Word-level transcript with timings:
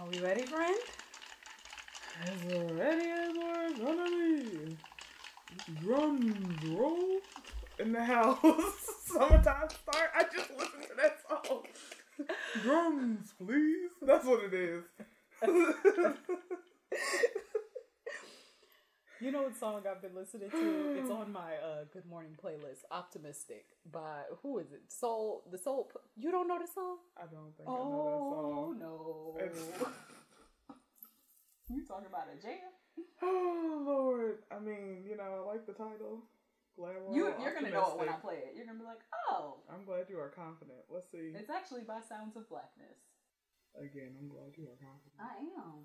Are 0.00 0.06
we 0.06 0.20
ready, 0.20 0.42
friend? 0.42 0.76
As 2.22 2.44
ready 2.72 3.10
as 3.10 3.32
we're 3.34 3.84
gonna 3.84 4.10
be. 4.10 4.76
Drums 5.80 6.64
roll 6.68 7.20
in 7.80 7.92
the 7.92 8.04
house. 8.04 8.38
Summertime 9.06 9.68
start. 9.70 10.10
I 10.16 10.24
just 10.24 10.50
listened 10.56 10.84
to 10.88 10.94
that 10.96 11.18
song. 11.28 11.62
Drums, 12.62 13.34
please. 13.44 13.90
That's 14.02 14.24
what 14.24 14.44
it 14.44 14.54
is. 14.54 14.84
You 19.20 19.32
know 19.32 19.42
what 19.42 19.56
song 19.56 19.82
I've 19.90 20.00
been 20.00 20.14
listening 20.14 20.50
to? 20.50 20.96
It's 21.00 21.10
on 21.20 21.32
my 21.32 21.56
uh, 21.58 21.84
Good 21.92 22.06
Morning 22.06 22.36
playlist, 22.42 22.86
"Optimistic" 22.90 23.66
by 23.90 24.22
who 24.42 24.58
is 24.58 24.70
it? 24.72 24.82
Soul. 24.88 25.42
The 25.50 25.58
Soul. 25.58 25.90
You 26.16 26.30
don't 26.30 26.46
know 26.46 26.58
the 26.58 26.70
song? 26.72 26.98
I 27.16 27.26
don't 27.26 27.50
think 27.56 27.68
Oh 27.68 27.74
I 27.74 27.82
know 27.82 29.34
that 29.34 29.54
song. 29.54 29.66
Oh 29.66 29.86
no! 29.88 29.92
You 31.68 31.84
talking 31.84 32.08
about 32.08 32.32
a 32.32 32.40
jam? 32.40 32.72
Oh 33.20 33.84
Lord. 33.84 34.38
I 34.48 34.58
mean, 34.58 35.04
you 35.04 35.20
know, 35.20 35.44
I 35.44 35.52
like 35.52 35.66
the 35.68 35.76
title. 35.76 36.24
Glad 36.78 36.96
you, 37.12 37.34
you're 37.42 37.52
gonna 37.52 37.68
know 37.68 37.92
it 37.92 37.98
when 37.98 38.08
I 38.08 38.16
play 38.16 38.40
it. 38.40 38.56
You're 38.56 38.64
gonna 38.64 38.78
be 38.78 38.86
like, 38.88 39.04
oh, 39.28 39.60
I'm 39.68 39.84
glad 39.84 40.08
you 40.08 40.16
are 40.16 40.30
confident. 40.32 40.78
Let's 40.88 41.10
see. 41.12 41.34
it's 41.36 41.50
actually 41.50 41.82
by 41.82 42.00
Sounds 42.08 42.40
of 42.40 42.48
Blackness. 42.48 42.96
Again, 43.76 44.16
I'm 44.16 44.32
glad 44.32 44.56
you 44.56 44.64
are 44.64 44.80
confident. 44.80 45.20
I 45.20 45.44
am. 45.60 45.84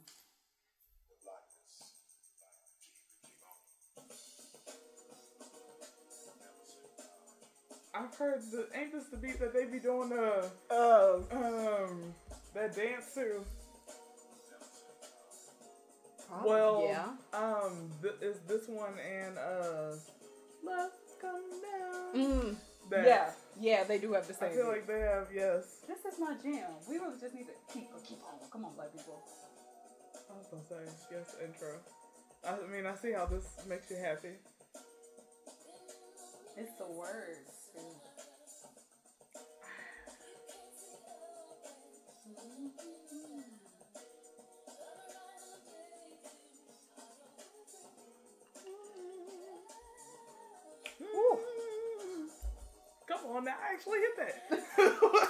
I've 7.95 8.13
heard 8.15 8.41
the 8.51 8.67
ain't 8.77 8.91
this 8.91 9.05
the 9.05 9.17
beat 9.17 9.39
that 9.39 9.53
they 9.53 9.65
be 9.65 9.79
doing 9.79 10.09
the 10.09 10.49
Oh, 10.71 11.23
um 11.31 12.13
that 12.53 12.75
dance 12.75 13.13
to? 13.15 13.43
Well, 16.43 16.83
yeah. 16.87 17.09
um, 17.39 17.91
th- 18.01 18.15
is 18.21 18.39
this 18.47 18.67
one 18.67 18.93
and 18.97 19.37
uh, 19.37 19.93
Love 20.63 20.89
Come 21.21 21.43
Down? 21.61 22.15
Mm, 22.15 22.55
That- 22.89 23.05
yeah, 23.05 23.29
yeah, 23.59 23.83
they 23.83 23.99
do 23.99 24.13
have 24.13 24.27
the 24.27 24.33
same. 24.33 24.49
I 24.49 24.53
feel 24.55 24.65
beat. 24.65 24.71
like 24.71 24.87
they 24.87 24.99
have 25.01 25.27
yes. 25.33 25.81
This 25.87 26.11
is 26.11 26.19
my 26.19 26.33
jam. 26.41 26.71
We 26.89 26.97
really 26.97 27.19
just 27.21 27.35
need 27.35 27.45
to 27.45 27.53
keep 27.71 27.87
keep 28.03 28.17
on. 28.23 28.49
Come 28.51 28.65
on, 28.65 28.73
black 28.73 28.91
people. 28.91 29.21
I 30.27 30.33
was 30.37 30.47
gonna 30.49 30.63
say 30.67 30.91
yes 31.11 31.35
intro. 31.45 31.77
I 32.47 32.55
mean, 32.71 32.87
I 32.87 32.95
see 32.95 33.11
how 33.11 33.27
this 33.27 33.45
makes 33.69 33.91
you 33.91 33.97
happy. 33.97 34.33
It's 36.57 36.73
the 36.79 36.85
words. 36.97 37.62
Come 53.07 53.25
on 53.35 53.45
now, 53.45 53.55
I 53.59 53.73
actually 53.73 53.99
hit 53.99 54.17
that. 54.17 55.27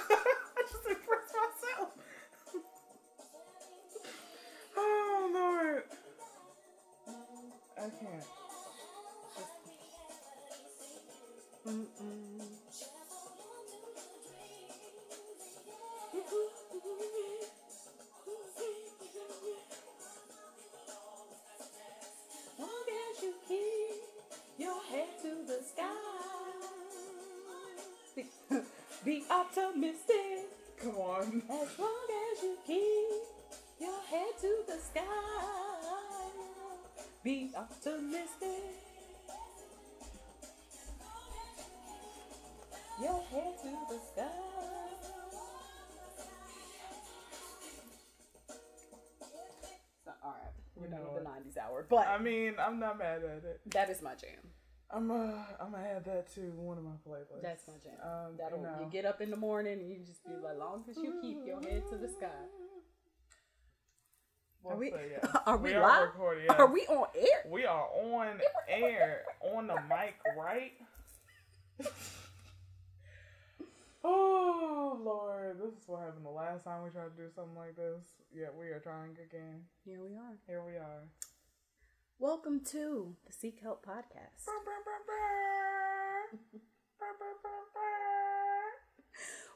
Be 37.24 37.50
optimistic. 37.56 38.48
Your 43.00 43.22
head 43.30 43.54
to 43.62 43.70
the 43.88 43.98
sky. 44.12 44.28
All 50.06 50.30
right, 50.30 50.52
we're 50.76 50.86
You 50.86 50.90
done 50.92 51.00
with 51.14 51.24
the 51.24 51.28
'90s 51.30 51.58
hour, 51.62 51.86
but 51.88 52.06
I 52.06 52.18
mean, 52.18 52.54
I'm 52.58 52.78
not 52.78 52.98
mad 52.98 53.22
at 53.24 53.44
it. 53.44 53.60
that 53.70 53.90
is 53.90 54.00
my 54.02 54.14
jam. 54.14 54.30
I'm 54.90 55.10
uh, 55.10 55.14
I'm 55.60 55.72
gonna 55.72 55.82
add 55.82 56.04
that 56.04 56.32
to 56.34 56.40
one 56.56 56.78
of 56.78 56.84
my 56.84 56.96
playlists. 57.06 57.42
That's 57.42 57.66
my 57.66 57.74
jam. 57.82 57.94
Um, 58.02 58.36
That'll 58.38 58.58
you 58.58 58.64
know. 58.64 58.76
you 58.80 58.86
get 58.90 59.04
up 59.04 59.20
in 59.20 59.30
the 59.30 59.36
morning 59.36 59.80
and 59.80 59.90
you 59.90 59.98
just 60.06 60.24
be 60.24 60.32
like, 60.42 60.58
long 60.58 60.84
as 60.88 60.96
you 60.96 61.18
keep 61.20 61.38
your 61.46 61.60
head 61.60 61.82
to 61.90 61.96
the 61.96 62.08
sky. 62.08 62.28
We'll 64.64 64.72
Are 64.74 64.78
we- 64.78 64.90
say 64.90 65.10
yes. 65.12 65.36
are 65.46 65.56
we 65.58 65.74
are 65.74 65.82
live? 65.82 66.02
recording, 66.08 66.44
yes. 66.48 66.58
Are 66.58 66.66
we 66.72 66.80
on 66.86 67.06
air? 67.14 67.44
We 67.50 67.64
are 67.66 67.86
on 67.86 68.40
air, 68.68 69.22
on 69.54 69.66
the 69.66 69.74
mic, 69.88 70.16
right? 70.38 70.72
oh 74.04 74.98
Lord, 75.04 75.58
this 75.60 75.74
is 75.74 75.86
what 75.86 76.00
happened 76.00 76.24
the 76.24 76.30
last 76.30 76.64
time 76.64 76.82
we 76.82 76.90
tried 76.90 77.14
to 77.16 77.22
do 77.22 77.28
something 77.34 77.56
like 77.56 77.76
this. 77.76 78.04
Yeah, 78.34 78.46
we 78.58 78.66
are 78.68 78.80
trying 78.80 79.10
again. 79.22 79.64
Here 79.84 80.00
we 80.00 80.14
are. 80.16 80.38
Here 80.46 80.62
we 80.66 80.76
are. 80.76 81.08
Welcome 82.18 82.60
to 82.70 83.16
the 83.26 83.32
Seek 83.32 83.60
Help 83.60 83.84
podcast, 83.84 84.46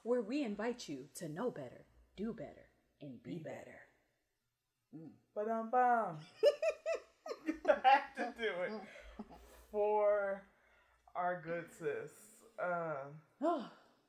where 0.03 0.23
we 0.23 0.43
invite 0.45 0.89
you 0.89 1.07
to 1.17 1.29
know 1.29 1.51
better, 1.51 1.87
do 2.17 2.33
better, 2.33 2.69
and 3.01 3.23
be 3.23 3.35
Be 3.37 3.43
better. 3.43 3.88
But 5.35 5.49
um, 5.49 5.71
bum. 5.71 6.19
I 7.69 7.99
have 8.17 8.35
to 8.35 8.41
do 8.41 8.49
it 8.65 8.73
for 9.71 10.43
our 11.15 11.43
good 11.45 11.67
sis, 11.71 12.11
um, 12.63 13.21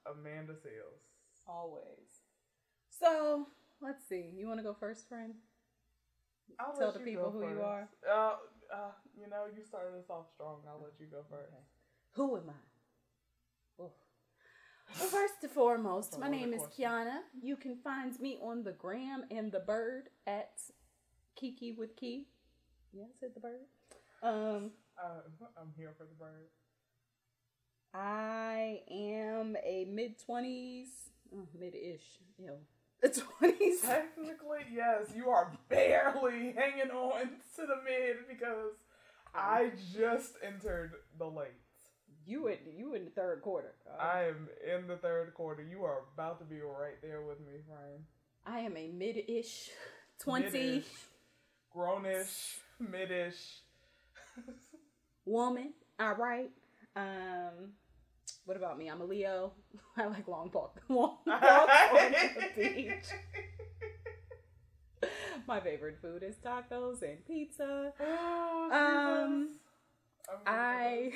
Amanda 0.05 0.53
Seales. 0.53 1.03
Always. 1.47 2.23
So 2.89 3.47
let's 3.81 4.07
see. 4.07 4.33
You 4.35 4.47
want 4.47 4.59
to 4.59 4.63
go 4.63 4.73
first, 4.73 5.07
friend? 5.07 5.33
I'll 6.59 6.77
Tell 6.77 6.91
the 6.91 6.99
people 6.99 7.31
go 7.31 7.39
who 7.39 7.49
you 7.49 7.61
are. 7.61 7.87
Uh, 8.09 8.35
uh, 8.73 8.91
you 9.19 9.29
know, 9.29 9.45
you 9.55 9.63
started 9.63 9.97
us 9.97 10.09
off 10.09 10.25
strong. 10.33 10.61
I'll 10.67 10.81
let 10.81 10.93
you 10.99 11.05
go 11.05 11.23
first. 11.29 11.53
Who 12.13 12.37
am 12.37 12.49
I? 12.49 13.83
Oh. 13.83 13.91
First 14.91 15.35
and 15.43 15.51
foremost, 15.51 16.19
my 16.19 16.29
name 16.29 16.53
is. 16.53 16.61
Kiana. 16.77 17.19
You 17.41 17.55
can 17.55 17.75
find 17.77 18.19
me 18.19 18.37
on 18.41 18.63
the 18.63 18.71
gram 18.71 19.23
and 19.31 19.51
the 19.51 19.59
bird 19.59 20.09
at 20.27 20.51
Kiki 21.35 21.71
with 21.71 21.95
Key. 21.95 22.27
Yeah, 22.93 23.03
I 23.03 23.13
said 23.19 23.29
the 23.33 23.39
bird. 23.39 23.61
Um, 24.23 24.71
Uh, 25.01 25.21
I'm 25.59 25.71
here 25.77 25.93
for 25.97 26.03
the 26.05 26.15
bird. 26.15 26.49
I 27.93 28.81
am 28.91 29.55
a 29.63 29.85
mid 29.85 30.19
twenties, 30.19 30.89
mid 31.57 31.75
ish, 31.75 32.03
you 32.37 32.47
know, 32.47 32.57
the 33.01 33.09
twenties. 33.09 33.81
Technically, 33.81 34.65
yes, 34.73 35.07
you 35.15 35.29
are 35.29 35.51
barely 35.69 36.53
hanging 36.57 36.91
on 36.91 37.21
to 37.55 37.61
the 37.61 37.77
mid 37.85 38.27
because 38.27 38.73
I 39.33 39.71
just 39.95 40.33
entered 40.43 40.93
the 41.17 41.25
late. 41.27 41.53
You 42.29 42.45
in 42.47 42.57
you 42.77 42.93
in 42.93 43.05
the 43.05 43.11
third 43.11 43.41
quarter. 43.41 43.73
Uh, 43.91 43.99
I 43.99 44.25
am 44.27 44.47
in 44.71 44.87
the 44.87 44.97
third 44.97 45.33
quarter. 45.33 45.63
You 45.63 45.83
are 45.83 46.03
about 46.13 46.37
to 46.37 46.45
be 46.45 46.61
right 46.61 47.01
there 47.01 47.23
with 47.23 47.39
me, 47.39 47.53
friend. 47.67 48.03
I 48.45 48.59
am 48.59 48.77
a 48.77 48.87
mid 48.87 49.17
ish, 49.27 49.71
twenty 50.19 50.43
Mid-ish, 50.51 50.85
grownish, 51.75 52.57
midish. 52.79 53.61
woman. 55.25 55.73
All 55.99 56.13
right. 56.13 56.51
Um, 56.95 57.73
what 58.45 58.57
about 58.57 58.77
me? 58.77 58.89
I'm 58.89 59.01
a 59.01 59.05
Leo. 59.05 59.53
I 59.97 60.05
like 60.05 60.27
long 60.27 60.51
walk, 60.53 60.79
long 60.87 61.17
walks 61.25 61.93
on 61.93 62.11
the 62.11 62.49
beach. 62.55 63.05
My 65.47 65.59
favorite 65.59 65.97
food 65.99 66.21
is 66.21 66.35
tacos 66.45 67.01
and 67.01 67.25
pizza. 67.25 67.91
Oh, 67.99 68.69
Um, 69.25 69.49
I 70.45 71.11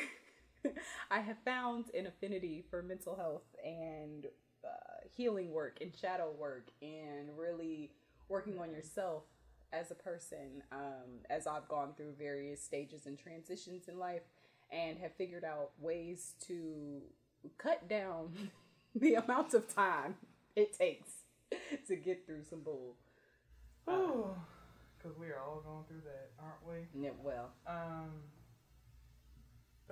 I 1.11 1.19
have 1.19 1.37
found 1.45 1.85
an 1.93 2.07
affinity 2.07 2.63
for 2.69 2.81
mental 2.81 3.15
health 3.15 3.55
and 3.63 4.27
uh, 4.63 5.07
healing 5.15 5.51
work 5.51 5.77
and 5.81 5.91
shadow 5.95 6.31
work 6.37 6.69
and 6.81 7.29
really 7.37 7.91
working 8.29 8.59
on 8.59 8.71
yourself 8.71 9.23
as 9.71 9.91
a 9.91 9.95
person 9.95 10.63
um, 10.71 11.21
as 11.29 11.47
I've 11.47 11.67
gone 11.67 11.93
through 11.97 12.13
various 12.17 12.61
stages 12.63 13.05
and 13.05 13.17
transitions 13.17 13.87
in 13.87 13.97
life 13.97 14.21
and 14.71 14.97
have 14.99 15.13
figured 15.15 15.43
out 15.43 15.71
ways 15.79 16.33
to 16.47 17.01
cut 17.57 17.87
down 17.89 18.49
the 18.95 19.15
amount 19.15 19.53
of 19.53 19.73
time 19.73 20.15
it 20.55 20.77
takes 20.77 21.09
to 21.87 21.95
get 21.95 22.25
through 22.25 22.43
some 22.43 22.61
bull. 22.61 22.95
Because 23.85 25.17
we 25.19 25.27
are 25.27 25.39
all 25.39 25.61
going 25.65 25.83
through 25.87 26.01
that, 26.05 26.31
aren't 26.39 26.65
we? 26.65 27.03
Yeah, 27.03 27.11
well, 27.21 27.51
Um, 27.67 28.11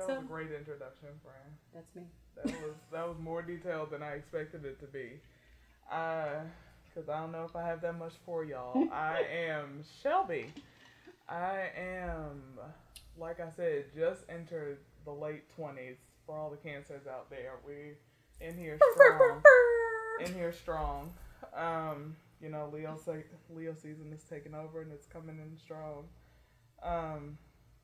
that 0.01 0.07
So- 0.07 0.15
was 0.15 0.23
a 0.25 0.27
great 0.27 0.51
introduction, 0.51 1.09
Fran. 1.23 1.57
that's 1.73 1.95
me. 1.95 2.03
That 2.35 2.45
was 2.45 2.75
that 2.91 3.07
was 3.07 3.17
more 3.19 3.41
detailed 3.41 3.91
than 3.91 4.01
I 4.03 4.13
expected 4.13 4.65
it 4.65 4.79
to 4.79 4.85
be. 4.87 5.19
Uh, 5.91 6.41
because 6.85 7.07
I 7.09 7.19
don't 7.19 7.31
know 7.31 7.45
if 7.45 7.55
I 7.55 7.65
have 7.65 7.81
that 7.81 7.97
much 7.97 8.13
for 8.25 8.43
y'all. 8.43 8.87
I 8.91 9.21
am 9.31 9.83
Shelby. 10.01 10.51
I 11.29 11.69
am, 11.77 12.41
like 13.17 13.39
I 13.39 13.49
said, 13.55 13.85
just 13.95 14.21
entered 14.29 14.79
the 15.05 15.11
late 15.11 15.43
twenties. 15.55 15.97
For 16.25 16.37
all 16.37 16.49
the 16.51 16.57
cancers 16.57 17.07
out 17.07 17.29
there, 17.29 17.53
we 17.65 17.95
in 18.45 18.55
here 18.57 18.77
strong. 18.93 19.41
in 20.19 20.33
here 20.33 20.51
strong. 20.53 21.11
Um, 21.55 22.15
you 22.41 22.49
know, 22.49 22.69
Leo 22.73 22.97
say, 23.03 23.23
Leo 23.49 23.73
season 23.73 24.11
is 24.13 24.23
taking 24.23 24.53
over 24.53 24.81
and 24.81 24.91
it's 24.91 25.07
coming 25.07 25.39
in 25.39 25.57
strong. 25.57 26.05
Um, 26.83 27.37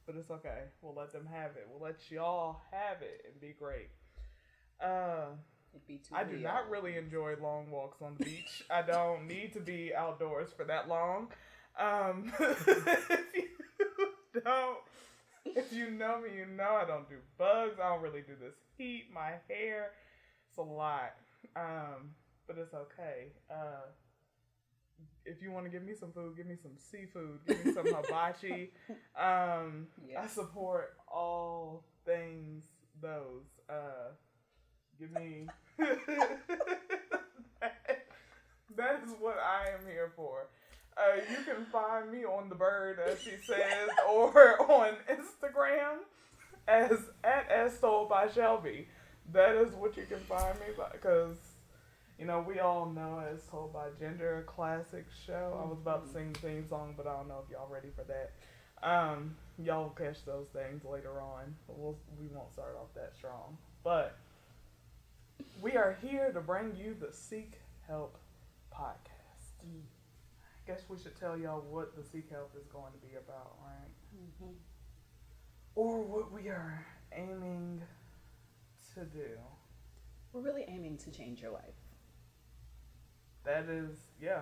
but 0.07 0.15
it's 0.15 0.31
okay. 0.31 0.63
We'll 0.81 0.95
let 0.95 1.11
them 1.11 1.27
have 1.31 1.51
it. 1.51 1.67
We'll 1.69 1.85
let 1.85 2.09
y'all 2.09 2.61
have 2.71 3.01
it 3.01 3.25
and 3.29 3.39
be 3.39 3.53
great. 3.59 3.89
Uh, 4.81 5.35
It'd 5.73 5.85
be 5.85 5.97
too 5.97 6.15
I 6.15 6.23
do 6.23 6.37
not 6.37 6.69
really 6.69 6.95
enjoy 6.95 7.35
long 7.41 7.69
walks 7.69 8.01
on 8.01 8.15
the 8.17 8.23
beach. 8.23 8.63
I 8.71 8.81
don't 8.81 9.27
need 9.27 9.53
to 9.53 9.59
be 9.59 9.93
outdoors 9.93 10.49
for 10.55 10.63
that 10.63 10.87
long. 10.87 11.27
Um, 11.77 12.31
if 12.39 13.27
you 13.35 14.41
don't, 14.43 14.77
if 15.45 15.73
you 15.73 15.91
know 15.91 16.21
me, 16.21 16.29
you 16.37 16.45
know 16.45 16.79
I 16.81 16.85
don't 16.85 17.07
do 17.07 17.17
bugs. 17.37 17.77
I 17.83 17.89
don't 17.89 18.01
really 18.01 18.21
do 18.21 18.33
this 18.39 18.55
heat. 18.77 19.09
My 19.13 19.33
hair, 19.49 19.91
it's 20.49 20.57
a 20.57 20.61
lot. 20.61 21.15
Um, 21.55 22.11
but 22.47 22.57
it's 22.57 22.73
okay. 22.73 23.33
Uh, 23.51 23.85
if 25.27 25.41
you 25.41 25.51
want 25.51 25.65
to 25.65 25.71
give 25.71 25.83
me 25.83 25.93
some 25.99 26.11
food, 26.11 26.37
give 26.37 26.47
me 26.47 26.55
some 26.61 26.71
seafood. 26.77 27.39
Give 27.47 27.65
me 27.65 27.73
some 27.73 27.85
hibachi. 27.85 28.71
Um, 29.19 29.87
I 30.17 30.27
support 30.27 30.93
all 31.11 31.83
things 32.05 32.65
those. 33.01 33.45
Uh, 33.67 34.13
give 34.99 35.11
me. 35.11 35.47
that 38.75 39.01
is 39.03 39.11
what 39.19 39.37
I 39.39 39.69
am 39.71 39.85
here 39.91 40.11
for. 40.15 40.47
Uh, 40.95 41.21
you 41.29 41.43
can 41.43 41.65
find 41.65 42.11
me 42.11 42.25
on 42.25 42.49
the 42.49 42.55
bird, 42.55 42.99
as 42.99 43.21
she 43.21 43.31
says, 43.45 43.89
or 44.09 44.61
on 44.71 44.93
Instagram 45.09 45.97
as 46.67 46.99
at 47.23 47.49
as 47.49 47.79
told 47.79 48.09
by 48.09 48.27
Shelby. 48.29 48.87
That 49.33 49.55
is 49.55 49.73
what 49.73 49.97
you 49.97 50.05
can 50.05 50.19
find 50.19 50.57
me 50.59 50.67
by, 50.77 50.89
because 50.91 51.35
you 52.19 52.25
know 52.25 52.43
we 52.47 52.59
all 52.59 52.87
know 52.87 53.21
as 53.33 53.43
told 53.43 53.73
by 53.73 53.87
Ginger, 53.99 54.39
a 54.39 54.43
classic 54.43 55.05
show. 55.25 55.59
I 55.63 55.67
was 55.67 55.77
about 55.81 56.05
to 56.07 56.13
sing 56.13 56.33
the 56.33 56.39
theme 56.39 56.65
song, 56.67 56.93
but 56.97 57.07
I 57.07 57.13
don't 57.13 57.27
know 57.27 57.43
if 57.45 57.51
y'all 57.51 57.69
ready 57.69 57.89
for 57.95 58.03
that. 58.05 58.31
Um, 58.87 59.35
y'all 59.57 59.83
will 59.83 59.89
catch 59.89 60.23
those 60.25 60.47
things 60.47 60.83
later 60.85 61.19
on. 61.21 61.55
But 61.67 61.77
we'll, 61.79 61.97
we 62.19 62.27
won't 62.27 62.51
start 62.53 62.77
off 62.79 62.93
that 62.95 63.13
strong. 63.15 63.57
But 63.83 64.17
we 65.61 65.73
are 65.73 65.97
here 66.01 66.31
to 66.31 66.41
bring 66.41 66.75
you 66.75 66.95
the 66.99 67.11
Seek 67.13 67.53
Help 67.87 68.17
podcast. 68.71 69.63
I 69.63 70.67
guess 70.71 70.81
we 70.89 70.97
should 70.97 71.19
tell 71.19 71.37
y'all 71.37 71.63
what 71.69 71.95
the 71.95 72.03
Seek 72.03 72.29
Help 72.29 72.51
is 72.59 72.67
going 72.67 72.91
to 72.93 73.07
be 73.07 73.15
about, 73.15 73.55
right? 73.63 73.89
Mhm. 74.43 74.53
Or 75.75 76.01
what 76.01 76.31
we 76.31 76.49
are 76.49 76.85
aiming 77.13 77.81
to 78.93 79.05
do. 79.05 79.27
We're 80.33 80.41
really 80.41 80.65
aiming 80.67 80.97
to 80.97 81.11
change 81.11 81.41
your 81.41 81.51
life. 81.51 81.76
That 83.47 83.69
is, 83.69 83.95
yeah. 84.21 84.41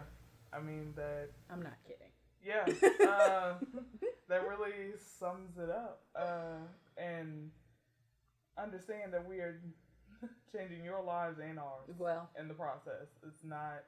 I 0.52 0.60
mean 0.60 0.94
that 0.96 1.30
I'm 1.52 1.62
not 1.62 1.78
kidding. 1.86 2.10
Yeah, 2.44 2.66
uh, 3.08 3.54
that 4.30 4.48
really 4.48 4.94
sums 5.20 5.58
it 5.60 5.70
up. 5.70 6.02
Uh, 6.16 6.66
and 6.98 7.52
understand 8.58 9.14
that 9.14 9.28
we 9.28 9.38
are 9.38 9.62
changing 10.52 10.84
your 10.84 11.04
lives 11.04 11.38
and 11.40 11.60
ours 11.60 11.94
Well, 12.00 12.30
in 12.40 12.48
the 12.48 12.56
process. 12.56 13.14
It's 13.28 13.44
not 13.44 13.84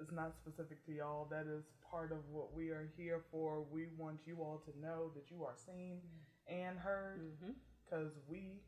it's 0.00 0.12
not 0.12 0.34
specific 0.36 0.84
to 0.86 0.92
y'all. 0.92 1.26
That 1.28 1.46
is 1.48 1.64
part 1.90 2.12
of 2.12 2.18
what 2.30 2.54
we 2.54 2.68
are 2.70 2.88
here 2.96 3.24
for. 3.32 3.64
We 3.68 3.86
want 3.98 4.20
you 4.26 4.36
all 4.38 4.62
to 4.64 4.80
know 4.80 5.10
that 5.16 5.30
you 5.30 5.42
are 5.44 5.54
seen 5.56 5.98
and 6.46 6.78
heard 6.78 7.20
because 7.84 8.12
we 8.28 8.60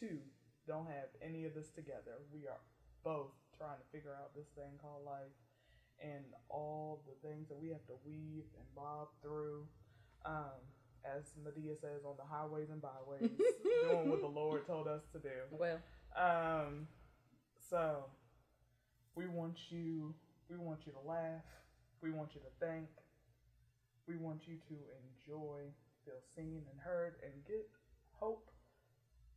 too 0.00 0.18
don't 0.66 0.86
have 0.86 1.12
any 1.22 1.44
of 1.44 1.54
this 1.54 1.68
together. 1.68 2.24
We 2.32 2.46
are 2.46 2.60
both 3.04 3.32
trying 3.58 3.78
to 3.78 3.88
figure 3.92 4.14
out 4.14 4.34
this 4.34 4.48
thing 4.54 4.78
called 4.80 5.04
life 5.04 5.34
and 6.02 6.24
all 6.48 7.02
the 7.06 7.16
things 7.26 7.48
that 7.48 7.58
we 7.60 7.68
have 7.70 7.84
to 7.86 7.96
weave 8.04 8.44
and 8.58 8.66
bob 8.74 9.08
through. 9.22 9.66
Um, 10.24 10.58
as 11.04 11.22
Madea 11.44 11.78
says, 11.80 12.00
on 12.06 12.16
the 12.16 12.24
highways 12.24 12.70
and 12.70 12.80
byways, 12.80 13.30
doing 13.88 14.08
what 14.08 14.20
the 14.20 14.26
Lord 14.26 14.66
told 14.66 14.88
us 14.88 15.02
to 15.12 15.18
do. 15.18 15.36
well, 15.50 15.78
Um, 16.16 16.88
so 17.68 18.06
we 19.14 19.26
want 19.26 19.70
you, 19.70 20.14
we 20.48 20.56
want 20.56 20.86
you 20.86 20.92
to 20.92 21.00
laugh, 21.06 21.44
we 22.00 22.10
want 22.10 22.34
you 22.34 22.40
to 22.40 22.66
think, 22.66 22.88
we 24.08 24.16
want 24.16 24.48
you 24.48 24.56
to 24.68 24.74
enjoy, 25.04 25.60
feel 26.04 26.20
seen 26.34 26.62
and 26.70 26.80
heard, 26.80 27.16
and 27.22 27.32
get 27.46 27.68
hope 28.18 28.50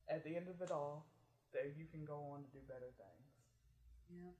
at 0.09 0.23
the 0.23 0.35
end 0.35 0.47
of 0.47 0.61
it 0.61 0.71
all 0.71 1.05
that 1.53 1.73
you 1.77 1.85
can 1.91 2.05
go 2.05 2.15
on 2.33 2.43
to 2.43 2.49
do 2.51 2.59
better 2.67 2.91
things. 2.97 3.26
Yeah. 4.09 4.31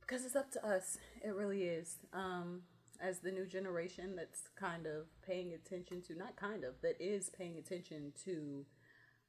Because 0.00 0.24
it's 0.24 0.36
up 0.36 0.50
to 0.52 0.66
us. 0.66 0.98
It 1.24 1.34
really 1.34 1.62
is. 1.62 1.98
Um, 2.12 2.62
as 3.00 3.20
the 3.20 3.32
new 3.32 3.46
generation 3.46 4.14
that's 4.16 4.48
kind 4.58 4.86
of 4.86 5.06
paying 5.26 5.52
attention 5.54 6.02
to, 6.02 6.14
not 6.14 6.36
kind 6.36 6.64
of, 6.64 6.74
that 6.82 7.00
is 7.00 7.30
paying 7.30 7.56
attention 7.58 8.12
to 8.24 8.66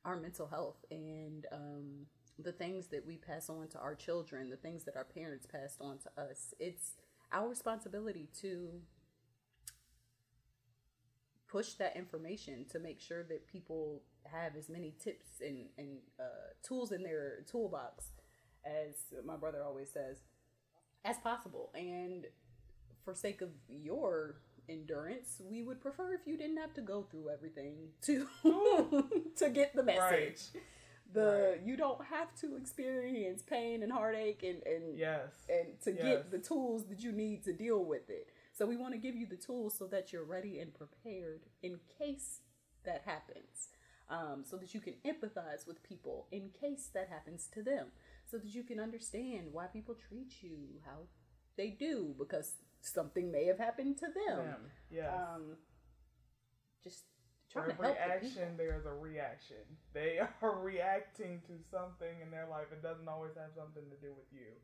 our 0.04 0.18
mental 0.18 0.48
health 0.48 0.84
and 0.90 1.46
um, 1.52 2.06
the 2.40 2.52
things 2.52 2.88
that 2.88 3.06
we 3.06 3.18
pass 3.18 3.50
on 3.50 3.68
to 3.70 3.80
our 3.80 3.96
children, 3.96 4.50
the 4.50 4.58
things 4.58 4.84
that 4.86 4.98
our 4.98 5.06
parents 5.06 5.46
passed 5.46 5.80
on 5.80 6.00
to 6.00 6.22
us. 6.22 6.54
It's 6.60 6.94
our 7.32 7.48
responsibility 7.48 8.28
to 8.42 8.82
push 11.48 11.74
that 11.74 11.96
information 11.96 12.66
to 12.72 12.80
make 12.80 13.00
sure 13.00 13.24
that 13.24 13.48
people 13.48 14.02
have 14.26 14.56
as 14.56 14.70
many 14.70 14.94
tips 15.04 15.28
and, 15.42 15.66
and 15.78 15.98
uh, 16.20 16.54
tools 16.64 16.92
in 16.92 17.04
their 17.04 17.44
toolbox 17.50 18.06
as 18.66 18.96
my 19.26 19.36
brother 19.36 19.64
always 19.64 19.90
says 19.90 20.18
as 21.04 21.18
possible 21.18 21.72
and 21.76 22.26
for 23.04 23.14
sake 23.14 23.42
of 23.42 23.50
your 23.68 24.36
endurance 24.70 25.42
we 25.50 25.64
would 25.64 25.82
prefer 25.82 26.14
if 26.14 26.22
you 26.26 26.38
didn't 26.38 26.58
have 26.58 26.74
to 26.74 26.82
go 26.82 27.04
through 27.10 27.30
everything 27.30 27.76
to 28.02 28.28
to 29.36 29.50
get 29.50 29.76
the 29.76 29.84
message 29.84 30.00
Right. 30.54 30.64
the 31.14 31.50
Right. 31.58 31.62
you 31.66 31.76
don't 31.76 32.06
have 32.06 32.34
to 32.42 32.56
experience 32.56 33.42
pain 33.42 33.82
and 33.84 33.92
heartache 33.92 34.44
and 34.44 34.62
and 34.66 34.98
Yes. 34.98 35.32
and 35.50 35.80
to 35.82 35.92
Yes. 35.92 36.04
get 36.04 36.32
the 36.32 36.40
tools 36.40 36.86
that 36.90 37.04
you 37.04 37.12
need 37.12 37.44
to 37.44 37.52
deal 37.54 37.84
with 37.84 38.10
it. 38.10 38.30
So 38.54 38.66
we 38.66 38.78
want 38.78 38.94
to 38.94 39.00
give 39.00 39.16
you 39.16 39.26
the 39.26 39.36
tools 39.38 39.74
so 39.78 39.88
that 39.88 40.14
you're 40.14 40.24
ready 40.24 40.60
and 40.60 40.74
prepared 40.74 41.42
in 41.64 41.80
case 41.98 42.42
that 42.84 43.02
happens. 43.06 43.70
Um, 44.10 44.44
so 44.46 44.58
that 44.58 44.74
you 44.74 44.82
can 44.82 44.96
empathize 45.06 45.66
with 45.66 45.82
people 45.84 46.28
in 46.32 46.50
case 46.50 46.90
that 46.94 47.08
happens 47.10 47.48
to 47.54 47.64
them. 47.64 47.88
So 48.32 48.38
that 48.38 48.56
you 48.56 48.64
can 48.64 48.80
understand 48.80 49.48
why 49.52 49.68
people 49.68 49.96
treat 50.08 50.42
you 50.42 50.80
how 50.86 51.04
they 51.58 51.76
do 51.78 52.16
because 52.18 52.54
something 52.80 53.30
may 53.30 53.46
have 53.46 53.60
happened 53.60 53.98
to 54.00 54.08
them. 54.08 54.38
Them. 54.38 54.72
Yes. 54.90 55.12
Um, 55.12 55.58
just 56.82 57.04
For 57.52 57.68
to 57.68 57.74
every 57.74 57.86
help 57.92 57.98
the 57.98 58.08
action, 58.08 58.32
people. 58.32 58.58
there's 58.58 58.86
a 58.86 58.94
reaction. 58.96 59.64
They 59.94 60.20
are 60.42 60.60
reacting 60.64 61.42
to 61.48 61.60
something 61.70 62.24
in 62.24 62.32
their 62.32 62.48
life. 62.48 62.72
It 62.72 62.82
doesn't 62.82 63.10
always 63.10 63.36
have 63.36 63.52
something 63.52 63.84
to 63.84 63.98
do 64.00 64.16
with 64.16 64.32
you. 64.32 64.56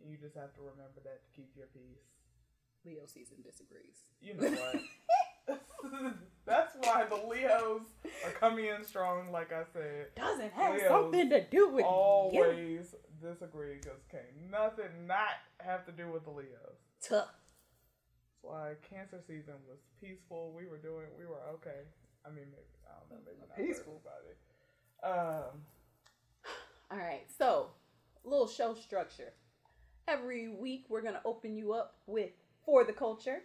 You 0.00 0.16
just 0.16 0.34
have 0.34 0.54
to 0.56 0.62
remember 0.64 1.04
that 1.04 1.20
to 1.20 1.30
keep 1.36 1.52
your 1.54 1.68
peace. 1.76 2.08
Leo 2.86 3.04
season 3.04 3.44
disagrees. 3.44 4.08
You 4.24 4.32
know 4.40 4.48
what? 4.48 4.80
That's 6.46 6.74
why 6.80 7.04
the 7.08 7.16
Leos 7.28 7.82
are 8.24 8.30
coming 8.32 8.66
in 8.66 8.84
strong, 8.84 9.30
like 9.30 9.52
I 9.52 9.62
said. 9.72 10.14
Doesn't 10.16 10.52
have 10.52 10.74
Leos 10.74 10.88
something 10.88 11.30
to 11.30 11.44
do 11.46 11.68
with 11.68 11.84
you. 11.84 11.90
Always 11.90 12.94
disagree 13.22 13.76
because 13.80 14.00
can't 14.10 14.24
nothing 14.50 15.06
not 15.06 15.38
have 15.60 15.84
to 15.86 15.92
do 15.92 16.10
with 16.10 16.24
the 16.24 16.30
Leos. 16.30 16.78
Tough. 17.02 17.28
That's 17.28 18.42
why 18.42 18.72
Cancer 18.88 19.20
season 19.26 19.54
was 19.68 19.78
peaceful. 20.00 20.52
We 20.56 20.66
were 20.66 20.78
doing, 20.78 21.06
we 21.18 21.26
were 21.26 21.40
okay. 21.54 21.86
I 22.24 22.30
mean, 22.30 22.46
maybe, 22.50 22.62
I 22.86 22.98
don't 22.98 23.10
know, 23.10 23.24
maybe 23.24 23.38
not 23.48 23.56
Peaceful. 23.56 24.02
everybody. 25.02 25.28
Um, 25.30 25.60
All 26.90 26.98
right, 26.98 27.24
so 27.38 27.70
little 28.24 28.48
show 28.48 28.74
structure. 28.74 29.32
Every 30.08 30.48
week 30.48 30.86
we're 30.88 31.02
gonna 31.02 31.22
open 31.24 31.56
you 31.56 31.72
up 31.72 31.96
with 32.06 32.30
for 32.64 32.84
the 32.84 32.92
culture, 32.92 33.42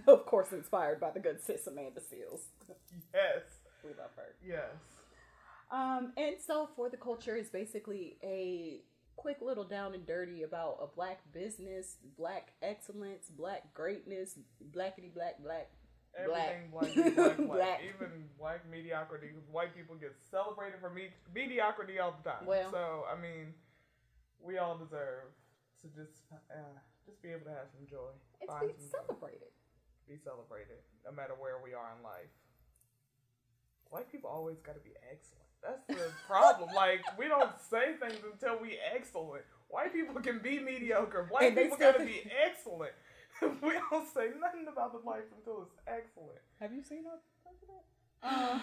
of 0.06 0.26
course, 0.26 0.52
inspired 0.52 1.00
by 1.00 1.10
the 1.10 1.20
good 1.20 1.40
sis 1.42 1.66
Amanda 1.66 2.00
Seales. 2.00 2.40
yes, 3.14 3.42
We 3.84 3.90
love 3.90 4.10
her. 4.16 4.34
yes. 4.46 4.70
Um, 5.70 6.12
and 6.16 6.36
so 6.44 6.68
for 6.76 6.88
the 6.90 6.96
culture 6.96 7.36
is 7.36 7.48
basically 7.48 8.16
a 8.24 8.80
quick 9.16 9.38
little 9.40 9.64
down 9.64 9.94
and 9.94 10.04
dirty 10.06 10.42
about 10.42 10.78
a 10.82 10.86
black 10.94 11.20
business, 11.32 11.96
black 12.18 12.52
excellence, 12.62 13.28
black 13.30 13.72
greatness, 13.74 14.38
blackity 14.74 15.12
black 15.14 15.42
black. 15.42 15.70
Everything 16.18 16.70
Black. 16.72 16.92
black, 16.92 17.14
black, 17.14 17.14
black, 17.36 17.46
Black. 17.46 17.80
even 17.84 18.24
black 18.36 18.68
mediocrity. 18.68 19.28
White 19.52 19.76
people 19.76 19.94
get 19.94 20.12
celebrated 20.28 20.80
for 20.80 20.90
me- 20.90 21.14
mediocrity 21.32 22.00
all 22.00 22.16
the 22.22 22.28
time. 22.30 22.44
Well- 22.46 22.70
so 22.72 23.04
I 23.06 23.14
mean, 23.20 23.54
we 24.42 24.58
all 24.58 24.76
deserve 24.76 25.30
to 25.82 25.86
just 25.88 26.18
uh, 26.50 26.74
just 27.06 27.22
be 27.22 27.28
able 27.30 27.44
to 27.44 27.50
have 27.50 27.70
some 27.70 27.86
joy, 27.88 28.10
It's 28.40 28.52
being 28.60 28.90
celebrated. 28.90 29.54
Be 30.10 30.18
celebrated, 30.18 30.82
no 31.06 31.14
matter 31.14 31.38
where 31.38 31.62
we 31.62 31.70
are 31.70 31.94
in 31.94 32.02
life. 32.02 32.34
White 33.90 34.10
people 34.10 34.30
always 34.30 34.58
got 34.58 34.74
to 34.74 34.82
be 34.82 34.98
excellent. 35.06 35.46
That's 35.62 35.86
the 35.86 36.10
problem. 36.26 36.70
like 36.74 37.02
we 37.18 37.28
don't 37.28 37.54
say 37.70 37.94
things 38.02 38.18
until 38.26 38.58
we 38.58 38.78
excellent. 38.94 39.46
White 39.68 39.92
people 39.94 40.18
can 40.20 40.40
be 40.42 40.58
mediocre. 40.58 41.30
White 41.30 41.54
people 41.54 41.78
got 41.78 41.98
to 41.98 42.04
be 42.04 42.26
excellent. 42.46 42.92
we 43.62 43.72
don't 43.90 44.08
say 44.12 44.34
nothing 44.40 44.66
about 44.66 44.90
the 44.90 45.06
life 45.06 45.30
until 45.38 45.62
it's 45.62 45.78
excellent. 45.86 46.42
Have 46.60 46.74
you 46.74 46.82
seen 46.82 47.04
our 47.06 47.22
president? 47.46 47.86
Um, 48.22 48.60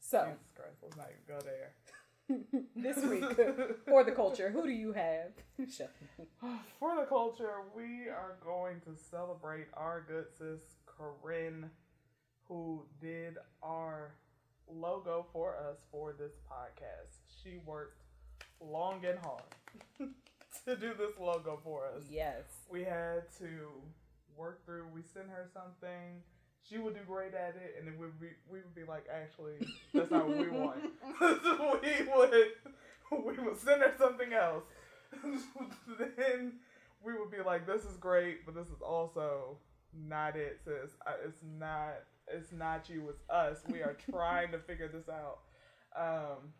so 0.00 0.28
Jesus 0.28 0.52
Christ, 0.54 0.76
let's 0.82 0.96
not 0.96 1.08
even 1.08 1.24
go 1.26 1.40
there. 1.40 1.72
this 2.76 3.02
week 3.04 3.24
for 3.86 4.04
the 4.04 4.12
culture, 4.12 4.50
who 4.50 4.64
do 4.66 4.72
you 4.72 4.92
have? 4.92 5.32
For 6.78 6.96
the 6.96 7.06
culture, 7.08 7.62
we 7.74 8.08
are 8.08 8.36
going 8.44 8.80
to 8.80 8.96
celebrate 9.10 9.66
our 9.74 10.04
good 10.06 10.26
sis 10.36 10.60
Corinne, 10.86 11.70
who 12.44 12.84
did 13.00 13.36
our 13.62 14.14
logo 14.70 15.26
for 15.32 15.56
us 15.56 15.78
for 15.90 16.12
this 16.12 16.34
podcast. 16.50 17.16
She 17.42 17.58
worked 17.64 18.02
long 18.60 19.04
and 19.04 19.18
hard 19.18 19.42
to 20.64 20.76
do 20.76 20.92
this 20.94 21.18
logo 21.18 21.60
for 21.64 21.86
us. 21.86 22.04
Yes. 22.10 22.44
We 22.70 22.84
had 22.84 23.22
to 23.38 23.70
work 24.36 24.64
through. 24.64 24.86
We 24.94 25.02
sent 25.02 25.28
her 25.28 25.48
something. 25.52 26.22
She 26.68 26.78
would 26.78 26.94
do 26.94 27.00
great 27.06 27.34
at 27.34 27.56
it, 27.56 27.76
and 27.78 27.86
then 27.86 27.94
we 27.98 28.06
would 28.06 28.20
be, 28.20 28.28
we 28.50 28.58
would 28.58 28.74
be 28.74 28.84
like, 28.84 29.06
actually, 29.12 29.54
that's 29.94 30.10
not 30.10 30.28
what 30.28 30.38
we 30.38 30.48
want. 30.48 30.78
we 31.20 32.06
would 32.14 32.52
we 33.10 33.44
would 33.44 33.58
send 33.58 33.82
her 33.82 33.94
something 33.98 34.32
else. 34.32 34.64
then 35.98 36.52
we 37.02 37.12
would 37.14 37.30
be 37.30 37.38
like, 37.44 37.66
this 37.66 37.84
is 37.84 37.96
great, 37.96 38.44
but 38.44 38.54
this 38.54 38.66
is 38.68 38.82
also 38.82 39.56
not 39.94 40.36
it, 40.36 40.60
sis. 40.64 40.90
It's 41.24 41.42
not. 41.58 41.94
It's 42.30 42.52
not 42.52 42.90
you. 42.90 43.08
It's 43.08 43.22
us. 43.30 43.58
We 43.72 43.80
are 43.80 43.96
trying 44.10 44.52
to 44.52 44.58
figure 44.58 44.88
this 44.88 45.08
out. 45.08 45.38
Um, 45.96 46.52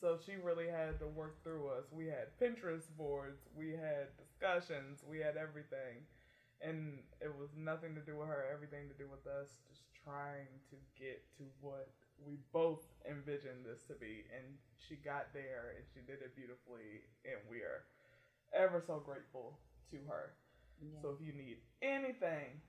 so 0.00 0.18
she 0.24 0.32
really 0.42 0.68
had 0.68 0.98
to 1.00 1.06
work 1.06 1.42
through 1.42 1.68
us. 1.68 1.84
We 1.90 2.06
had 2.06 2.28
Pinterest 2.40 2.86
boards, 2.96 3.40
we 3.56 3.70
had 3.70 4.08
discussions, 4.16 5.00
we 5.08 5.18
had 5.18 5.36
everything. 5.36 6.04
And 6.64 7.04
it 7.20 7.32
was 7.32 7.52
nothing 7.56 7.94
to 7.94 8.00
do 8.00 8.16
with 8.16 8.28
her, 8.28 8.48
everything 8.48 8.88
to 8.88 8.96
do 8.96 9.08
with 9.10 9.26
us, 9.28 9.60
just 9.68 9.84
trying 10.04 10.48
to 10.72 10.76
get 10.96 11.20
to 11.36 11.44
what 11.60 11.92
we 12.24 12.38
both 12.52 12.88
envisioned 13.04 13.64
this 13.64 13.84
to 13.88 13.94
be. 13.94 14.24
And 14.32 14.56
she 14.80 14.96
got 14.96 15.32
there 15.36 15.76
and 15.76 15.84
she 15.92 16.00
did 16.00 16.24
it 16.24 16.34
beautifully. 16.34 17.04
And 17.28 17.40
we 17.50 17.60
are 17.60 17.84
ever 18.56 18.80
so 18.80 19.02
grateful 19.04 19.58
to 19.92 19.98
her. 20.08 20.32
So 21.00 21.16
if 21.16 21.24
you 21.24 21.32
need 21.32 21.58
anything 21.80 22.60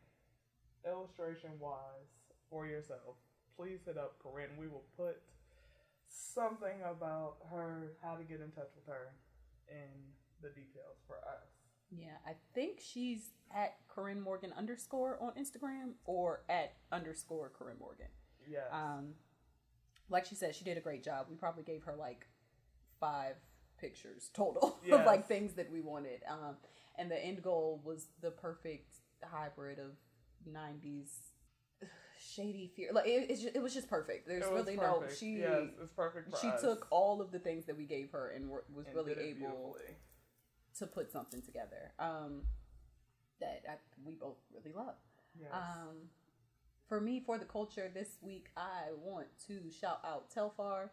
illustration 0.87 1.51
wise 1.59 2.11
for 2.49 2.65
yourself, 2.65 3.19
please 3.55 3.79
hit 3.85 3.97
up 3.97 4.15
Corinne. 4.23 4.55
We 4.57 4.67
will 4.67 4.85
put 4.95 5.19
something 6.07 6.79
about 6.87 7.37
her, 7.51 7.91
how 8.01 8.15
to 8.15 8.23
get 8.23 8.39
in 8.39 8.51
touch 8.51 8.71
with 8.75 8.87
her, 8.87 9.11
in 9.67 9.91
the 10.41 10.49
details 10.49 11.03
for 11.07 11.17
us. 11.17 11.56
Yeah, 11.91 12.17
I 12.25 12.33
think 12.53 12.79
she's 12.81 13.29
at 13.55 13.75
Corinne 13.87 14.21
Morgan 14.21 14.53
underscore 14.57 15.17
on 15.21 15.31
Instagram 15.41 15.93
or 16.05 16.41
at 16.49 16.73
underscore 16.91 17.49
Corinne 17.57 17.77
Morgan. 17.79 18.07
Yes. 18.49 18.63
Um, 18.71 19.13
like 20.09 20.25
she 20.25 20.35
said, 20.35 20.55
she 20.55 20.63
did 20.63 20.77
a 20.77 20.81
great 20.81 21.03
job. 21.03 21.27
We 21.29 21.35
probably 21.35 21.63
gave 21.63 21.83
her 21.83 21.95
like 21.95 22.27
five 22.99 23.35
pictures 23.79 24.29
total 24.33 24.79
of 24.91 25.05
like 25.05 25.27
things 25.27 25.53
that 25.53 25.71
we 25.71 25.81
wanted. 25.81 26.21
Um, 26.29 26.55
and 26.97 27.09
the 27.11 27.23
end 27.23 27.41
goal 27.41 27.81
was 27.83 28.07
the 28.21 28.31
perfect 28.31 28.95
hybrid 29.23 29.79
of 29.79 29.91
'90s 30.49 31.09
shady 32.19 32.71
fear. 32.75 32.89
Like 32.93 33.07
it, 33.07 33.29
just, 33.29 33.55
it 33.55 33.61
was 33.61 33.73
just 33.73 33.89
perfect. 33.89 34.27
There's 34.27 34.45
It 34.45 34.51
really 34.51 34.75
no 34.75 35.03
she. 35.15 35.37
yes, 35.37 35.69
it's 35.81 35.91
perfect 35.91 36.35
she 36.41 36.47
us. 36.47 36.61
took 36.61 36.87
all 36.89 37.21
of 37.21 37.31
the 37.31 37.39
things 37.39 37.65
that 37.65 37.77
we 37.77 37.85
gave 37.85 38.11
her 38.11 38.29
and 38.29 38.49
was 38.49 38.87
and 38.87 38.95
really 38.95 39.13
able. 39.13 39.77
To 40.79 40.87
put 40.87 41.11
something 41.11 41.41
together 41.41 41.91
um, 41.99 42.41
that 43.39 43.63
I, 43.67 43.73
we 44.05 44.15
both 44.15 44.37
really 44.53 44.75
love. 44.75 44.95
Yes. 45.39 45.49
Um, 45.53 46.09
for 46.87 47.01
me, 47.01 47.21
for 47.25 47.37
the 47.37 47.45
culture 47.45 47.91
this 47.93 48.17
week, 48.21 48.47
I 48.55 48.91
want 48.97 49.27
to 49.47 49.71
shout 49.71 49.99
out 50.05 50.33
Telfar. 50.33 50.89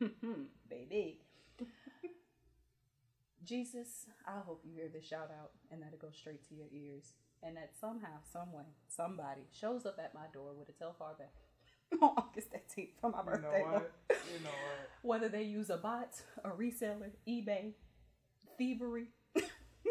Baby. 0.70 1.20
Jesus, 3.44 4.06
I 4.26 4.40
hope 4.44 4.62
you 4.64 4.72
hear 4.74 4.88
this 4.92 5.04
shout 5.04 5.30
out 5.30 5.50
and 5.70 5.82
that 5.82 5.92
it 5.92 6.00
goes 6.00 6.16
straight 6.18 6.46
to 6.48 6.54
your 6.54 6.66
ears. 6.72 7.12
And 7.42 7.56
that 7.56 7.70
somehow, 7.80 8.18
some 8.32 8.52
way, 8.52 8.64
somebody 8.88 9.42
shows 9.52 9.86
up 9.86 9.98
at 10.02 10.12
my 10.12 10.26
door 10.32 10.54
with 10.58 10.68
a 10.70 10.72
Telfar 10.72 11.16
bag 11.16 11.28
on 12.02 12.10
August 12.16 12.48
18th 12.52 12.88
for 13.00 13.10
my 13.10 13.18
you 13.20 13.24
know 13.24 13.32
birthday. 13.48 13.62
what? 13.62 13.92
You 14.10 14.44
know 14.44 14.50
what? 14.50 14.88
Whether 15.02 15.28
they 15.28 15.44
use 15.44 15.70
a 15.70 15.76
bot, 15.76 16.20
a 16.44 16.48
reseller, 16.48 17.10
eBay, 17.28 17.74
thievery, 18.58 19.08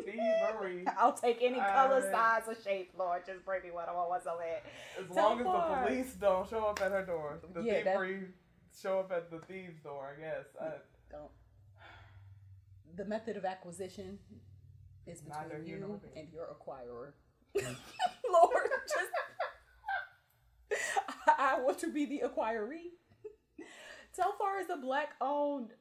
Thievery. 0.05 0.85
I'll 0.99 1.13
take 1.13 1.39
any 1.41 1.55
color, 1.59 2.05
I- 2.07 2.11
size, 2.11 2.43
or 2.47 2.55
shape, 2.61 2.91
Lord. 2.97 3.23
Just 3.25 3.43
bring 3.45 3.63
me 3.63 3.71
what 3.71 3.89
I 3.89 3.93
want, 3.93 4.09
what's 4.09 4.27
on 4.27 4.37
it. 4.41 4.63
As 5.03 5.09
long 5.15 5.39
as 5.39 5.45
the 5.45 5.85
police 5.85 6.13
don't 6.13 6.47
show 6.49 6.65
up 6.65 6.81
at 6.81 6.91
her 6.91 7.03
door, 7.05 7.39
the 7.53 7.61
Yeah, 7.61 7.83
that- 7.83 7.93
thievery 7.93 8.27
show 8.79 8.99
up 8.99 9.11
at 9.11 9.31
the 9.31 9.39
thieves' 9.39 9.81
door. 9.81 10.15
I 10.17 10.21
guess. 10.21 10.45
I, 10.61 10.69
Don't. 11.09 11.31
The 12.95 13.05
method 13.05 13.37
of 13.37 13.45
acquisition 13.45 14.19
is 15.05 15.21
between 15.21 15.49
nor 15.49 15.59
you 15.59 15.99
and 16.15 16.27
your 16.33 16.45
acquirer. 16.47 17.11
Lord, 17.55 18.69
just 18.87 19.11
I 21.27 21.59
want 21.61 21.79
to 21.79 21.91
be 21.91 22.05
the 22.05 22.23
acquiree. 22.27 22.91
Telfar 24.17 24.61
is 24.61 24.69
a 24.71 24.77
black-owned 24.77 25.73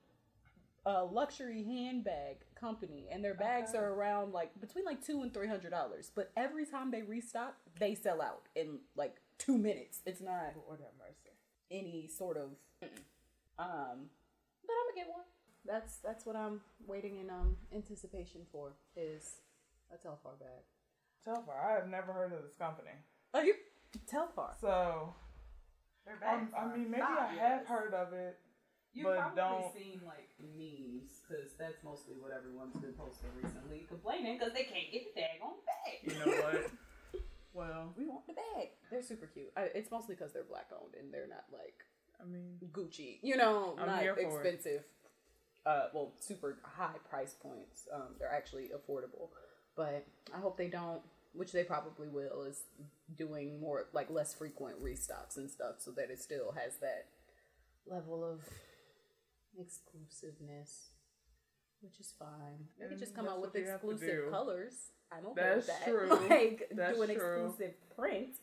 uh, 0.84 1.04
luxury 1.06 1.64
handbag 1.64 2.36
company, 2.58 3.06
and 3.10 3.22
their 3.24 3.34
bags 3.34 3.70
Okay. 3.70 3.78
are 3.78 3.92
around 3.94 4.32
like 4.32 4.58
between 4.60 4.84
like 4.84 5.04
two 5.04 5.22
and 5.22 5.32
three 5.32 5.48
hundred 5.48 5.70
dollars. 5.70 6.10
But 6.14 6.32
every 6.36 6.66
time 6.66 6.90
they 6.90 7.02
restock, 7.02 7.54
they 7.78 7.94
sell 7.94 8.20
out 8.22 8.42
in 8.56 8.80
like 8.96 9.16
two 9.38 9.56
minutes. 9.58 10.00
It's 10.06 10.20
not 10.20 10.54
Lord 10.66 10.80
have 10.80 10.94
mercy. 10.98 11.36
any 11.70 12.08
sort 12.08 12.36
of 12.36 12.50
um 13.58 14.08
but 14.66 14.72
i'm 14.78 14.86
gonna 14.86 14.96
get 14.96 15.08
one 15.08 15.24
that's 15.64 15.96
that's 15.98 16.24
what 16.26 16.36
i'm 16.36 16.60
waiting 16.86 17.16
in 17.18 17.30
um 17.30 17.56
anticipation 17.74 18.42
for 18.52 18.72
is 18.96 19.40
a 19.92 19.96
telfar 19.96 20.38
bag 20.38 20.62
Telfar, 21.26 21.58
I 21.68 21.72
have 21.72 21.88
never 21.88 22.12
heard 22.12 22.32
of 22.32 22.42
this 22.42 22.54
company. 22.54 22.90
oh 23.34 23.40
you 23.40 23.54
telfar 24.08 24.50
So, 24.60 25.14
um, 26.24 26.48
I 26.56 26.66
mean, 26.76 26.88
maybe 26.90 27.02
I 27.02 27.34
have 27.34 27.66
heard 27.66 27.94
of 27.94 28.12
it. 28.12 28.38
You've 28.96 29.04
but 29.04 29.18
probably 29.18 29.36
don't- 29.36 29.74
seen 29.76 30.00
like 30.06 30.30
memes 30.40 31.20
because 31.20 31.52
that's 31.58 31.84
mostly 31.84 32.16
what 32.18 32.32
everyone's 32.32 32.76
been 32.80 32.94
posting 32.94 33.28
recently, 33.36 33.84
complaining 33.88 34.38
because 34.38 34.54
they 34.54 34.64
can't 34.64 34.88
get 34.90 35.04
the 35.14 35.20
bag 35.20 35.36
on 35.44 35.52
the 35.60 35.66
bag. 35.68 35.96
You 36.00 36.16
know 36.24 36.42
what? 36.42 36.70
well, 37.52 37.92
we 37.96 38.06
want 38.06 38.26
the 38.26 38.32
bag. 38.32 38.68
They're 38.90 39.02
super 39.02 39.26
cute. 39.26 39.52
I, 39.56 39.68
it's 39.74 39.90
mostly 39.90 40.14
because 40.14 40.32
they're 40.32 40.48
black 40.48 40.70
owned 40.72 40.94
and 40.98 41.12
they're 41.12 41.28
not 41.28 41.44
like 41.52 41.76
I 42.18 42.24
mean, 42.24 42.56
Gucci, 42.72 43.18
you 43.22 43.36
know, 43.36 43.76
I'm 43.78 43.86
not 43.86 44.00
here 44.00 44.14
for 44.14 44.20
it. 44.42 44.46
expensive. 44.54 44.84
Uh, 45.66 45.88
well, 45.92 46.12
super 46.20 46.56
high 46.62 46.96
price 47.10 47.34
points. 47.34 47.88
Um, 47.92 48.14
they're 48.18 48.32
actually 48.32 48.70
affordable, 48.74 49.28
but 49.76 50.06
I 50.34 50.38
hope 50.38 50.56
they 50.56 50.68
don't. 50.68 51.02
Which 51.34 51.52
they 51.52 51.64
probably 51.64 52.08
will. 52.08 52.44
Is 52.44 52.62
doing 53.18 53.60
more 53.60 53.88
like 53.92 54.08
less 54.08 54.32
frequent 54.32 54.82
restocks 54.82 55.36
and 55.36 55.50
stuff, 55.50 55.74
so 55.78 55.90
that 55.90 56.08
it 56.10 56.22
still 56.22 56.52
has 56.52 56.76
that 56.78 57.08
level 57.86 58.24
of 58.24 58.40
exclusiveness, 59.60 60.90
which 61.80 62.00
is 62.00 62.12
fine. 62.18 62.68
They 62.78 62.86
could 62.88 62.98
just 62.98 63.14
come 63.14 63.28
out 63.28 63.40
with 63.40 63.54
what 63.54 63.60
you 63.62 63.68
have 63.68 63.80
to 63.82 63.90
exclusive 63.90 64.30
colors. 64.30 64.74
I'm 65.12 65.26
okay 65.28 65.40
That's 65.42 65.56
with 65.56 65.66
that. 65.66 65.84
true. 65.84 66.28
Like 66.30 66.68
That's 66.74 66.96
do 66.96 67.02
an 67.02 67.14
true. 67.14 67.44
exclusive 67.44 67.74
print. 67.96 68.36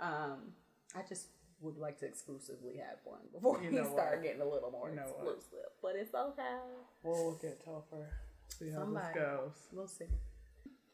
Um, 0.00 0.52
I 0.94 1.02
just 1.08 1.28
would 1.60 1.76
like 1.78 1.98
to 2.00 2.06
exclusively 2.06 2.76
have 2.78 2.98
one 3.04 3.20
before 3.32 3.62
You 3.62 3.70
we 3.70 3.76
know 3.76 3.84
start 3.92 4.16
what? 4.16 4.22
getting 4.24 4.40
a 4.42 4.48
little 4.48 4.70
more 4.72 4.90
You 4.90 4.96
know 4.96 5.02
what? 5.02 5.36
exclusive. 5.36 5.70
But 5.80 5.92
it's 5.96 6.14
okay. 6.14 6.58
we'll 7.04 7.30
look 7.30 7.44
at 7.44 7.64
Telfar. 7.64 8.06
See 8.48 8.70
how 8.70 8.80
Somebody. 8.80 9.06
this 9.14 9.22
goes. 9.22 9.52
We'll 9.72 9.86
see. 9.88 10.06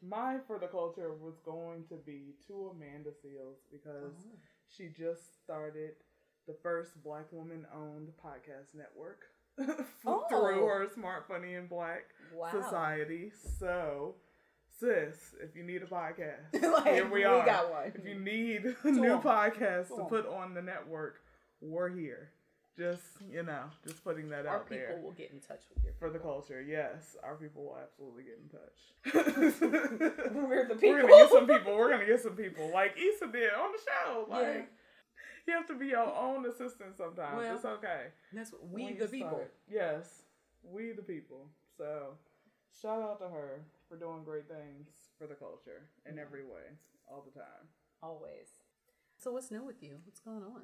My 0.02 0.36
for 0.46 0.58
the 0.58 0.66
culture 0.68 1.12
was 1.14 1.38
going 1.44 1.84
to 1.88 1.96
be 2.06 2.34
to 2.46 2.70
Amanda 2.74 3.10
Seales 3.10 3.58
because 3.72 4.12
she 4.68 4.90
just 4.96 5.42
started 5.42 5.92
the 6.46 6.54
first 6.62 7.02
black 7.02 7.32
woman 7.32 7.66
owned 7.74 8.08
podcast 8.24 8.74
network 8.76 9.22
through 10.02 10.62
oh. 10.62 10.66
our 10.66 10.88
Smart 10.94 11.26
Funny 11.28 11.54
and 11.54 11.68
Black 11.68 12.04
Wow. 12.34 12.50
Society. 12.50 13.32
So, 13.58 14.14
sis, 14.78 15.34
if 15.42 15.56
you 15.56 15.62
need 15.64 15.82
a 15.82 15.86
podcast, 15.86 16.52
Like, 16.62 16.92
here 16.94 17.04
we, 17.06 17.20
we 17.20 17.24
are. 17.24 17.44
got 17.44 17.70
one. 17.70 17.92
If 17.94 18.04
you 18.06 18.14
need 18.18 18.74
a 18.84 18.90
new 18.90 19.12
on. 19.12 19.22
podcast 19.22 19.88
Come 19.88 19.98
to 19.98 20.04
put 20.04 20.26
on 20.28 20.54
the 20.54 20.62
network, 20.62 21.20
we're 21.60 21.88
here. 21.88 22.30
Just 22.76 23.02
you 23.32 23.42
know, 23.42 23.64
just 23.84 24.04
putting 24.04 24.28
that 24.28 24.46
Our 24.46 24.58
out 24.58 24.68
there. 24.68 24.82
Our 24.90 24.94
people 24.94 25.02
will 25.02 25.12
get 25.16 25.32
in 25.32 25.40
touch 25.40 25.62
with 25.74 25.82
your 25.82 25.94
for 25.98 26.10
the 26.10 26.20
culture. 26.20 26.62
Yes, 26.62 27.16
our 27.24 27.34
people 27.34 27.64
will 27.64 27.76
absolutely 27.82 28.22
get 28.22 28.38
in 28.38 28.48
touch. 28.48 30.32
We're 30.32 30.68
the 30.68 30.74
people. 30.76 30.90
We're 30.90 31.00
gonna 31.02 31.16
get 31.16 31.30
some 31.30 31.46
people. 31.48 31.76
We're 31.76 31.90
gonna 31.90 32.06
get 32.06 32.22
some 32.22 32.36
people 32.36 32.70
like 32.72 32.94
Issa 32.96 33.26
did 33.32 33.50
on 33.52 33.72
the 33.72 33.78
show. 33.84 34.26
Like 34.30 34.42
Yeah. 34.44 34.62
You 35.48 35.54
have 35.54 35.66
to 35.68 35.74
be 35.74 35.86
your 35.88 36.14
own 36.14 36.46
assistant 36.46 36.96
sometimes. 36.96 37.36
Well, 37.36 37.54
it's 37.56 37.64
okay. 37.64 38.06
That's 38.32 38.52
what 38.52 38.68
we 38.68 38.84
When 38.84 38.98
the 38.98 39.08
people. 39.08 39.28
start. 39.28 39.54
Yes, 39.70 40.22
we 40.62 40.92
the 40.92 41.02
people. 41.02 41.46
So 41.76 42.14
shout 42.80 43.00
out 43.02 43.18
to 43.20 43.28
her 43.28 43.60
for 43.88 43.96
doing 43.96 44.22
great 44.24 44.46
things 44.48 44.88
for 45.18 45.26
the 45.26 45.34
culture 45.34 45.82
in 46.06 46.16
Yeah. 46.16 46.22
every 46.22 46.44
way, 46.44 46.76
all 47.10 47.22
the 47.22 47.30
time. 47.38 47.68
Always. 48.02 48.48
So 49.16 49.32
what's 49.32 49.50
new 49.50 49.62
with 49.64 49.82
you? 49.82 49.98
What's 50.04 50.20
going 50.20 50.44
on? 50.44 50.62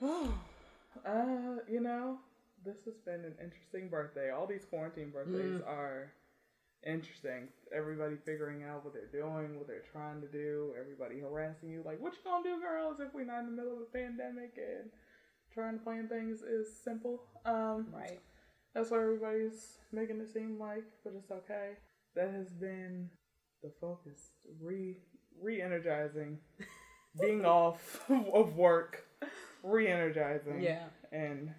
uh, 1.06 1.56
you 1.68 1.80
know, 1.80 2.18
this 2.64 2.84
has 2.84 2.98
been 2.98 3.24
an 3.24 3.34
interesting 3.42 3.88
birthday. 3.88 4.30
All 4.30 4.46
these 4.46 4.64
quarantine 4.64 5.10
birthdays 5.10 5.60
Mm. 5.60 5.66
are 5.68 6.12
interesting. 6.86 7.48
Everybody 7.74 8.16
figuring 8.24 8.64
out 8.64 8.84
what 8.84 8.94
they're 8.94 9.06
doing, 9.20 9.58
what 9.58 9.66
they're 9.66 9.84
trying 9.92 10.20
to 10.20 10.28
do. 10.28 10.74
Everybody 10.78 11.20
harassing 11.20 11.70
you, 11.70 11.82
like, 11.84 12.00
"What 12.00 12.14
you 12.14 12.20
gonna 12.24 12.44
do, 12.44 12.60
girls? 12.60 13.00
If 13.00 13.12
we're 13.14 13.24
not 13.24 13.40
in 13.40 13.46
the 13.46 13.52
middle 13.52 13.74
of 13.74 13.82
a 13.82 13.92
pandemic 13.92 14.56
and 14.58 14.90
trying 15.52 15.78
to 15.78 15.84
plan 15.84 16.08
things 16.08 16.42
is 16.42 16.74
simple." 16.82 17.22
Um, 17.44 17.92
Right. 17.92 18.20
That's 18.74 18.90
what 18.90 19.00
everybody's 19.00 19.78
making 19.92 20.20
it 20.20 20.28
seem 20.28 20.58
like, 20.58 20.84
but 21.02 21.14
it's 21.14 21.30
okay. 21.30 21.72
That 22.14 22.30
has 22.30 22.50
been 22.50 23.10
the 23.62 23.70
focus. 23.80 24.30
Re 24.60 24.96
re 25.40 25.60
energizing. 25.62 26.38
Being 27.20 27.44
off 27.44 28.08
of 28.08 28.56
work. 28.56 29.04
Re 29.62 29.88
energizing. 29.88 30.62
Yeah. 30.62 30.84
And 31.10 31.52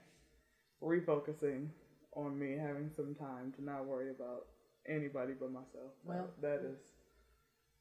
refocusing 0.81 1.67
on 2.15 2.39
me 2.39 2.55
having 2.55 2.89
some 2.95 3.15
time 3.15 3.51
to 3.57 3.63
not 3.63 3.85
worry 3.85 4.11
about 4.11 4.45
anybody 4.89 5.33
but 5.39 5.51
myself. 5.51 5.93
Well- 6.03 6.29
that 6.41 6.61
is 6.65 6.79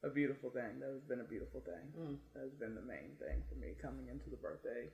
a 0.03 0.09
beautiful 0.09 0.49
thing. 0.49 0.79
That 0.79 0.91
has 0.93 1.03
been 1.03 1.19
a 1.19 1.27
beautiful 1.27 1.61
thing. 1.61 1.91
Mm. 1.97 2.17
That 2.33 2.43
has 2.43 2.53
been 2.53 2.75
the 2.75 2.81
main 2.81 3.17
thing 3.19 3.43
for 3.49 3.55
me 3.55 3.73
coming 3.81 4.07
into 4.07 4.29
the 4.29 4.37
birthday 4.37 4.87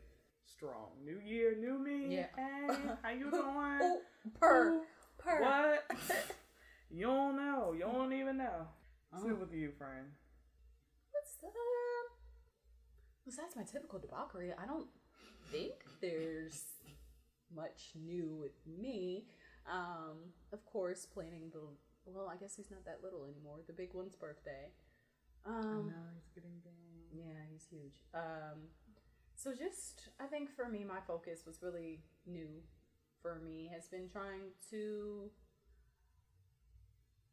strong. 0.46 0.90
New 1.04 1.20
year, 1.20 1.56
new 1.60 1.78
me. 1.78 2.16
Yeah. 2.16 2.28
Hey, 2.36 2.68
how 3.04 3.10
you 3.12 3.30
doing? 3.32 3.44
Oh. 3.44 4.02
Ooh, 4.44 4.82
Purr. 5.20 5.42
What? 5.42 5.84
you 6.92 7.06
don't 7.06 7.36
know. 7.36 7.74
You 7.74 7.82
don't 7.82 8.14
even 8.14 8.38
know. 8.38 8.68
Oh. 9.14 9.22
Sit 9.24 9.40
with 9.40 9.54
you, 9.54 9.72
friend. 9.78 10.08
What's 11.12 11.38
up? 11.44 11.52
Besides 13.26 13.56
my 13.56 13.64
typical 13.64 14.00
debauchery, 14.00 14.52
I 14.54 14.66
don't 14.66 14.88
think 15.52 15.74
there's 16.02 16.64
much 17.56 17.92
new 17.96 18.38
with 18.40 18.56
me. 18.68 19.26
Um, 19.72 20.34
of 20.54 20.64
course, 20.66 21.08
planning 21.12 21.50
the 21.52 21.62
well, 22.06 22.28
I 22.28 22.36
guess 22.38 22.56
he's 22.56 22.72
not 22.72 22.86
that 22.86 23.00
little 23.04 23.26
anymore. 23.26 23.58
The 23.68 23.74
big 23.74 23.94
one's 23.94 24.16
birthday. 24.16 24.72
Um, 25.46 25.94
he's 26.16 26.30
getting 26.34 26.60
big. 26.64 26.74
yeah, 27.14 27.42
he's 27.52 27.66
huge. 27.70 28.02
Um, 28.14 28.70
so 29.36 29.54
just 29.54 30.10
I 30.20 30.26
think 30.26 30.50
for 30.56 30.68
me, 30.70 30.84
my 30.84 31.00
focus 31.08 31.46
was 31.46 31.62
really 31.62 32.02
new. 32.26 32.64
For 33.22 33.36
me, 33.44 33.70
has 33.74 33.88
been 33.88 34.08
trying 34.08 34.52
to 34.70 35.32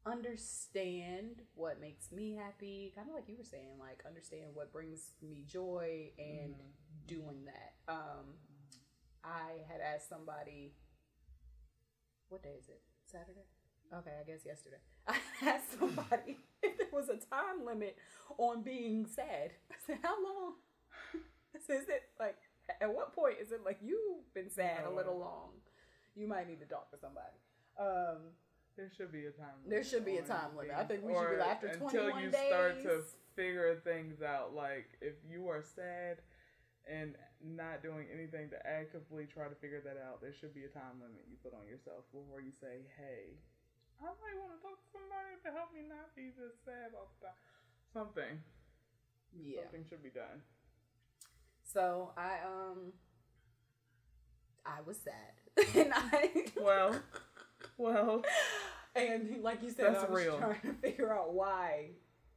understand 0.05 1.41
what 1.55 1.79
makes 1.79 2.11
me 2.11 2.33
happy, 2.35 2.91
kind 2.95 3.07
of 3.09 3.15
like 3.15 3.27
you 3.29 3.37
were 3.37 3.43
saying, 3.43 3.77
like 3.79 4.03
understand 4.05 4.53
what 4.53 4.71
brings 4.73 5.11
me 5.21 5.43
joy 5.47 6.11
and 6.17 6.55
Mhm. 6.55 7.07
doing 7.07 7.45
that. 7.45 7.75
Um, 7.87 8.37
I 9.23 9.63
had 9.67 9.79
asked 9.81 10.09
somebody, 10.09 10.75
what 12.27 12.43
day 12.43 12.55
is 12.55 12.67
it? 12.69 12.81
Saturday? 13.05 13.47
Okay, 13.99 14.11
I 14.19 14.23
guess 14.25 14.41
yesterday. 14.45 14.81
I 15.07 15.17
asked 15.41 15.79
somebody 15.79 16.39
if 16.63 16.77
there 16.77 16.87
was 16.91 17.09
a 17.09 17.17
time 17.17 17.65
limit 17.65 17.97
on 18.37 18.63
being 18.63 19.05
sad. 19.05 19.51
I 19.71 19.75
said, 19.85 19.97
how 20.01 20.15
long? 20.23 20.53
Is 21.55 21.69
it 21.69 22.09
like, 22.19 22.37
at 22.81 22.93
what 22.93 23.13
point 23.13 23.35
is 23.41 23.51
it 23.51 23.61
like 23.63 23.77
you've 23.81 24.33
been 24.33 24.49
sad 24.49 24.85
a 24.85 24.89
little 24.89 25.19
long? 25.19 25.49
You 26.15 26.27
might 26.27 26.47
need 26.47 26.59
to 26.59 26.65
talk 26.65 26.89
to 26.91 26.97
somebody. 26.97 27.37
Um, 27.79 28.33
There 28.75 28.89
should 28.89 29.11
be 29.11 29.25
a 29.25 29.31
time 29.31 29.53
limit. 29.63 29.69
There 29.69 29.83
should 29.83 30.05
be 30.05 30.17
a 30.17 30.23
time 30.23 30.57
limit. 30.57 30.75
I 30.75 30.83
think 30.83 31.03
we 31.03 31.13
should 31.13 31.37
be 31.37 31.37
like, 31.37 31.49
after 31.49 31.67
until 31.67 31.89
21 31.89 32.23
you 32.23 32.31
start 32.31 32.83
to 32.83 33.03
figure 33.35 33.81
things 33.83 34.21
out. 34.21 34.53
Like 34.55 34.97
if 35.01 35.13
you 35.29 35.47
are 35.49 35.63
sad 35.63 36.17
and 36.89 37.15
not 37.41 37.81
doing 37.81 38.07
anything 38.13 38.49
to 38.49 38.59
actively 38.65 39.25
try 39.25 39.47
to 39.47 39.55
figure 39.55 39.81
that 39.85 39.97
out, 40.01 40.21
there 40.21 40.33
should 40.33 40.53
be 40.53 40.65
a 40.65 40.71
time 40.73 40.99
limit 41.01 41.25
you 41.29 41.37
put 41.41 41.53
on 41.53 41.65
yourself 41.69 42.03
before 42.11 42.41
you 42.41 42.51
say, 42.51 42.85
"Hey, 42.97 43.37
I 44.01 44.05
might 44.05 44.37
want 44.39 44.51
to 44.55 44.59
talk 44.61 44.77
to 44.79 44.89
somebody 44.91 45.35
to 45.45 45.49
help 45.51 45.73
me 45.73 45.81
not 45.87 46.15
be 46.15 46.31
this 46.37 46.55
sad 46.65 46.91
all 46.95 47.11
the 47.19 47.27
time." 47.27 47.35
Something. 47.93 48.41
yeah. 49.35 49.61
Something 49.63 49.85
should 49.87 50.03
be 50.03 50.09
done. 50.09 50.41
So 51.63 52.11
I 52.17 52.37
um 52.45 52.93
I 54.65 54.81
was 54.85 54.97
sad. 54.97 55.65
and 55.75 55.91
I 55.93 56.45
Well, 56.59 56.95
well, 57.77 58.23
and 58.95 59.41
like 59.43 59.61
you 59.61 59.69
said, 59.69 59.95
I 59.95 60.05
was 60.07 60.23
real. 60.25 60.37
trying 60.37 60.61
to 60.61 60.73
figure 60.81 61.13
out 61.13 61.33
why 61.33 61.89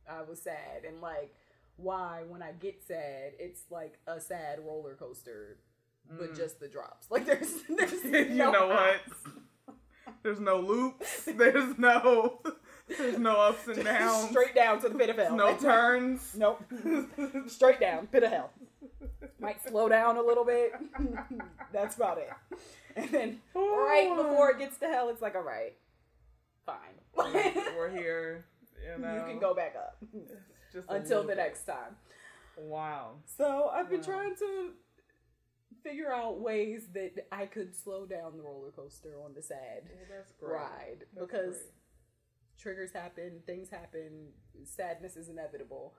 I 0.09 0.23
was 0.23 0.43
sad 0.43 0.85
and 0.87 1.01
like 1.01 1.35
why 1.77 2.23
when 2.29 2.43
I 2.43 2.53
get 2.53 2.83
sad, 2.87 3.33
it's 3.39 3.63
like 3.71 3.99
a 4.07 4.21
sad 4.21 4.61
roller 4.65 4.95
coaster, 4.95 5.59
but 6.09 6.33
Mm. 6.33 6.37
just 6.37 6.61
the 6.61 6.69
drops. 6.69 7.11
Like 7.11 7.27
there's 7.27 7.53
there's 7.69 8.05
you 8.05 8.35
know 8.37 8.69
what? 8.69 9.01
There's 10.23 10.41
no 10.41 10.59
loops. 10.61 11.25
There's 11.27 11.79
no. 11.79 12.41
There's 12.89 13.19
no 13.19 13.37
ups 13.41 13.67
and 13.67 13.85
downs. 13.85 14.31
Straight 14.31 14.55
down 14.55 14.81
to 14.81 14.89
the 14.89 14.95
pit 14.99 15.11
of 15.11 15.17
hell. 15.17 15.35
no 15.37 15.57
turns. 15.57 16.35
Nope. 16.37 16.63
Straight 17.49 17.81
down, 17.81 18.07
pit 18.09 18.23
of 18.23 18.31
hell. 18.31 18.51
Might 19.41 19.61
slow 19.67 19.89
down 19.89 20.17
a 20.17 20.23
little 20.23 20.45
bit. 20.45 20.73
That's 21.73 21.97
about 21.97 22.19
it. 22.19 22.31
And 22.95 23.11
then 23.11 23.41
right 23.55 24.13
before 24.17 24.51
it 24.51 24.59
gets 24.59 24.79
to 24.79 24.87
hell, 24.87 25.09
it's 25.11 25.21
like, 25.21 25.35
all 25.35 25.43
right, 25.43 25.75
fine. 26.65 26.95
we're 27.77 27.91
here. 27.91 28.45
You 28.83 29.03
know, 29.03 29.15
you 29.17 29.23
can 29.33 29.39
go 29.41 29.53
back 29.55 29.75
up 29.77 29.99
just 30.73 30.87
until 30.89 31.23
the 31.23 31.29
bit. 31.29 31.37
next 31.39 31.65
time. 31.65 31.97
Wow. 32.57 33.17
So 33.37 33.69
I've 33.73 33.91
been 33.91 34.01
Wow. 34.01 34.07
trying 34.07 34.37
to 34.37 34.71
figure 35.87 36.13
out 36.13 36.41
ways 36.41 36.89
that 36.95 37.27
I 37.31 37.47
could 37.47 37.75
slow 37.77 38.07
down 38.07 38.37
the 38.37 38.43
roller 38.43 38.71
coaster 38.71 39.15
on 39.25 39.35
the 39.35 39.43
sad 39.43 39.91
Well, 40.41 40.51
ride 40.53 41.05
That's 41.15 41.27
because 41.27 41.55
great. 41.57 41.73
triggers 42.59 42.93
happen, 42.93 43.41
things 43.47 43.71
happen, 43.71 44.33
sadness 44.65 45.17
is 45.17 45.29
inevitable. 45.29 45.95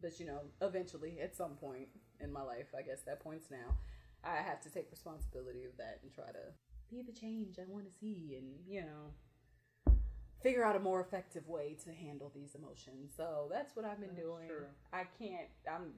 But 0.00 0.18
you 0.20 0.26
know, 0.26 0.40
eventually, 0.60 1.20
at 1.22 1.36
some 1.36 1.56
point 1.56 1.88
in 2.20 2.32
my 2.32 2.42
life, 2.42 2.66
I 2.78 2.82
guess 2.82 3.02
that 3.06 3.20
point's 3.20 3.50
now, 3.50 3.76
I 4.22 4.36
have 4.36 4.60
to 4.62 4.70
take 4.70 4.90
responsibility 4.90 5.64
of 5.64 5.76
that 5.78 6.00
and 6.02 6.12
try 6.12 6.26
to 6.26 6.52
be 6.90 7.02
the 7.02 7.12
change 7.12 7.58
I 7.58 7.64
want 7.66 7.86
to 7.86 7.90
see, 7.98 8.36
and 8.38 8.48
you 8.68 8.82
know, 8.82 9.94
figure 10.42 10.64
out 10.64 10.76
a 10.76 10.80
more 10.80 11.00
effective 11.00 11.48
way 11.48 11.76
to 11.84 11.92
handle 11.92 12.30
these 12.34 12.54
emotions. 12.54 13.12
So 13.16 13.48
that's 13.50 13.74
what 13.74 13.84
I've 13.84 13.98
been 14.00 14.10
That's 14.14 14.20
doing. 14.20 14.48
true. 14.48 14.66
I 14.92 15.04
can't. 15.18 15.48
I'm. 15.70 15.92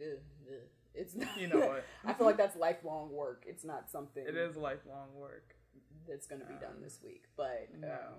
Uh, 0.00 0.04
uh, 0.04 0.54
it's 0.94 1.14
not, 1.14 1.28
You 1.38 1.46
know 1.48 1.60
what? 1.60 1.84
I 2.04 2.12
feel 2.14 2.26
like 2.26 2.36
that's 2.36 2.56
lifelong 2.56 3.10
work. 3.12 3.44
It's 3.46 3.64
not 3.64 3.90
something 3.90 4.24
It 4.26 4.36
is 4.36 4.56
lifelong 4.56 5.14
work. 5.14 5.54
that's 6.08 6.26
going 6.26 6.40
to 6.40 6.46
be 6.46 6.54
done 6.54 6.76
Um, 6.76 6.82
this 6.82 7.00
week. 7.02 7.24
But 7.36 7.68
no. 7.78 7.88
um, 7.88 8.14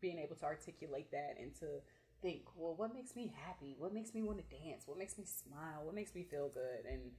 being 0.00 0.18
able 0.18 0.36
to 0.36 0.44
articulate 0.44 1.10
that 1.12 1.36
and 1.40 1.54
to 1.60 1.80
think, 2.22 2.42
well, 2.56 2.74
what 2.76 2.94
makes 2.94 3.14
me 3.16 3.32
happy? 3.46 3.74
What 3.78 3.92
makes 3.92 4.14
me 4.14 4.22
want 4.22 4.38
to 4.38 4.56
dance? 4.64 4.84
What 4.86 4.98
makes 4.98 5.18
me 5.18 5.24
smile? 5.24 5.82
What 5.84 5.94
makes 5.94 6.14
me 6.14 6.22
feel 6.22 6.48
good? 6.48 6.84
And 6.90 7.12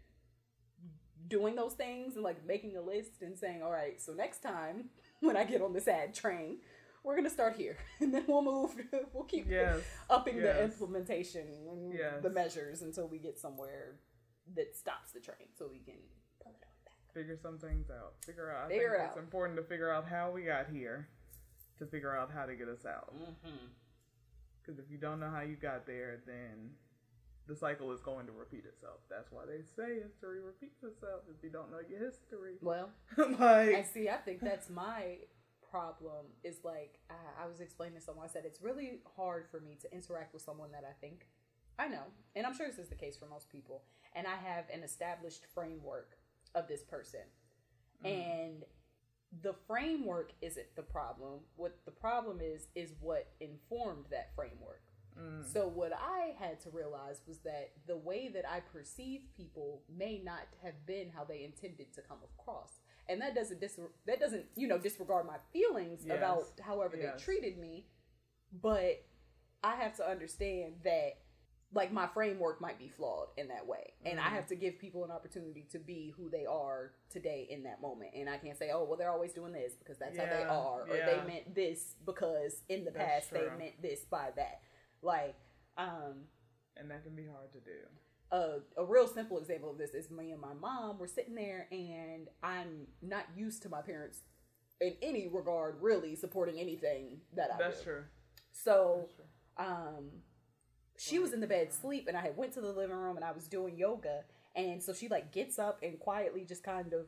doing 1.28 1.56
those 1.56 1.74
things 1.74 2.16
and 2.16 2.24
like 2.24 2.46
making 2.46 2.76
a 2.78 2.82
list 2.82 3.22
and 3.22 3.38
saying, 3.38 3.64
all 3.64 3.72
right, 3.72 4.00
so 4.02 4.14
next 4.14 4.40
time 4.44 4.90
when 5.22 5.36
I 5.38 5.44
get 5.44 5.62
on 5.62 5.74
the 5.74 5.82
sad 5.82 6.14
train, 6.14 6.58
we're 7.04 7.16
gonna 7.16 7.30
start 7.30 7.56
here, 7.56 7.78
and 8.00 8.12
then 8.14 8.24
we'll 8.28 8.42
move. 8.42 8.72
We'll 9.14 9.26
keep 9.26 9.48
Yes. 9.50 9.80
upping 10.10 10.42
the 10.42 10.64
implementation 10.64 11.92
Yes. 11.94 12.24
the 12.24 12.30
measures 12.32 12.82
until 12.82 13.08
we 13.08 13.20
get 13.20 13.38
somewhere 13.40 13.98
that 14.54 14.76
stops 14.76 15.12
the 15.12 15.20
train, 15.20 15.50
so 15.58 15.68
we 15.72 15.80
can 15.80 15.98
pull 16.42 16.54
it 16.54 16.66
on 16.66 16.78
back. 16.86 17.14
Figure 17.14 17.38
some 17.42 17.58
things 17.58 17.90
out. 17.90 18.14
Figure 18.26 18.52
out. 18.52 18.66
I 18.66 18.70
Figure 18.70 18.92
think 18.92 19.04
it 19.04 19.08
it's 19.10 19.18
important 19.18 19.58
to 19.58 19.64
figure 19.64 19.92
out 19.92 20.08
how 20.08 20.32
we 20.32 20.44
got 20.44 20.68
here, 20.72 21.08
to 21.80 21.86
figure 21.86 22.16
out 22.16 22.30
how 22.32 22.46
to 22.46 22.56
get 22.56 22.68
us 22.68 22.86
out. 22.86 23.14
Mm-hmm. 23.16 23.74
Because 24.62 24.80
if 24.80 24.90
you 24.90 24.98
don't 24.98 25.20
know 25.20 25.30
how 25.30 25.42
you 25.42 25.56
got 25.56 25.86
there, 25.86 26.22
then 26.26 26.72
the 27.48 27.56
cycle 27.56 27.92
is 27.92 28.02
going 28.02 28.26
to 28.26 28.32
repeat 28.32 28.66
itself. 28.66 29.02
That's 29.10 29.32
why 29.32 29.44
they 29.46 29.62
say 29.62 30.02
history 30.02 30.42
repeats 30.42 30.84
itself 30.84 31.22
if 31.30 31.44
you 31.44 31.50
don't 31.50 31.72
know 31.72 31.80
your 31.88 32.00
history. 32.00 32.56
Well, 32.62 32.90
like, 33.18 33.76
I 33.76 33.84
see. 33.84 34.10
I 34.10 34.18
think 34.18 34.42
that's 34.42 34.70
my 34.70 35.18
problem. 35.70 36.26
Is 36.44 36.58
like 36.64 37.00
I, 37.10 37.44
I 37.44 37.48
was 37.48 37.60
explaining 37.60 38.00
to 38.00 38.02
someone. 38.02 38.26
I 38.26 38.32
said 38.32 38.44
it's 38.46 38.62
really 38.62 39.02
hard 39.16 39.46
for 39.52 39.60
me 39.60 39.78
to 39.82 39.94
interact 39.94 40.34
with 40.34 40.42
someone 40.42 40.72
that 40.72 40.84
I 40.84 40.94
think 41.00 41.28
I 41.78 41.88
know, 41.88 42.04
and 42.36 42.46
I'm 42.46 42.56
sure 42.56 42.68
this 42.68 42.78
is 42.80 42.90
the 42.90 42.96
case 42.96 43.18
for 43.18 43.26
most 43.28 43.50
people. 43.50 43.84
And 44.14 44.26
I 44.28 44.36
have 44.36 44.66
an 44.74 44.82
established 44.84 45.46
framework 45.54 46.18
of 46.54 46.68
this 46.68 46.84
person, 46.84 47.22
and 48.04 48.64
the 49.42 49.54
framework 49.68 50.32
isn't 50.42 50.68
the 50.76 50.84
problem. 50.84 51.40
What 51.58 51.78
the 51.86 51.92
problem 51.92 52.40
is 52.42 52.68
is 52.76 52.94
what 53.02 53.28
informed 53.42 54.06
that 54.12 54.34
framework. 54.36 54.84
mm, 55.20 55.46
So 55.52 55.68
what 55.68 55.92
I 55.92 56.34
had 56.40 56.62
to 56.62 56.70
realize 56.70 57.22
was 57.28 57.40
that 57.40 57.72
the 57.88 57.98
way 57.98 58.30
that 58.30 58.50
I 58.50 58.62
perceive 58.62 59.22
people 59.36 59.82
may 59.94 60.22
not 60.24 60.48
have 60.64 60.86
been 60.86 61.10
how 61.10 61.26
they 61.26 61.44
intended 61.44 61.92
to 61.96 62.02
come 62.02 62.20
across. 62.40 62.80
And 63.10 63.20
that 63.22 63.36
doesn't 63.36 63.60
dis- 63.60 63.80
that 64.06 64.20
doesn't, 64.22 64.46
you 64.56 64.68
know, 64.68 64.78
disregard 64.78 65.26
my 65.28 65.38
feelings 65.52 66.06
Yes. 66.06 66.18
about 66.18 66.44
however 66.62 66.96
Yes. 66.96 67.20
they 67.20 67.24
treated 67.24 67.58
me, 67.58 67.88
but 68.54 69.04
I 69.64 69.76
have 69.76 69.96
to 69.98 70.08
understand 70.10 70.76
that 70.84 71.18
like 71.76 71.92
my 71.92 72.08
framework 72.08 72.62
might 72.62 72.80
be 72.80 72.88
flawed 72.88 73.28
in 73.38 73.50
that 73.50 73.68
way. 73.68 73.94
And 74.06 74.20
I 74.20 74.24
Mhm. 74.30 74.36
have 74.36 74.48
to 74.48 74.56
give 74.56 74.80
people 74.80 75.04
an 75.04 75.12
opportunity 75.12 75.64
to 75.72 75.78
be 75.78 76.10
who 76.18 76.30
they 76.30 76.46
are 76.46 76.94
today 77.10 77.44
in 77.50 77.64
that 77.64 77.82
moment. 77.82 78.16
And 78.16 78.30
I 78.30 78.38
can't 78.38 78.58
say, 78.58 78.72
"Oh, 78.72 78.86
well 78.86 78.98
they're 78.98 79.12
always 79.12 79.34
doing 79.34 79.52
this 79.52 79.76
because 79.76 79.98
that's 80.00 80.18
how 80.18 80.26
they 80.26 80.44
are," 80.44 80.84
or 80.90 80.96
yeah. 80.96 81.06
they 81.06 81.28
meant 81.28 81.54
this 81.54 81.96
because 82.06 82.64
in 82.70 82.86
the 82.86 82.92
That's 82.92 83.28
past 83.28 83.32
they 83.32 83.50
meant 83.58 83.82
this 83.82 84.06
by 84.06 84.32
that. 84.38 84.62
Like, 85.02 85.36
um, 85.78 86.30
and 86.78 86.90
that 86.90 87.04
can 87.04 87.16
be 87.16 87.26
hard 87.26 87.52
to 87.54 87.60
do. 87.60 87.88
a, 88.32 88.60
a 88.78 88.84
real 88.86 89.08
simple 89.08 89.38
example 89.38 89.70
of 89.70 89.78
this 89.78 89.94
is 89.94 90.10
me 90.10 90.32
and 90.32 90.42
my 90.42 90.54
mom 90.54 90.98
were 90.98 91.08
sitting 91.08 91.36
there, 91.36 91.68
and 91.72 92.28
I'm 92.42 92.88
not 93.02 93.26
used 93.36 93.62
to 93.64 93.70
my 93.70 93.82
parents 93.82 94.24
in 94.82 94.98
any 95.02 95.28
regard 95.28 95.82
really 95.82 96.16
supporting 96.16 96.60
anything 96.60 97.22
that 97.34 97.54
I 97.54 97.58
That's 97.58 97.78
do. 97.80 97.84
true. 97.84 98.06
So, 98.52 98.98
That's 99.02 99.14
true. 99.16 99.26
um, 99.58 100.24
she 100.98 101.20
was 101.20 101.34
in 101.34 101.42
the 101.42 101.48
bed 101.48 101.74
sleep, 101.74 102.08
and 102.08 102.16
I 102.16 102.22
had 102.22 102.38
went 102.38 102.54
to 102.54 102.62
the 102.62 102.72
living 102.72 102.96
room, 102.96 103.16
and 103.16 103.26
I 103.26 103.32
was 103.32 103.48
doing 103.48 103.78
yoga, 103.78 104.22
and 104.56 104.82
so 104.82 104.94
she 104.94 105.08
like 105.08 105.32
gets 105.32 105.60
up 105.60 105.80
and 105.84 106.00
quietly 106.00 106.46
just 106.48 106.64
kind 106.64 106.94
of 106.94 107.08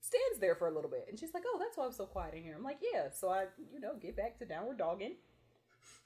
stands 0.00 0.40
there 0.40 0.54
for 0.54 0.68
a 0.68 0.74
little 0.74 0.90
bit, 0.90 1.06
and 1.08 1.18
she's 1.18 1.34
like, 1.34 1.44
"Oh, 1.46 1.58
that's 1.58 1.76
why 1.76 1.86
I'm 1.86 1.92
so 1.92 2.06
quiet 2.06 2.34
in 2.34 2.42
here." 2.42 2.54
I'm 2.56 2.62
like, 2.62 2.78
"Yeah." 2.80 3.10
So 3.10 3.28
I, 3.28 3.46
you 3.72 3.80
know, 3.80 3.94
get 4.00 4.16
back 4.16 4.38
to 4.38 4.44
downward 4.44 4.78
dogging. 4.78 5.16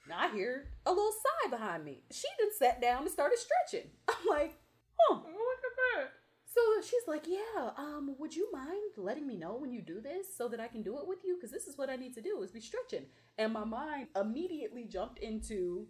Now 0.07 0.19
I 0.19 0.31
hear 0.31 0.69
a 0.85 0.89
little 0.89 1.11
sigh 1.11 1.49
behind 1.49 1.85
me. 1.85 2.03
She 2.11 2.27
just 2.39 2.57
sat 2.57 2.81
down 2.81 3.03
and 3.03 3.11
started 3.11 3.37
stretching. 3.37 3.89
I'm 4.07 4.27
like, 4.29 4.57
"Huh." 4.97 5.15
Look 5.15 5.25
at 5.25 5.77
that. 5.99 6.11
So 6.45 6.61
she's 6.81 7.07
like, 7.07 7.25
"Yeah, 7.27 7.71
um, 7.77 8.15
would 8.17 8.35
you 8.35 8.49
mind 8.51 8.93
letting 8.97 9.27
me 9.27 9.37
know 9.37 9.55
when 9.55 9.71
you 9.71 9.81
do 9.81 10.01
this 10.01 10.27
so 10.37 10.47
that 10.47 10.59
I 10.59 10.67
can 10.67 10.83
do 10.83 10.97
it 10.99 11.07
with 11.07 11.19
you? 11.23 11.35
Because 11.35 11.51
this 11.51 11.67
is 11.67 11.77
what 11.77 11.89
I 11.89 11.95
need 11.95 12.13
to 12.15 12.21
do 12.21 12.41
is 12.41 12.51
be 12.51 12.61
stretching." 12.61 13.05
And 13.37 13.53
my 13.53 13.65
mind 13.65 14.07
immediately 14.15 14.85
jumped 14.85 15.19
into 15.19 15.87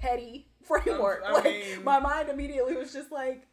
petty 0.00 0.48
framework. 0.64 1.22
I 1.26 1.32
like 1.32 1.44
mean- 1.44 1.84
my 1.84 1.98
mind 2.00 2.28
immediately 2.28 2.76
was 2.76 2.92
just 2.92 3.10
like, 3.12 3.46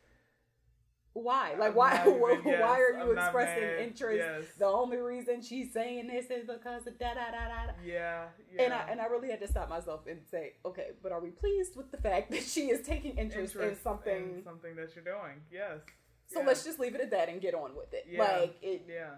"Why? 1.13 1.55
Like 1.57 1.69
I'm 1.71 1.75
why? 1.75 2.01
even- 2.07 2.59
why 2.59 2.79
are 2.79 2.91
you 2.97 3.11
I'm 3.11 3.17
expressing 3.17 3.63
interest? 3.87 4.17
Yes. 4.19 4.43
The 4.59 4.65
only 4.65 4.97
reason 4.97 5.41
she's 5.41 5.71
saying 5.73 6.07
this 6.07 6.25
is 6.29 6.45
because 6.47 6.85
of 6.87 6.97
da 6.99 7.13
da 7.13 7.31
da 7.31 7.47
da." 7.47 7.65
da." 7.67 7.71
Yeah, 7.85 8.25
yeah. 8.53 8.61
And 8.63 8.73
I 8.73 8.87
and 8.89 9.01
I 9.01 9.05
really 9.05 9.29
had 9.29 9.39
to 9.41 9.47
stop 9.47 9.69
myself 9.69 10.01
and 10.07 10.19
say, 10.29 10.53
okay, 10.65 10.89
but 11.01 11.11
are 11.11 11.21
we 11.21 11.29
pleased 11.29 11.75
with 11.75 11.91
the 11.91 11.97
fact 11.97 12.31
that 12.31 12.43
she 12.43 12.69
is 12.69 12.85
taking 12.85 13.17
interest, 13.17 13.55
in 13.55 13.75
something? 13.77 14.35
in 14.37 14.43
something 14.43 14.75
that 14.75 14.95
you're 14.95 15.03
doing. 15.05 15.41
Yes. 15.51 15.79
So 16.27 16.39
Yeah. 16.41 16.47
let's 16.47 16.63
just 16.63 16.79
leave 16.79 16.95
it 16.95 17.01
at 17.01 17.11
that 17.11 17.29
and 17.29 17.39
get 17.39 17.53
on 17.53 17.75
with 17.75 17.93
it. 17.93 18.05
Yeah. 18.09 18.23
Like 18.23 18.55
it 18.61 18.85
Yeah. 18.89 19.11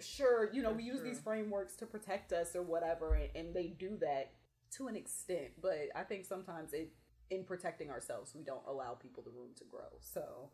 sure, 0.00 0.52
you 0.52 0.60
know, 0.62 0.72
we 0.72 0.82
That's 0.90 0.94
use 0.96 1.02
these 1.02 1.20
frameworks 1.20 1.76
to 1.76 1.86
protect 1.86 2.32
us 2.32 2.56
or 2.56 2.62
whatever 2.62 3.14
and, 3.14 3.28
and 3.36 3.54
they 3.54 3.68
do 3.68 3.96
that 4.00 4.32
to 4.72 4.88
an 4.88 4.96
extent, 4.96 5.52
but 5.60 5.88
I 5.94 6.02
think 6.02 6.24
sometimes 6.24 6.72
it 6.72 6.92
in 7.30 7.42
protecting 7.44 7.90
ourselves 7.90 8.34
we 8.34 8.42
don't 8.42 8.64
allow 8.68 8.92
people 8.92 9.22
the 9.22 9.30
room 9.30 9.50
to 9.56 9.64
grow. 9.64 9.88
So 10.00 10.50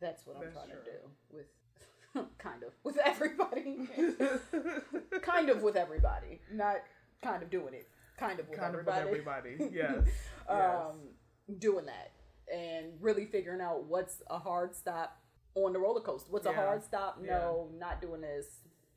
that's 0.00 0.26
what 0.26 0.36
I'm 0.36 0.42
That's 0.42 0.54
trying 0.54 0.68
true. 0.68 0.78
to 0.78 0.90
do 0.90 0.98
with 1.30 2.28
kind 2.38 2.62
of 2.62 2.72
with 2.84 2.98
everybody. 3.04 3.88
kind 5.22 5.50
of 5.50 5.62
with 5.62 5.76
everybody. 5.76 6.40
Not 6.52 6.76
kind 7.22 7.42
of 7.42 7.50
doing 7.50 7.74
it. 7.74 7.88
Kind 8.18 8.40
of 8.40 8.48
with 8.48 8.58
kind 8.58 8.74
of 8.74 8.84
with 8.84 8.94
everybody. 8.94 9.50
everybody. 9.50 9.76
Yes. 9.76 10.04
yes. 10.48 10.48
um, 10.48 10.96
doing 11.58 11.86
that 11.86 12.12
and 12.52 12.92
really 13.00 13.26
figuring 13.26 13.60
out 13.60 13.84
what's 13.84 14.22
a 14.30 14.38
hard 14.38 14.74
stop 14.74 15.20
on 15.54 15.72
the 15.72 15.78
roller 15.78 16.00
coaster. 16.00 16.30
What's 16.30 16.46
a 16.46 16.52
hard 16.52 16.82
stop? 16.82 17.18
No, 17.22 17.68
not 17.78 18.00
doing 18.00 18.20
this. 18.20 18.46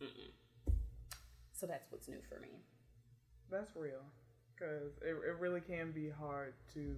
Mm-mm. 0.01 0.73
So 1.51 1.67
that's 1.67 1.91
what's 1.91 2.07
new 2.07 2.19
for 2.27 2.39
me. 2.39 2.49
That's 3.51 3.75
real. 3.75 4.01
Because 4.55 4.93
it, 5.01 5.09
it 5.27 5.35
really 5.39 5.61
can 5.61 5.91
be 5.91 6.09
hard 6.09 6.53
to 6.75 6.95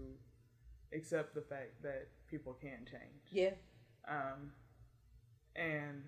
accept 0.93 1.33
the 1.33 1.41
fact 1.41 1.81
that 1.81 2.07
people 2.29 2.53
can 2.61 2.85
change. 2.85 3.23
Yeah, 3.31 3.51
Um, 4.07 4.51
and 5.55 6.03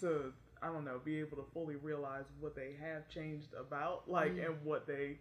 to, 0.00 0.32
I 0.62 0.66
don't 0.68 0.84
know, 0.84 1.00
be 1.04 1.18
able 1.20 1.36
to 1.38 1.46
fully 1.52 1.76
realize 1.76 2.24
what 2.40 2.54
they 2.54 2.74
have 2.80 3.08
changed 3.08 3.54
about, 3.54 4.08
like, 4.08 4.34
Mm. 4.34 4.46
and 4.46 4.64
what 4.64 4.86
they 4.86 5.18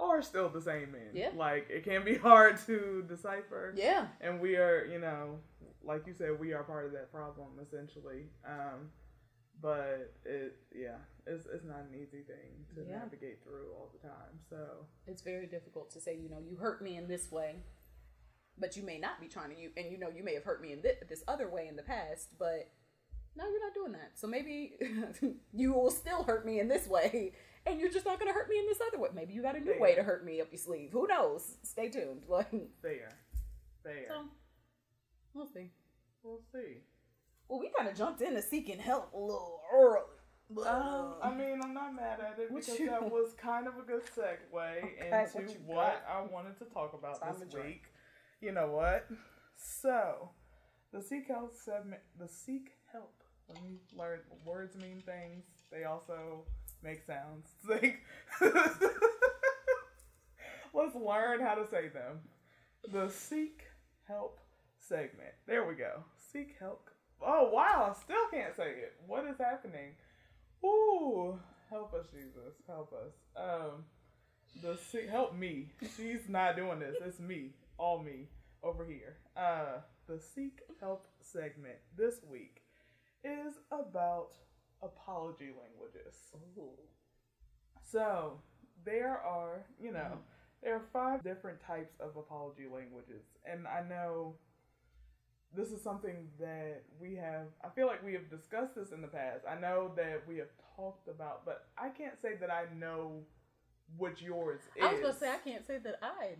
are 0.00 0.22
still 0.22 0.48
the 0.48 0.60
same 0.60 0.94
in. 0.94 1.10
Yeah. 1.16 1.30
Like, 1.34 1.68
it 1.70 1.84
can 1.84 2.04
be 2.04 2.14
hard 2.28 2.58
to 2.66 3.04
decipher. 3.08 3.74
yeah, 3.76 4.08
And 4.20 4.40
we 4.40 4.56
are, 4.56 4.84
you 4.84 4.98
know, 4.98 5.40
like 5.82 6.06
you 6.06 6.14
said, 6.14 6.38
we 6.38 6.52
are 6.52 6.62
part 6.62 6.86
of 6.86 6.92
that 6.92 7.10
problem, 7.12 7.58
essentially. 7.60 8.28
Um, 8.46 8.90
but 9.60 10.12
it, 10.24 10.56
yeah, 10.74 10.96
it's, 11.26 11.46
it's 11.46 11.64
not 11.64 11.80
an 11.90 11.94
easy 11.94 12.22
thing 12.22 12.66
to 12.74 12.82
Yeah. 12.88 12.98
navigate 12.98 13.42
through 13.42 13.72
all 13.76 13.90
the 13.92 14.06
time. 14.06 14.38
So, 14.50 14.86
it's 15.06 15.22
very 15.22 15.46
difficult 15.46 15.90
to 15.92 16.00
say. 16.00 16.16
You 16.16 16.28
know, 16.28 16.38
you 16.38 16.56
hurt 16.56 16.82
me 16.82 16.96
in 16.96 17.08
this 17.08 17.30
way, 17.32 17.56
but 18.58 18.76
you 18.76 18.82
may 18.82 18.98
not 18.98 19.20
be 19.20 19.28
trying 19.28 19.50
to. 19.54 19.60
You 19.60 19.70
and 19.76 19.90
you 19.90 19.98
know, 19.98 20.08
you 20.10 20.22
may 20.22 20.34
have 20.34 20.44
hurt 20.44 20.60
me 20.62 20.72
in 20.72 20.82
thi- 20.82 21.00
this 21.08 21.24
other 21.26 21.48
way 21.48 21.66
in 21.68 21.76
the 21.76 21.82
past, 21.82 22.38
but 22.38 22.70
no, 23.36 23.48
you're 23.48 23.64
not 23.64 23.74
doing 23.74 23.92
that. 23.92 24.12
So 24.14 24.26
maybe 24.26 24.74
you 25.52 25.72
will 25.72 25.90
still 25.90 26.22
hurt 26.24 26.44
me 26.46 26.60
in 26.60 26.68
this 26.68 26.86
way, 26.86 27.32
and 27.66 27.80
you're 27.80 27.90
just 27.90 28.04
not 28.06 28.18
going 28.20 28.28
to 28.30 28.34
hurt 28.34 28.48
me 28.48 28.58
in 28.58 28.66
this 28.66 28.78
other 28.86 28.98
way. 29.00 29.08
Maybe 29.14 29.32
you 29.34 29.42
got 29.42 29.56
a 29.56 29.60
new 29.60 29.80
way 29.80 29.94
to 29.94 30.02
hurt 30.02 30.24
me 30.24 30.40
up 30.40 30.48
your 30.52 30.58
sleeve. 30.58 30.90
Who 30.92 31.06
knows? 31.08 31.56
Stay 31.62 31.88
tuned. 31.88 32.24
Like, 32.28 32.50
fair. 32.82 33.08
Fair. 33.82 34.06
so 34.08 34.24
we'll 35.34 35.46
see. 35.46 35.70
we'll 36.22 36.40
see. 36.52 36.78
Well, 37.48 37.60
we 37.60 37.70
kind 37.76 37.88
of 37.88 37.96
jumped 37.96 38.20
into 38.22 38.40
seeking 38.42 38.78
help 38.78 39.12
a 39.12 39.18
little 39.18 39.60
early. 39.72 40.00
Um, 40.66 41.14
I 41.22 41.34
mean, 41.34 41.60
I'm 41.62 41.72
not 41.74 41.94
mad 41.94 42.20
at 42.20 42.38
it 42.38 42.54
because 42.54 42.78
you- 42.78 42.86
that 42.90 43.02
was 43.10 43.32
kind 43.34 43.66
of 43.66 43.76
a 43.78 43.82
good 43.82 44.02
segue 44.04 44.84
Okay, 44.84 45.26
into 45.36 45.52
what 45.66 45.76
what. 45.76 46.04
I 46.08 46.20
wanted 46.22 46.58
to 46.58 46.64
talk 46.66 46.92
about 46.94 47.20
Time 47.20 47.34
this 47.40 47.54
week. 47.54 47.84
You 48.40 48.52
know 48.52 48.70
what? 48.70 49.06
So, 49.56 50.30
the 50.92 51.00
Seek 51.02 51.28
Help 51.28 51.54
segment, 51.54 52.02
the 52.18 52.28
Seek 52.28 52.72
Help. 52.92 53.12
When 53.46 53.58
we 53.62 53.78
learn 53.98 54.20
words 54.44 54.74
mean 54.76 55.02
things, 55.04 55.44
they 55.70 55.84
also 55.84 56.44
make 56.82 57.02
sounds. 57.04 57.48
Like, 57.68 58.00
let's 60.72 60.94
learn 60.94 61.40
how 61.40 61.54
to 61.54 61.66
say 61.70 61.88
them. 61.88 62.20
The 62.92 63.08
Seek 63.08 63.62
Help 64.06 64.40
segment. 64.78 65.32
There 65.46 65.66
we 65.66 65.74
go. 65.74 66.04
Seek 66.32 66.56
help. 66.58 66.90
Oh 67.24 67.50
wow, 67.50 67.90
I 67.90 68.02
still 68.02 68.26
can't 68.30 68.54
say 68.54 68.68
it. 68.68 68.94
What 69.06 69.24
is 69.26 69.38
happening? 69.38 69.92
Ooh, 70.64 71.38
help 71.70 71.94
us, 71.94 72.06
Jesus, 72.12 72.54
help 72.66 72.92
us. 72.92 73.12
Um, 73.36 73.84
the 74.62 74.76
seek 74.76 75.08
help 75.08 75.34
me. 75.34 75.70
She's 75.96 76.28
not 76.28 76.56
doing 76.56 76.80
this. 76.80 76.96
It's 77.04 77.18
me, 77.18 77.50
all 77.78 78.02
me 78.02 78.28
over 78.62 78.84
here. 78.84 79.16
Uh, 79.36 79.80
the 80.06 80.20
seek 80.20 80.60
help 80.80 81.06
segment 81.22 81.76
this 81.96 82.16
week 82.30 82.62
is 83.24 83.54
about 83.72 84.32
apology 84.82 85.46
languages. 85.46 86.14
So 87.90 88.38
there 88.84 89.18
are, 89.18 89.64
you 89.80 89.92
know, 89.92 90.18
there 90.62 90.74
are 90.74 90.82
five 90.92 91.22
different 91.22 91.58
types 91.66 91.94
of 92.00 92.16
apology 92.16 92.64
languages, 92.72 93.22
and 93.50 93.66
I 93.66 93.86
know 93.88 94.34
this 95.56 95.70
is 95.70 95.82
something 95.82 96.28
that 96.38 96.82
we 97.00 97.14
have. 97.16 97.46
I 97.64 97.68
feel 97.68 97.86
like 97.86 98.04
we 98.04 98.12
have 98.14 98.28
discussed 98.30 98.74
this 98.74 98.92
in 98.92 99.00
the 99.00 99.08
past. 99.08 99.44
I 99.48 99.58
know 99.58 99.92
that 99.96 100.22
we 100.28 100.36
have 100.38 100.48
talked 100.76 101.08
about, 101.08 101.44
but 101.44 101.66
I 101.78 101.88
can't 101.88 102.20
say 102.20 102.34
that 102.40 102.50
I 102.50 102.64
know 102.78 103.20
what 103.96 104.20
yours 104.20 104.60
is. 104.76 104.82
I 104.82 104.92
was 104.92 105.00
going 105.00 105.12
to 105.12 105.18
say, 105.18 105.30
I 105.30 105.38
can't 105.38 105.66
say 105.66 105.78
that 105.78 105.98
I 106.02 106.36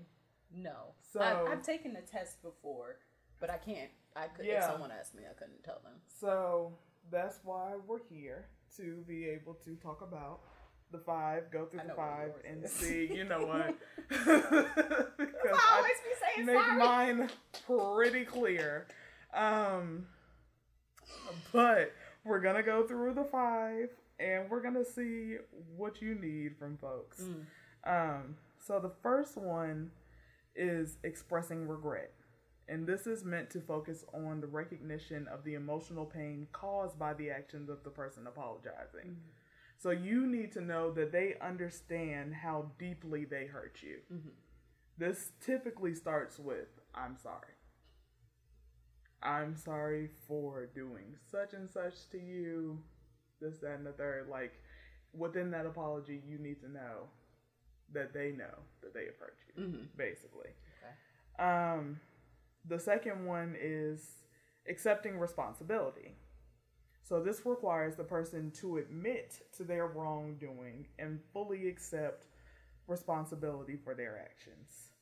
know. 0.55 0.95
So- 1.13 1.21
I, 1.21 1.53
I've 1.53 1.63
taken 1.63 1.93
the 1.93 2.01
test 2.01 2.43
before, 2.43 2.97
but 3.41 3.51
I 3.51 3.59
can't. 3.59 3.91
I 4.17 4.29
could. 4.29 4.47
If 4.47 4.63
someone 4.65 4.91
asked 4.93 5.15
me, 5.15 5.23
I 5.29 5.35
couldn't 5.35 5.65
tell 5.65 5.81
them. 5.83 5.95
So 6.21 6.79
that's 7.11 7.41
why 7.43 7.73
we're 7.87 8.03
here 8.09 8.47
to 8.77 9.03
be 9.09 9.27
able 9.29 9.55
to 9.65 9.75
talk 9.77 10.03
about 10.03 10.41
the 10.93 10.99
five, 10.99 11.51
go 11.51 11.67
through 11.67 11.81
I 11.81 11.87
the 11.87 11.95
five, 11.95 12.33
and 12.49 12.65
is. 12.65 12.73
see. 12.73 13.11
You 13.13 13.25
know 13.25 13.41
what? 13.41 13.75
I 14.11 15.11
because 15.19 15.61
always 15.73 15.93
be 16.05 16.15
saying 16.37 16.47
make 16.47 16.57
sorry. 16.57 16.79
mine 16.79 17.31
pretty 17.67 18.25
clear. 18.25 18.87
Um, 19.35 20.07
but 21.53 21.93
we're 22.25 22.41
gonna 22.41 22.63
go 22.63 22.87
through 22.87 23.15
the 23.15 23.25
five, 23.25 23.91
and 24.19 24.49
we're 24.51 24.63
gonna 24.63 24.85
see 24.85 25.37
what 25.77 26.01
you 26.01 26.15
need 26.15 26.57
from 26.59 26.79
folks. 26.79 27.21
Mm. 27.23 27.47
Um, 27.87 28.37
so 28.59 28.81
the 28.81 28.93
first 29.03 29.37
one 29.37 29.91
is 30.55 30.99
expressing 31.03 31.67
regret. 31.69 32.13
And 32.67 32.87
this 32.87 33.07
is 33.07 33.25
meant 33.25 33.51
to 33.51 33.61
focus 33.61 34.05
on 34.15 34.41
the 34.41 34.47
recognition 34.47 35.29
of 35.29 35.45
the 35.45 35.55
emotional 35.55 36.07
pain 36.07 36.47
caused 36.53 36.99
by 36.99 37.13
the 37.13 37.31
actions 37.31 37.69
of 37.69 37.85
the 37.85 37.91
person 37.91 38.27
apologizing. 38.27 39.17
So 39.77 39.91
you 39.91 40.27
need 40.27 40.53
to 40.53 40.63
know 40.63 40.91
that 40.93 41.13
they 41.13 41.35
understand 41.43 42.35
how 42.35 42.71
deeply 42.79 43.27
they 43.27 43.47
hurt 43.47 43.83
you. 43.83 44.01
Mhm. 44.11 44.31
This 44.97 45.33
typically 45.41 45.95
starts 45.95 46.39
with 46.39 46.81
I'm 46.95 47.19
sorry. 47.19 47.54
I'm 49.25 49.57
sorry 49.57 50.11
for 50.29 50.67
doing 50.75 51.17
such 51.31 51.55
and 51.55 51.71
such 51.71 52.09
to 52.11 52.19
you, 52.19 52.79
this, 53.41 53.59
that, 53.59 53.77
and 53.79 53.87
the 53.87 53.93
third. 53.93 54.29
Like, 54.29 54.53
within 55.13 55.51
that 55.53 55.67
apology, 55.67 56.23
you 56.27 56.39
need 56.39 56.61
to 56.61 56.69
know 56.71 57.09
that 57.93 58.13
they 58.13 58.33
know 58.33 58.55
that 58.83 58.93
they 58.95 59.07
have 59.07 59.17
hurt 59.17 59.39
you, 59.57 59.63
Mhm. 59.65 59.97
basically. 59.97 60.51
Okay. 60.79 61.43
Um, 61.43 62.01
the 62.65 62.79
second 62.79 63.25
one 63.27 63.57
is 63.59 64.25
accepting 64.67 65.19
responsibility. 65.19 66.17
So 67.03 67.23
this 67.23 67.45
requires 67.45 67.97
the 67.97 68.05
person 68.05 68.51
to 68.53 68.79
admit 68.79 69.43
to 69.57 69.65
their 69.65 69.87
wrongdoing 69.87 70.89
and 70.99 71.23
fully 71.33 71.69
accept 71.69 72.27
responsibility 72.87 73.77
for 73.77 73.95
their 73.95 74.19
actions. 74.19 74.94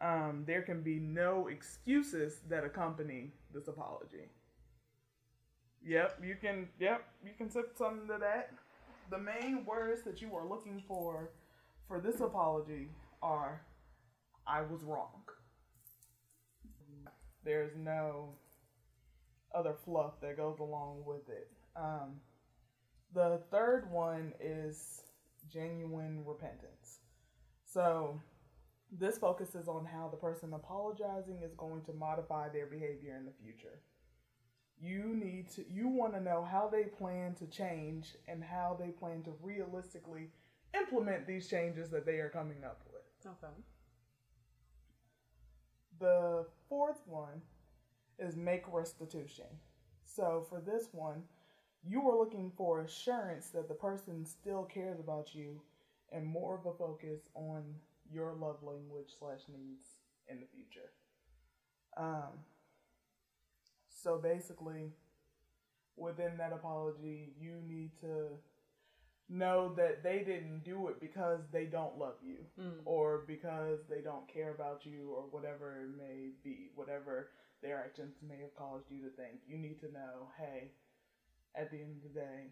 Um, 0.00 0.44
there 0.46 0.62
can 0.62 0.82
be 0.82 0.98
no 0.98 1.48
excuses 1.48 2.40
that 2.48 2.64
accompany 2.64 3.32
this 3.52 3.68
apology. 3.68 4.30
Yep, 5.84 6.20
you 6.22 6.36
can. 6.40 6.68
Yep, 6.78 7.02
you 7.24 7.32
can 7.36 7.50
sip 7.50 7.76
something 7.76 8.06
to 8.08 8.18
that. 8.18 8.50
The 9.10 9.18
main 9.18 9.64
words 9.66 10.02
that 10.04 10.22
you 10.22 10.34
are 10.34 10.46
looking 10.46 10.82
for 10.86 11.30
for 11.88 12.00
this 12.00 12.20
apology 12.20 12.88
are, 13.22 13.62
"I 14.46 14.62
was 14.62 14.82
wrong." 14.84 15.22
There's 17.44 17.74
no 17.76 18.36
other 19.54 19.74
fluff 19.74 20.20
that 20.20 20.36
goes 20.36 20.58
along 20.60 21.04
with 21.04 21.28
it. 21.28 21.50
Um, 21.74 22.20
the 23.12 23.42
third 23.50 23.90
one 23.90 24.34
is 24.38 25.02
genuine 25.48 26.24
repentance. 26.24 27.00
So 27.64 28.20
this 28.92 29.18
focuses 29.18 29.68
on 29.68 29.84
how 29.84 30.08
the 30.08 30.16
person 30.16 30.52
apologizing 30.52 31.40
is 31.44 31.54
going 31.54 31.82
to 31.82 31.92
modify 31.92 32.48
their 32.48 32.66
behavior 32.66 33.16
in 33.16 33.24
the 33.24 33.32
future. 33.42 33.80
You 34.82 35.14
need 35.14 35.50
to 35.50 35.64
you 35.70 35.88
want 35.88 36.14
to 36.14 36.20
know 36.20 36.46
how 36.50 36.68
they 36.68 36.84
plan 36.84 37.34
to 37.34 37.46
change 37.46 38.14
and 38.26 38.42
how 38.42 38.76
they 38.80 38.88
plan 38.88 39.22
to 39.24 39.32
realistically 39.42 40.30
implement 40.74 41.26
these 41.26 41.48
changes 41.48 41.90
that 41.90 42.06
they 42.06 42.18
are 42.18 42.30
coming 42.30 42.64
up 42.64 42.80
with. 42.90 43.32
Okay. 43.32 43.52
The 46.00 46.46
fourth 46.68 47.02
one 47.06 47.42
is 48.18 48.36
make 48.36 48.64
restitution. 48.72 49.46
So 50.04 50.46
for 50.48 50.60
this 50.60 50.88
one, 50.92 51.22
you 51.86 52.08
are 52.08 52.18
looking 52.18 52.52
for 52.56 52.80
assurance 52.80 53.48
that 53.50 53.68
the 53.68 53.74
person 53.74 54.24
still 54.24 54.64
cares 54.64 54.98
about 54.98 55.34
you 55.34 55.60
and 56.12 56.26
more 56.26 56.54
of 56.54 56.66
a 56.66 56.76
focus 56.76 57.20
on 57.34 57.62
your 58.12 58.32
love 58.34 58.62
language 58.62 59.08
slash 59.18 59.40
needs 59.48 59.84
in 60.28 60.40
the 60.40 60.46
future. 60.46 60.90
Um, 61.96 62.44
so 64.02 64.18
basically, 64.18 64.92
within 65.96 66.36
that 66.38 66.52
apology, 66.52 67.34
you 67.38 67.56
need 67.66 67.90
to 68.00 68.28
know 69.28 69.72
that 69.76 70.02
they 70.02 70.24
didn't 70.24 70.64
do 70.64 70.88
it 70.88 71.00
because 71.00 71.40
they 71.52 71.64
don't 71.64 71.96
love 71.98 72.16
you 72.22 72.38
Mm. 72.58 72.80
or 72.84 73.18
because 73.26 73.78
they 73.88 74.00
don't 74.00 74.26
care 74.26 74.50
about 74.52 74.84
you 74.84 75.12
or 75.14 75.22
whatever 75.30 75.82
it 75.84 75.96
may 75.96 76.30
be, 76.42 76.70
whatever 76.74 77.30
their 77.62 77.78
actions 77.78 78.16
may 78.22 78.38
have 78.40 78.54
caused 78.56 78.90
you 78.90 79.02
to 79.02 79.10
think. 79.10 79.40
You 79.46 79.58
need 79.58 79.78
to 79.80 79.92
know, 79.92 80.30
hey, 80.36 80.72
at 81.54 81.70
the 81.70 81.80
end 81.80 81.96
of 81.96 82.02
the 82.02 82.20
day, 82.20 82.50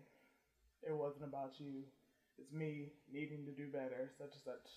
it 0.83 0.93
wasn't 0.95 1.25
about 1.25 1.59
you. 1.59 1.83
It's 2.39 2.53
me 2.53 2.93
needing 3.11 3.45
to 3.47 3.53
do 3.53 3.67
better, 3.73 4.11
such 4.17 4.35
and 4.35 4.43
such, 4.45 4.71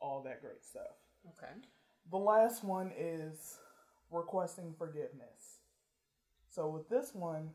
all 0.00 0.22
that 0.22 0.40
great 0.40 0.64
stuff. 0.64 0.96
Okay. 1.26 1.52
The 2.10 2.16
last 2.18 2.64
one 2.64 2.92
is 2.98 3.58
requesting 4.10 4.74
forgiveness. 4.76 5.60
So 6.48 6.68
with 6.68 6.88
this 6.88 7.14
one, 7.14 7.50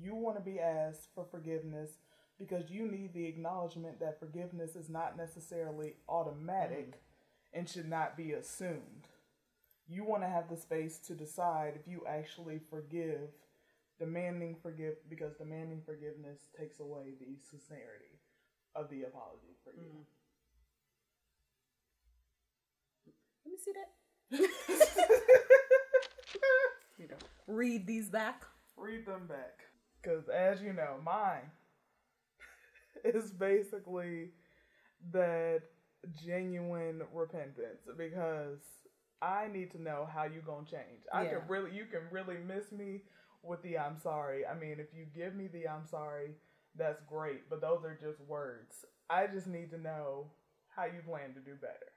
you 0.00 0.14
want 0.14 0.36
to 0.36 0.42
be 0.42 0.60
asked 0.60 1.08
for 1.14 1.24
forgiveness 1.30 1.92
because 2.38 2.70
you 2.70 2.90
need 2.90 3.14
the 3.14 3.26
acknowledgement 3.26 4.00
that 4.00 4.18
forgiveness 4.18 4.74
is 4.74 4.88
not 4.88 5.16
necessarily 5.16 5.94
automatic 6.08 7.00
and 7.52 7.68
should 7.68 7.88
not 7.88 8.16
be 8.16 8.32
assumed. 8.32 9.08
You 9.88 10.04
want 10.04 10.22
to 10.22 10.28
have 10.28 10.48
the 10.50 10.56
space 10.56 10.98
to 11.06 11.14
decide 11.14 11.74
if 11.76 11.86
you 11.86 12.02
actually 12.08 12.60
forgive, 12.70 13.30
demanding 13.98 14.56
forgive 14.60 14.94
because 15.08 15.34
demanding 15.34 15.82
forgiveness 15.84 16.48
takes 16.58 16.80
away 16.80 17.14
the 17.20 17.36
sincerity 17.48 18.18
of 18.74 18.90
the 18.90 19.02
apology 19.02 19.54
for 19.62 19.72
you. 19.72 19.86
Mm. 19.86 20.04
Me 23.54 23.58
see 23.64 23.72
that. 23.72 23.90
you 26.98 27.08
know, 27.08 27.16
read 27.46 27.86
these 27.86 28.08
back. 28.08 28.42
read 28.76 29.06
them 29.06 29.26
back. 29.26 29.60
Because 30.02 30.28
as 30.28 30.60
you 30.60 30.72
know, 30.72 30.96
mine 31.04 31.50
is 33.04 33.30
basically 33.32 34.30
that 35.12 35.62
genuine 36.24 37.02
repentance 37.12 37.80
because 37.96 38.58
I 39.22 39.48
need 39.52 39.70
to 39.72 39.80
know 39.80 40.06
how 40.12 40.24
you 40.24 40.42
gonna 40.44 40.66
change. 40.66 41.04
I 41.12 41.24
Yeah. 41.24 41.38
can 41.38 41.48
really 41.48 41.72
you 41.74 41.86
can 41.86 42.02
really 42.10 42.36
miss 42.38 42.70
me 42.72 43.02
with 43.42 43.62
the 43.62 43.78
I'm 43.78 43.98
sorry. 43.98 44.44
I 44.46 44.54
mean 44.54 44.78
if 44.80 44.88
you 44.94 45.06
give 45.14 45.34
me 45.34 45.46
the 45.48 45.66
I'm 45.68 45.86
sorry, 45.86 46.34
that's 46.76 47.00
great, 47.08 47.48
but 47.48 47.60
those 47.62 47.84
are 47.84 47.96
just 48.00 48.20
words. 48.20 48.84
I 49.08 49.26
just 49.26 49.46
need 49.46 49.70
to 49.70 49.78
know 49.78 50.26
how 50.76 50.84
you 50.84 51.00
plan 51.06 51.32
to 51.34 51.40
do 51.40 51.54
better. 51.54 51.93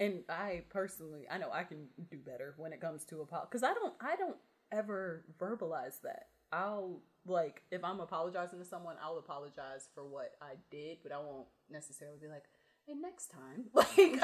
And 0.00 0.22
I 0.28 0.62
personally, 0.70 1.22
I 1.30 1.38
know 1.38 1.50
I 1.52 1.64
can 1.64 1.88
do 2.10 2.18
better 2.18 2.54
when 2.56 2.72
it 2.72 2.80
comes 2.80 3.04
to 3.06 3.20
apology 3.20 3.48
because 3.50 3.62
I 3.64 3.74
don't, 3.74 3.94
I 4.00 4.16
don't 4.16 4.36
ever 4.70 5.24
verbalize 5.40 6.00
that. 6.02 6.28
I'll 6.52 7.00
like 7.26 7.62
if 7.70 7.84
I'm 7.84 8.00
apologizing 8.00 8.58
to 8.58 8.64
someone, 8.64 8.96
I'll 9.02 9.18
apologize 9.18 9.88
for 9.94 10.04
what 10.04 10.32
I 10.40 10.54
did, 10.70 10.98
but 11.02 11.12
I 11.12 11.18
won't 11.18 11.46
necessarily 11.70 12.18
be 12.20 12.28
like, 12.28 12.44
"Hey, 12.86 12.94
next 12.94 13.30
time." 13.30 13.66
Like, 13.74 14.20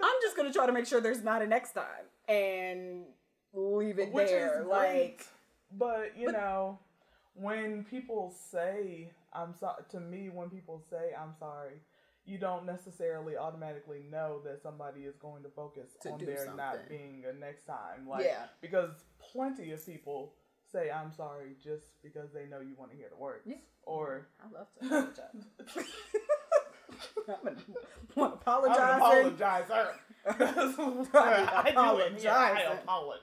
I'm 0.00 0.16
just 0.22 0.36
gonna 0.36 0.52
try 0.52 0.66
to 0.66 0.72
make 0.72 0.86
sure 0.86 1.00
there's 1.00 1.22
not 1.24 1.42
a 1.42 1.46
next 1.46 1.72
time 1.72 2.06
and 2.28 3.04
leave 3.52 3.98
it 3.98 4.12
Which 4.12 4.28
there. 4.28 4.64
like, 4.68 4.88
great, 4.90 5.26
but 5.76 6.16
you 6.16 6.30
know, 6.30 6.78
when 7.34 7.84
people 7.84 8.32
say 8.50 9.10
I'm 9.32 9.54
sorry 9.54 9.82
to 9.90 10.00
me, 10.00 10.30
when 10.32 10.48
people 10.48 10.82
say 10.88 11.10
I'm 11.20 11.34
sorry, 11.38 11.80
you 12.24 12.38
don't 12.38 12.64
necessarily 12.66 13.36
automatically 13.36 14.04
know 14.10 14.40
that 14.44 14.62
somebody 14.62 15.00
is 15.02 15.16
going 15.16 15.42
to 15.42 15.48
focus 15.48 15.90
To 16.02 16.10
on 16.10 16.18
their 16.18 16.44
there 16.46 16.54
not 16.54 16.88
being 16.88 17.24
a 17.28 17.32
next 17.38 17.64
time. 17.64 18.06
Like, 18.08 18.24
Yeah. 18.24 18.44
because 18.60 18.90
plenty 19.32 19.72
of 19.72 19.84
people 19.84 20.34
say 20.70 20.90
I'm 20.90 21.12
sorry 21.12 21.56
just 21.62 22.00
because 22.02 22.32
they 22.32 22.46
know 22.46 22.60
you 22.60 22.74
want 22.76 22.90
to 22.92 22.96
hear 22.96 23.08
the 23.10 23.16
words, 23.16 23.42
Yeah. 23.46 23.56
or 23.82 24.28
I 24.40 24.50
love 24.56 24.68
to 24.78 24.86
apologize. 24.86 25.86
I'm 27.28 27.46
an 27.46 27.56
one 28.14 28.32
I'm 28.32 28.38
apologizer. 28.38 29.88
I 30.26 31.70
it. 31.70 32.26
I 32.26 32.72
apologize. 32.82 33.16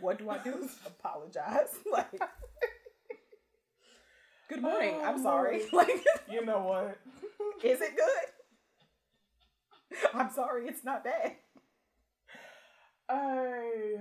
What 0.00 0.18
do 0.18 0.28
I 0.30 0.38
do? 0.38 0.68
apologize. 0.86 1.68
Like, 1.90 2.20
good 4.48 4.62
morning. 4.62 4.94
Oh, 5.00 5.04
I'm 5.04 5.22
sorry. 5.22 5.62
Like, 5.72 6.04
You 6.30 6.44
know 6.44 6.60
what? 6.60 6.98
is 7.62 7.80
it 7.80 7.96
good? 7.96 8.26
I'm 10.14 10.30
sorry. 10.32 10.66
It's 10.68 10.84
not 10.84 11.04
bad. 11.04 11.36
I 13.08 13.96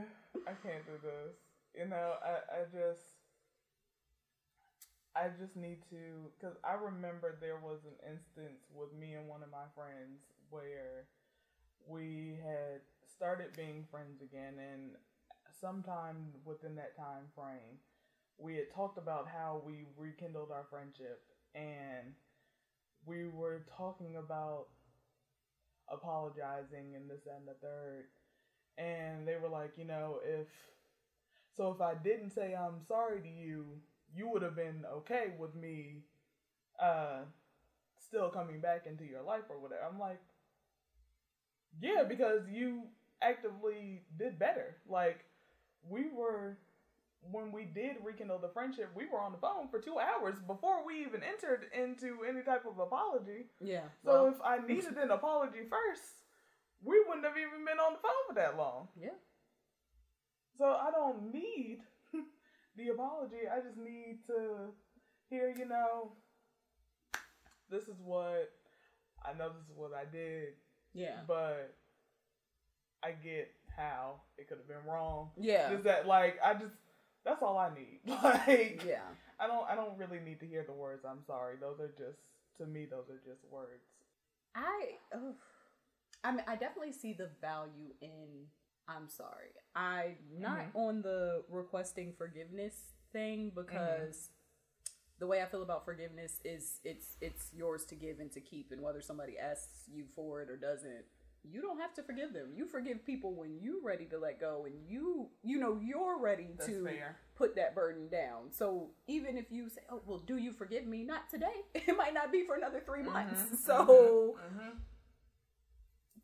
I 0.48 0.54
can't 0.64 0.86
do 0.86 0.94
this. 1.02 1.36
You 1.78 1.88
know, 1.90 2.14
I 2.24 2.62
I 2.62 2.64
just 2.72 3.04
I 5.16 5.30
just 5.30 5.56
need 5.56 5.82
to 5.90 6.32
cuz 6.42 6.56
I 6.64 6.74
remember 6.74 7.38
there 7.40 7.58
was 7.60 7.86
an 7.86 7.98
instance 8.12 8.66
with 8.74 8.94
me 8.94 9.14
and 9.14 9.28
one 9.28 9.44
of 9.44 9.50
my 9.50 9.66
friends 9.76 10.22
where 10.50 11.08
we 11.88 12.40
had 12.44 12.82
started 13.16 13.56
being 13.56 13.86
friends 13.92 14.22
again 14.22 14.58
and 14.60 14.96
sometime 15.62 16.34
within 16.46 16.76
that 16.76 16.96
time 16.96 17.30
frame 17.36 17.80
we 18.38 18.56
had 18.56 18.70
talked 18.74 18.98
about 18.98 19.28
how 19.28 19.62
we 19.66 19.86
rekindled 19.98 20.52
our 20.52 20.66
friendship 20.70 21.22
and 21.56 22.14
we 23.06 23.28
were 23.28 23.66
talking 23.78 24.18
about 24.18 24.68
apologizing 25.92 26.96
and 26.96 27.10
this 27.10 27.28
and 27.28 27.48
the 27.48 27.54
third. 27.62 28.06
And 28.78 29.28
they 29.28 29.36
were 29.38 29.50
like, 29.50 29.74
you 29.78 29.86
know, 29.86 30.20
if 30.26 30.48
so 31.56 31.72
if 31.72 31.82
I 31.82 31.94
didn't 31.94 32.32
say 32.32 32.56
I'm 32.56 32.82
sorry 32.88 33.22
to 33.22 33.30
you, 33.30 33.66
you 34.16 34.30
would 34.30 34.42
have 34.42 34.56
been 34.56 34.84
okay 34.98 35.34
with 35.38 35.56
me 35.56 36.04
uh 36.82 37.22
still 38.00 38.30
coming 38.30 38.60
back 38.62 38.86
into 38.88 39.06
your 39.06 39.24
life 39.24 39.44
or 39.50 39.60
whatever. 39.60 39.84
I'm 39.90 40.00
like, 40.00 40.20
yeah, 41.82 42.04
because 42.08 42.42
you 42.52 42.84
actively 43.22 44.02
did 44.18 44.38
better. 44.40 44.76
Like 44.88 45.26
we 45.90 46.06
were 46.16 46.58
when 47.32 47.52
we 47.52 47.64
did 47.66 47.98
rekindle 48.04 48.40
the 48.40 48.50
friendship, 48.50 48.90
we 48.96 49.06
were 49.06 49.20
on 49.20 49.32
the 49.32 49.38
phone 49.38 49.68
for 49.70 49.80
two 49.80 49.98
hours 50.00 50.36
before 50.46 50.86
we 50.86 51.02
even 51.02 51.22
entered 51.24 51.66
into 51.74 52.24
any 52.28 52.42
type 52.44 52.66
of 52.70 52.80
apology. 52.80 53.46
Yeah. 53.62 53.84
So 54.04 54.12
well, 54.24 54.28
if 54.28 54.42
I 54.44 54.66
needed 54.66 54.98
an 54.98 55.12
apology 55.12 55.60
first, 55.70 56.04
we 56.84 57.00
wouldn't 57.08 57.26
have 57.26 57.38
even 57.38 57.66
been 57.66 57.80
on 57.80 57.94
the 57.94 58.00
phone 58.00 58.24
for 58.28 58.36
that 58.36 58.58
long. 58.58 58.88
yeah. 59.00 59.16
So 60.58 60.66
I 60.66 60.92
don't 60.92 61.34
need 61.34 61.80
the 62.78 62.90
apology. 62.90 63.48
I 63.52 63.60
just 63.62 63.78
need 63.78 64.20
to 64.28 64.72
hear, 65.30 65.54
you 65.58 65.68
know, 65.68 66.12
this 67.72 67.84
is 67.84 67.96
what 68.04 68.52
I 69.26 69.34
know 69.38 69.50
this 69.50 69.64
is 69.64 69.72
what 69.76 69.92
I 69.94 70.06
did, 70.06 70.50
Yeah. 70.94 71.22
but 71.28 71.74
I 73.04 73.12
get 73.12 73.52
how 73.76 74.22
it 74.38 74.48
could 74.48 74.58
have 74.60 74.68
been 74.68 74.86
wrong. 74.88 75.30
Yeah. 75.38 75.72
Is 75.72 75.84
that 75.86 76.06
like 76.06 76.38
I 76.44 76.54
just 76.54 76.76
that's 77.26 77.42
all 77.42 77.58
I 77.58 77.70
need. 77.74 78.00
Like 78.24 78.84
Yeah. 78.86 79.08
I 79.40 79.48
don't 79.48 79.66
I 79.70 79.76
don't 79.76 79.98
really 79.98 80.20
need 80.20 80.40
to 80.42 80.46
hear 80.48 80.64
the 80.66 80.74
words 80.74 81.04
I'm 81.06 81.24
sorry. 81.26 81.56
Those 81.60 81.80
are 81.80 81.90
just 81.98 82.20
to 82.58 82.66
me 82.66 82.86
those 82.86 83.10
are 83.10 83.22
just 83.26 83.44
words. 83.50 83.84
I 84.56 84.98
ugh. 85.14 85.36
I 86.24 86.32
mean 86.32 86.44
I 86.48 86.56
definitely 86.56 86.94
see 86.94 87.14
the 87.14 87.30
value 87.42 87.94
in 88.02 88.48
I'm 88.88 89.08
sorry. 89.10 89.52
I'm 89.76 90.16
not 90.38 90.60
Mhm. 90.60 90.76
on 90.76 91.02
the 91.02 91.44
requesting 91.50 92.14
forgiveness 92.18 92.94
thing 93.14 93.52
because 93.56 94.30
the 95.20 95.28
way 95.28 95.42
I 95.42 95.46
feel 95.46 95.64
about 95.64 95.86
forgiveness 95.86 96.40
is 96.44 96.80
it's 96.84 97.16
it's 97.22 97.54
yours 97.54 97.86
to 97.86 97.96
give 97.96 98.20
and 98.20 98.32
to 98.34 98.42
keep 98.42 98.72
and 98.72 98.82
whether 98.82 99.02
somebody 99.02 99.38
asks 99.40 99.88
you 99.88 100.06
for 100.16 100.42
it 100.42 100.50
or 100.50 100.58
doesn't 100.58 101.06
you 101.44 101.62
don't 101.62 101.80
have 101.80 101.94
to 101.96 102.04
forgive 102.04 102.34
them. 102.34 102.50
You 102.56 102.66
forgive 102.66 103.06
people 103.06 103.34
when 103.34 103.60
you're 103.62 103.82
ready 103.84 104.06
to 104.06 104.18
let 104.18 104.40
go 104.40 104.66
and 104.66 104.76
you 104.88 105.28
you 105.44 105.58
know 105.60 105.78
you're 105.82 106.18
ready 106.20 106.48
That's 106.58 106.70
to 106.70 106.86
fair. 106.86 107.18
put 107.36 107.56
that 107.58 107.76
burden 107.76 108.08
down. 108.10 108.52
So 108.52 108.92
even 109.08 109.38
if 109.38 109.52
you 109.52 109.70
say, 109.70 109.82
"Oh, 109.90 110.02
well, 110.06 110.20
do 110.20 110.38
you 110.38 110.52
forgive 110.54 110.86
me?" 110.86 111.04
Not 111.04 111.30
today. 111.30 111.54
It 111.76 111.98
might 111.98 112.14
not 112.14 112.32
be 112.32 112.44
for 112.46 112.56
another 112.56 112.82
3 112.86 113.04
months. 113.04 113.42
Mhm, 113.52 113.58
So 113.58 114.38
mhm, 114.40 114.58
mhm. 114.58 114.72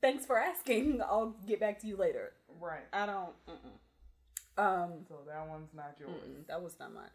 thanks 0.01 0.25
for 0.25 0.37
asking. 0.39 1.01
I'll 1.01 1.35
get 1.45 1.59
back 1.59 1.79
to 1.81 1.87
you 1.87 1.95
later. 1.97 2.33
right. 2.59 2.85
I 2.93 3.05
don't. 3.05 3.33
Mm-mm. 3.47 3.77
Um, 4.63 5.05
So 5.07 5.15
that 5.27 5.47
one's 5.47 5.73
not 5.73 5.95
yours. 5.99 6.11
that 6.47 6.61
was 6.61 6.77
not 6.79 6.93
mine. 6.93 7.09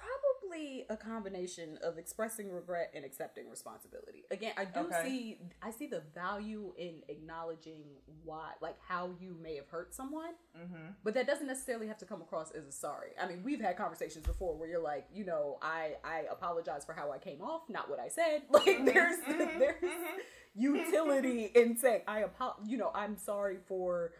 Probably 0.00 0.84
a 0.88 0.96
combination 0.96 1.78
of 1.82 1.98
expressing 1.98 2.50
regret 2.52 2.90
and 2.94 3.04
accepting 3.04 3.48
responsibility. 3.48 4.24
Again, 4.30 4.52
I 4.56 4.64
do 4.64 4.80
Okay. 4.80 5.02
see. 5.04 5.38
I 5.62 5.70
see 5.70 5.86
the 5.86 6.02
value 6.14 6.72
in 6.76 7.02
acknowledging 7.08 7.84
why, 8.24 8.52
like 8.60 8.76
how 8.86 9.10
you 9.20 9.36
may 9.42 9.56
have 9.56 9.68
hurt 9.68 9.94
someone. 9.94 10.34
Mm-hmm. 10.58 10.92
but 11.04 11.14
that 11.14 11.26
doesn't 11.28 11.46
necessarily 11.46 11.86
have 11.86 11.98
to 11.98 12.04
come 12.04 12.20
across 12.20 12.50
as 12.50 12.66
a 12.66 12.72
sorry 12.72 13.10
i 13.22 13.26
mean 13.26 13.42
we've 13.44 13.60
had 13.60 13.76
conversations 13.76 14.26
before 14.26 14.56
where 14.56 14.68
you're 14.68 14.82
like 14.82 15.06
you 15.14 15.24
know 15.24 15.58
i 15.62 15.92
i 16.04 16.24
apologize 16.30 16.84
for 16.84 16.92
how 16.92 17.12
i 17.12 17.18
came 17.18 17.40
off 17.40 17.62
not 17.68 17.88
what 17.88 18.00
i 18.00 18.08
said 18.08 18.42
like 18.50 18.64
there's 18.84 19.18
mhm, 19.20 19.58
there's 19.58 19.80
mhm. 19.80 20.18
utility 20.54 21.50
in 21.54 21.76
saying 21.76 22.02
i 22.08 22.24
apo- 22.24 22.56
you 22.66 22.76
know 22.76 22.90
i'm 22.94 23.16
sorry 23.16 23.58
for 23.68 24.12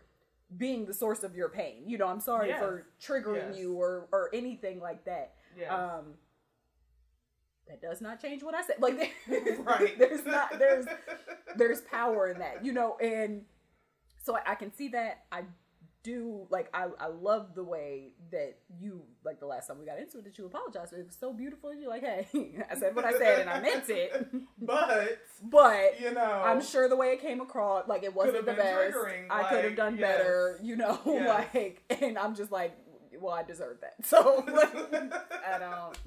being 0.57 0.85
the 0.87 0.95
source 0.95 1.23
of 1.23 1.35
your 1.37 1.49
pain 1.49 1.83
you 1.87 1.97
know 1.99 2.07
i'm 2.09 2.21
sorry 2.21 2.49
Yes. 2.49 2.59
for 2.61 2.87
triggering 3.01 3.51
Yes. 3.51 3.59
you 3.59 3.75
or 3.75 4.09
or 4.13 4.31
anything 4.35 4.81
like 4.81 5.05
that 5.05 5.35
Yes. 5.59 5.71
um 5.73 6.15
that 7.69 7.81
does 7.81 8.01
not 8.01 8.21
change 8.21 8.43
what 8.43 8.55
i 8.55 8.63
said 8.63 8.77
like 8.81 8.97
there- 8.99 9.57
right. 9.65 9.97
there's 9.99 10.25
not 10.27 10.59
there's 10.59 10.87
there's 11.57 11.81
power 11.83 12.29
in 12.29 12.39
that, 12.39 12.65
you 12.65 12.73
know, 12.73 12.97
and 12.99 13.43
so 14.23 14.37
I, 14.37 14.53
I 14.53 14.55
can 14.55 14.73
see 14.73 14.89
that. 14.89 15.25
I 15.33 15.43
do 16.03 16.47
like 16.51 16.69
I, 16.73 16.87
I 16.99 17.09
love 17.09 17.55
the 17.55 17.63
way 17.63 18.13
that 18.33 18.57
you 18.79 19.03
like 19.25 19.39
the 19.39 19.47
last 19.47 19.67
time 19.69 19.79
we 19.79 19.85
got 19.85 19.99
into 19.99 20.19
it 20.19 20.25
that 20.25 20.39
you 20.39 20.47
apologized. 20.47 20.93
It 20.95 21.05
was 21.07 21.17
so 21.19 21.33
beautiful. 21.33 21.75
You're 21.75 21.91
like, 21.91 22.03
hey, 22.03 22.27
I 22.71 22.75
said 22.79 22.97
what 22.97 23.05
I 23.05 23.13
said 23.19 23.41
and 23.41 23.51
I 23.51 23.61
meant 23.61 23.85
it, 23.89 24.27
but 24.61 25.19
but 25.43 26.01
you 26.01 26.13
know, 26.15 26.43
I'm 26.45 26.63
sure 26.63 26.89
the 26.89 26.97
way 26.97 27.09
it 27.09 27.21
came 27.21 27.41
across, 27.41 27.87
like 27.89 28.03
it 28.03 28.15
wasn't 28.15 28.47
the 28.47 28.53
best. 28.55 28.95
triggering, 28.97 29.27
I 29.31 29.45
could 29.51 29.65
have 29.65 29.77
done 29.77 29.97
yes. 29.99 30.01
better, 30.19 30.59
you 30.63 30.77
know, 30.77 30.99
Yes. 31.07 31.49
like, 31.55 31.83
and 32.03 32.17
I'm 32.19 32.35
just 32.35 32.51
like, 32.51 32.77
well, 33.21 33.35
I 33.35 33.43
deserve 33.43 33.79
that. 33.83 33.95
So 34.07 34.45
like, 34.51 34.75
I 35.47 35.59
don't. 35.59 35.99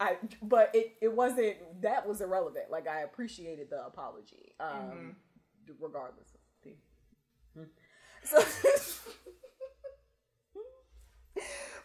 I 0.00 0.16
but 0.42 0.70
it 0.74 0.96
it 1.00 1.12
wasn't 1.14 1.56
that 1.82 2.08
was 2.08 2.20
irrelevant. 2.20 2.64
Like 2.68 2.88
I 2.88 3.02
appreciated 3.02 3.70
the 3.70 3.86
apology, 3.86 4.52
um, 4.58 5.14
Mhm. 5.68 5.74
regardless 5.78 6.26
of 6.34 6.40
the. 6.64 7.66
So, 8.24 8.42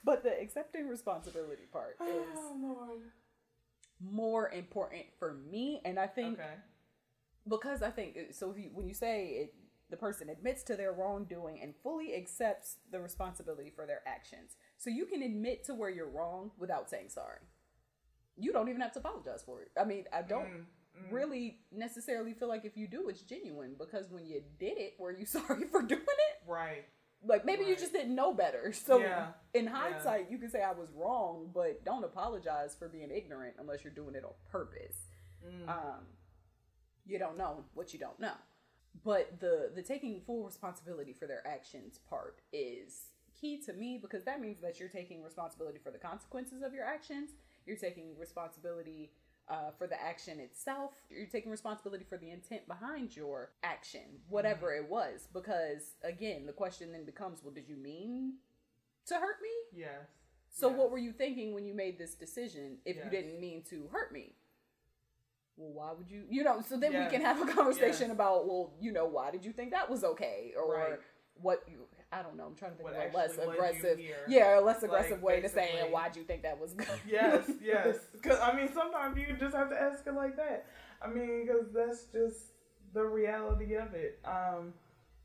but 0.03 0.23
the 0.23 0.39
accepting 0.41 0.87
responsibility 0.87 1.63
part 1.71 1.97
is 2.01 2.37
Oh 2.39 2.57
Lord. 2.61 3.01
more 3.99 4.49
important 4.49 5.03
for 5.17 5.33
me, 5.33 5.81
and 5.85 5.99
I 5.99 6.07
think 6.07 6.39
Okay. 6.39 6.53
because 7.47 7.81
I 7.81 7.89
think 7.89 8.17
so. 8.31 8.51
If 8.51 8.57
you, 8.57 8.69
when 8.73 8.87
you 8.87 8.93
say 8.93 9.25
it, 9.27 9.53
the 9.89 9.97
person 9.97 10.29
admits 10.29 10.63
to 10.63 10.75
their 10.75 10.93
wrongdoing 10.93 11.59
and 11.61 11.73
fully 11.83 12.15
accepts 12.15 12.77
the 12.91 12.99
responsibility 12.99 13.71
for 13.75 13.85
their 13.85 14.01
actions, 14.07 14.55
so 14.77 14.89
you 14.89 15.05
can 15.05 15.21
admit 15.23 15.63
to 15.65 15.73
where 15.75 15.89
you're 15.89 16.09
wrong 16.09 16.51
without 16.57 16.89
saying 16.89 17.09
sorry. 17.09 17.39
You 18.37 18.53
don't 18.53 18.69
even 18.69 18.81
have 18.81 18.93
to 18.93 18.99
apologize 18.99 19.43
for 19.45 19.61
it. 19.63 19.71
I 19.79 19.83
mean, 19.83 20.05
I 20.13 20.21
don't 20.21 20.45
Mm, 20.45 20.63
mm. 20.97 21.11
really 21.11 21.59
necessarily 21.71 22.33
feel 22.33 22.47
like 22.47 22.65
if 22.65 22.77
you 22.77 22.87
do, 22.87 23.09
it's 23.09 23.21
genuine 23.21 23.75
because 23.77 24.09
when 24.09 24.25
you 24.25 24.41
did 24.59 24.77
it, 24.77 24.95
were 24.99 25.11
you 25.11 25.25
sorry 25.37 25.65
for 25.71 25.81
doing 25.81 26.01
it? 26.01 26.47
Right. 26.47 26.85
Like 27.25 27.45
maybe 27.45 27.65
you 27.65 27.75
just 27.75 27.91
didn't 27.91 28.15
know 28.15 28.33
better. 28.33 28.73
So 28.85 28.99
Yeah. 28.99 29.27
in 29.53 29.67
hindsight, 29.67 30.31
you 30.31 30.37
can 30.37 30.49
say 30.49 30.63
I 30.63 30.71
was 30.71 30.89
wrong, 30.95 31.49
but 31.53 31.83
don't 31.83 32.05
apologize 32.05 32.75
for 32.77 32.87
being 32.87 33.11
ignorant 33.11 33.55
unless 33.59 33.83
you're 33.83 33.93
doing 33.93 34.15
it 34.15 34.23
on 34.23 34.31
purpose 34.51 34.95
Mm. 35.45 35.69
um, 35.69 36.01
you 37.05 37.17
don't 37.17 37.37
know 37.37 37.63
what 37.73 37.93
you 37.93 37.99
don't 37.99 38.19
know. 38.19 38.33
But 39.05 39.39
the 39.39 39.71
the 39.73 39.81
taking 39.81 40.21
full 40.25 40.43
responsibility 40.43 41.13
for 41.13 41.27
their 41.27 41.45
actions 41.47 41.99
part 42.09 42.41
is 42.51 43.11
key 43.39 43.61
to 43.65 43.73
me 43.73 43.97
because 44.01 44.25
that 44.25 44.41
means 44.41 44.59
that 44.61 44.79
you're 44.79 44.89
taking 44.89 45.23
responsibility 45.23 45.79
for 45.81 45.91
the 45.91 45.97
consequences 45.97 46.61
of 46.61 46.73
your 46.73 46.83
actions. 46.83 47.29
You're 47.65 47.77
taking 47.77 48.17
responsibility 48.17 49.11
uh, 49.49 49.71
for 49.77 49.87
the 49.87 50.01
action 50.01 50.39
itself. 50.39 50.91
You're 51.09 51.25
taking 51.25 51.51
responsibility 51.51 52.05
for 52.07 52.17
the 52.17 52.29
intent 52.29 52.67
behind 52.67 53.15
your 53.15 53.51
action, 53.63 54.01
whatever 54.29 54.73
it 54.75 54.87
was. 54.89 55.27
Because 55.33 55.95
again, 56.03 56.45
the 56.45 56.53
question 56.53 56.91
then 56.91 57.05
becomes, 57.05 57.43
well, 57.43 57.53
did 57.53 57.67
you 57.67 57.75
mean 57.75 58.33
to 59.07 59.15
hurt 59.15 59.41
me? 59.41 59.79
yes. 59.81 60.07
So 60.51 60.67
Yes. 60.69 60.77
what 60.79 60.89
were 60.91 60.97
you 60.97 61.11
thinking 61.11 61.53
when 61.53 61.63
you 61.65 61.73
made 61.75 61.97
this 61.99 62.15
decision 62.15 62.79
if 62.85 62.95
you 62.97 63.09
didn't 63.11 63.39
mean 63.39 63.63
to 63.69 63.87
hurt 63.91 64.11
me? 64.11 64.33
Well, 65.57 65.73
why 65.73 65.91
would 65.93 66.09
you, 66.09 66.23
you 66.29 66.43
know, 66.43 66.61
so 66.61 66.77
then 66.77 66.93
we 66.97 67.05
can 67.09 67.21
have 67.21 67.41
a 67.41 67.45
conversation 67.53 68.07
Yes. 68.07 68.11
about, 68.11 68.47
well, 68.47 68.73
you 68.79 68.91
know, 68.91 69.05
why 69.05 69.29
did 69.29 69.45
you 69.45 69.51
think 69.51 69.71
that 69.71 69.89
was 69.89 70.03
okay? 70.03 70.53
Or 70.57 70.73
Right. 70.73 70.99
what 71.35 71.63
you, 71.67 71.85
I 72.11 72.23
don't 72.23 72.35
know, 72.37 72.45
I'm 72.47 72.55
trying 72.55 72.71
to 72.71 72.77
think 72.77 72.89
What 72.89 72.95
of 73.07 73.13
a 73.13 73.17
less 73.17 73.37
aggressive, 73.37 73.99
yeah, 74.27 74.59
a 74.59 74.61
less 74.61 74.81
Like, 74.81 74.91
aggressive 74.91 75.21
way 75.21 75.41
to 75.41 75.47
say, 75.49 75.55
basically- 75.61 75.79
and 75.81 75.91
why'd 75.93 76.15
you 76.15 76.23
think 76.23 76.41
that 76.43 76.59
was 76.59 76.73
good? 76.73 76.87
Yes, 77.07 77.49
yes. 77.61 77.97
Because 78.13 78.39
I 78.39 78.55
mean, 78.55 78.69
sometimes 78.73 79.17
you 79.17 79.35
just 79.39 79.55
have 79.55 79.69
to 79.69 79.79
ask 79.79 80.05
it 80.07 80.13
like 80.15 80.35
that. 80.37 80.65
I 81.01 81.07
mean, 81.07 81.45
because 81.45 81.67
that's 81.73 82.05
just 82.05 82.37
the 82.93 83.03
reality 83.05 83.75
of 83.75 83.93
it. 83.93 84.19
Um, 84.25 84.73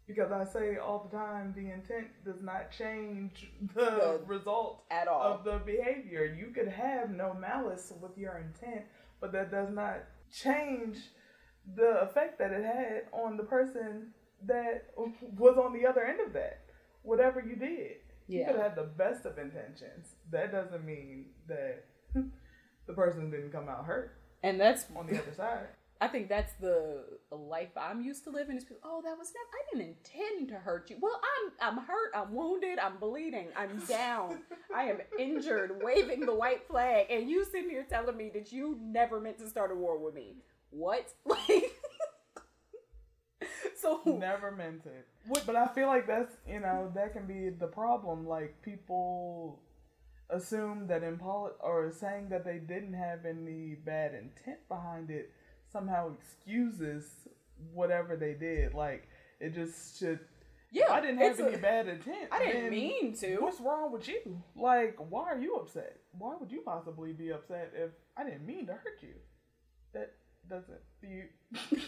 because 0.06 0.30
I 0.30 0.44
say 0.44 0.76
all 0.76 1.08
the 1.10 1.16
time, 1.16 1.54
the 1.56 1.70
intent 1.70 2.08
does 2.26 2.42
not 2.42 2.70
change 2.70 3.50
the 3.74 3.84
The- 3.86 4.20
result 4.26 4.84
At 4.90 5.08
all. 5.08 5.22
of 5.22 5.44
the 5.44 5.58
behavior. 5.64 6.26
You 6.26 6.48
could 6.48 6.68
have 6.68 7.08
no 7.10 7.32
malice 7.32 7.94
with 7.98 8.18
your 8.18 8.36
intent, 8.36 8.84
but 9.20 9.32
that 9.32 9.50
does 9.50 9.70
not 9.70 10.00
change 10.30 10.98
the 11.74 12.02
effect 12.02 12.38
that 12.40 12.52
it 12.52 12.62
had 12.62 13.04
on 13.12 13.38
the 13.38 13.44
person 13.44 14.12
that 14.42 14.90
was 15.38 15.56
on 15.56 15.72
the 15.72 15.86
other 15.86 16.04
end 16.04 16.20
of 16.20 16.34
that. 16.34 16.60
Whatever 17.04 17.40
you 17.40 17.54
did, 17.54 17.98
you 18.26 18.44
could 18.44 18.56
have 18.56 18.74
the 18.74 18.90
best 18.96 19.24
of 19.24 19.38
intentions. 19.38 20.16
That 20.32 20.50
doesn't 20.50 20.84
mean 20.84 21.26
that 21.46 21.84
the 22.86 22.92
person 22.92 23.30
didn't 23.30 23.52
come 23.52 23.68
out 23.68 23.84
hurt 23.84 24.18
and 24.44 24.60
that's 24.60 24.84
on 24.94 25.06
the 25.06 25.18
other 25.20 25.32
side. 25.34 25.66
I 26.00 26.08
think 26.08 26.28
that's 26.28 26.52
the 26.60 27.04
life 27.30 27.70
I'm 27.78 28.02
used 28.02 28.24
to 28.24 28.30
living. 28.30 28.58
Is 28.58 28.64
people, 28.64 28.82
oh, 28.84 29.00
that 29.02 29.16
was 29.16 29.32
not. 29.32 29.46
I 29.54 29.78
didn't 29.78 29.96
intend 29.96 30.48
to 30.50 30.56
hurt 30.56 30.90
you. 30.90 30.96
Well, 31.00 31.18
I'm 31.40 31.76
I'm 31.78 31.84
hurt. 31.84 32.10
I'm 32.14 32.34
wounded. 32.34 32.78
I'm 32.78 32.98
bleeding. 32.98 33.48
I'm 33.56 33.78
down. 33.88 34.42
I 34.74 34.84
am 34.84 34.98
injured. 35.18 35.80
Waving 35.82 36.20
the 36.20 36.34
white 36.34 36.68
flag, 36.68 37.06
and 37.10 37.28
you 37.28 37.44
sitting 37.46 37.70
here 37.70 37.86
telling 37.88 38.18
me 38.18 38.30
that 38.34 38.52
you 38.52 38.78
never 38.82 39.18
meant 39.18 39.38
to 39.38 39.48
start 39.48 39.72
a 39.72 39.74
war 39.74 39.98
with 39.98 40.14
me. 40.14 40.36
What? 40.70 41.08
Like, 41.24 41.72
so 43.84 44.00
never 44.18 44.50
meant 44.52 44.82
it. 44.86 45.06
But 45.46 45.56
I 45.56 45.66
feel 45.68 45.86
like 45.86 46.06
that's 46.06 46.34
you 46.48 46.60
know 46.60 46.90
that 46.94 47.12
can 47.12 47.26
be 47.26 47.50
the 47.50 47.66
problem. 47.66 48.26
Like 48.26 48.60
people 48.62 49.60
assume 50.30 50.86
that 50.88 51.02
in 51.02 51.18
poli- 51.18 51.52
or 51.60 51.92
saying 51.92 52.28
that 52.30 52.44
they 52.44 52.58
didn't 52.58 52.94
have 52.94 53.26
any 53.26 53.74
bad 53.74 54.14
intent 54.14 54.66
behind 54.68 55.10
it 55.10 55.30
somehow 55.70 56.12
excuses 56.14 57.04
whatever 57.72 58.16
they 58.16 58.34
did. 58.34 58.74
Like 58.74 59.08
it 59.40 59.54
just 59.54 59.98
should. 59.98 60.20
yeah, 60.70 60.90
I 60.90 61.00
didn't 61.00 61.18
have 61.18 61.38
any 61.40 61.54
a- 61.54 61.58
bad 61.58 61.88
intent. 61.88 62.28
I 62.32 62.38
didn't 62.44 62.70
mean 62.70 63.14
to. 63.16 63.36
What's 63.38 63.60
wrong 63.60 63.92
with 63.92 64.08
you? 64.08 64.42
Like, 64.56 64.96
why 64.98 65.24
are 65.24 65.38
you 65.38 65.56
upset? 65.56 65.96
Why 66.12 66.34
would 66.38 66.50
you 66.52 66.62
possibly 66.64 67.12
be 67.12 67.30
upset 67.30 67.72
if 67.74 67.90
I 68.16 68.24
didn't 68.24 68.46
mean 68.46 68.66
to 68.66 68.72
hurt 68.72 69.02
you? 69.02 69.14
That 69.92 70.12
doesn't 70.48 70.80
you. 71.02 71.24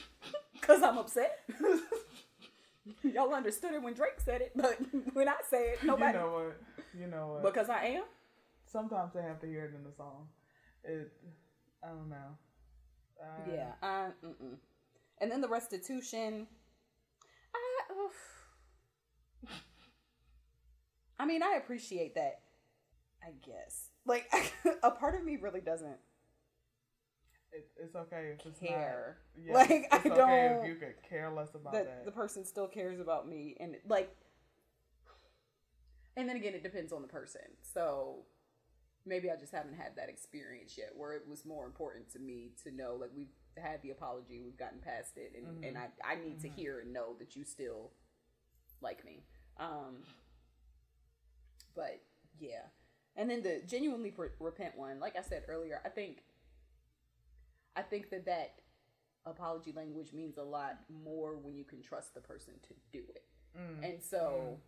Cause 0.67 0.83
I'm 0.83 0.99
upset. 0.99 1.39
Y'all 3.03 3.33
understood 3.33 3.73
it 3.73 3.83
when 3.83 3.95
Drake 3.95 4.19
said 4.19 4.41
it, 4.41 4.53
but 4.57 4.79
when 5.13 5.29
I 5.29 5.37
say 5.49 5.71
it, 5.71 5.85
nobody. 5.85 6.19
You 6.19 6.25
know 6.25 6.31
what? 6.33 6.61
You 7.01 7.07
know 7.07 7.27
what? 7.29 7.43
because 7.45 7.69
I 7.71 7.85
am. 7.87 8.05
Sometimes 8.67 9.13
they 9.15 9.23
have 9.23 9.41
to 9.41 9.47
hear 9.47 9.65
it 9.67 9.75
in 9.77 9.85
the 9.85 9.93
song. 9.97 10.27
It. 10.85 11.13
I 11.85 11.89
don't 11.89 12.09
know. 12.09 12.37
Uh, 13.23 13.51
Yeah. 13.53 13.73
Uh, 13.83 14.11
mm-mm. 14.25 14.57
And 15.21 15.31
then 15.31 15.41
the 15.41 15.49
restitution. 15.49 16.47
I, 17.55 17.93
oof. 17.93 19.53
I 21.19 21.27
mean, 21.27 21.43
I 21.43 21.55
appreciate 21.57 22.15
that. 22.17 22.41
I 23.23 23.31
guess. 23.45 23.91
Like, 24.05 24.31
a 24.83 24.91
part 24.91 25.15
of 25.15 25.25
me 25.25 25.37
really 25.37 25.61
doesn't 25.61 25.97
It, 27.57 27.69
it's 27.77 27.97
okay 27.97 28.35
if 28.39 28.45
it's 28.47 28.59
care. 28.61 29.19
not. 29.37 29.45
Yeah, 29.47 29.53
Like, 29.55 29.89
I 29.93 29.97
okay 29.99 30.09
don't- 30.11 30.31
If 30.63 30.67
you 30.69 30.75
could 30.77 31.03
care 31.09 31.31
less 31.31 31.55
about 31.55 31.73
that 31.73 31.87
that. 31.87 32.05
the 32.05 32.13
person 32.13 32.45
still 32.45 32.67
cares 32.69 33.01
about 33.01 33.29
me, 33.29 33.57
and 33.61 33.77
like. 33.89 34.15
And 36.19 36.29
then 36.29 36.37
again, 36.37 36.55
it 36.55 36.63
depends 36.63 36.93
on 36.93 37.03
the 37.03 37.09
person. 37.09 37.43
So 37.61 38.25
maybe 39.05 39.31
I 39.31 39.37
just 39.37 39.53
haven't 39.53 39.75
had 39.75 39.97
that 39.97 40.09
experience 40.09 40.77
yet, 40.79 40.91
where 40.97 41.13
it 41.13 41.23
was 41.29 41.45
more 41.45 41.67
important 41.67 42.11
to 42.13 42.19
me 42.19 42.53
to 42.65 42.71
know, 42.75 42.95
like 42.99 43.11
we've 43.15 43.29
had 43.57 43.83
the 43.83 43.91
apology, 43.91 44.41
we've 44.43 44.57
gotten 44.57 44.79
past 44.81 45.17
it, 45.17 45.33
and, 45.37 45.65
and 45.65 45.77
I 45.79 45.89
I 46.05 46.15
need 46.17 46.41
to 46.41 46.49
hear 46.49 46.81
and 46.81 46.93
know 46.93 47.15
that 47.19 47.37
you 47.37 47.45
still 47.45 47.91
like 48.81 49.05
me. 49.05 49.25
Um, 49.59 50.03
but 51.75 52.01
yeah, 52.39 52.63
and 53.15 53.31
then 53.31 53.43
the 53.43 53.63
genuinely 53.67 54.11
pre- 54.11 54.29
repent 54.41 54.77
one, 54.77 54.99
like 55.01 55.17
I 55.19 55.23
said 55.23 55.45
earlier, 55.49 55.81
I 55.85 55.89
think 55.91 56.23
I 57.77 57.83
think 57.83 58.11
that 58.11 58.27
that 58.27 58.55
apology 59.25 59.73
language 59.77 60.13
means 60.13 60.39
a 60.39 60.43
lot 60.43 60.79
more 61.05 61.37
when 61.37 61.55
you 61.57 61.65
can 61.65 61.83
trust 61.83 62.15
the 62.15 62.21
person 62.21 62.55
to 62.69 62.75
do 62.93 63.05
it, 63.15 63.25
Mm, 63.59 63.85
and 63.89 64.03
so 64.03 64.59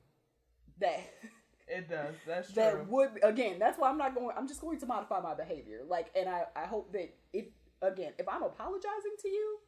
that. 0.80 1.00
it 1.68 1.88
does. 1.88 2.14
That's 2.26 2.52
true. 2.52 2.62
that 2.62 2.88
would 2.88 3.10
again 3.22 3.58
that's 3.58 3.78
why 3.78 3.90
i'm 3.90 3.98
not 3.98 4.14
going 4.14 4.34
i'm 4.38 4.48
just 4.48 4.62
going 4.62 4.78
to 4.80 4.86
modify 4.86 5.20
my 5.20 5.34
behavior 5.34 5.82
like 5.86 6.06
and 6.16 6.26
i 6.26 6.44
i 6.56 6.64
hope 6.64 6.90
that 6.94 7.14
if 7.34 7.44
again 7.82 8.12
if 8.18 8.26
i'm 8.26 8.42
apologizing 8.42 9.14
to 9.20 9.28
you 9.28 9.58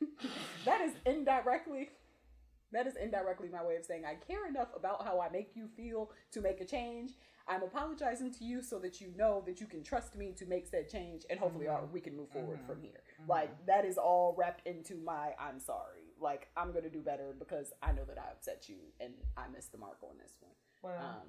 that 0.64 0.80
is 0.80 0.92
indirectly 1.06 1.90
that 2.72 2.86
is 2.88 2.96
indirectly 2.96 3.48
my 3.48 3.64
way 3.64 3.76
of 3.76 3.84
saying 3.84 4.02
i 4.04 4.14
care 4.26 4.48
enough 4.48 4.68
about 4.76 5.04
how 5.04 5.20
i 5.20 5.28
make 5.28 5.50
you 5.54 5.68
feel 5.76 6.10
to 6.32 6.40
make 6.40 6.60
a 6.60 6.64
change 6.64 7.12
i'm 7.50 7.62
apologizing 7.62 8.32
to 8.32 8.44
you 8.44 8.62
so 8.62 8.78
that 8.78 9.00
you 9.00 9.12
know 9.16 9.42
that 9.44 9.60
you 9.60 9.66
can 9.66 9.82
trust 9.82 10.16
me 10.16 10.32
to 10.32 10.46
make 10.46 10.66
said 10.66 10.88
change 10.88 11.22
and 11.28 11.38
hopefully 11.38 11.68
uh, 11.68 11.78
we 11.92 12.00
can 12.00 12.16
move 12.16 12.30
forward 12.30 12.58
from 12.66 12.80
here 12.80 13.02
like 13.28 13.50
that 13.66 13.84
is 13.84 13.98
all 13.98 14.34
wrapped 14.38 14.66
into 14.66 14.94
my 15.04 15.32
i'm 15.38 15.60
sorry 15.60 16.14
like 16.20 16.48
i'm 16.56 16.72
gonna 16.72 16.88
do 16.88 17.00
better 17.00 17.34
because 17.38 17.72
i 17.82 17.92
know 17.92 18.04
that 18.06 18.16
i 18.18 18.30
upset 18.30 18.64
you 18.68 18.76
and 19.00 19.12
i 19.36 19.42
missed 19.54 19.72
the 19.72 19.78
mark 19.78 19.98
on 20.02 20.16
this 20.18 20.32
one 20.40 20.54
um, 20.96 21.28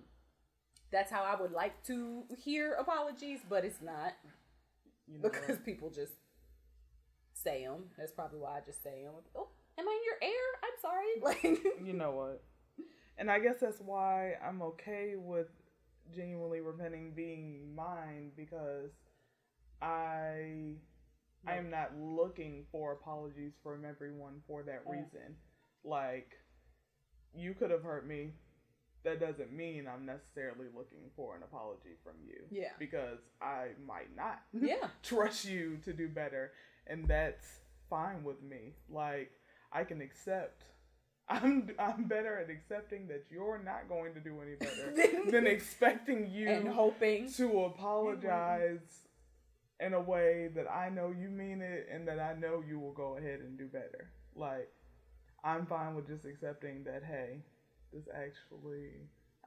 that's 0.91 1.11
how 1.11 1.23
I 1.23 1.39
would 1.41 1.51
like 1.51 1.83
to 1.85 2.23
hear 2.37 2.73
apologies, 2.73 3.39
but 3.49 3.63
it's 3.65 3.81
not 3.81 4.13
you 5.07 5.15
know 5.15 5.29
because 5.29 5.57
what? 5.57 5.65
people 5.65 5.89
just 5.89 6.13
say 7.33 7.63
them. 7.63 7.85
That's 7.97 8.11
probably 8.11 8.39
why 8.39 8.57
I 8.57 8.59
just 8.65 8.83
say 8.83 9.03
them. 9.03 9.13
Oh, 9.35 9.47
am 9.77 9.87
I 9.87 9.91
in 9.91 10.03
your 10.05 10.31
air? 10.31 10.47
I'm 10.63 10.79
sorry. 10.81 11.07
Like, 11.21 11.85
you 11.85 11.93
know 11.93 12.11
what? 12.11 12.43
And 13.17 13.29
I 13.31 13.39
guess 13.39 13.55
that's 13.61 13.79
why 13.79 14.33
I'm 14.45 14.61
okay 14.61 15.13
with 15.15 15.47
genuinely 16.15 16.61
repenting 16.61 17.13
being 17.15 17.73
mine 17.75 18.31
because 18.35 18.91
I 19.81 20.75
I 21.47 21.55
am 21.55 21.69
not 21.69 21.91
looking 21.97 22.65
for 22.71 22.93
apologies 22.93 23.53
from 23.63 23.83
everyone 23.85 24.41
for 24.47 24.63
that 24.63 24.83
reason. 24.87 25.35
Like 25.83 26.31
you 27.33 27.53
could 27.53 27.71
have 27.71 27.83
hurt 27.83 28.07
me. 28.07 28.33
That 29.03 29.19
doesn't 29.19 29.51
mean 29.51 29.87
I'm 29.91 30.05
necessarily 30.05 30.67
looking 30.75 31.09
for 31.15 31.35
an 31.35 31.41
apology 31.41 31.95
from 32.03 32.13
you. 32.23 32.43
Yeah. 32.51 32.73
Because 32.77 33.17
I 33.41 33.69
might 33.87 34.15
not 34.15 34.41
yeah, 34.53 34.89
trust 35.01 35.45
you 35.45 35.77
to 35.85 35.93
do 35.93 36.07
better 36.07 36.51
and 36.87 37.07
that's 37.07 37.59
fine 37.89 38.23
with 38.23 38.41
me 38.41 38.73
like 38.89 39.31
i 39.71 39.83
can 39.83 40.01
accept 40.01 40.63
i'm 41.31 41.69
i'm 41.79 42.03
better 42.05 42.37
at 42.37 42.49
accepting 42.49 43.07
that 43.07 43.23
you're 43.31 43.61
not 43.63 43.87
going 43.87 44.13
to 44.13 44.19
do 44.19 44.33
any 44.41 44.55
better 44.55 44.93
than 45.31 45.47
expecting 45.47 46.29
you 46.29 46.49
and 46.49 46.67
hoping. 46.67 47.31
to 47.31 47.63
apologize 47.63 48.79
in 49.79 49.93
a 49.93 49.99
way 50.01 50.49
that 50.55 50.67
i 50.71 50.89
know 50.89 51.13
you 51.17 51.29
mean 51.29 51.61
it 51.61 51.87
and 51.91 52.07
that 52.07 52.19
i 52.19 52.33
know 52.39 52.63
you 52.67 52.77
will 52.79 52.93
go 52.93 53.17
ahead 53.17 53.39
and 53.39 53.57
do 53.57 53.65
better 53.67 54.09
like 54.35 54.69
i'm 55.43 55.65
fine 55.65 55.95
with 55.95 56.07
just 56.07 56.25
accepting 56.25 56.83
that 56.83 57.03
hey 57.03 57.37
this 57.93 58.03
actually 58.13 58.89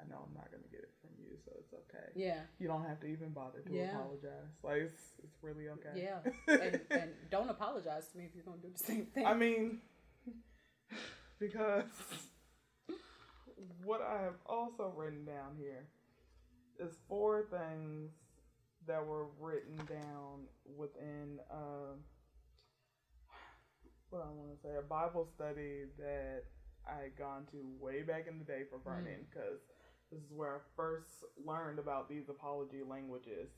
i 0.00 0.08
know 0.08 0.18
i'm 0.26 0.34
not 0.34 0.50
going 0.50 0.62
to 0.62 0.68
get 0.70 0.80
it 0.80 0.90
from 1.00 1.10
you 1.22 1.36
so 1.44 1.52
it's 1.58 1.72
okay 1.72 2.10
Yeah, 2.16 2.40
you 2.58 2.66
don't 2.68 2.84
have 2.84 3.00
to 3.00 3.06
even 3.06 3.30
bother 3.30 3.60
to 3.66 3.72
Yeah. 3.72 3.90
apologize. 3.90 4.50
Like 4.62 4.82
it's 4.82 5.02
it's 5.22 5.36
really 5.42 5.68
okay. 5.68 5.94
yeah, 5.96 6.18
and, 6.66 6.80
and 6.90 7.10
don't 7.30 7.48
apologize 7.50 8.08
to 8.12 8.18
me 8.18 8.24
if 8.24 8.34
you're 8.34 8.44
gonna 8.44 8.62
do 8.62 8.70
the 8.76 8.84
same 8.84 9.06
thing. 9.06 9.26
I 9.26 9.34
mean, 9.34 9.80
because 11.38 11.84
what 13.84 14.00
I 14.00 14.22
have 14.22 14.36
also 14.46 14.92
written 14.96 15.24
down 15.24 15.56
here 15.58 15.86
is 16.78 16.94
four 17.08 17.44
things 17.50 18.10
that 18.86 19.04
were 19.04 19.26
written 19.40 19.76
down 19.86 20.46
within 20.76 21.38
uh, 21.50 21.94
what 24.10 24.22
I 24.22 24.30
want 24.30 24.54
to 24.54 24.62
say 24.62 24.76
a 24.78 24.82
Bible 24.82 25.26
study 25.34 25.84
that 25.98 26.44
I 26.86 27.02
had 27.02 27.16
gone 27.16 27.46
to 27.52 27.58
way 27.80 28.02
back 28.02 28.26
in 28.28 28.38
the 28.38 28.44
day 28.44 28.62
for 28.68 28.78
Vernon 28.78 29.26
because 29.30 29.60
this 30.12 30.20
is 30.20 30.32
where 30.32 30.56
I 30.56 30.58
first 30.76 31.24
learned 31.44 31.78
about 31.78 32.08
these 32.08 32.28
apology 32.28 32.82
languages. 32.88 33.48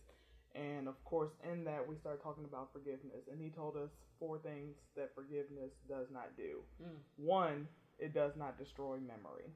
And 0.57 0.89
of 0.89 1.03
course, 1.05 1.31
in 1.53 1.65
that, 1.65 1.87
we 1.87 1.97
started 1.97 2.23
talking 2.23 2.45
about 2.45 2.73
forgiveness. 2.73 3.29
And 3.31 3.41
he 3.41 3.51
told 3.51 3.77
us 3.77 3.91
four 4.19 4.39
things 4.39 4.77
that 4.97 5.15
forgiveness 5.15 5.73
does 5.89 6.07
not 6.13 6.37
do. 6.37 6.61
Mm. 6.83 6.97
One, 7.17 7.69
it 7.99 8.15
does 8.15 8.33
not 8.37 8.59
destroy 8.59 8.97
memory. 8.97 9.53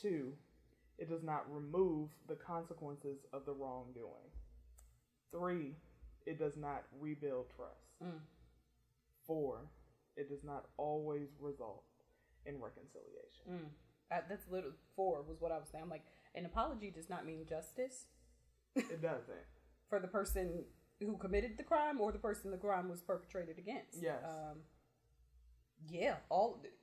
Two, 0.00 0.32
it 0.98 1.08
does 1.08 1.22
not 1.22 1.44
remove 1.50 2.08
the 2.28 2.34
consequences 2.34 3.18
of 3.32 3.44
the 3.44 3.52
wrongdoing. 3.52 4.30
Three, 5.30 5.76
it 6.26 6.38
does 6.38 6.56
not 6.56 6.84
rebuild 6.98 7.46
trust. 7.54 8.00
Mm. 8.02 8.20
Four, 9.26 9.60
it 10.16 10.28
does 10.28 10.44
not 10.44 10.66
always 10.76 11.28
result 11.40 11.84
in 12.46 12.54
reconciliation. 12.60 13.44
Mm. 13.50 14.16
Uh, 14.16 14.22
that's 14.28 14.48
little 14.50 14.72
four 14.96 15.22
was 15.22 15.40
what 15.40 15.52
I 15.52 15.58
was 15.58 15.68
saying. 15.70 15.84
I'm 15.84 15.90
like, 15.90 16.04
an 16.34 16.46
apology 16.46 16.90
does 16.90 17.08
not 17.08 17.24
mean 17.26 17.46
justice 17.48 18.06
It 18.76 19.02
doesn't. 19.02 19.46
For 19.90 20.00
the 20.00 20.08
person 20.08 20.64
who 21.00 21.16
committed 21.18 21.58
the 21.58 21.64
crime 21.64 22.00
or 22.00 22.12
the 22.12 22.18
person 22.18 22.50
the 22.50 22.56
crime 22.56 22.88
was 22.88 23.02
perpetrated 23.02 23.58
against. 23.58 23.98
Yes. 24.00 24.22
Um, 24.24 24.58
yeah, 25.88 26.16
all 26.30 26.58
of 26.58 26.64
it. 26.64 26.74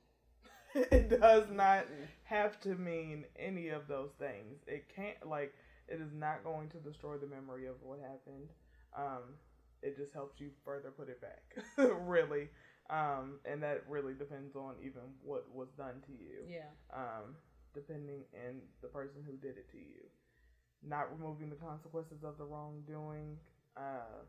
it 0.92 1.20
does 1.20 1.50
not 1.50 1.86
have 2.24 2.60
to 2.60 2.74
mean 2.74 3.24
any 3.38 3.68
of 3.68 3.88
those 3.88 4.10
things. 4.18 4.60
It 4.66 4.86
can't 4.94 5.26
like 5.26 5.54
it 5.88 6.00
is 6.00 6.12
not 6.12 6.44
going 6.44 6.68
to 6.70 6.76
destroy 6.78 7.16
the 7.16 7.26
memory 7.26 7.66
of 7.66 7.76
what 7.82 8.00
happened. 8.00 8.50
Um, 8.96 9.34
it 9.82 9.96
just 9.96 10.12
helps 10.12 10.40
you 10.40 10.50
further 10.64 10.90
put 10.90 11.08
it 11.08 11.20
back, 11.20 11.64
really. 12.02 12.48
Um, 12.90 13.38
and 13.44 13.62
that 13.62 13.84
really 13.88 14.14
depends 14.14 14.56
on 14.56 14.74
even 14.80 15.02
what 15.22 15.46
was 15.54 15.68
done 15.76 16.02
to 16.06 16.12
you. 16.12 16.44
Yeah. 16.48 16.70
Um, 16.92 17.36
depending 17.74 18.24
and 18.34 18.60
the 18.82 18.88
person 18.88 19.22
who 19.24 19.36
did 19.36 19.56
it 19.56 19.70
to 19.70 19.78
you. 19.78 20.08
Not 20.86 21.08
removing 21.18 21.50
the 21.50 21.56
consequences 21.56 22.22
of 22.24 22.38
the 22.38 22.44
wrongdoing. 22.44 23.36
Uh, 23.76 24.22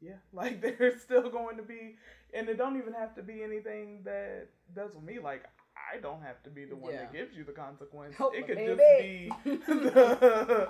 yeah, 0.00 0.16
like 0.32 0.60
there's 0.60 1.00
still 1.00 1.30
going 1.30 1.56
to 1.56 1.62
be, 1.62 1.96
and 2.34 2.48
it 2.48 2.58
don't 2.58 2.76
even 2.76 2.92
have 2.92 3.14
to 3.16 3.22
be 3.22 3.42
anything 3.42 4.02
that 4.04 4.48
does 4.74 4.94
with 4.94 5.04
me. 5.04 5.18
Like 5.18 5.44
I 5.94 6.00
don't 6.00 6.22
have 6.22 6.42
to 6.44 6.50
be 6.50 6.64
the 6.64 6.76
one 6.76 6.92
Yeah. 6.92 7.00
that 7.02 7.12
gives 7.12 7.36
you 7.36 7.44
the 7.44 7.52
consequence. 7.52 8.14
Help 8.16 8.34
it 8.34 8.46
could 8.46 8.56
baby. 8.56 9.30
just 9.44 9.44
be 9.66 9.74
the, 9.74 10.68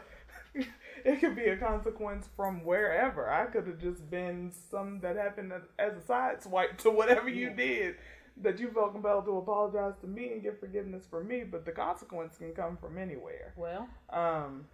it 1.05 1.21
could 1.21 1.35
be 1.35 1.47
a 1.47 1.57
consequence 1.57 2.29
from 2.37 2.65
wherever. 2.65 3.29
I 3.31 3.47
could 3.47 3.67
have 3.67 3.79
just 3.81 4.09
been 4.11 4.53
some 4.71 5.01
that 5.01 5.17
happened 5.17 5.53
as- 5.53 5.95
a 5.97 6.01
side 6.07 6.43
swipe 6.43 6.79
to 6.79 6.91
whatever 6.91 7.29
you 7.29 7.49
Yeah. 7.49 7.55
did 7.57 7.95
that 8.39 8.59
you 8.59 8.71
felt 8.71 8.93
compelled 8.93 9.25
to 9.27 9.37
apologize 9.37 9.95
to 10.01 10.07
me 10.07 10.33
and 10.33 10.43
get 10.43 10.59
forgiveness 10.59 11.05
for 11.09 11.23
me, 11.23 11.45
but 11.45 11.65
the 11.65 11.73
consequence 11.73 12.37
can 12.39 12.53
come 12.55 12.77
from 12.77 12.99
anywhere. 12.99 13.53
Well, 13.57 13.89
Um, 14.11 14.67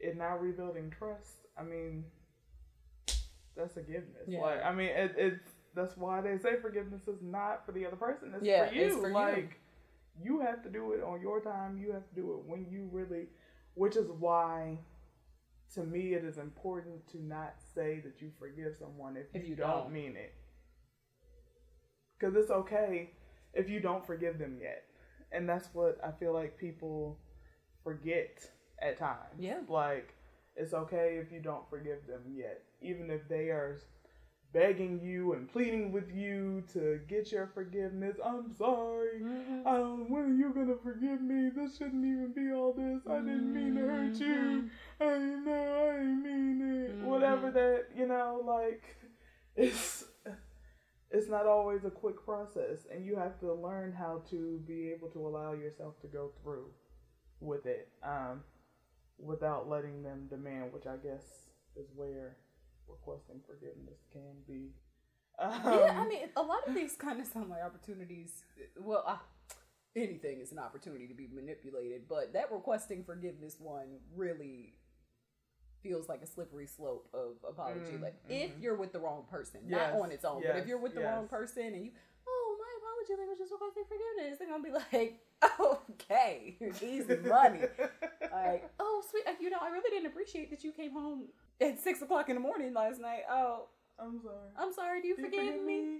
it 0.00 0.16
now 0.16 0.36
rebuilding 0.38 0.90
trust. 0.90 1.46
I 1.58 1.62
mean, 1.62 2.04
that's 3.56 3.74
forgiveness. 3.74 4.26
Yeah. 4.26 4.40
Like, 4.40 4.64
I 4.64 4.72
mean, 4.74 4.88
it, 4.88 5.14
it's 5.16 5.50
that's 5.74 5.96
why 5.96 6.20
they 6.22 6.38
say 6.38 6.56
forgiveness 6.60 7.06
is 7.08 7.20
not 7.22 7.64
for 7.66 7.72
the 7.72 7.86
other 7.86 7.96
person. 7.96 8.32
It's 8.34 8.44
Yeah, 8.44 8.68
for 8.68 8.74
you. 8.74 8.82
it's 8.82 8.96
for 8.96 9.08
you. 9.08 9.14
like, 9.14 9.60
you 10.22 10.40
have 10.40 10.62
to 10.62 10.70
do 10.70 10.92
it 10.92 11.02
on 11.02 11.20
your 11.20 11.40
time. 11.40 11.78
You 11.78 11.92
have 11.92 12.08
to 12.08 12.14
do 12.14 12.32
it 12.34 12.44
when 12.50 12.66
you 12.70 12.88
really, 12.92 13.26
which 13.74 13.96
is 13.96 14.08
why. 14.10 14.78
To 15.74 15.82
me, 15.82 16.14
it 16.14 16.24
is 16.24 16.38
important 16.38 17.06
to 17.08 17.22
not 17.22 17.54
say 17.74 17.98
that 18.04 18.22
you 18.22 18.30
forgive 18.38 18.76
someone 18.78 19.16
if, 19.16 19.26
If 19.34 19.42
you, 19.42 19.50
you 19.50 19.56
don't, 19.56 19.82
don't. 19.84 19.92
mean 19.92 20.14
it. 20.16 20.32
Because 22.18 22.34
it's 22.36 22.50
okay 22.50 23.10
if 23.54 23.68
you 23.68 23.80
don't 23.80 24.06
forgive 24.06 24.38
them 24.38 24.58
yet. 24.60 24.84
And 25.32 25.48
that's 25.48 25.68
what 25.72 25.98
I 26.04 26.10
feel 26.12 26.32
like 26.32 26.58
people 26.58 27.18
forget 27.82 28.48
at 28.80 28.98
times. 28.98 29.38
Yeah. 29.38 29.60
Like, 29.68 30.14
it's 30.54 30.72
okay 30.72 31.18
if 31.20 31.30
you 31.32 31.40
don't 31.40 31.68
forgive 31.68 32.06
them 32.06 32.22
yet. 32.34 32.62
Even 32.80 33.10
if 33.10 33.28
they 33.28 33.50
are 33.50 33.78
begging 34.52 35.00
you 35.02 35.34
and 35.34 35.50
pleading 35.50 35.92
with 35.92 36.10
you 36.14 36.62
to 36.72 37.00
get 37.08 37.30
your 37.30 37.46
forgiveness. 37.52 38.16
I'm 38.24 38.54
sorry. 38.56 39.20
Mm-hmm. 39.20 39.66
Um, 39.66 40.10
when 40.10 40.22
are 40.22 40.34
you 40.34 40.52
gonna 40.54 40.76
forgive 40.82 41.20
me? 41.20 41.50
This 41.54 41.76
shouldn't 41.76 42.04
even 42.04 42.32
be 42.32 42.52
all 42.52 42.72
this. 42.72 43.02
I 43.10 43.18
didn't 43.18 43.52
mean 43.52 43.74
to 43.74 43.82
hurt 43.82 44.14
you. 44.14 44.70
Mm-hmm. 45.00 45.02
I 45.02 45.18
know 45.44 45.90
I 45.90 45.96
didn't 45.98 46.22
mean 46.22 46.84
it. 46.84 47.06
Whatever 47.06 47.50
that 47.50 47.86
you 47.94 48.06
know, 48.06 48.42
like 48.46 48.82
it's 49.56 50.04
it's 51.10 51.28
not 51.28 51.46
always 51.46 51.84
a 51.84 51.90
quick 51.90 52.24
process, 52.24 52.86
and 52.92 53.04
you 53.04 53.16
have 53.16 53.38
to 53.40 53.52
learn 53.52 53.92
how 53.92 54.22
to 54.30 54.60
be 54.66 54.90
able 54.90 55.08
to 55.10 55.26
allow 55.26 55.52
yourself 55.52 56.00
to 56.00 56.08
go 56.08 56.32
through 56.42 56.66
with 57.40 57.66
it, 57.66 57.88
um, 58.02 58.42
without 59.18 59.68
letting 59.68 60.02
them 60.02 60.26
demand, 60.28 60.72
which 60.72 60.86
I 60.86 60.96
guess 60.96 61.24
is 61.76 61.86
where 61.94 62.36
requesting 62.88 63.40
forgiveness 63.46 63.98
can 64.12 64.42
be. 64.46 64.70
Um, 65.38 65.60
yeah, 65.64 66.00
I 66.00 66.08
mean, 66.08 66.28
a 66.36 66.42
lot 66.42 66.66
of 66.66 66.74
these 66.74 66.96
kind 66.96 67.20
of 67.20 67.26
sound 67.26 67.50
like 67.50 67.62
opportunities. 67.62 68.42
Well, 68.80 69.04
uh, 69.06 69.18
anything 69.94 70.40
is 70.40 70.52
an 70.52 70.58
opportunity 70.58 71.06
to 71.08 71.14
be 71.14 71.28
manipulated, 71.32 72.08
but 72.08 72.32
that 72.32 72.50
requesting 72.50 73.04
forgiveness 73.04 73.56
one 73.58 73.98
really 74.14 74.74
feels 75.82 76.08
like 76.08 76.22
a 76.22 76.26
slippery 76.26 76.66
slope 76.66 77.08
of 77.14 77.36
apology. 77.48 77.92
Mm, 77.92 78.02
like 78.02 78.16
if 78.28 78.50
mhm. 78.50 78.62
you're 78.62 78.76
with 78.76 78.92
the 78.92 78.98
wrong 78.98 79.24
person, 79.30 79.60
Yes, 79.66 79.92
not 79.92 80.00
on 80.00 80.12
its 80.12 80.24
own, 80.24 80.42
but 80.46 80.56
if 80.56 80.66
you're 80.66 80.78
with 80.78 80.94
the 80.94 81.02
wrong 81.02 81.28
person 81.28 81.64
and 81.74 81.84
you, 81.84 81.90
oh, 82.28 82.56
my 82.58 82.72
apology 82.78 83.18
language 83.18 83.44
is 83.44 83.50
requesting 83.52 83.84
forgiveness, 83.88 84.38
they're 84.38 84.48
gonna 84.48 84.62
be 84.62 84.70
like, 84.70 85.20
okay, 85.90 86.56
easy 86.82 87.16
money. 87.28 87.60
like, 88.32 88.70
oh, 88.80 89.02
sweet, 89.10 89.24
uh, 89.26 89.32
you 89.40 89.50
know, 89.50 89.58
I 89.60 89.68
really 89.68 89.90
didn't 89.90 90.06
appreciate 90.06 90.50
that 90.50 90.64
you 90.64 90.72
came 90.72 90.92
home 90.92 91.28
at 91.60 91.80
six 91.80 92.02
o'clock 92.02 92.28
in 92.28 92.36
the 92.36 92.40
morning 92.40 92.74
last 92.74 93.00
night. 93.00 93.22
Oh, 93.30 93.66
I'm 93.98 94.20
sorry. 94.20 94.48
I'm 94.58 94.72
sorry. 94.72 95.02
Do 95.02 95.08
you 95.08 95.16
Do 95.16 95.22
you 95.22 95.28
forgive, 95.28 95.46
forgive 95.46 95.64
me? 95.64 95.98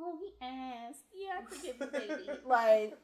Oh, 0.00 0.18
he 0.20 0.32
asked. 0.44 1.04
Yeah, 1.14 1.40
I 1.40 1.44
forgive 1.44 1.76
you, 1.80 1.86
baby. 1.86 2.38
like, 2.46 2.98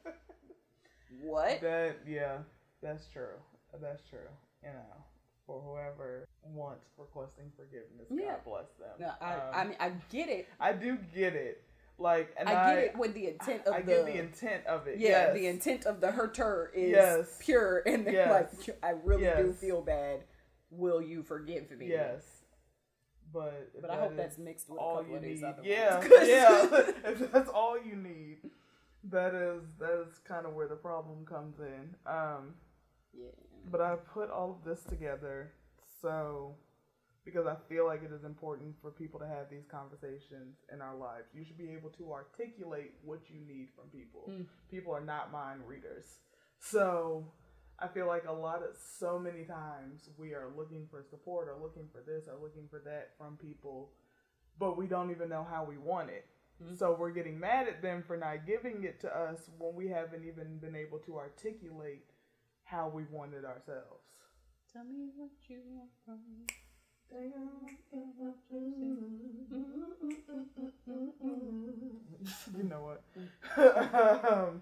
what? 1.21 1.61
That 1.61 1.97
yeah, 2.07 2.37
that's 2.81 3.07
true. 3.07 3.35
That's 3.81 4.03
true. 4.09 4.29
You 4.63 4.69
know, 4.69 5.04
for 5.45 5.61
whoever 5.61 6.27
wants 6.43 6.85
requesting 6.97 7.51
forgiveness, 7.55 8.07
Yeah. 8.09 8.31
God 8.35 8.43
bless 8.45 8.69
them. 8.79 8.95
No, 8.99 9.11
I, 9.21 9.33
Um, 9.35 9.41
I 9.53 9.63
mean, 9.65 9.77
I 9.79 9.89
get 10.09 10.29
it. 10.29 10.47
I 10.59 10.73
do 10.73 10.97
get 11.13 11.35
it. 11.35 11.61
Like, 11.97 12.33
and 12.37 12.49
I 12.49 12.53
I, 12.71 12.75
get 12.75 12.83
it 12.85 12.97
with 12.97 13.13
the 13.13 13.27
intent 13.29 13.65
of 13.67 13.73
I 13.73 13.81
the, 13.81 13.85
get 13.93 14.05
the 14.05 14.17
intent 14.19 14.65
of 14.65 14.87
it. 14.87 14.99
yeah, 14.99 15.09
yes. 15.27 15.33
the 15.33 15.47
intent 15.47 15.85
of 15.85 16.01
the 16.01 16.11
hurter 16.11 16.71
is 16.73 16.91
Yes. 16.91 17.37
pure, 17.39 17.83
and 17.85 18.05
Yes. 18.05 18.29
like, 18.67 18.77
I 18.83 18.91
really 19.03 19.23
do 19.43 19.53
feel 19.53 19.81
bad. 19.81 20.25
Will 20.71 21.01
you 21.01 21.23
forgive 21.23 21.71
me? 21.71 21.87
Yes. 21.87 22.23
But 23.31 23.71
But 23.81 23.89
I 23.91 23.99
hope 23.99 24.15
that's 24.17 24.37
mixed 24.37 24.69
with 24.69 24.77
a 24.77 24.81
all 24.81 24.97
couple 24.97 25.11
you 25.11 25.17
of 25.17 25.23
need. 25.23 25.41
yeah, 25.63 26.01
yeah. 26.23 26.65
if 27.05 27.31
that's 27.31 27.49
all 27.49 27.77
you 27.81 27.95
need, 27.95 28.37
that 29.05 29.33
is 29.35 29.63
that 29.79 30.05
is 30.07 30.17
kind 30.27 30.45
of 30.45 30.53
where 30.53 30.67
the 30.67 30.75
problem 30.75 31.25
comes 31.25 31.59
in. 31.59 31.95
Um, 32.05 32.55
yeah. 33.13 33.27
But 33.71 33.81
I 33.81 33.95
put 33.95 34.29
all 34.29 34.51
of 34.51 34.63
this 34.63 34.83
together 34.83 35.51
so 36.01 36.55
because 37.25 37.47
I 37.47 37.55
feel 37.67 37.87
like 37.87 38.03
it 38.03 38.11
is 38.13 38.23
important 38.23 38.75
for 38.81 38.91
people 38.91 39.19
to 39.19 39.27
have 39.27 39.49
these 39.49 39.65
conversations 39.69 40.57
in 40.71 40.79
our 40.79 40.95
lives. 40.95 41.25
You 41.33 41.43
should 41.43 41.57
be 41.57 41.71
able 41.71 41.89
to 41.97 42.13
articulate 42.13 42.93
what 43.03 43.21
you 43.29 43.39
need 43.39 43.69
from 43.75 43.89
people. 43.89 44.29
Mm. 44.29 44.45
People 44.69 44.93
are 44.93 45.03
not 45.03 45.31
mind 45.31 45.61
readers. 45.67 46.05
So 46.59 47.25
I 47.79 47.87
feel 47.87 48.05
like 48.05 48.25
a 48.27 48.31
lot 48.31 48.61
of 48.61 48.77
so 48.99 49.17
many 49.17 49.43
times 49.43 50.07
we 50.17 50.33
are 50.33 50.49
looking 50.55 50.87
for 50.89 51.03
support 51.09 51.47
or 51.49 51.61
looking 51.61 51.89
for 51.91 52.01
this 52.05 52.27
or 52.27 52.41
looking 52.41 52.67
for 52.69 52.79
that 52.85 53.09
from 53.17 53.37
people, 53.37 53.89
but 54.59 54.77
we 54.77 54.85
don't 54.85 55.09
even 55.09 55.27
know 55.27 55.45
how 55.49 55.65
we 55.65 55.77
want 55.77 56.11
it. 56.11 56.27
Mhm. 56.61 56.77
So 56.77 56.95
we're 56.95 57.11
getting 57.11 57.39
mad 57.39 57.67
at 57.67 57.81
them 57.81 58.03
for 58.03 58.15
not 58.15 58.45
giving 58.45 58.83
it 58.83 58.99
to 59.01 59.13
us 59.13 59.49
when 59.57 59.75
we 59.75 59.87
haven't 59.87 60.23
even 60.23 60.59
been 60.59 60.75
able 60.75 60.99
to 60.99 61.17
articulate 61.17 62.05
how 62.65 62.89
we 62.89 63.03
want 63.11 63.33
it 63.33 63.45
ourselves. 63.45 64.03
Tell 64.73 64.83
me 64.83 65.07
what 65.15 65.31
you 65.47 65.61
want 65.65 65.91
from 66.05 66.19
me. 66.37 66.45
you 72.57 72.63
know 72.63 72.81
what? 72.81 73.03
um, 74.31 74.61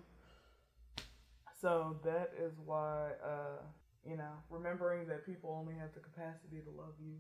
so 1.62 1.97
that 2.04 2.32
is 2.39 2.54
why, 2.66 3.12
uh, 3.24 3.62
you 4.08 4.18
know, 4.18 4.34
remembering 4.49 5.08
that 5.08 5.26
people 5.26 5.56
only 5.60 5.76
have 5.80 5.93
the 5.93 5.99
capacity 5.99 6.62
to 6.64 6.72
love 6.78 6.93
you 6.99 7.16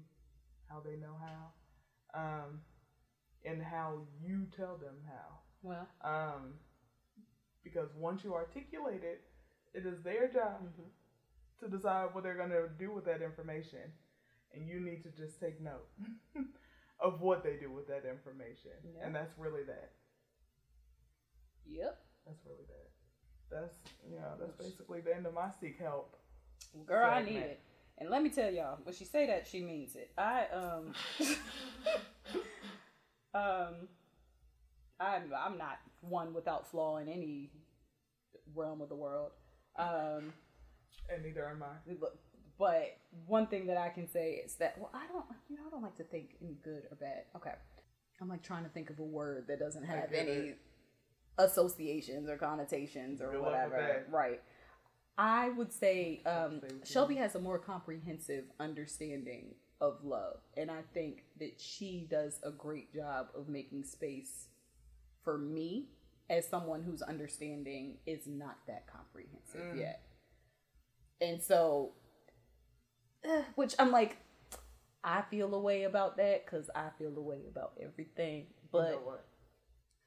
how 0.69 0.81
they 0.83 0.95
know 0.97 1.15
how, 1.21 2.19
um, 2.19 2.61
and 3.45 3.61
how 3.61 3.99
you 4.21 4.47
tell 4.55 4.77
them 4.77 4.95
how. 5.07 5.39
Well, 5.61 5.87
Um, 6.01 6.55
because 7.63 7.89
once 7.95 8.23
you 8.23 8.33
articulate 8.33 9.03
it, 9.03 9.23
it 9.73 9.85
is 9.85 10.01
their 10.03 10.27
job 10.27 10.61
mhm. 10.63 10.85
to 11.59 11.67
decide 11.67 12.09
what 12.13 12.23
they're 12.23 12.35
going 12.35 12.49
to 12.49 12.69
do 12.77 12.91
with 12.91 13.05
that 13.05 13.21
information. 13.21 13.91
And 14.53 14.67
you 14.67 14.79
need 14.79 15.03
to 15.03 15.09
just 15.09 15.39
take 15.39 15.59
note 15.59 15.87
of 16.99 17.21
what 17.21 17.43
they 17.43 17.55
do 17.55 17.71
with 17.71 17.87
that 17.87 18.03
information. 18.07 18.71
Yeah. 18.83 19.05
And 19.05 19.15
that's 19.15 19.33
really 19.37 19.63
that. 19.63 19.91
yep. 21.65 21.99
That's 22.25 22.39
really 22.45 22.65
that. 22.67 22.89
That's, 23.49 23.73
you 24.09 24.17
know, 24.17 24.33
that's 24.39 24.55
basically 24.57 25.01
the 25.01 25.15
end 25.15 25.25
of 25.25 25.33
my 25.33 25.49
seek 25.59 25.79
help. 25.79 26.15
Girl, 26.85 27.09
I 27.09 27.23
need 27.23 27.37
it. 27.37 27.59
And 27.97 28.09
let 28.09 28.23
me 28.23 28.29
tell 28.29 28.51
y'all, 28.51 28.79
when 28.83 28.95
she 28.95 29.05
say 29.05 29.27
that, 29.27 29.47
she 29.47 29.61
means 29.61 29.95
it. 29.95 30.11
I 30.17 30.45
um 30.51 30.93
um 33.35 33.87
I'm 34.99 35.31
I'm 35.37 35.57
not 35.57 35.79
one 36.01 36.33
without 36.33 36.69
flaw 36.69 36.97
in 36.97 37.07
any 37.07 37.51
realm 38.55 38.81
of 38.81 38.89
the 38.89 38.95
world. 38.95 39.31
Um 39.77 40.33
And 41.09 41.23
neither 41.23 41.47
am 41.47 41.63
I. 41.63 41.93
but- 41.99 42.17
one 43.27 43.47
thing 43.47 43.65
that 43.67 43.77
I 43.77 43.89
can 43.89 44.07
say 44.07 44.35
is 44.45 44.55
that 44.55 44.77
well 44.79 44.89
I 44.93 45.05
don't 45.11 45.25
you 45.49 45.57
know 45.57 45.63
I 45.67 45.69
don't 45.69 45.81
like 45.81 45.97
to 45.97 46.03
think 46.03 46.35
in 46.41 46.53
good 46.63 46.83
or 46.89 46.95
bad. 46.95 47.23
Okay. 47.35 47.53
I'm 48.21 48.29
like 48.29 48.41
trying 48.41 48.63
to 48.63 48.69
think 48.69 48.89
of 48.89 48.99
a 48.99 49.03
word 49.03 49.47
that 49.47 49.59
doesn't 49.59 49.83
have 49.83 50.13
any 50.13 50.31
it. 50.31 50.59
associations 51.37 52.29
or 52.29 52.37
connotations 52.37 53.21
or 53.21 53.31
Good 53.31 53.41
whatever. 53.41 54.05
Right. 54.09 54.41
I 55.17 55.49
would 55.49 55.71
say 55.73 56.21
um, 56.25 56.59
Say 56.61 56.67
what 56.67 56.71
you 56.71 56.79
Shelby 56.85 57.15
has 57.15 57.35
a 57.35 57.39
more 57.39 57.59
comprehensive 57.59 58.45
understanding 58.59 59.55
of 59.81 60.03
love, 60.03 60.37
and 60.55 60.71
I 60.71 60.81
think 60.93 61.25
that 61.39 61.59
she 61.59 62.07
does 62.09 62.39
a 62.43 62.51
great 62.51 62.93
job 62.93 63.27
of 63.35 63.49
making 63.49 63.83
space 63.83 64.47
for 65.23 65.37
me 65.37 65.89
as 66.33 66.47
someone 66.47 66.83
whose 66.83 67.01
understanding 67.01 67.97
is 68.05 68.27
not 68.27 68.57
that 68.67 68.87
comprehensive 68.87 69.61
Mm. 69.61 69.77
yet. 69.77 70.01
And 71.21 71.41
so, 71.41 71.93
eh, 73.23 73.43
which 73.55 73.75
I'm 73.79 73.91
like, 73.91 74.17
I 75.03 75.21
feel 75.21 75.53
a 75.53 75.59
way 75.59 75.83
about 75.83 76.17
that 76.17 76.45
because 76.45 76.69
I 76.75 76.89
feel 76.97 77.15
a 77.17 77.21
way 77.21 77.45
about 77.47 77.77
everything, 77.79 78.47
but 78.71 78.89
you 78.89 78.95
know 78.95 79.17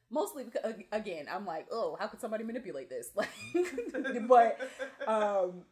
mostly 0.09 0.45
because 0.45 0.75
again 0.93 1.27
i'm 1.29 1.45
like 1.45 1.67
oh 1.73 1.97
how 1.99 2.07
could 2.07 2.21
somebody 2.21 2.45
manipulate 2.45 2.89
this 2.89 3.11
like 3.17 3.29
but 4.29 4.57
um 5.09 5.65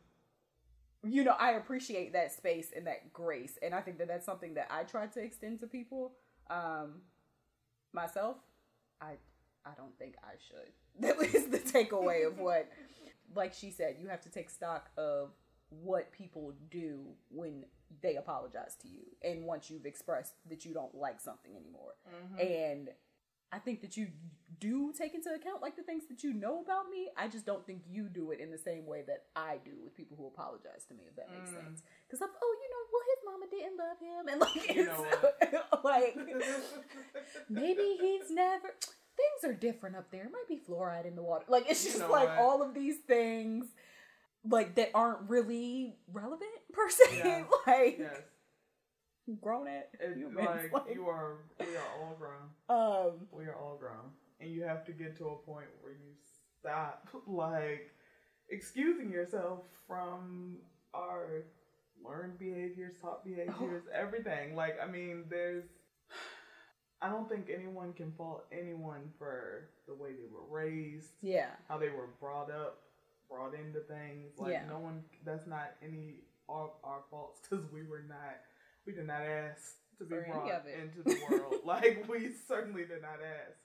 you 1.07 1.23
know, 1.23 1.35
I 1.39 1.53
appreciate 1.53 2.13
that 2.15 2.33
space 2.33 2.71
and 2.75 2.87
that 2.87 3.13
grace, 3.13 3.59
and 3.63 3.75
I 3.75 3.81
think 3.81 3.99
that 3.99 4.09
that's 4.09 4.25
something 4.25 4.55
that 4.55 4.69
I 4.71 4.85
try 4.85 5.07
to 5.07 5.21
extend 5.21 5.61
to 5.61 5.67
people. 5.67 6.13
Um, 6.49 7.03
myself, 7.93 8.37
I 9.01 9.13
I 9.67 9.71
don't 9.77 9.97
think 9.99 10.15
I 10.23 10.35
should. 10.49 10.73
That 11.01 11.21
is 11.35 11.47
the 11.49 11.59
takeaway 11.59 12.27
of 12.27 12.39
what, 12.47 12.71
like 13.35 13.53
she 13.53 13.71
said, 13.71 13.97
you 14.01 14.09
have 14.09 14.21
to 14.23 14.31
take 14.31 14.49
stock 14.51 14.91
of 14.97 15.31
what 15.71 16.12
people 16.12 16.53
do 16.71 17.01
when 17.31 17.65
they 18.01 18.17
apologize 18.17 18.77
to 18.83 18.89
you, 18.89 19.01
and 19.23 19.45
once 19.45 19.71
you've 19.71 19.87
expressed 19.87 20.35
that 20.49 20.65
you 20.65 20.73
don't 20.75 20.95
like 20.95 21.21
something 21.21 21.53
anymore, 21.57 21.95
and 22.39 22.91
I 23.53 23.59
think 23.59 23.81
that 23.83 23.97
you 23.97 24.09
do 24.61 24.93
take 24.97 25.15
into 25.15 25.31
account 25.31 25.62
like 25.62 25.77
the 25.77 25.83
things 25.83 26.05
that 26.11 26.23
you 26.25 26.33
know 26.33 26.61
about 26.62 26.91
me. 26.91 27.09
I 27.17 27.29
just 27.29 27.47
don't 27.47 27.65
think 27.67 27.83
you 27.89 28.09
do 28.09 28.31
it 28.33 28.41
in 28.41 28.51
the 28.51 28.59
same 28.59 28.85
way 28.87 29.03
that 29.07 29.25
I 29.37 29.59
do 29.65 29.73
with 29.83 29.97
people 29.97 30.17
who 30.17 30.27
apologize 30.27 30.85
to 30.89 30.95
me, 30.95 31.05
if 31.09 31.15
that 31.17 31.31
makes 31.33 31.51
Mm. 31.51 31.65
sense. 31.65 31.83
Because 32.07 32.21
I'm, 32.23 32.31
oh, 32.41 32.57
you 32.62 32.69
know, 32.73 32.83
well, 32.93 33.05
his 33.12 33.21
mama 33.25 33.47
didn't 33.51 33.79
love 33.79 33.99
him, 33.99 34.29
and 34.29 34.41
like, 34.41 34.77
You 34.77 34.87
know 34.87 35.61
like 35.85 36.17
maybe 37.49 37.97
he's 38.01 38.31
never. 38.31 38.75
Things 39.17 39.51
are 39.51 39.55
different 39.57 39.97
up 39.97 40.11
there. 40.11 40.25
It 40.25 40.33
might 40.33 40.49
be 40.49 40.59
fluoride 40.69 41.07
in 41.07 41.15
the 41.17 41.23
water. 41.23 41.45
Like 41.49 41.67
it's 41.71 41.85
You 41.85 41.91
just 41.91 42.01
know 42.03 42.11
like 42.11 42.29
what? 42.29 42.39
all 42.39 42.62
of 42.62 42.75
these 42.75 42.97
things, 43.07 43.67
like 44.49 44.75
that 44.77 44.91
aren't 44.95 45.29
really 45.31 45.97
relevant 46.12 46.51
per 46.73 46.91
se. 46.91 47.19
Yeah. 47.19 47.45
like 47.67 47.99
yes. 47.99 48.21
grown 49.41 49.69
at 49.69 49.91
humans. 50.17 50.47
like 50.47 50.73
like, 50.73 50.95
you 50.95 51.07
are. 51.09 51.39
We 51.61 51.67
are 51.77 51.91
all 52.03 52.17
grown. 52.19 52.51
um, 52.69 53.27
We 53.33 53.45
are 53.45 53.57
all 53.57 53.77
grown, 53.79 54.11
and 54.41 54.51
you 54.51 54.62
have 54.65 54.85
to 54.87 54.93
get 54.93 55.17
to 55.19 55.29
a 55.29 55.37
point 55.37 55.69
where 55.81 55.93
you 55.93 56.12
stop 56.61 57.09
like 57.27 57.91
excusing 58.51 59.11
yourself 59.11 59.61
from 59.87 60.57
our 60.93 61.45
learned 62.05 62.39
behaviors, 62.39 62.95
taught 63.01 63.25
behaviors, 63.25 63.85
everything. 63.95 64.55
Like, 64.57 64.77
I 64.83 64.87
mean, 64.91 65.25
there's. 65.31 65.65
I 67.05 67.11
don't 67.11 67.29
think 67.29 67.51
anyone 67.55 67.93
can 67.93 68.13
fault 68.13 68.47
anyone 68.51 69.13
for 69.19 69.69
the 69.87 69.93
way 69.95 70.13
they 70.13 70.27
were 70.33 70.49
raised, 70.49 71.13
yeah, 71.21 71.51
how 71.69 71.77
they 71.77 71.91
were 71.91 72.09
brought 72.19 72.51
up, 72.51 72.81
brought 73.29 73.53
into 73.53 73.81
things. 73.81 74.33
Like, 74.39 74.53
Yeah. 74.53 74.65
no 74.67 74.79
one. 74.79 75.05
That's 75.23 75.47
not 75.47 75.77
any 75.83 76.25
our, 76.49 76.71
our 76.83 77.03
faults 77.11 77.41
because 77.43 77.71
we 77.71 77.83
were 77.83 78.05
not. 78.09 78.41
We 78.87 78.95
did 78.95 79.07
not 79.07 79.21
ask 79.21 79.77
to 79.99 80.05
be 80.05 80.17
brought 80.17 80.65
into 80.67 81.03
the 81.05 81.21
world. 81.29 81.61
like 81.65 82.09
we 82.09 82.33
certainly 82.49 82.87
did 82.87 83.03
not 83.03 83.21
ask. 83.21 83.59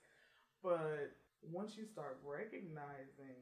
But 0.62 1.16
once 1.42 1.78
you 1.78 1.86
start 1.86 2.20
recognizing 2.26 3.40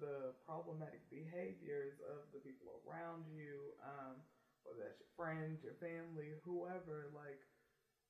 the 0.00 0.32
problematic 0.46 1.04
behaviors 1.10 2.00
of 2.00 2.24
the 2.32 2.38
people 2.40 2.80
around 2.88 3.24
you, 3.28 3.76
um, 3.84 4.16
whether 4.64 4.88
that's 4.88 5.00
your 5.00 5.12
friends, 5.16 5.60
your 5.64 5.76
family, 5.76 6.32
whoever, 6.44 7.10
like 7.12 7.44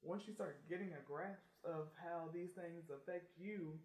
once 0.03 0.22
you 0.26 0.32
start 0.32 0.61
getting 0.68 0.92
a 0.92 1.03
grasp 1.07 1.42
of 1.64 1.88
how 2.03 2.28
these 2.32 2.51
things 2.55 2.90
affect 2.90 3.30
you, 3.38 3.78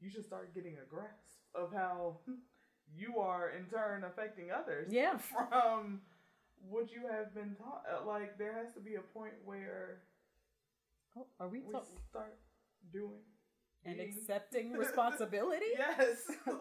you 0.00 0.10
should 0.10 0.24
start 0.26 0.54
getting 0.54 0.76
a 0.78 0.86
grasp 0.88 1.38
of 1.54 1.72
how 1.72 2.18
you 2.96 3.18
are 3.18 3.50
in 3.50 3.64
turn 3.66 4.04
affecting 4.04 4.50
others. 4.50 4.88
Yeah. 4.92 5.16
From 5.18 6.00
what 6.68 6.90
you 6.92 7.02
have 7.10 7.34
been 7.34 7.54
taught. 7.56 7.84
Uh, 7.90 8.06
Like 8.06 8.38
there 8.38 8.52
has 8.54 8.72
to 8.74 8.80
be 8.80 8.94
a 8.96 9.00
point 9.00 9.34
where 9.44 10.02
Oh, 11.16 11.26
are 11.38 11.48
we 11.48 11.60
we 11.60 11.74
start 12.10 12.34
doing 12.92 13.22
and 13.84 13.96
being- 13.98 14.08
accepting 14.10 14.72
responsibility? 14.84 15.66
Yes. 15.78 16.18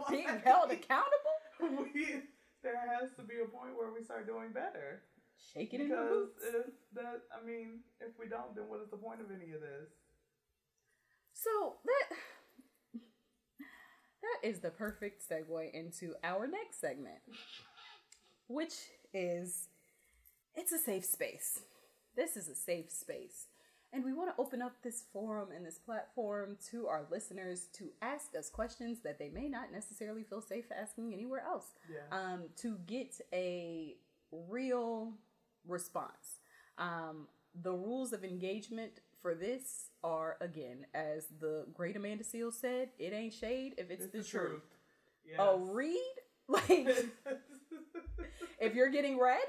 Being 0.09 0.27
held 0.45 0.69
accountable? 0.71 1.35
We, 1.59 2.21
there 2.61 2.77
has 2.77 3.09
to 3.17 3.23
be 3.23 3.35
a 3.43 3.47
point 3.47 3.75
where 3.77 3.91
we 3.91 4.03
start 4.03 4.27
doing 4.27 4.51
better. 4.53 5.01
Shaking 5.53 5.81
in 5.81 5.89
Because 5.89 6.09
boots. 6.09 6.43
if 6.43 6.65
that, 6.95 7.21
I 7.33 7.45
mean, 7.45 7.79
if 7.99 8.17
we 8.19 8.27
don't, 8.27 8.55
then 8.55 8.65
what 8.67 8.81
is 8.81 8.89
the 8.89 8.97
point 8.97 9.21
of 9.21 9.27
any 9.29 9.51
of 9.51 9.61
this? 9.61 9.89
So 11.33 11.75
that 11.85 12.17
that 14.21 14.47
is 14.47 14.59
the 14.59 14.69
perfect 14.69 15.23
segue 15.29 15.71
into 15.73 16.13
our 16.23 16.47
next 16.47 16.79
segment, 16.79 17.19
which 18.47 18.73
is 19.13 19.67
it's 20.55 20.71
a 20.71 20.79
safe 20.79 21.05
space. 21.05 21.59
This 22.15 22.37
is 22.37 22.47
a 22.47 22.55
safe 22.55 22.89
space. 22.91 23.47
And 23.91 24.03
we 24.03 24.11
want 24.13 24.35
to 24.35 24.41
open 24.41 24.59
up 24.61 24.73
this 24.81 25.03
forum 25.13 25.49
and 25.55 25.63
this 25.63 25.77
platform 25.77 26.57
to 26.71 26.87
our 26.87 27.05
listeners 27.11 27.67
to 27.73 27.89
ask 28.01 28.35
us 28.35 28.49
questions 28.49 28.99
that 29.03 29.19
they 29.19 29.29
may 29.29 29.47
not 29.47 29.71
necessarily 29.71 30.23
feel 30.23 30.41
safe 30.41 30.65
asking 30.75 31.13
anywhere 31.13 31.43
else. 31.45 31.65
Yeah. 31.91 32.17
Um, 32.17 32.45
to 32.61 32.77
get 32.87 33.13
a 33.31 33.97
real 34.31 35.13
response. 35.67 36.39
Um, 36.77 37.27
the 37.55 37.71
rules 37.71 38.13
of 38.13 38.23
engagement 38.23 38.99
for 39.21 39.35
this 39.35 39.89
are 40.03 40.37
again, 40.41 40.85
as 40.93 41.27
the 41.39 41.65
great 41.73 41.95
Amanda 41.95 42.23
Seales 42.23 42.53
said, 42.53 42.89
it 42.99 43.13
ain't 43.13 43.33
shade 43.33 43.75
if 43.77 43.89
it's, 43.89 44.07
the, 44.07 44.23
truth. 44.23 44.63
Yes. 45.25 45.39
A 45.39 45.57
read, 45.57 45.97
like 46.47 46.87
if 48.59 48.73
you're 48.75 48.89
getting 48.89 49.17
read, 49.19 49.39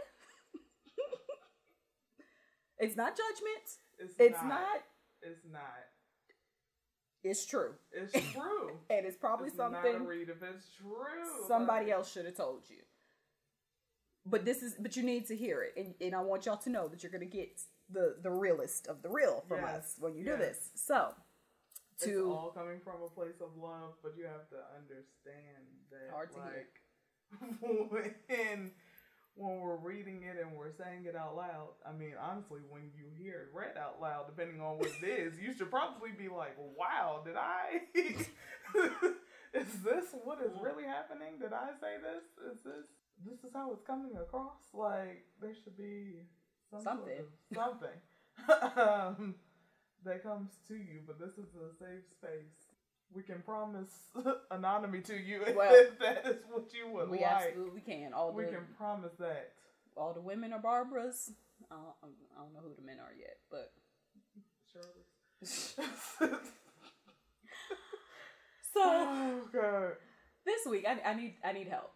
it's 2.79 2.97
not 2.97 3.17
judgment. 3.17 3.65
it's, 3.99 4.15
It's 4.19 4.43
not, 4.43 4.49
not. 4.49 4.83
It's 5.23 5.45
not. 5.51 5.63
It's 7.23 7.47
true, 7.47 7.73
It's 7.91 8.13
true. 8.33 8.71
and 8.91 9.07
it's 9.07 9.17
probably 9.17 9.49
it's 9.49 9.57
something 9.57 10.05
read 10.05 10.29
if 10.29 10.43
it's 10.43 10.67
true. 10.77 11.49
somebody 11.49 11.87
Like, 11.87 11.95
else 11.95 12.13
should 12.13 12.27
have 12.27 12.37
told 12.37 12.65
you. 12.69 12.77
But 14.27 14.45
this 14.45 14.63
is, 14.63 14.75
but 14.79 14.97
you 14.97 15.03
need 15.03 15.27
to 15.27 15.37
hear 15.37 15.63
it, 15.63 15.75
and, 15.77 15.95
and 16.01 16.15
I 16.15 16.21
want 16.21 16.47
y'all 16.47 16.57
to 16.57 16.71
know 16.71 16.89
that 16.89 17.03
you're 17.03 17.13
gonna 17.13 17.27
get 17.27 17.61
the 17.91 18.17
the 18.23 18.31
realest 18.31 18.87
of 18.87 19.03
the 19.03 19.09
real 19.09 19.45
from 19.47 19.61
Yes, 19.61 19.77
us 19.77 19.97
when 19.99 20.15
you 20.15 20.25
do 20.25 20.37
this. 20.37 20.71
So, 20.75 21.15
It's 21.93 22.07
to 22.07 22.33
all 22.33 22.51
coming 22.51 22.81
from 22.83 23.03
a 23.05 23.09
place 23.09 23.41
of 23.41 23.57
love, 23.61 23.93
but 24.03 24.15
you 24.17 24.25
have 24.25 24.49
to 24.49 24.57
understand 24.77 25.65
that 25.91 26.11
Hard 26.11 26.33
to 26.33 26.39
like 26.39 26.81
when 27.61 28.71
when 29.37 29.59
we're 29.59 29.77
reading 29.77 30.23
it 30.23 30.41
and 30.41 30.57
we're 30.57 30.73
saying 30.73 31.07
it 31.07 31.17
out 31.17 31.37
loud, 31.37 31.75
I 31.87 31.93
mean 31.93 32.15
honestly 32.21 32.61
when 32.71 32.91
you 32.97 33.07
hear 33.23 33.49
it 33.49 33.49
read 33.53 33.77
out 33.77 34.01
loud, 34.01 34.27
depending 34.27 34.61
on 34.61 34.79
what 34.79 34.91
it 35.03 35.05
is, 35.07 35.39
you 35.39 35.53
should 35.53 35.71
probably 35.71 36.11
be 36.17 36.29
like, 36.29 36.57
Wow, 36.79 37.23
did 37.25 37.37
I 37.37 37.83
is 39.55 39.83
this 39.85 40.07
what 40.25 40.41
is 40.41 40.53
mm. 40.53 40.63
really 40.63 40.85
happening? 40.85 41.39
Did 41.41 41.53
I 41.53 41.71
say 41.81 41.99
this? 42.01 42.55
Is 42.55 42.63
this 42.63 42.87
this 43.27 43.39
is 43.45 43.53
how 43.55 43.73
it's 43.73 43.85
coming 43.87 44.17
across? 44.17 44.61
Like 44.73 45.25
there 45.41 45.55
should 45.55 45.77
be 45.77 46.27
some 46.71 46.81
sort 46.83 46.97
Something. 46.97 47.19
of 47.21 47.27
something 47.55 48.79
um, 48.83 49.35
that 50.05 50.23
comes 50.23 50.51
to 50.69 50.75
you, 50.75 51.01
but 51.07 51.19
this 51.19 51.33
is 51.39 51.55
a 51.55 51.73
safe 51.79 52.05
space. 52.19 52.73
We 53.15 53.23
can 53.23 53.43
promise 53.43 53.93
anonymity 54.51 55.03
to 55.15 55.17
you 55.17 55.43
Well, 55.57 55.73
if 55.75 55.99
that 56.01 56.27
is 56.27 56.43
what 56.51 56.73
you 56.75 56.91
would 56.93 57.09
we 57.11 57.19
like. 57.21 57.27
absolutely 57.49 57.81
can. 57.83 58.13
All 58.13 58.33
We 58.33 58.45
the 58.45 58.51
can 58.53 58.67
promise 58.77 59.13
that. 59.21 59.53
all 59.97 60.13
the 60.15 60.21
women 60.21 60.53
are 60.53 60.61
Barbaras. 60.61 61.31
I 61.71 61.75
don't, 61.77 62.15
I 62.37 62.41
don't 62.43 62.53
know 62.53 62.61
who 62.61 62.75
the 62.75 62.83
men 62.85 62.99
are 62.99 63.15
yet, 63.17 63.37
but 63.51 63.71
Shirley. 64.73 65.05
so 68.73 68.81
oh 68.81 69.41
god. 69.53 69.93
this 70.45 70.61
week 70.69 70.85
I, 70.89 71.11
I 71.11 71.15
need 71.15 71.35
I 71.45 71.53
need 71.53 71.69
help, 71.69 71.93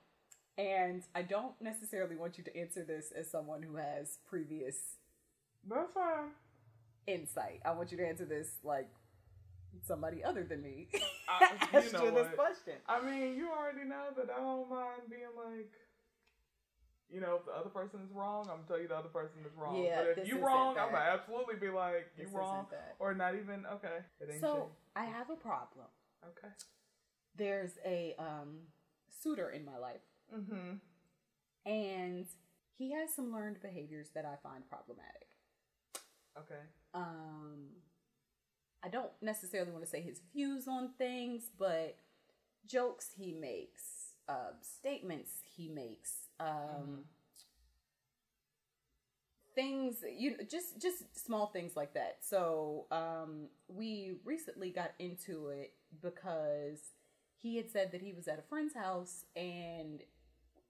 and 0.59 1.03
I 1.15 1.23
don't 1.23 1.55
necessarily 1.63 2.17
want 2.17 2.37
you 2.37 2.45
to 2.45 2.57
answer 2.57 2.85
this 2.85 3.13
as 3.17 3.31
someone 3.31 3.63
who 3.63 3.77
has 3.77 4.19
previous 4.29 4.77
That's 5.67 5.93
fine. 5.95 6.31
insight. 7.07 7.61
I 7.65 7.73
want 7.73 7.91
you 7.93 7.99
to 7.99 8.07
answer 8.07 8.25
this 8.27 8.49
like 8.65 8.89
somebody 9.87 10.25
other 10.25 10.43
than 10.45 10.61
me 10.63 10.89
I- 11.29 11.53
you 11.73 11.79
asked 11.79 11.93
know 11.93 12.05
you 12.05 12.11
this 12.11 12.27
what? 12.27 12.37
question. 12.37 12.75
I 12.89 13.01
mean, 13.01 13.37
you 13.37 13.49
already 13.51 13.85
know 13.89 14.07
that 14.17 14.29
I 14.35 14.41
don't 14.41 14.69
mind 14.69 15.03
being 15.09 15.23
like, 15.37 15.71
you 17.11 17.21
know, 17.21 17.37
if 17.37 17.47
the 17.47 17.53
other 17.53 17.71
person 17.71 18.01
is 18.05 18.11
wrong, 18.13 18.49
I'm 18.51 18.57
gonna 18.57 18.69
tell 18.69 18.81
you 18.81 18.89
the 18.89 18.97
other 18.97 19.09
person 19.09 19.39
is 19.47 19.53
wrong. 19.57 19.83
Yeah, 19.83 19.97
but 20.05 20.17
this 20.17 20.25
if 20.25 20.29
you 20.29 20.35
isn't 20.37 20.47
wrong. 20.47 20.77
I'm 20.79 20.91
gonna 20.91 21.05
absolutely 21.05 21.57
be 21.57 21.71
like, 21.71 22.09
you 22.19 22.25
This 22.25 22.33
wrong, 22.35 22.67
that. 22.71 22.97
or 22.99 23.15
not 23.15 23.35
even 23.35 23.65
okay. 23.75 23.99
It 24.21 24.29
ain't 24.31 24.41
So 24.41 24.71
I 24.97 25.05
have 25.05 25.31
a 25.31 25.37
problem. 25.37 25.87
shit. 26.23 26.31
Okay. 26.45 26.53
There's 27.37 27.73
a 27.87 28.15
um, 28.19 28.59
suitor 29.23 29.51
in 29.51 29.65
my 29.65 29.79
life, 29.79 30.01
Mm-hmm. 30.35 30.77
and 31.67 32.27
he 32.77 32.93
has 32.93 33.15
some 33.15 33.33
learned 33.33 33.61
behaviors 33.63 34.11
that 34.15 34.25
I 34.25 34.37
find 34.43 34.69
problematic. 34.69 35.29
Okay. 36.39 36.63
um 36.95 37.69
I 38.83 38.89
don't 38.89 39.11
necessarily 39.21 39.73
want 39.73 39.85
to 39.85 39.91
say 39.91 40.01
his 40.01 40.21
views 40.33 40.69
on 40.69 40.91
things, 40.99 41.51
but 41.59 41.97
jokes 42.67 43.11
he 43.17 43.33
makes, 43.33 44.15
uh, 44.29 44.53
statements 44.63 45.33
he 45.45 45.69
makes, 45.69 46.29
um, 46.41 46.47
Mhm. 46.49 47.05
things 49.55 50.05
you 50.17 50.37
just 50.49 50.81
just 50.81 51.19
small 51.27 51.49
things 51.49 51.77
like 51.77 51.95
that. 51.95 52.19
So 52.21 52.87
um, 52.91 53.49
we 53.69 54.15
recently 54.25 54.71
got 54.71 54.93
into 54.99 55.49
it 55.49 55.75
because 56.01 56.93
he 57.37 57.57
had 57.57 57.71
said 57.71 57.93
that 57.93 58.01
he 58.03 58.13
was 58.13 58.29
at 58.29 58.39
a 58.39 58.43
friend's 58.43 58.75
house 58.75 59.25
and 59.37 60.03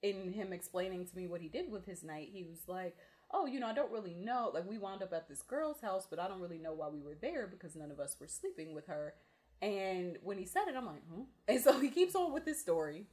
in 0.02 0.32
him 0.32 0.52
explaining 0.52 1.06
to 1.06 1.16
me 1.16 1.26
what 1.26 1.40
he 1.40 1.48
did 1.48 1.70
with 1.70 1.86
his 1.86 2.02
night, 2.02 2.30
he 2.32 2.44
was 2.44 2.60
like, 2.68 2.96
"Oh, 3.30 3.46
you 3.46 3.60
know, 3.60 3.66
I 3.66 3.74
don't 3.74 3.92
really 3.92 4.14
know. 4.14 4.50
Like, 4.52 4.68
we 4.68 4.78
wound 4.78 5.02
up 5.02 5.12
at 5.12 5.28
this 5.28 5.42
girl's 5.42 5.80
house, 5.80 6.06
but 6.08 6.18
I 6.18 6.28
don't 6.28 6.40
really 6.40 6.58
know 6.58 6.72
why 6.72 6.88
we 6.88 7.00
were 7.00 7.16
there 7.20 7.46
because 7.46 7.76
none 7.76 7.90
of 7.90 8.00
us 8.00 8.16
were 8.20 8.28
sleeping 8.28 8.74
with 8.74 8.86
her." 8.86 9.14
And 9.60 10.18
when 10.22 10.38
he 10.38 10.46
said 10.46 10.68
it, 10.68 10.76
I'm 10.76 10.86
like, 10.86 11.04
"Hmm." 11.08 11.22
And 11.48 11.60
so 11.60 11.78
he 11.80 11.90
keeps 11.90 12.14
on 12.14 12.32
with 12.32 12.46
his 12.46 12.60
story, 12.60 13.06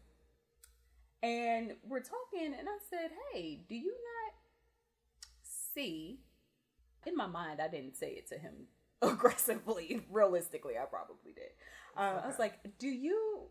and 1.24 1.76
we're 1.88 2.02
talking, 2.02 2.54
and 2.58 2.68
I 2.68 2.78
said, 2.90 3.12
"Hey, 3.32 3.66
do 3.68 3.76
you 3.76 3.92
not 3.94 4.34
see?" 5.44 6.20
In 7.06 7.16
my 7.16 7.28
mind, 7.28 7.62
I 7.62 7.68
didn't 7.68 7.96
say 7.96 8.12
it 8.12 8.28
to 8.30 8.38
him 8.38 8.68
aggressively. 9.02 10.06
Realistically, 10.10 10.78
I 10.78 10.86
probably 10.86 11.34
did. 11.34 11.52
Uh, 11.98 12.22
I 12.24 12.28
was 12.28 12.40
like, 12.40 12.78
"Do 12.78 12.88
you?" 12.88 13.50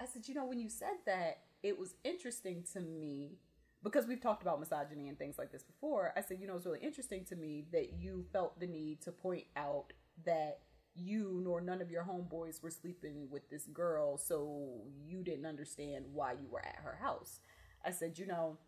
I 0.00 0.06
said, 0.06 0.28
"You 0.28 0.34
know, 0.34 0.46
when 0.46 0.60
you 0.60 0.68
said 0.68 0.96
that, 1.06 1.38
it 1.62 1.78
was 1.78 1.94
interesting 2.04 2.64
to 2.72 2.80
me 2.80 3.38
because 3.82 4.06
we've 4.06 4.20
talked 4.20 4.42
about 4.42 4.58
misogyny 4.58 5.08
and 5.08 5.18
things 5.18 5.38
like 5.38 5.52
this 5.52 5.62
before. 5.62 6.12
I 6.16 6.20
said, 6.20 6.38
you 6.40 6.46
know, 6.46 6.56
it's 6.56 6.66
really 6.66 6.80
interesting 6.82 7.24
to 7.26 7.36
me 7.36 7.64
that 7.72 7.94
you 7.98 8.26
felt 8.32 8.58
the 8.58 8.66
need 8.66 9.00
to 9.02 9.12
point 9.12 9.44
out 9.56 9.92
that 10.24 10.60
you 10.94 11.40
nor 11.44 11.60
none 11.60 11.82
of 11.82 11.90
your 11.90 12.02
homeboys 12.04 12.62
were 12.62 12.70
sleeping 12.70 13.28
with 13.30 13.48
this 13.50 13.66
girl, 13.66 14.16
so 14.16 14.80
you 15.04 15.22
didn't 15.22 15.46
understand 15.46 16.06
why 16.12 16.32
you 16.32 16.48
were 16.50 16.64
at 16.64 16.80
her 16.82 16.98
house. 17.02 17.40
I 17.84 17.90
said, 17.90 18.18
you 18.18 18.26
know, 18.26 18.58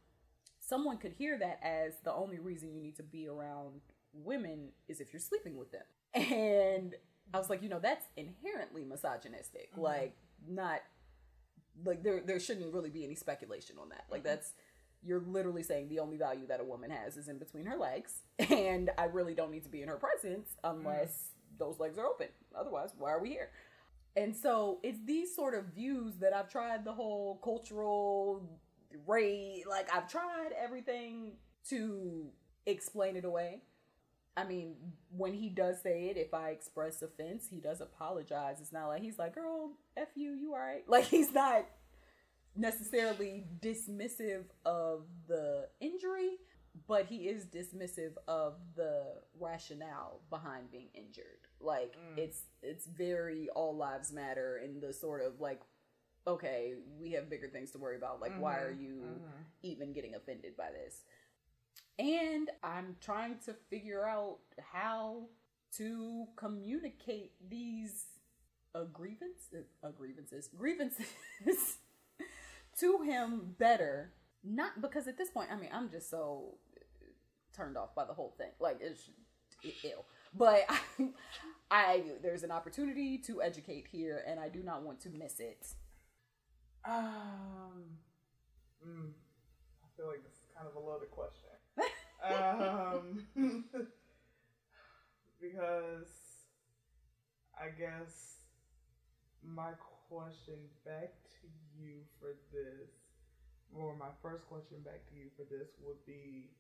someone 0.61 0.99
could 0.99 1.13
hear 1.13 1.39
that 1.39 1.59
as 1.63 1.95
the 2.05 2.13
only 2.13 2.39
reason 2.39 2.73
you 2.73 2.81
need 2.81 2.97
to 2.97 3.03
be 3.03 3.27
around 3.27 3.81
women 4.13 4.69
is 4.89 5.01
if 5.01 5.13
you're 5.13 5.21
sleeping 5.21 5.57
with 5.57 5.73
them. 5.73 5.83
And 6.15 6.95
I 7.33 7.39
was 7.39 7.51
like, 7.51 7.63
you 7.63 7.69
know, 7.69 7.81
that's 7.81 8.07
inherently 8.17 8.85
misogynistic. 8.85 9.73
Mm-hmm. 9.73 9.81
Like, 9.81 10.17
not 10.47 10.81
like 11.85 12.03
there 12.03 12.21
there 12.25 12.41
shouldn't 12.41 12.73
really 12.73 12.91
be 12.91 13.05
any 13.05 13.15
speculation 13.15 13.77
on 13.81 13.89
that. 13.91 14.05
Like 14.11 14.25
that's 14.25 14.53
you're 15.03 15.23
literally 15.27 15.63
saying 15.63 15.89
the 15.89 16.01
only 16.01 16.17
value 16.17 16.47
that 16.49 16.61
a 16.61 16.65
woman 16.65 16.91
has 16.91 17.17
is 17.17 17.29
in 17.29 17.39
between 17.39 17.67
her 17.67 17.77
legs, 17.77 18.23
and 18.39 18.91
I 18.99 19.05
really 19.05 19.35
don't 19.35 19.51
need 19.51 19.65
to 19.65 19.69
be 19.69 19.83
in 19.83 19.89
her 19.89 19.97
presence 19.97 20.51
unless 20.65 21.11
mm. 21.11 21.59
those 21.59 21.79
legs 21.79 21.99
are 21.99 22.07
open. 22.07 22.29
Otherwise, 22.59 22.91
why 22.99 23.11
are 23.11 23.23
we 23.23 23.31
here? 23.31 23.51
And 24.17 24.35
so 24.35 24.81
it's 24.83 24.99
these 25.05 25.35
sort 25.35 25.55
of 25.55 25.67
views 25.67 26.17
that 26.17 26.33
I've 26.33 26.51
tried 26.51 26.85
the 26.85 26.93
whole 26.93 27.39
cultural 27.45 28.43
rate, 29.07 29.65
like 29.69 29.95
I've 29.95 30.09
tried 30.09 30.51
everything 30.61 31.33
to 31.69 32.27
explain 32.67 33.17
it 33.17 33.25
away. 33.25 33.63
I 34.39 34.45
mean, 34.45 34.77
when 35.11 35.35
he 35.35 35.49
does 35.49 35.83
say 35.83 36.05
it, 36.11 36.17
if 36.17 36.33
I 36.33 36.51
express 36.51 37.03
offense, 37.03 37.49
he 37.51 37.59
does 37.59 37.81
apologize. 37.81 38.59
It's 38.61 38.73
not 38.73 38.87
like 38.87 39.03
he's 39.03 39.19
like, 39.19 39.35
girl, 39.35 39.73
F 39.97 40.09
you, 40.15 40.33
you 40.33 40.53
alright. 40.53 40.85
Like, 40.89 41.07
he's 41.07 41.33
not 41.33 41.67
necessarily 42.55 43.47
dismissive 43.61 44.45
of 44.65 45.07
the 45.27 45.69
injury, 45.81 46.37
but 46.87 47.07
he 47.07 47.29
is 47.29 47.47
dismissive 47.47 48.13
of 48.29 48.55
the 48.77 49.03
rationale 49.41 50.21
behind 50.31 50.71
being 50.71 50.89
injured. 50.95 51.49
Like, 51.61 51.97
mm. 51.97 52.19
it's, 52.19 52.43
it's 52.63 52.87
very 52.87 53.49
all 53.57 53.77
lives 53.77 54.13
matter 54.13 54.61
in 54.65 54.79
the 54.79 54.93
sort 54.93 55.23
of 55.23 55.41
like, 55.41 55.63
okay, 56.29 56.75
we 57.01 57.11
have 57.13 57.29
bigger 57.29 57.49
things 57.49 57.73
to 57.73 57.79
worry 57.79 57.97
about. 57.97 58.21
Like, 58.21 58.33
mm-hmm. 58.33 58.43
why 58.43 58.59
are 58.59 58.71
you 58.71 59.03
mm-hmm. 59.05 59.43
even 59.63 59.93
getting 59.93 60.15
offended 60.15 60.57
by 60.57 60.69
this? 60.71 61.03
And 61.99 62.51
I'm 62.63 62.97
trying 63.01 63.39
to 63.47 63.55
figure 63.71 64.07
out 64.07 64.39
how 64.73 65.29
to 65.77 66.27
communicate 66.37 67.33
these 67.51 68.07
grievances, 68.93 69.67
grievances, 69.97 70.49
grievances 70.57 71.79
to 72.79 73.03
him 73.03 73.55
better. 73.59 74.13
Not 74.45 74.81
because 74.81 75.09
at 75.09 75.19
this 75.19 75.31
point, 75.31 75.49
I 75.53 75.57
mean, 75.57 75.71
I'm 75.73 75.91
just 75.91 76.09
so 76.09 76.55
turned 77.53 77.77
off 77.77 77.95
by 77.95 78.05
the 78.05 78.15
whole 78.15 78.35
thing. 78.39 78.51
Like 78.61 78.79
it's 78.81 79.09
ill. 79.85 80.05
But 80.35 80.67
I, 80.99 81.05
I 81.71 82.03
there's 82.23 82.45
an 82.45 82.53
opportunity 82.53 83.19
to 83.19 83.43
educate 83.43 83.87
here, 83.91 84.23
and 84.27 84.39
I 84.39 84.49
do 84.49 84.63
not 84.63 84.83
want 84.83 85.01
to 85.01 85.11
miss 85.11 85.41
it. 85.41 85.67
Um, 86.85 87.99
mm, 88.87 89.11
I 89.83 89.87
feel 89.97 90.07
like 90.07 90.23
this 90.23 90.35
is 90.35 90.49
kind 90.57 90.69
of 90.69 90.77
a 90.77 90.79
loaded 90.79 91.11
question 91.11 91.48
um, 92.29 93.25
because 95.41 96.09
I 97.57 97.69
guess 97.79 98.37
my 99.45 99.71
question 100.09 100.59
back 100.85 101.13
to 101.41 101.49
you 101.79 102.01
for 102.21 102.35
this, 102.53 102.91
or 103.75 103.97
my 103.97 104.11
first 104.23 104.47
question 104.47 104.79
back 104.85 105.07
to 105.11 105.17
you 105.17 105.31
for 105.37 105.45
this 105.45 105.69
would 105.85 106.05
be 106.07 106.51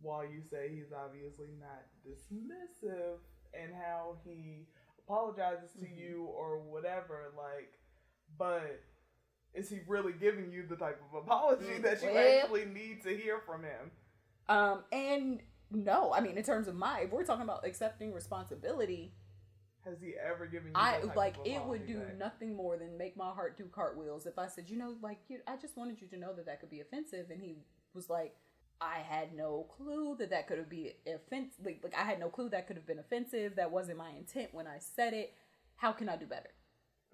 while 0.00 0.24
you 0.24 0.42
say 0.42 0.70
he's 0.74 0.92
obviously 0.92 1.48
not 1.60 1.84
dismissive 2.06 3.18
and 3.54 3.72
how 3.72 4.16
he 4.24 4.66
apologizes 5.06 5.70
to 5.72 5.86
mm-hmm. 5.86 5.98
you 5.98 6.24
or 6.24 6.58
whatever, 6.58 7.32
like, 7.36 7.72
but 8.38 8.80
is 9.54 9.68
he 9.68 9.78
really 9.86 10.12
giving 10.12 10.50
you 10.50 10.66
the 10.68 10.76
type 10.76 11.00
of 11.10 11.22
apology 11.22 11.78
that 11.78 12.02
you 12.02 12.08
well, 12.12 12.42
actually 12.42 12.64
need 12.66 13.02
to 13.04 13.16
hear 13.16 13.40
from 13.46 13.62
him? 13.62 13.90
Um, 14.48 14.84
and 14.92 15.40
no, 15.70 16.12
I 16.12 16.20
mean, 16.20 16.36
in 16.36 16.44
terms 16.44 16.68
of 16.68 16.74
my, 16.74 17.00
if 17.00 17.10
we're 17.10 17.24
talking 17.24 17.44
about 17.44 17.66
accepting 17.66 18.12
responsibility, 18.12 19.12
has 19.84 20.00
he 20.00 20.14
ever 20.14 20.46
given 20.46 20.68
you? 20.68 20.72
I 20.74 21.00
like 21.14 21.36
it 21.44 21.62
would 21.62 21.86
do 21.86 21.98
back? 21.98 22.18
nothing 22.18 22.56
more 22.56 22.78
than 22.78 22.96
make 22.96 23.16
my 23.16 23.30
heart 23.30 23.58
do 23.58 23.64
cartwheels 23.64 24.26
if 24.26 24.38
I 24.38 24.48
said, 24.48 24.70
you 24.70 24.78
know, 24.78 24.94
like 25.02 25.18
you, 25.28 25.40
I 25.46 25.56
just 25.56 25.76
wanted 25.76 26.00
you 26.00 26.06
to 26.08 26.16
know 26.16 26.32
that 26.34 26.46
that 26.46 26.60
could 26.60 26.70
be 26.70 26.80
offensive, 26.80 27.30
and 27.30 27.40
he 27.40 27.56
was 27.92 28.08
like, 28.08 28.34
I 28.80 28.98
had 28.98 29.34
no 29.34 29.66
clue 29.76 30.16
that 30.18 30.30
that 30.30 30.48
could 30.48 30.58
have 30.58 30.70
be 30.70 30.92
offensive. 31.06 31.64
Like, 31.64 31.80
like 31.82 31.94
I 31.96 32.02
had 32.02 32.18
no 32.18 32.28
clue 32.28 32.48
that 32.50 32.66
could 32.66 32.76
have 32.76 32.86
been 32.86 32.98
offensive. 32.98 33.56
That 33.56 33.70
wasn't 33.70 33.98
my 33.98 34.10
intent 34.10 34.52
when 34.52 34.66
I 34.66 34.78
said 34.78 35.12
it. 35.12 35.34
How 35.76 35.92
can 35.92 36.08
I 36.08 36.16
do 36.16 36.26
better? 36.26 36.50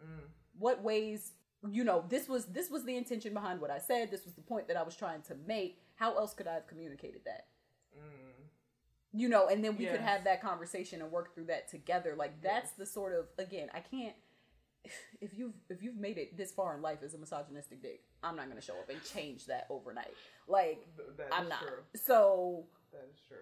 Mm. 0.02 0.28
What 0.58 0.82
ways? 0.82 1.32
You 1.68 1.84
know, 1.84 2.04
this 2.08 2.28
was 2.28 2.46
this 2.46 2.70
was 2.70 2.84
the 2.84 2.96
intention 2.96 3.34
behind 3.34 3.60
what 3.60 3.70
I 3.70 3.78
said. 3.78 4.10
This 4.10 4.24
was 4.24 4.34
the 4.34 4.42
point 4.42 4.68
that 4.68 4.76
I 4.76 4.82
was 4.82 4.96
trying 4.96 5.22
to 5.22 5.34
make 5.46 5.82
how 6.00 6.16
else 6.16 6.34
could 6.34 6.48
I 6.48 6.54
have 6.54 6.66
communicated 6.66 7.20
that? 7.26 7.46
Mm. 7.96 8.48
You 9.12 9.28
know, 9.28 9.48
and 9.48 9.62
then 9.62 9.76
we 9.76 9.84
yes. 9.84 9.92
could 9.92 10.00
have 10.00 10.24
that 10.24 10.40
conversation 10.40 11.02
and 11.02 11.12
work 11.12 11.34
through 11.34 11.46
that 11.46 11.68
together. 11.68 12.14
Like 12.16 12.42
that's 12.42 12.70
yes. 12.70 12.78
the 12.78 12.86
sort 12.86 13.12
of 13.12 13.26
again, 13.38 13.68
I 13.74 13.80
can't 13.80 14.14
if 15.20 15.36
you've 15.36 15.52
if 15.68 15.82
you've 15.82 15.98
made 15.98 16.16
it 16.16 16.36
this 16.36 16.52
far 16.52 16.74
in 16.74 16.82
life 16.82 17.00
as 17.04 17.14
a 17.14 17.18
misogynistic 17.18 17.82
dick, 17.82 18.00
I'm 18.22 18.36
not 18.36 18.48
gonna 18.48 18.62
show 18.62 18.74
up 18.74 18.88
and 18.88 18.98
change 19.04 19.46
that 19.46 19.66
overnight. 19.68 20.14
Like 20.48 20.86
I'm 21.30 21.48
not. 21.48 21.60
True. 21.60 21.82
So 21.94 22.64
that 22.92 23.08
is 23.12 23.20
true. 23.28 23.36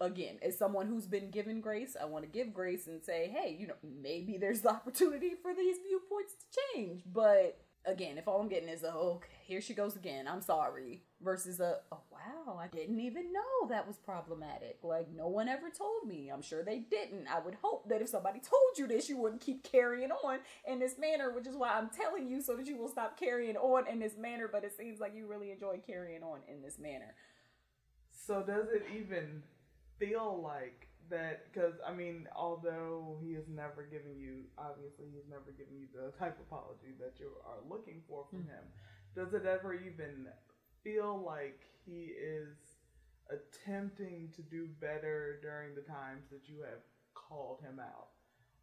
Again, 0.00 0.38
as 0.42 0.58
someone 0.58 0.88
who's 0.88 1.06
been 1.06 1.30
given 1.30 1.60
grace, 1.60 1.96
I 2.00 2.06
want 2.06 2.24
to 2.24 2.30
give 2.30 2.52
grace 2.52 2.88
and 2.88 3.00
say, 3.00 3.32
hey, 3.32 3.56
you 3.56 3.68
know, 3.68 3.76
maybe 4.02 4.36
there's 4.36 4.60
the 4.60 4.70
opportunity 4.70 5.30
for 5.40 5.54
these 5.54 5.76
viewpoints 5.86 6.34
to 6.34 6.58
change. 6.74 7.02
But 7.06 7.60
again, 7.84 8.18
if 8.18 8.28
all 8.28 8.40
I'm 8.40 8.48
getting 8.48 8.68
is 8.68 8.82
a 8.82 8.92
okay, 8.92 9.28
here 9.44 9.60
she 9.60 9.74
goes 9.74 9.96
again, 9.96 10.26
I'm 10.28 10.40
sorry, 10.40 11.02
versus 11.20 11.60
a 11.60 11.78
oh 11.90 12.00
wow, 12.10 12.58
I 12.58 12.68
didn't 12.68 13.00
even 13.00 13.32
know 13.32 13.68
that 13.68 13.86
was 13.86 13.96
problematic. 13.96 14.78
Like 14.82 15.08
no 15.14 15.28
one 15.28 15.48
ever 15.48 15.70
told 15.70 16.06
me. 16.06 16.30
I'm 16.32 16.42
sure 16.42 16.62
they 16.62 16.78
didn't. 16.78 17.26
I 17.28 17.40
would 17.40 17.56
hope 17.62 17.88
that 17.88 18.02
if 18.02 18.08
somebody 18.08 18.40
told 18.40 18.78
you 18.78 18.86
this, 18.86 19.08
you 19.08 19.16
wouldn't 19.16 19.40
keep 19.40 19.64
carrying 19.64 20.10
on 20.10 20.38
in 20.66 20.78
this 20.78 20.98
manner, 20.98 21.32
which 21.32 21.46
is 21.46 21.56
why 21.56 21.70
I'm 21.70 21.90
telling 21.90 22.28
you 22.28 22.40
so 22.40 22.56
that 22.56 22.66
you 22.66 22.76
will 22.76 22.88
stop 22.88 23.18
carrying 23.18 23.56
on 23.56 23.88
in 23.88 23.98
this 23.98 24.16
manner. 24.16 24.48
But 24.50 24.64
it 24.64 24.76
seems 24.76 25.00
like 25.00 25.14
you 25.14 25.26
really 25.26 25.50
enjoy 25.50 25.80
carrying 25.86 26.22
on 26.22 26.40
in 26.48 26.62
this 26.62 26.78
manner. 26.78 27.14
So 28.26 28.42
does 28.42 28.68
it 28.72 28.84
even 28.96 29.42
feel 29.98 30.40
like 30.42 30.88
that 31.10 31.52
because 31.52 31.74
I 31.86 31.92
mean, 31.92 32.28
although 32.36 33.18
he 33.22 33.34
has 33.34 33.44
never 33.48 33.82
given 33.82 34.18
you, 34.18 34.44
obviously, 34.58 35.06
he's 35.12 35.28
never 35.28 35.52
given 35.52 35.76
you 35.78 35.86
the 35.94 36.12
type 36.18 36.38
of 36.38 36.46
apology 36.46 36.94
that 37.00 37.18
you 37.18 37.30
are 37.46 37.60
looking 37.68 38.02
for 38.08 38.26
from 38.30 38.40
mm-hmm. 38.40 38.50
him. 38.50 38.64
Does 39.14 39.34
it 39.34 39.46
ever 39.46 39.74
even 39.74 40.26
feel 40.82 41.22
like 41.24 41.60
he 41.84 42.12
is 42.16 42.56
attempting 43.30 44.30
to 44.34 44.42
do 44.42 44.68
better 44.80 45.38
during 45.42 45.74
the 45.74 45.82
times 45.82 46.24
that 46.30 46.48
you 46.48 46.62
have 46.62 46.82
called 47.14 47.60
him 47.62 47.78
out, 47.80 48.08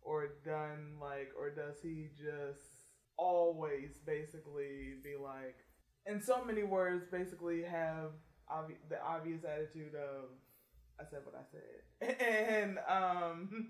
or 0.01 0.29
done 0.43 0.93
like, 0.99 1.31
or 1.37 1.49
does 1.49 1.81
he 1.81 2.09
just 2.17 2.89
always 3.17 3.99
basically 4.05 4.95
be 5.03 5.15
like, 5.21 5.57
in 6.05 6.21
so 6.21 6.43
many 6.43 6.63
words, 6.63 7.05
basically 7.11 7.61
have 7.63 8.11
obvi- 8.51 8.81
the 8.89 9.01
obvious 9.03 9.43
attitude 9.43 9.93
of 9.95 10.29
I 10.99 11.03
said 11.09 11.19
what 11.23 11.35
I 11.35 11.45
said, 11.51 12.17
and 12.61 12.79
um, 12.87 13.69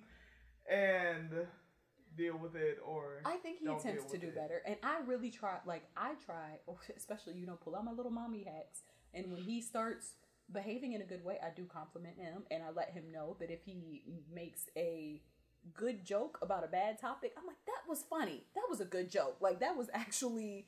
and 0.70 1.30
deal 2.18 2.38
with 2.38 2.56
it 2.56 2.80
or 2.86 3.22
I 3.24 3.38
think 3.38 3.60
he 3.60 3.68
attempts 3.68 4.12
to 4.12 4.18
do 4.18 4.28
it. 4.28 4.36
better, 4.36 4.62
and 4.66 4.78
I 4.84 5.00
really 5.06 5.30
try. 5.30 5.58
Like 5.66 5.84
I 5.96 6.14
try, 6.26 6.60
especially 6.98 7.36
you 7.36 7.46
know, 7.46 7.58
pull 7.62 7.76
out 7.76 7.86
my 7.86 7.92
little 7.92 8.12
mommy 8.12 8.44
hacks, 8.44 8.82
and 9.14 9.32
when 9.32 9.42
he 9.42 9.62
starts 9.62 10.14
behaving 10.52 10.94
in 10.94 11.02
a 11.02 11.06
good 11.06 11.24
way, 11.24 11.38
I 11.44 11.50
do 11.56 11.66
compliment 11.66 12.18
him, 12.18 12.44
and 12.50 12.64
I 12.64 12.72
let 12.72 12.92
him 12.92 13.12
know 13.12 13.38
that 13.40 13.52
if 13.52 13.64
he 13.64 14.02
makes 14.34 14.66
a 14.76 15.22
good 15.74 16.06
joke 16.06 16.40
about 16.42 16.64
a 16.64 16.68
bad 16.68 17.00
topic, 17.00 17.34
I'm 17.38 17.46
like, 17.46 17.58
that 17.68 17.88
was 17.88 18.04
funny. 18.10 18.44
That 18.56 18.64
was 18.70 18.80
a 18.80 18.86
good 18.86 19.10
joke. 19.10 19.38
Like 19.42 19.60
that 19.60 19.76
was 19.76 19.90
actually 19.94 20.68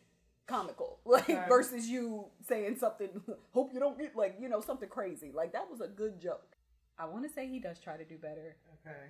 comical, 0.51 0.99
like 1.05 1.29
Okay. 1.29 1.45
versus 1.49 1.87
you 1.87 2.25
saying 2.47 2.75
something. 2.77 3.09
Hope 3.53 3.71
you 3.73 3.79
don't 3.79 3.97
get 3.97 4.15
like 4.15 4.37
you 4.39 4.49
know 4.49 4.61
something 4.61 4.89
crazy. 4.89 5.31
Like 5.33 5.53
that 5.53 5.69
was 5.69 5.81
a 5.81 5.87
good 5.87 6.19
joke. 6.21 6.55
I 6.99 7.05
want 7.05 7.23
to 7.27 7.29
say 7.33 7.47
he 7.47 7.59
does 7.59 7.79
try 7.79 7.97
to 7.97 8.05
do 8.05 8.17
better. 8.17 8.57
Okay. 8.85 9.05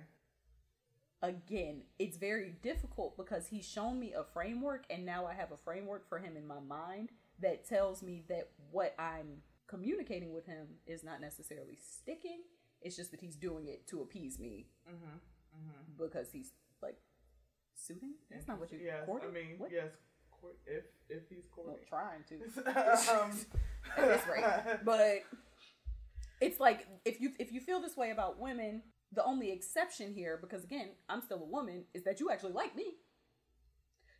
Again, 1.24 1.82
it's 2.00 2.16
very 2.16 2.56
difficult 2.62 3.16
because 3.16 3.46
he's 3.46 3.64
shown 3.68 4.00
me 4.00 4.12
a 4.12 4.24
framework, 4.24 4.84
and 4.90 5.06
now 5.06 5.24
I 5.24 5.34
have 5.34 5.52
a 5.52 5.56
framework 5.56 6.08
for 6.08 6.18
him 6.18 6.36
in 6.36 6.46
my 6.46 6.58
mind 6.58 7.10
that 7.40 7.64
tells 7.64 8.02
me 8.02 8.24
that 8.28 8.48
what 8.72 8.94
I'm 8.98 9.42
communicating 9.68 10.32
with 10.32 10.46
him 10.46 10.66
is 10.86 11.04
not 11.04 11.20
necessarily 11.20 11.78
sticking. 11.80 12.40
It's 12.80 12.96
just 12.96 13.12
that 13.12 13.20
he's 13.20 13.36
doing 13.36 13.68
it 13.68 13.86
to 13.88 14.00
appease 14.02 14.38
me 14.40 14.66
Mm-hmm. 14.88 15.16
Mm-hmm. 15.56 16.04
because 16.04 16.32
he's 16.32 16.50
like 16.82 16.96
suiting. 17.76 18.14
That's 18.28 18.48
not 18.48 18.58
what 18.58 18.72
you 18.72 18.78
Yes, 18.84 19.06
courting? 19.06 19.28
I 19.28 19.32
mean, 19.32 19.54
What? 19.58 19.70
yes. 19.70 19.92
Court- 20.42 20.58
If 20.66 20.84
if 21.08 21.22
he's 21.30 21.44
Well, 21.56 21.78
trying 21.88 22.24
to. 22.28 22.34
um, 23.22 23.30
at 23.96 24.08
this 24.08 24.26
rate. 24.26 24.44
But 24.84 25.22
it's 26.40 26.60
like 26.60 26.86
if 27.04 27.20
you 27.20 27.30
if 27.38 27.52
you 27.52 27.60
feel 27.60 27.80
this 27.80 27.96
way 27.96 28.10
about 28.10 28.38
women, 28.38 28.82
the 29.12 29.24
only 29.24 29.50
exception 29.52 30.12
here, 30.12 30.38
because 30.40 30.64
again, 30.64 30.88
I'm 31.08 31.22
still 31.22 31.40
a 31.42 31.46
woman, 31.46 31.84
is 31.94 32.02
that 32.04 32.20
you 32.20 32.30
actually 32.30 32.52
like 32.52 32.74
me. 32.76 32.94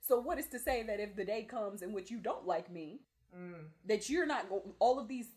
So 0.01 0.21
what 0.21 0.39
is 0.39 0.49
to 0.49 0.59
say 0.59 0.83
that 0.85 1.01
if 1.01 1.15
the 1.17 1.25
day 1.25 1.45
comes 1.45 1.83
in 1.83 1.93
which 1.93 2.11
you 2.11 2.19
don't 2.19 2.47
like 2.47 2.71
me, 2.71 3.03
mm, 3.37 3.65
that 3.87 4.09
you're 4.11 4.27
not 4.27 4.49
go- 4.49 4.75
all 4.81 4.99
of 4.99 5.09
these 5.09 5.29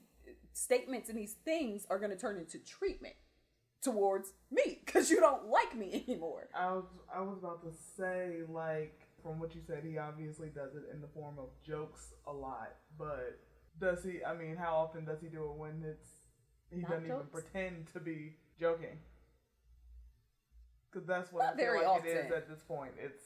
statements 0.54 1.10
and 1.10 1.18
these 1.18 1.34
things 1.46 1.86
are 1.90 2.00
going 2.00 2.12
to 2.12 2.18
turn 2.18 2.38
into 2.38 2.58
treatment 2.60 3.16
towards 3.82 4.34
me 4.52 4.82
because 4.84 5.12
you 5.12 5.20
don't 5.20 5.48
like 5.50 5.76
me 5.76 6.04
anymore. 6.08 6.50
I 6.56 6.72
was 6.74 6.86
I 7.16 7.22
was 7.22 7.38
about 7.40 7.62
to 7.64 7.72
say 7.98 8.42
like 8.50 9.05
from 9.26 9.40
what 9.40 9.56
you 9.56 9.62
said, 9.66 9.84
he 9.84 9.98
obviously 9.98 10.50
does 10.50 10.76
it 10.76 10.84
in 10.94 11.02
the 11.02 11.08
form 11.08 11.40
of 11.40 11.50
jokes 11.66 12.14
a 12.28 12.32
lot, 12.32 12.76
but 12.96 13.40
does 13.82 14.04
he? 14.04 14.24
I 14.24 14.36
mean, 14.36 14.56
how 14.56 14.76
often 14.76 15.04
does 15.04 15.20
he 15.20 15.30
do 15.30 15.46
it 15.46 15.58
when 15.58 15.84
it's 15.84 16.10
he 16.70 16.82
Not 16.82 16.92
doesn't 16.92 17.06
even 17.06 17.26
pretend 17.32 17.88
to 17.94 18.00
be 18.00 18.36
joking? 18.60 19.00
Because 20.92 21.08
that's 21.08 21.34
what 21.34 21.44
Not 21.44 21.54
I 21.56 21.58
feel 21.58 21.66
very 21.66 21.86
like 21.88 22.06
it 22.06 22.10
is 22.28 22.32
at 22.32 22.48
this 22.48 22.60
point. 22.68 22.92
It's 23.04 23.24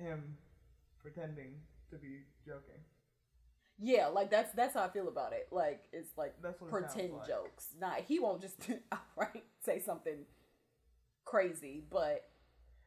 him 0.00 0.36
pretending 1.02 1.54
to 1.90 1.96
be 1.96 2.20
joking. 2.46 2.78
Yeah, 3.82 4.06
like 4.06 4.30
that's 4.30 4.52
that's 4.54 4.74
how 4.74 4.84
I 4.84 4.88
feel 4.88 5.08
about 5.08 5.32
it. 5.32 5.48
Like 5.50 5.82
it's 5.92 6.16
like 6.16 6.34
That's 6.40 6.60
what 6.60 6.68
it 6.68 6.70
pretend 6.70 7.10
sounds 7.10 7.12
like. 7.18 7.28
jokes. 7.28 7.66
Nah, 7.80 7.94
he 8.06 8.20
won't 8.20 8.40
just 8.40 8.56
outright 8.92 9.42
say 9.64 9.80
something 9.80 10.26
crazy, 11.24 11.82
but 11.90 12.29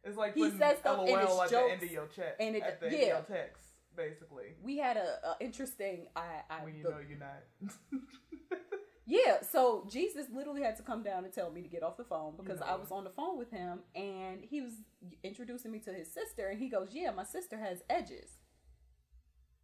It's 0.03 0.17
like 0.17 0.33
He 0.35 0.49
says 0.51 0.79
stuff 0.79 1.07
in 1.07 1.17
his 1.19 1.29
LOL 1.29 1.41
at 1.43 1.49
the 1.49 1.57
end 1.57 1.69
jokes, 1.71 1.83
of 1.83 1.91
your 1.91 2.07
check, 2.07 2.35
and 2.39 2.55
it- 2.55 2.63
at 2.63 2.79
the 2.79 2.87
end 2.87 2.95
yeah. 2.97 3.17
of 3.17 3.29
your 3.29 3.37
text, 3.37 3.63
basically. 3.95 4.55
we 4.61 4.77
had 4.77 4.97
a, 4.97 5.01
a 5.29 5.35
interesting. 5.39 6.07
I, 6.15 6.41
I 6.49 6.63
When 6.63 6.75
you 6.75 6.83
the- 6.83 6.89
know 6.89 6.97
you're 7.07 7.19
not. 7.19 7.43
yeah. 9.05 9.37
So 9.41 9.87
Jesus 9.89 10.27
literally 10.33 10.61
had 10.61 10.75
to 10.77 10.83
come 10.83 11.03
down 11.03 11.23
and 11.25 11.33
tell 11.33 11.51
me 11.51 11.61
to 11.61 11.67
get 11.69 11.83
off 11.83 11.97
the 11.97 12.03
phone 12.03 12.33
because 12.37 12.59
know 12.59 12.65
I 12.65 12.75
was 12.75 12.91
on 12.91 13.03
the 13.03 13.09
phone 13.11 13.37
with 13.37 13.51
him 13.51 13.79
and 13.95 14.43
he 14.43 14.61
was 14.61 14.73
introducing 15.23 15.71
me 15.71 15.79
to 15.79 15.93
his 15.93 16.11
sister 16.13 16.47
and 16.49 16.59
he 16.59 16.69
goes, 16.69 16.89
"Yeah, 16.91 17.11
my 17.11 17.23
sister 17.23 17.57
has 17.57 17.83
edges." 17.89 18.29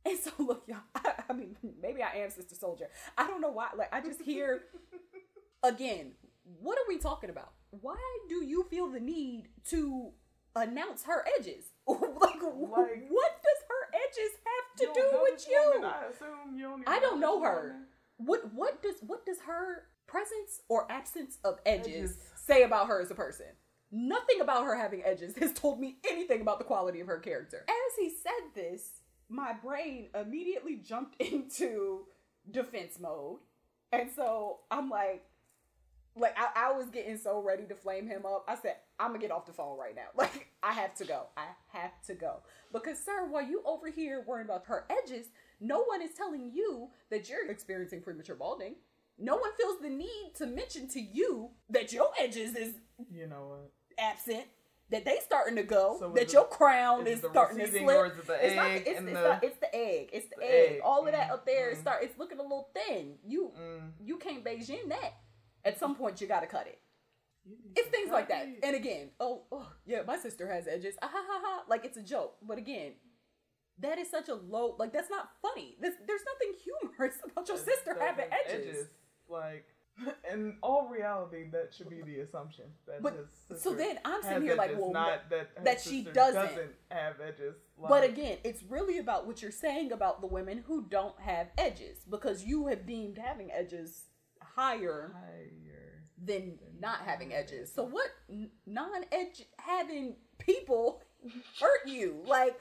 And 0.05 0.17
so 0.17 0.31
look, 0.39 0.63
y'all. 0.67 0.77
I, 0.95 1.13
I 1.29 1.33
mean, 1.33 1.57
maybe 1.81 2.01
I 2.01 2.17
am 2.19 2.29
Sister 2.29 2.55
Souljah. 2.55 2.87
I 3.17 3.27
don't 3.27 3.41
know 3.41 3.51
why. 3.51 3.69
Like 3.77 3.93
I 3.93 4.01
just 4.01 4.21
hear 4.21 4.61
again. 5.63 6.13
What 6.61 6.79
are 6.79 6.85
we 6.87 6.97
talking 6.97 7.29
about? 7.29 7.51
Why 7.69 7.97
do 8.27 8.43
you 8.43 8.65
feel 8.71 8.87
the 8.89 8.99
need 8.99 9.49
to 9.69 10.11
announce 10.55 11.03
her 11.03 11.25
edges? 11.37 11.65
like, 11.87 11.97
what 12.41 12.87
does 12.89 13.61
her 13.69 13.83
edges 13.93 14.31
have 14.45 14.77
to 14.77 14.85
do 14.93 15.19
with 15.23 15.47
you? 15.49 15.71
woman, 15.75 15.89
I 15.89 16.05
assume 16.11 16.55
you 16.57 16.63
don't 16.63 16.83
I 16.87 16.99
don't 16.99 17.19
know 17.19 17.41
her. 17.41 17.61
woman. 17.73 17.85
What 18.17 18.53
what 18.53 18.81
does 18.83 18.95
what 19.05 19.25
does 19.25 19.37
her 19.47 19.83
presence 20.07 20.61
or 20.69 20.91
absence 20.91 21.37
of 21.43 21.59
edges, 21.65 21.87
Edges. 22.13 22.17
say 22.35 22.63
about 22.63 22.87
her 22.87 23.01
as 23.01 23.11
a 23.11 23.15
person? 23.15 23.45
Nothing 23.91 24.41
about 24.41 24.65
her 24.65 24.75
having 24.75 25.03
edges 25.03 25.35
has 25.39 25.53
told 25.53 25.79
me 25.79 25.97
anything 26.09 26.41
about 26.41 26.59
the 26.59 26.65
quality 26.65 26.99
of 26.99 27.07
her 27.07 27.19
character. 27.19 27.65
As 27.67 27.97
he 27.97 28.09
said 28.09 28.53
this, 28.53 29.01
my 29.29 29.53
brain 29.53 30.09
immediately 30.13 30.75
jumped 30.77 31.15
into 31.21 32.01
defense 32.49 32.99
mode. 32.99 33.39
And 33.91 34.09
so 34.15 34.59
I'm 34.69 34.89
like, 34.89 35.23
like 36.19 36.35
I, 36.37 36.69
I 36.69 36.71
was 36.73 36.87
getting 36.89 37.17
so 37.17 37.41
ready 37.41 37.63
to 37.65 37.75
flame 37.75 38.07
him 38.07 38.25
up. 38.25 38.45
I 38.47 38.55
said, 38.55 38.75
I'm 38.99 39.07
gonna 39.09 39.19
get 39.19 39.31
off 39.31 39.45
the 39.45 39.53
phone 39.53 39.77
right 39.77 39.95
now. 39.95 40.07
Like 40.15 40.47
I 40.61 40.73
have 40.73 40.93
to 40.95 41.05
go. 41.05 41.27
I 41.37 41.45
have 41.77 41.91
to 42.07 42.13
go. 42.13 42.37
Because 42.73 42.97
sir, 43.03 43.25
while 43.29 43.43
you 43.43 43.61
over 43.65 43.89
here 43.89 44.23
worrying 44.27 44.45
about 44.47 44.65
her 44.67 44.85
edges, 44.89 45.27
no 45.59 45.83
one 45.83 46.01
is 46.01 46.11
telling 46.15 46.51
you 46.53 46.89
that 47.09 47.29
you're 47.29 47.49
experiencing 47.49 48.01
premature 48.01 48.35
balding. 48.35 48.75
No 49.17 49.35
one 49.35 49.51
feels 49.57 49.79
the 49.81 49.89
need 49.89 50.31
to 50.37 50.45
mention 50.45 50.87
to 50.89 51.01
you 51.01 51.49
that 51.69 51.91
your 51.91 52.09
edges 52.19 52.55
is 52.55 52.73
You 53.11 53.27
know 53.27 53.47
what? 53.49 53.71
absent, 53.97 54.45
that 54.91 55.03
they 55.03 55.17
starting 55.25 55.57
to 55.57 55.63
go, 55.63 55.97
So 55.99 56.13
that 56.15 56.31
your 56.31 56.45
crown 56.47 57.05
is 57.05 57.15
is, 57.17 57.21
the 57.21 57.29
starting 57.29 57.57
to 57.59 57.67
slip. 57.69 57.97
or 57.97 58.05
is 58.07 58.13
it 58.13 58.27
the 58.27 58.45
it's 58.45 58.55
not 58.55 58.71
it's, 58.71 58.87
it's, 58.87 58.99
the- 59.05 59.11
not, 59.11 59.43
it's 59.43 59.59
the 59.59 59.75
egg. 59.75 60.09
It's 60.13 60.27
the, 60.29 60.35
the 60.37 60.43
egg. 60.45 60.71
egg. 60.75 60.81
All 60.85 61.05
of 61.05 61.11
that 61.11 61.29
Mm, 61.29 61.33
up 61.33 61.45
there 61.45 61.73
mm. 61.73 61.81
start. 61.81 62.03
It's 62.03 62.17
looking 62.17 62.39
a 62.39 62.41
little 62.43 62.69
thin. 62.73 63.15
You 63.27 63.51
Mm. 63.59 63.91
you 64.05 64.17
can't 64.17 64.43
Beijing 64.43 64.87
that. 64.89 65.13
At 65.65 65.77
some 65.79 65.95
point, 65.95 66.21
you 66.21 66.27
gotta 66.27 66.47
cut 66.47 66.67
it. 66.67 66.79
It's 67.75 67.89
things 67.89 68.11
like 68.11 68.29
that. 68.29 68.47
And 68.63 68.75
again, 68.75 69.09
oh, 69.19 69.43
oh 69.51 69.71
yeah, 69.85 70.01
my 70.05 70.17
sister 70.17 70.47
has 70.47 70.67
edges. 70.67 70.95
Ah, 71.01 71.09
ha, 71.11 71.23
ha, 71.27 71.41
ha. 71.43 71.63
Like 71.67 71.85
it's 71.85 71.97
a 71.97 72.03
joke. 72.03 72.35
But 72.41 72.57
again, 72.57 72.93
that 73.79 73.97
is 73.97 74.09
such 74.09 74.29
a 74.29 74.35
low. 74.35 74.75
Like 74.77 74.93
that's 74.93 75.09
not 75.09 75.29
funny. 75.41 75.77
This, 75.81 75.95
there's 76.05 76.21
nothing 76.25 76.55
humorous 76.63 77.15
about 77.31 77.47
your 77.47 77.57
sister 77.57 77.97
having 77.99 78.25
has 78.29 78.53
edges. 78.53 78.87
Like, 79.27 79.65
in 80.31 80.57
all 80.61 80.87
reality, 80.89 81.49
that 81.51 81.73
should 81.73 81.89
be 81.89 82.01
the 82.01 82.19
assumption. 82.19 82.65
That 82.87 83.01
But- 83.01 83.27
so 83.57 83.73
then 83.73 83.99
I'm 84.05 84.21
sitting 84.21 84.43
here 84.43 84.55
like, 84.55 84.77
well, 84.77 84.91
not 84.91 85.29
that 85.29 85.63
that 85.63 85.81
she 85.81 86.03
sister 86.03 86.13
doesn't. 86.13 86.71
have 86.91 87.19
edges. 87.19 87.55
But 87.77 88.03
again, 88.03 88.37
it's 88.43 88.63
really 88.63 88.97
about 88.97 89.25
what 89.25 89.41
you're 89.41 89.51
saying 89.51 89.91
about 89.91 90.21
the 90.21 90.27
women 90.27 90.63
who 90.67 90.85
don't 90.89 91.19
have 91.21 91.47
edges 91.57 91.99
because 92.09 92.43
you 92.43 92.67
have 92.67 92.85
deemed 92.85 93.17
having 93.17 93.51
edges 93.51 94.03
higher 94.59 95.11
higher. 95.13 96.03
than 96.23 96.57
not 96.79 96.99
having 97.05 97.33
edges. 97.33 97.71
So 97.73 97.83
what 97.83 98.07
non-edge 98.65 99.43
having 99.57 100.15
people 100.37 101.01
hurt 101.59 101.87
you? 101.87 102.21
Like 102.25 102.57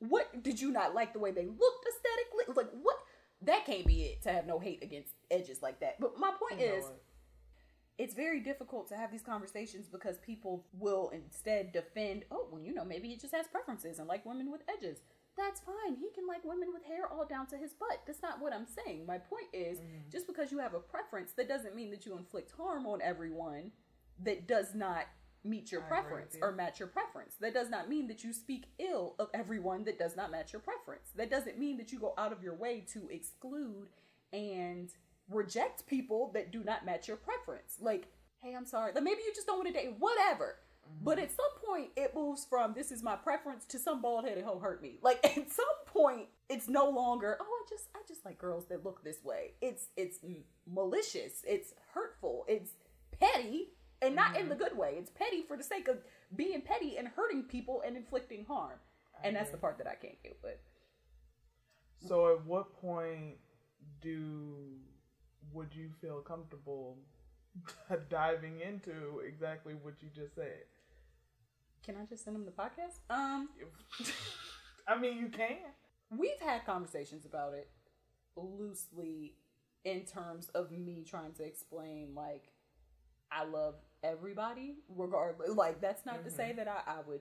what 0.00 0.42
did 0.42 0.60
you 0.60 0.70
not 0.72 0.94
like 0.94 1.12
the 1.12 1.18
way 1.18 1.30
they 1.30 1.46
looked 1.46 1.86
aesthetically? 1.88 2.54
Like 2.62 2.72
what 2.82 2.96
that 3.42 3.64
can't 3.66 3.86
be 3.86 4.02
it 4.02 4.22
to 4.22 4.32
have 4.32 4.46
no 4.46 4.58
hate 4.58 4.82
against 4.82 5.12
edges 5.30 5.62
like 5.62 5.80
that. 5.80 6.00
But 6.00 6.18
my 6.18 6.30
point 6.30 6.60
You 6.60 6.66
know 6.68 6.74
is 6.74 6.84
what? 6.84 7.02
it's 7.98 8.14
very 8.14 8.40
difficult 8.40 8.88
to 8.88 8.96
have 8.96 9.10
these 9.10 9.22
conversations 9.22 9.88
because 9.88 10.16
people 10.18 10.64
will 10.72 11.10
instead 11.10 11.72
defend, 11.72 12.24
oh, 12.30 12.48
well, 12.50 12.60
you 12.62 12.72
know, 12.72 12.84
maybe 12.84 13.08
he 13.08 13.16
just 13.16 13.34
has 13.34 13.46
preferences 13.46 13.98
and 13.98 14.08
like 14.08 14.24
women 14.24 14.50
with 14.50 14.62
edges. 14.74 14.98
That's 15.46 15.60
fine. 15.60 15.96
He 15.96 16.10
can 16.14 16.26
like 16.26 16.44
women 16.44 16.68
with 16.72 16.84
hair 16.84 17.08
all 17.10 17.24
down 17.24 17.46
to 17.48 17.56
his 17.56 17.72
butt. 17.72 18.00
That's 18.06 18.22
not 18.22 18.40
what 18.40 18.52
I'm 18.52 18.66
saying. 18.66 19.06
My 19.06 19.18
point 19.18 19.46
is 19.52 19.78
Mm-hmm. 19.78 20.10
just 20.12 20.26
because 20.26 20.52
you 20.52 20.58
have 20.58 20.74
a 20.74 20.80
preference, 20.80 21.32
that 21.32 21.48
doesn't 21.48 21.74
mean 21.74 21.90
that 21.90 22.04
you 22.04 22.16
inflict 22.16 22.52
harm 22.56 22.86
on 22.86 23.00
everyone 23.02 23.72
that 24.22 24.46
does 24.46 24.74
not 24.74 25.04
meet 25.42 25.72
your 25.72 25.82
I 25.84 25.86
preference 25.88 26.34
you. 26.34 26.40
or 26.42 26.52
match 26.52 26.78
your 26.78 26.88
preference. 26.88 27.34
That 27.40 27.54
does 27.54 27.70
not 27.70 27.88
mean 27.88 28.06
that 28.08 28.22
you 28.22 28.32
speak 28.34 28.66
ill 28.78 29.14
of 29.18 29.28
everyone 29.32 29.84
that 29.84 29.98
does 29.98 30.14
not 30.14 30.30
match 30.30 30.52
your 30.52 30.60
preference. 30.60 31.08
That 31.16 31.30
doesn't 31.30 31.58
mean 31.58 31.78
that 31.78 31.90
you 31.92 31.98
go 31.98 32.12
out 32.18 32.32
of 32.32 32.42
your 32.42 32.54
way 32.54 32.84
to 32.92 33.08
exclude 33.08 33.88
and 34.34 34.90
reject 35.30 35.86
people 35.86 36.30
that 36.34 36.52
do 36.52 36.62
not 36.62 36.84
match 36.84 37.08
your 37.08 37.16
preference. 37.16 37.76
Like, 37.80 38.08
hey, 38.42 38.54
I'm 38.54 38.66
sorry. 38.66 38.92
Like 38.92 39.04
maybe 39.04 39.22
you 39.26 39.32
just 39.34 39.46
don't 39.46 39.56
want 39.58 39.68
to 39.68 39.72
date, 39.72 39.94
whatever. 39.98 40.56
Mm-hmm. 40.90 41.04
But 41.04 41.18
at 41.18 41.30
some 41.30 41.50
point, 41.64 41.90
it 41.96 42.14
moves 42.14 42.44
from 42.44 42.74
this 42.74 42.90
is 42.90 43.02
my 43.02 43.16
preference 43.16 43.64
to 43.66 43.78
some 43.78 44.02
bald 44.02 44.24
headed 44.24 44.44
hoe 44.44 44.58
hurt 44.58 44.82
me. 44.82 44.98
Like 45.02 45.20
at 45.24 45.50
some 45.50 45.66
point, 45.86 46.26
it's 46.48 46.68
no 46.68 46.88
longer 46.88 47.36
oh 47.40 47.44
I 47.44 47.68
just 47.68 47.88
I 47.94 48.00
just 48.06 48.24
like 48.24 48.38
girls 48.38 48.66
that 48.68 48.84
look 48.84 49.04
this 49.04 49.24
way. 49.24 49.52
It's 49.60 49.86
it's 49.96 50.18
malicious. 50.66 51.42
It's 51.46 51.72
hurtful. 51.94 52.44
It's 52.48 52.72
petty, 53.18 53.68
and 54.02 54.14
not 54.16 54.36
in 54.36 54.48
the 54.48 54.54
mm-hmm. 54.54 54.64
good 54.64 54.76
way. 54.76 54.94
It's 54.98 55.10
petty 55.10 55.42
for 55.46 55.56
the 55.56 55.64
sake 55.64 55.88
of 55.88 55.98
being 56.34 56.62
petty 56.62 56.96
and 56.96 57.08
hurting 57.08 57.44
people 57.44 57.82
and 57.86 57.96
inflicting 57.96 58.44
harm. 58.46 58.78
And 59.22 59.36
that's 59.36 59.50
the 59.50 59.58
part 59.58 59.76
that 59.78 59.86
I 59.86 59.94
can't 59.94 60.20
get 60.22 60.38
with. 60.42 60.56
So, 62.08 62.32
at 62.32 62.46
what 62.46 62.80
point 62.80 63.36
do 64.00 64.54
would 65.52 65.74
you 65.74 65.90
feel 66.00 66.20
comfortable 66.20 66.96
diving 68.08 68.60
into 68.60 69.20
exactly 69.26 69.74
what 69.82 69.94
you 70.00 70.08
just 70.14 70.34
said? 70.34 70.64
Can 71.84 71.96
I 71.96 72.04
just 72.04 72.24
send 72.24 72.36
them 72.36 72.44
the 72.44 72.50
podcast? 72.52 72.98
Um, 73.08 73.48
I 74.88 74.98
mean, 74.98 75.18
you 75.18 75.28
can. 75.28 75.56
we've 76.16 76.40
had 76.40 76.64
conversations 76.66 77.24
about 77.24 77.54
it 77.54 77.70
loosely 78.36 79.34
in 79.84 80.04
terms 80.04 80.48
of 80.50 80.70
me 80.70 81.04
trying 81.08 81.32
to 81.32 81.44
explain 81.44 82.14
like 82.14 82.50
I 83.32 83.44
love 83.44 83.74
everybody 84.02 84.76
regardless 84.88 85.50
like 85.50 85.80
that's 85.80 86.04
not 86.06 86.24
to 86.24 86.30
say 86.30 86.52
that 86.52 86.68
I, 86.68 86.80
I 86.86 86.96
would 87.06 87.20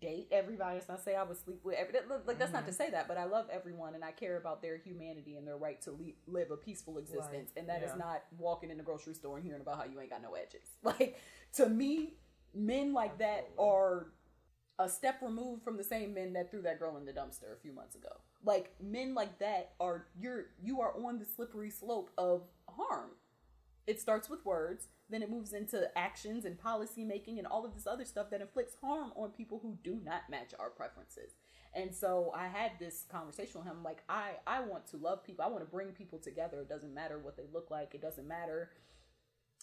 date 0.00 0.28
everybody. 0.30 0.76
It's 0.78 0.88
not 0.88 1.02
say 1.02 1.16
I 1.16 1.22
would 1.24 1.36
sleep 1.36 1.60
with 1.64 1.74
every. 1.76 1.94
Like 2.26 2.38
that's 2.38 2.52
not 2.52 2.66
to 2.66 2.72
Mm-hmm. 2.72 2.76
say 2.76 2.90
that, 2.90 3.08
but 3.08 3.16
I 3.16 3.24
love 3.24 3.46
everyone 3.52 3.94
and 3.96 4.04
I 4.04 4.12
care 4.12 4.36
about 4.36 4.62
their 4.62 4.76
humanity 4.76 5.36
and 5.36 5.46
their 5.46 5.56
right 5.56 5.80
to 5.82 5.90
le- 5.90 6.12
live 6.28 6.50
a 6.52 6.56
peaceful 6.56 6.98
existence. 6.98 7.50
And 7.56 7.68
that 7.68 7.82
is 7.82 7.90
yeah. 7.92 8.04
not 8.04 8.22
walking 8.38 8.70
in 8.70 8.76
the 8.76 8.84
grocery 8.84 9.14
store 9.14 9.36
and 9.36 9.44
hearing 9.44 9.60
about 9.62 9.78
how 9.78 9.84
you 9.84 10.00
ain't 10.00 10.10
got 10.10 10.22
no 10.22 10.34
edges. 10.34 10.68
Like 10.84 11.18
to 11.54 11.68
me, 11.68 12.14
men 12.54 12.92
like 12.92 13.18
that 13.18 13.48
are 13.58 14.08
a 14.78 14.88
step 14.88 15.16
removed 15.20 15.62
from 15.62 15.76
the 15.76 15.84
same 15.84 16.14
men 16.14 16.32
that 16.32 16.50
threw 16.50 16.62
that 16.62 16.78
girl 16.78 16.96
in 16.96 17.04
the 17.04 17.12
dumpster 17.12 17.52
a 17.54 17.60
few 17.60 17.72
months 17.72 17.94
ago. 17.94 18.08
Like 18.42 18.74
men 18.82 19.14
like 19.14 19.38
that 19.38 19.72
are 19.78 20.06
you're 20.18 20.46
you 20.62 20.80
are 20.80 20.94
on 20.96 21.18
the 21.18 21.26
slippery 21.26 21.70
slope 21.70 22.10
of 22.16 22.42
harm. 22.68 23.10
It 23.86 24.00
starts 24.00 24.30
with 24.30 24.44
words, 24.46 24.88
then 25.10 25.22
it 25.22 25.30
moves 25.30 25.52
into 25.52 25.90
actions 25.98 26.44
and 26.44 26.58
policy 26.58 27.04
making 27.04 27.38
and 27.38 27.46
all 27.46 27.64
of 27.66 27.74
this 27.74 27.86
other 27.86 28.04
stuff 28.04 28.30
that 28.30 28.40
inflicts 28.40 28.76
harm 28.80 29.12
on 29.16 29.30
people 29.30 29.58
who 29.62 29.76
do 29.82 30.00
not 30.02 30.30
match 30.30 30.52
our 30.58 30.70
preferences. 30.70 31.32
And 31.74 31.94
so 31.94 32.32
I 32.34 32.46
had 32.46 32.72
this 32.78 33.04
conversation 33.10 33.60
with 33.60 33.68
him 33.68 33.82
like 33.84 34.02
I 34.08 34.32
I 34.46 34.60
want 34.60 34.86
to 34.88 34.96
love 34.96 35.24
people. 35.24 35.44
I 35.44 35.48
want 35.48 35.64
to 35.64 35.70
bring 35.70 35.88
people 35.88 36.18
together. 36.18 36.60
It 36.60 36.68
doesn't 36.68 36.94
matter 36.94 37.18
what 37.18 37.36
they 37.36 37.46
look 37.52 37.70
like. 37.70 37.94
It 37.94 38.00
doesn't 38.00 38.26
matter 38.26 38.70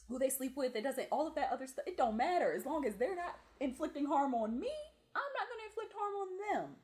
who 0.10 0.20
they 0.20 0.30
sleep 0.30 0.56
with. 0.56 0.76
It 0.76 0.84
doesn't 0.84 1.08
all 1.12 1.28
of 1.28 1.36
that 1.36 1.50
other 1.52 1.68
stuff. 1.68 1.86
It 1.88 1.98
don't 1.98 2.18
matter 2.18 2.54
as 2.54 2.66
long 2.66 2.86
as 2.86 2.96
they're 2.96 3.16
not 3.16 3.36
inflicting 3.60 4.06
harm 4.06 4.34
on 4.34 4.60
me. 4.60 4.72
I'm 5.16 5.22
not 5.40 5.48
going 5.48 5.60
to 5.60 5.66
inflict 5.66 5.94
harm 5.98 6.14
on 6.16 6.64
them. 6.66 6.76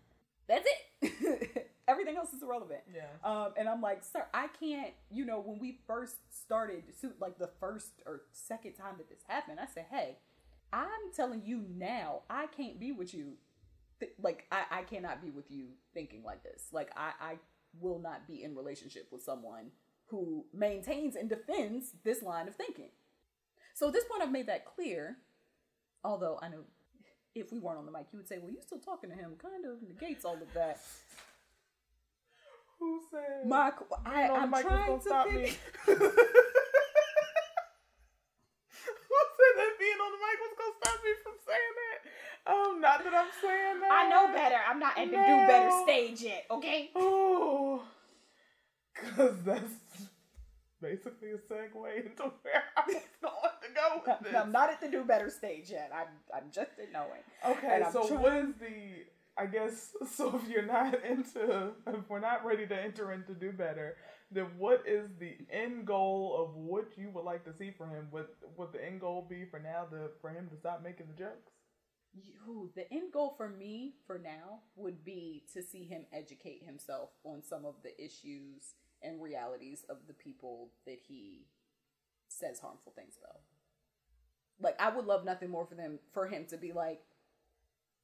That's 0.47 0.67
it. 1.01 1.69
Everything 1.87 2.17
else 2.17 2.33
is 2.33 2.41
irrelevant. 2.41 2.81
Yeah. 2.93 3.03
Um, 3.23 3.53
and 3.57 3.67
I'm 3.69 3.81
like, 3.81 4.03
sir, 4.03 4.25
I 4.33 4.47
can't. 4.59 4.91
You 5.11 5.25
know, 5.25 5.39
when 5.39 5.59
we 5.59 5.79
first 5.87 6.15
started, 6.29 6.83
so- 6.99 7.11
like 7.19 7.37
the 7.37 7.49
first 7.59 8.01
or 8.05 8.21
second 8.31 8.73
time 8.73 8.95
that 8.97 9.09
this 9.09 9.19
happened, 9.27 9.59
I 9.59 9.67
said, 9.73 9.85
hey, 9.91 10.17
I'm 10.71 11.11
telling 11.15 11.43
you 11.45 11.63
now, 11.77 12.21
I 12.29 12.47
can't 12.47 12.79
be 12.79 12.91
with 12.91 13.13
you. 13.13 13.33
Th- 13.99 14.13
like, 14.21 14.45
I, 14.51 14.63
I 14.71 14.81
cannot 14.83 15.21
be 15.21 15.29
with 15.29 15.51
you 15.51 15.67
thinking 15.93 16.23
like 16.23 16.43
this. 16.43 16.63
Like, 16.71 16.89
I, 16.97 17.11
I 17.21 17.35
will 17.79 17.99
not 17.99 18.27
be 18.27 18.43
in 18.43 18.55
relationship 18.55 19.07
with 19.11 19.21
someone 19.21 19.67
who 20.07 20.45
maintains 20.53 21.15
and 21.15 21.29
defends 21.29 21.91
this 22.03 22.21
line 22.21 22.47
of 22.47 22.55
thinking. 22.55 22.89
So 23.73 23.87
at 23.87 23.93
this 23.93 24.03
point, 24.05 24.21
I've 24.21 24.31
made 24.31 24.47
that 24.47 24.65
clear. 24.65 25.17
Although 26.03 26.37
I 26.41 26.49
know 26.49 26.59
if 27.35 27.51
we 27.51 27.59
weren't 27.59 27.79
on 27.79 27.85
the 27.85 27.91
mic, 27.91 28.07
you 28.11 28.17
would 28.19 28.27
say, 28.27 28.37
well, 28.39 28.51
you're 28.51 28.61
still 28.61 28.79
talking 28.79 29.09
to 29.09 29.15
him. 29.15 29.31
Kind 29.41 29.65
of 29.65 29.81
negates 29.87 30.25
all 30.25 30.35
of 30.35 30.53
that. 30.53 30.79
Who 32.79 33.01
said? 33.11 33.47
My, 33.47 33.71
I, 34.05 34.27
being 34.27 34.31
on 34.31 34.51
the 34.51 34.57
I'm 34.57 34.63
trying 34.63 34.97
to 34.97 35.01
stop 35.01 35.27
think. 35.27 35.41
me? 35.41 35.49
Who 35.87 35.93
said 39.37 39.53
that 39.57 39.73
being 39.79 39.99
on 40.03 40.11
the 40.11 40.17
mic 40.19 40.37
was 40.41 40.53
gonna 40.57 40.75
stop 40.83 40.99
me 41.03 41.11
from 41.23 41.33
saying 41.47 41.75
that? 41.79 41.97
Um, 42.53 42.81
not 42.81 43.03
that 43.03 43.13
I'm 43.13 43.31
saying 43.41 43.79
that. 43.79 43.91
I 43.91 44.09
know 44.09 44.27
better. 44.33 44.57
I'm 44.67 44.79
not 44.79 44.97
at 44.97 45.09
the 45.09 45.17
No. 45.17 45.25
do 45.25 45.47
better 45.47 45.71
stage 45.83 46.21
yet. 46.21 46.45
Okay. 46.51 46.91
Oh, 46.95 47.83
because 48.93 49.41
that's 49.43 49.73
basically 50.83 51.31
a 51.31 51.37
segue 51.37 52.05
into 52.05 52.23
where 52.43 52.63
I 52.77 52.83
was 52.85 52.95
going 53.21 53.33
to 53.63 53.69
go 53.73 54.01
with 54.05 54.23
this. 54.23 54.35
I'm 54.35 54.51
not 54.51 54.69
at 54.69 54.81
the 54.81 54.89
do 54.89 55.03
better 55.03 55.29
stage 55.29 55.71
yet. 55.71 55.89
I'm 55.95 56.07
I'm 56.35 56.51
just 56.51 56.71
at 56.79 56.91
knowing. 56.91 57.23
Okay, 57.57 57.81
so 57.91 58.07
trying- 58.07 58.21
what 58.21 58.33
is 58.33 58.53
the? 58.59 59.05
I 59.35 59.47
guess 59.47 59.93
so. 60.15 60.39
If 60.43 60.47
you're 60.49 60.65
not 60.65 61.03
into, 61.11 61.71
if 61.87 62.09
we're 62.09 62.19
not 62.19 62.45
ready 62.45 62.67
to 62.67 62.75
enter 62.79 63.11
into 63.13 63.33
do 63.33 63.51
better, 63.51 63.95
then 64.31 64.45
what 64.59 64.83
is 64.85 65.09
the 65.19 65.33
end 65.51 65.87
goal 65.87 66.35
of 66.37 66.55
what 66.55 66.85
you 66.97 67.09
would 67.13 67.25
like 67.25 67.43
to 67.45 67.53
see 67.53 67.71
for 67.75 67.87
him? 67.87 68.09
Would 68.11 68.27
would 68.57 68.73
the 68.73 68.85
end 68.85 68.99
goal 69.01 69.25
be 69.27 69.45
for 69.49 69.59
now 69.59 69.85
to 69.91 70.09
for 70.21 70.29
him 70.29 70.49
to 70.51 70.57
stop 70.57 70.83
making 70.83 71.07
the 71.07 71.17
jokes? 71.23 71.51
You, 72.15 72.69
the 72.75 72.85
end 72.93 73.11
goal 73.11 73.33
for 73.35 73.49
me 73.49 73.95
for 74.05 74.19
now 74.19 74.59
would 74.75 75.03
be 75.03 75.45
to 75.53 75.63
see 75.63 75.83
him 75.85 76.05
educate 76.13 76.61
himself 76.63 77.09
on 77.23 77.41
some 77.41 77.65
of 77.65 77.73
the 77.81 77.99
issues 77.99 78.75
and 79.03 79.21
realities 79.21 79.85
of 79.89 79.97
the 80.07 80.13
people 80.13 80.69
that 80.85 80.99
he 81.07 81.45
says 82.27 82.59
harmful 82.59 82.93
things 82.95 83.15
about. 83.21 83.41
Like 84.61 84.79
I 84.81 84.95
would 84.95 85.05
love 85.05 85.25
nothing 85.25 85.49
more 85.49 85.65
for 85.65 85.75
them 85.75 85.99
for 86.13 86.27
him 86.27 86.45
to 86.49 86.57
be 86.57 86.71
like, 86.71 87.01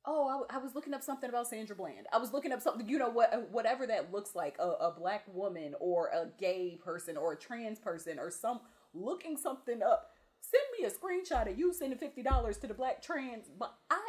oh, 0.06 0.28
I, 0.28 0.32
w- 0.34 0.48
I 0.50 0.58
was 0.58 0.76
looking 0.76 0.94
up 0.94 1.04
something 1.04 1.30
about 1.30 1.48
Sandra 1.48 1.76
Bland. 1.76 2.08
I 2.12 2.18
was 2.18 2.34
looking 2.34 2.52
up 2.52 2.62
something, 2.62 2.88
you 2.88 2.98
know 2.98 3.10
what, 3.10 3.50
whatever 3.52 3.86
that 3.88 4.12
looks 4.12 4.36
like, 4.36 4.56
a, 4.60 4.64
a 4.64 4.96
black 4.98 5.24
woman 5.34 5.76
or 5.80 6.08
a 6.08 6.28
gay 6.40 6.80
person 6.84 7.18
or 7.18 7.34
a 7.34 7.38
trans 7.38 7.80
person 7.80 8.18
or 8.20 8.32
some 8.32 8.62
looking 8.94 9.38
something 9.38 9.82
up. 9.84 10.12
Send 10.42 10.64
me 10.80 10.86
a 10.86 10.90
screenshot 10.90 11.52
of 11.52 11.60
you 11.60 11.74
sending 11.74 12.00
fifty 12.00 12.24
dollars 12.24 12.58
to 12.60 12.68
the 12.68 12.74
black 12.74 13.02
trans, 13.02 13.48
but 13.58 13.76
I 13.92 14.00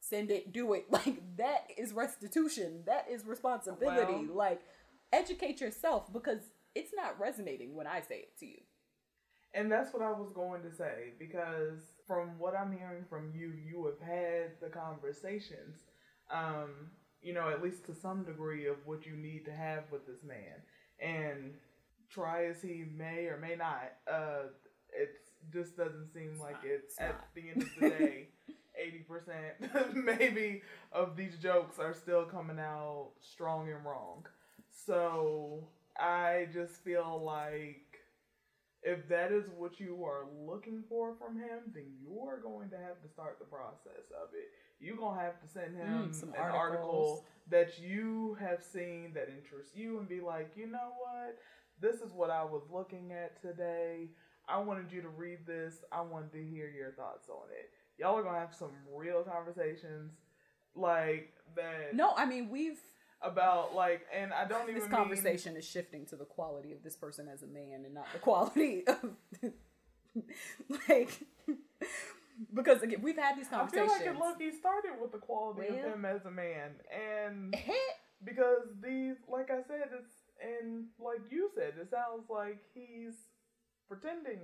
send 0.00 0.30
it, 0.30 0.52
do 0.52 0.72
it. 0.74 0.86
Like 0.90 1.36
that 1.36 1.66
is 1.76 1.92
restitution. 1.92 2.84
That 2.86 3.06
is 3.10 3.26
responsibility. 3.26 4.28
Like 4.32 4.60
educate 5.14 5.60
yourself 5.60 6.12
because 6.12 6.40
it's 6.74 6.92
not 6.94 7.18
resonating 7.18 7.74
when 7.74 7.86
I 7.86 8.00
say 8.00 8.16
it 8.16 8.38
to 8.40 8.46
you. 8.46 8.58
And 9.54 9.70
that's 9.70 9.92
what 9.94 10.02
I 10.02 10.10
was 10.10 10.32
going 10.34 10.62
to 10.62 10.72
say 10.74 11.12
because 11.18 11.80
from 12.06 12.38
what 12.38 12.54
I'm 12.56 12.72
hearing 12.72 13.04
from 13.08 13.30
you, 13.34 13.52
you 13.64 13.86
have 13.86 14.00
had 14.08 14.50
the 14.60 14.68
conversations, 14.68 15.78
um, 16.30 16.90
you 17.22 17.32
know, 17.32 17.48
at 17.50 17.62
least 17.62 17.86
to 17.86 17.94
some 17.94 18.24
degree 18.24 18.66
of 18.66 18.76
what 18.84 19.06
you 19.06 19.14
need 19.16 19.44
to 19.46 19.52
have 19.52 19.84
with 19.92 20.06
this 20.06 20.24
man. 20.24 20.62
And 21.00 21.54
try 22.10 22.46
as 22.46 22.60
he 22.62 22.84
may 22.96 23.26
or 23.26 23.38
may 23.38 23.54
not, 23.56 23.92
uh, 24.10 24.48
it 24.92 25.10
just 25.52 25.76
doesn't 25.76 26.12
seem 26.12 26.38
like 26.40 26.54
not. 26.54 26.64
it's 26.64 26.92
It's 26.92 27.00
at 27.00 27.08
not. 27.10 27.34
the 27.34 27.50
end 27.50 27.62
of 27.62 27.68
the 27.80 27.88
day. 27.90 28.28
80% 28.76 29.94
maybe 29.94 30.62
of 30.92 31.16
these 31.16 31.36
jokes 31.40 31.78
are 31.78 31.94
still 31.94 32.24
coming 32.24 32.58
out 32.58 33.10
strong 33.20 33.68
and 33.70 33.84
wrong. 33.84 34.26
So 34.74 35.68
I 35.98 36.48
just 36.52 36.82
feel 36.84 37.22
like 37.24 38.00
if 38.82 39.08
that 39.08 39.32
is 39.32 39.44
what 39.56 39.80
you 39.80 40.04
are 40.04 40.26
looking 40.46 40.84
for 40.88 41.14
from 41.14 41.36
him, 41.38 41.72
then 41.74 41.84
you 42.00 42.20
are 42.28 42.38
going 42.38 42.68
to 42.70 42.76
have 42.76 43.00
to 43.02 43.08
start 43.08 43.38
the 43.38 43.46
process 43.46 44.10
of 44.22 44.28
it. 44.34 44.50
You're 44.80 44.96
gonna 44.96 45.20
have 45.20 45.40
to 45.40 45.48
send 45.48 45.76
him 45.76 46.10
Mm, 46.10 46.14
some 46.14 46.30
an 46.34 46.50
article 46.50 47.24
that 47.48 47.78
you 47.78 48.36
have 48.40 48.62
seen 48.62 49.12
that 49.14 49.28
interests 49.30 49.74
you 49.74 49.98
and 49.98 50.08
be 50.08 50.20
like, 50.20 50.52
you 50.56 50.66
know 50.66 50.92
what? 50.98 51.38
This 51.80 52.02
is 52.02 52.12
what 52.12 52.30
I 52.30 52.44
was 52.44 52.62
looking 52.70 53.12
at 53.12 53.40
today. 53.40 54.10
I 54.48 54.58
wanted 54.58 54.92
you 54.92 55.00
to 55.02 55.08
read 55.08 55.46
this. 55.46 55.84
I 55.90 56.02
wanted 56.02 56.32
to 56.32 56.44
hear 56.44 56.68
your 56.68 56.92
thoughts 56.92 57.28
on 57.30 57.48
it. 57.50 57.70
Y'all 57.98 58.16
are 58.16 58.22
gonna 58.22 58.38
have 58.38 58.54
some 58.54 58.72
real 58.94 59.22
conversations 59.22 60.12
like 60.74 61.32
that 61.56 61.94
No, 61.94 62.12
I 62.16 62.26
mean 62.26 62.50
we've 62.50 62.80
about 63.24 63.74
like 63.74 64.02
and 64.14 64.32
I 64.32 64.46
don't 64.46 64.62
even 64.68 64.74
this 64.74 64.82
mean- 64.84 64.90
conversation 64.98 65.56
is 65.56 65.64
shifting 65.64 66.06
to 66.06 66.16
the 66.16 66.24
quality 66.24 66.72
of 66.72 66.82
this 66.82 66.96
person 66.96 67.26
as 67.32 67.42
a 67.42 67.46
man 67.46 67.82
and 67.84 67.94
not 67.94 68.06
the 68.12 68.18
quality 68.18 68.84
of 68.86 69.10
like 70.88 71.10
because 72.54 72.82
again 72.82 73.00
we've 73.02 73.16
had 73.16 73.36
these 73.36 73.48
conversations. 73.48 73.90
I 73.92 73.98
feel 73.98 74.06
like 74.06 74.16
it 74.16 74.20
low-key 74.20 74.56
started 74.58 74.92
with 75.00 75.12
the 75.12 75.18
quality 75.18 75.68
Well- 75.70 75.86
of 75.88 75.94
him 75.94 76.04
as 76.04 76.24
a 76.24 76.30
man, 76.30 76.72
and 76.92 77.54
because 78.24 78.62
these, 78.82 79.16
like 79.28 79.50
I 79.50 79.62
said, 79.68 79.88
it's 79.92 80.12
and 80.42 80.86
like 80.98 81.20
you 81.30 81.50
said, 81.54 81.74
it 81.80 81.90
sounds 81.90 82.28
like 82.28 82.58
he's 82.74 83.14
pretending 83.88 84.40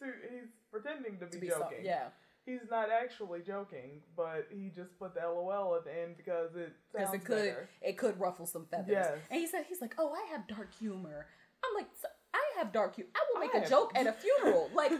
to 0.00 0.06
he's 0.30 0.50
pretending 0.70 1.18
to 1.18 1.26
be, 1.26 1.32
to 1.32 1.38
be 1.38 1.48
so, 1.48 1.58
joking. 1.60 1.84
yeah, 1.84 2.08
he's 2.44 2.60
not 2.70 2.88
actually 2.90 3.40
joking, 3.40 4.02
but 4.16 4.46
he 4.50 4.70
just 4.74 4.98
put 4.98 5.14
the 5.14 5.20
LOL 5.20 5.76
at 5.76 5.84
the 5.84 5.92
end 6.02 6.16
because 6.16 6.54
it 6.56 6.72
because 6.92 7.08
sounds 7.08 7.22
it 7.22 7.24
could 7.24 7.36
better. 7.36 7.68
it 7.80 7.98
could 7.98 8.18
ruffle 8.20 8.46
some 8.46 8.66
feathers. 8.66 8.88
Yes. 8.90 9.12
And 9.30 9.40
he 9.40 9.46
said 9.46 9.64
he's 9.68 9.80
like, 9.80 9.94
oh, 9.98 10.12
I 10.12 10.30
have 10.32 10.46
dark 10.48 10.68
humor. 10.78 11.26
I'm 11.64 11.74
like, 11.76 11.88
"So- 12.00 12.08
I 12.34 12.58
have 12.58 12.72
dark 12.72 12.96
humor. 12.96 13.10
I 13.14 13.20
will 13.32 13.40
make 13.40 13.54
I 13.54 13.58
a 13.58 13.60
have- 13.60 13.70
joke 13.70 13.92
at 13.94 14.06
a 14.06 14.12
funeral. 14.42 14.70
like 14.74 14.90
I 14.92 14.96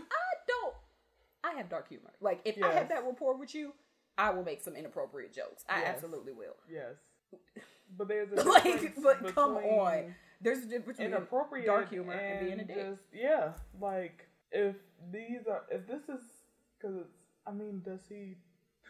don't. 0.49 0.75
I 1.45 1.55
have 1.59 1.69
dark 1.69 1.89
humor. 1.89 2.13
Like 2.21 2.41
if 2.45 2.63
I 2.63 2.73
have 2.73 2.89
that 2.91 3.05
rapport 3.05 3.37
with 3.37 3.55
you, 3.55 3.73
I 4.19 4.31
will 4.31 4.45
make 4.45 4.61
some 4.63 4.77
inappropriate 4.77 5.33
jokes. 5.35 5.65
I 5.69 5.81
Yes. 5.81 5.95
absolutely 5.95 6.33
will. 6.33 6.55
Yes, 6.71 6.95
but 7.97 8.07
there's 8.09 8.31
a 8.33 8.43
like, 8.49 8.95
but 9.03 9.35
come 9.35 9.57
on. 9.57 10.15
There's 10.41 10.59
a 10.59 10.67
difference 10.67 10.99
between 10.99 11.09
inappropriate 11.09 11.67
dark 11.67 11.89
humor 11.89 12.13
and, 12.13 12.47
being 12.47 12.61
a 12.61 12.65
dick. 12.65 12.77
just 12.77 13.03
yeah 13.15 13.53
like 13.81 14.27
if 14.51 14.75
these 15.13 15.47
are 15.49 15.63
if 15.71 15.87
this 15.87 16.03
is 16.09 16.21
because 16.81 17.07
i 17.47 17.51
mean 17.53 17.81
does 17.85 18.01
he 18.09 18.37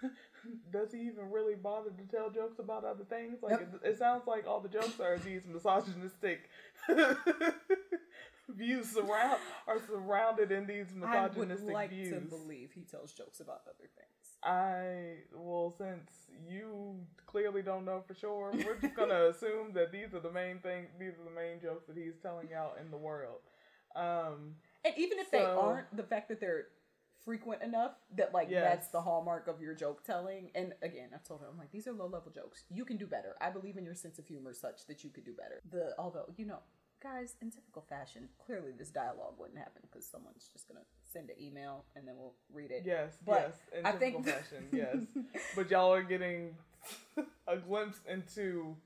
does 0.72 0.92
he 0.92 1.00
even 1.02 1.30
really 1.30 1.54
bother 1.54 1.90
to 1.90 2.04
tell 2.16 2.30
jokes 2.30 2.58
about 2.58 2.84
other 2.84 3.04
things 3.04 3.38
like 3.42 3.52
Yep. 3.52 3.74
it, 3.84 3.88
it 3.90 3.98
sounds 3.98 4.26
like 4.26 4.46
all 4.46 4.60
the 4.60 4.68
jokes 4.68 4.98
are 5.00 5.18
these 5.18 5.42
misogynistic 5.46 6.48
views 8.48 8.88
surround 8.88 9.38
are 9.66 9.78
surrounded 9.86 10.50
in 10.52 10.66
these 10.66 10.86
misogynistic 10.94 11.68
I 11.68 11.70
would 11.70 11.72
like 11.72 11.90
views 11.90 12.10
to 12.10 12.20
believe 12.20 12.70
he 12.74 12.82
tells 12.82 13.12
jokes 13.12 13.40
about 13.40 13.62
other 13.66 13.88
things. 13.96 14.36
I 14.42 15.22
well, 15.34 15.72
since 15.78 16.10
you 16.48 16.96
clearly 17.26 17.62
don't 17.62 17.84
know 17.84 18.02
for 18.06 18.14
sure, 18.14 18.50
we're 18.66 18.80
just 18.80 18.96
gonna 18.96 19.26
assume 19.30 19.72
that 19.74 19.92
these 19.92 20.12
are 20.14 20.20
the 20.20 20.32
main 20.32 20.58
thing. 20.58 20.86
These 20.98 21.12
are 21.12 21.24
the 21.24 21.34
main 21.34 21.60
jokes 21.60 21.86
that 21.86 21.96
he's 21.96 22.18
telling 22.20 22.48
out 22.52 22.76
in 22.84 22.90
the 22.90 22.96
world. 22.96 23.38
Um, 23.94 24.56
And 24.84 24.94
even 24.96 25.18
if 25.18 25.30
they 25.30 25.44
aren't, 25.44 25.96
the 25.96 26.02
fact 26.02 26.28
that 26.30 26.40
they're 26.40 26.66
frequent 27.24 27.62
enough 27.62 27.92
that 28.16 28.32
like 28.34 28.48
Yes. 28.50 28.64
that's 28.64 28.88
the 28.88 29.00
hallmark 29.00 29.46
of 29.48 29.60
your 29.60 29.74
joke 29.74 30.04
telling. 30.04 30.50
And 30.54 30.74
again, 30.82 31.10
I've 31.14 31.24
told 31.24 31.40
her 31.40 31.46
I'm 31.50 31.58
like 31.58 31.70
these 31.72 31.86
are 31.86 31.92
low 31.92 32.06
level 32.06 32.30
jokes. 32.32 32.64
You 32.70 32.84
can 32.84 32.96
do 32.96 33.06
better. 33.06 33.36
I 33.40 33.50
believe 33.50 33.76
in 33.76 33.84
your 33.84 33.94
sense 33.94 34.18
of 34.18 34.26
humor 34.26 34.52
such 34.52 34.86
that 34.88 35.02
you 35.04 35.10
could 35.10 35.24
do 35.24 35.32
better. 35.32 35.60
The 35.70 35.94
although 35.98 36.26
you 36.36 36.46
know, 36.46 36.58
guys, 37.02 37.34
in 37.40 37.50
typical 37.50 37.82
fashion, 37.88 38.28
clearly 38.44 38.72
this 38.76 38.90
dialogue 38.90 39.34
wouldn't 39.38 39.58
happen 39.58 39.82
because 39.90 40.06
someone's 40.06 40.48
just 40.52 40.68
gonna 40.68 40.84
send 41.12 41.30
an 41.30 41.36
email 41.40 41.84
and 41.96 42.06
then 42.08 42.14
we'll 42.16 42.34
read 42.52 42.70
it. 42.70 42.82
Yes, 42.84 43.18
But 43.24 43.54
yes. 43.72 43.78
In 43.80 43.86
I 43.86 43.92
typical 43.92 44.22
think- 44.22 44.36
fashion, 44.36 44.68
yes. 44.72 44.96
But 45.56 45.70
y'all 45.70 45.92
are 45.92 46.02
getting 46.02 46.56
a 47.46 47.56
glimpse 47.58 48.00
into 48.08 48.76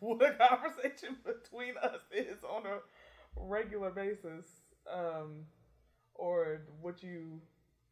what 0.00 0.22
a 0.22 0.32
conversation 0.34 1.16
between 1.24 1.76
us 1.78 2.00
is 2.12 2.38
on 2.48 2.64
a 2.66 2.78
regular 3.36 3.90
basis. 3.90 4.46
Um, 4.92 5.44
or 6.18 6.60
what 6.82 7.02
you 7.02 7.40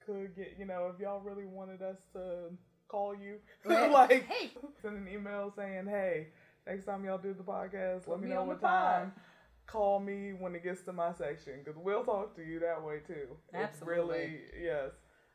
could 0.04 0.36
get, 0.36 0.56
you 0.58 0.66
know, 0.66 0.92
if 0.94 1.00
y'all 1.00 1.20
really 1.20 1.46
wanted 1.46 1.80
us 1.82 1.96
to 2.12 2.50
call 2.88 3.14
you, 3.14 3.36
like 3.64 4.26
Hey. 4.28 4.50
send 4.82 4.96
an 4.96 5.08
email 5.08 5.52
saying, 5.56 5.86
hey, 5.86 6.28
next 6.66 6.84
time 6.84 7.04
y'all 7.04 7.18
do 7.18 7.32
the 7.34 7.42
podcast, 7.42 8.04
Put 8.04 8.10
let 8.12 8.20
me 8.20 8.28
me 8.28 8.34
know 8.34 8.44
what 8.44 8.60
time. 8.60 9.12
Call 9.66 9.98
me 9.98 10.32
when 10.38 10.54
it 10.54 10.62
gets 10.62 10.82
to 10.82 10.92
my 10.92 11.12
section 11.12 11.54
because 11.64 11.76
we'll 11.76 12.04
talk 12.04 12.36
to 12.36 12.42
you 12.44 12.60
that 12.60 12.84
way 12.84 13.00
too. 13.06 13.26
It's 13.52 13.80
Absolutely. 13.80 13.96
really, 14.18 14.40
yes. 14.62 14.92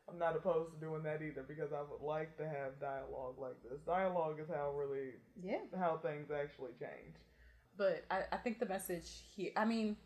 I'm 0.08 0.18
not 0.18 0.34
opposed 0.36 0.72
to 0.72 0.80
doing 0.80 1.02
that 1.04 1.20
either 1.22 1.44
because 1.46 1.72
I 1.72 1.80
would 1.82 2.04
like 2.04 2.36
to 2.38 2.44
have 2.48 2.80
dialogue 2.80 3.34
like 3.38 3.56
this. 3.62 3.80
Dialogue 3.86 4.38
is 4.40 4.48
how 4.48 4.72
really 4.74 5.10
Yeah. 5.42 5.58
how 5.78 5.98
things 6.02 6.30
actually 6.30 6.72
change. 6.80 7.16
But 7.76 8.04
I, 8.10 8.22
I 8.32 8.36
think 8.38 8.58
the 8.58 8.66
message 8.66 9.08
here 9.36 9.52
I 9.56 9.64
mean, 9.66 9.96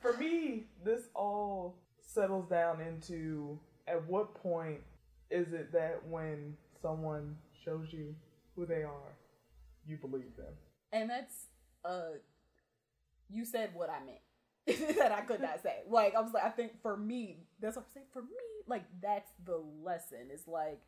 For 0.00 0.16
me, 0.16 0.64
this 0.84 1.08
all 1.14 1.76
settles 2.00 2.48
down 2.48 2.80
into 2.80 3.58
at 3.88 4.06
what 4.06 4.34
point 4.34 4.80
is 5.30 5.52
it 5.52 5.72
that 5.72 6.00
when 6.08 6.56
someone 6.80 7.36
shows 7.64 7.88
you 7.92 8.14
who 8.54 8.66
they 8.66 8.82
are, 8.82 9.16
you 9.86 9.96
believe 9.96 10.36
them? 10.36 10.54
and 10.92 11.10
that's 11.10 11.46
uh 11.84 12.14
you 13.28 13.44
said 13.44 13.70
what 13.74 13.90
I 13.90 13.98
meant 14.04 14.20
that 14.96 15.12
I 15.12 15.22
could 15.22 15.40
not 15.40 15.60
say. 15.62 15.78
Like 15.88 16.14
I 16.14 16.20
was 16.20 16.32
like 16.32 16.44
I 16.44 16.50
think 16.50 16.80
for 16.80 16.96
me, 16.96 17.48
that's 17.60 17.76
what 17.76 17.86
I'm 17.86 17.92
saying. 17.92 18.06
For 18.12 18.22
me, 18.22 18.28
like 18.66 18.84
that's 19.02 19.30
the 19.44 19.60
lesson. 19.82 20.28
It's 20.32 20.46
like 20.46 20.80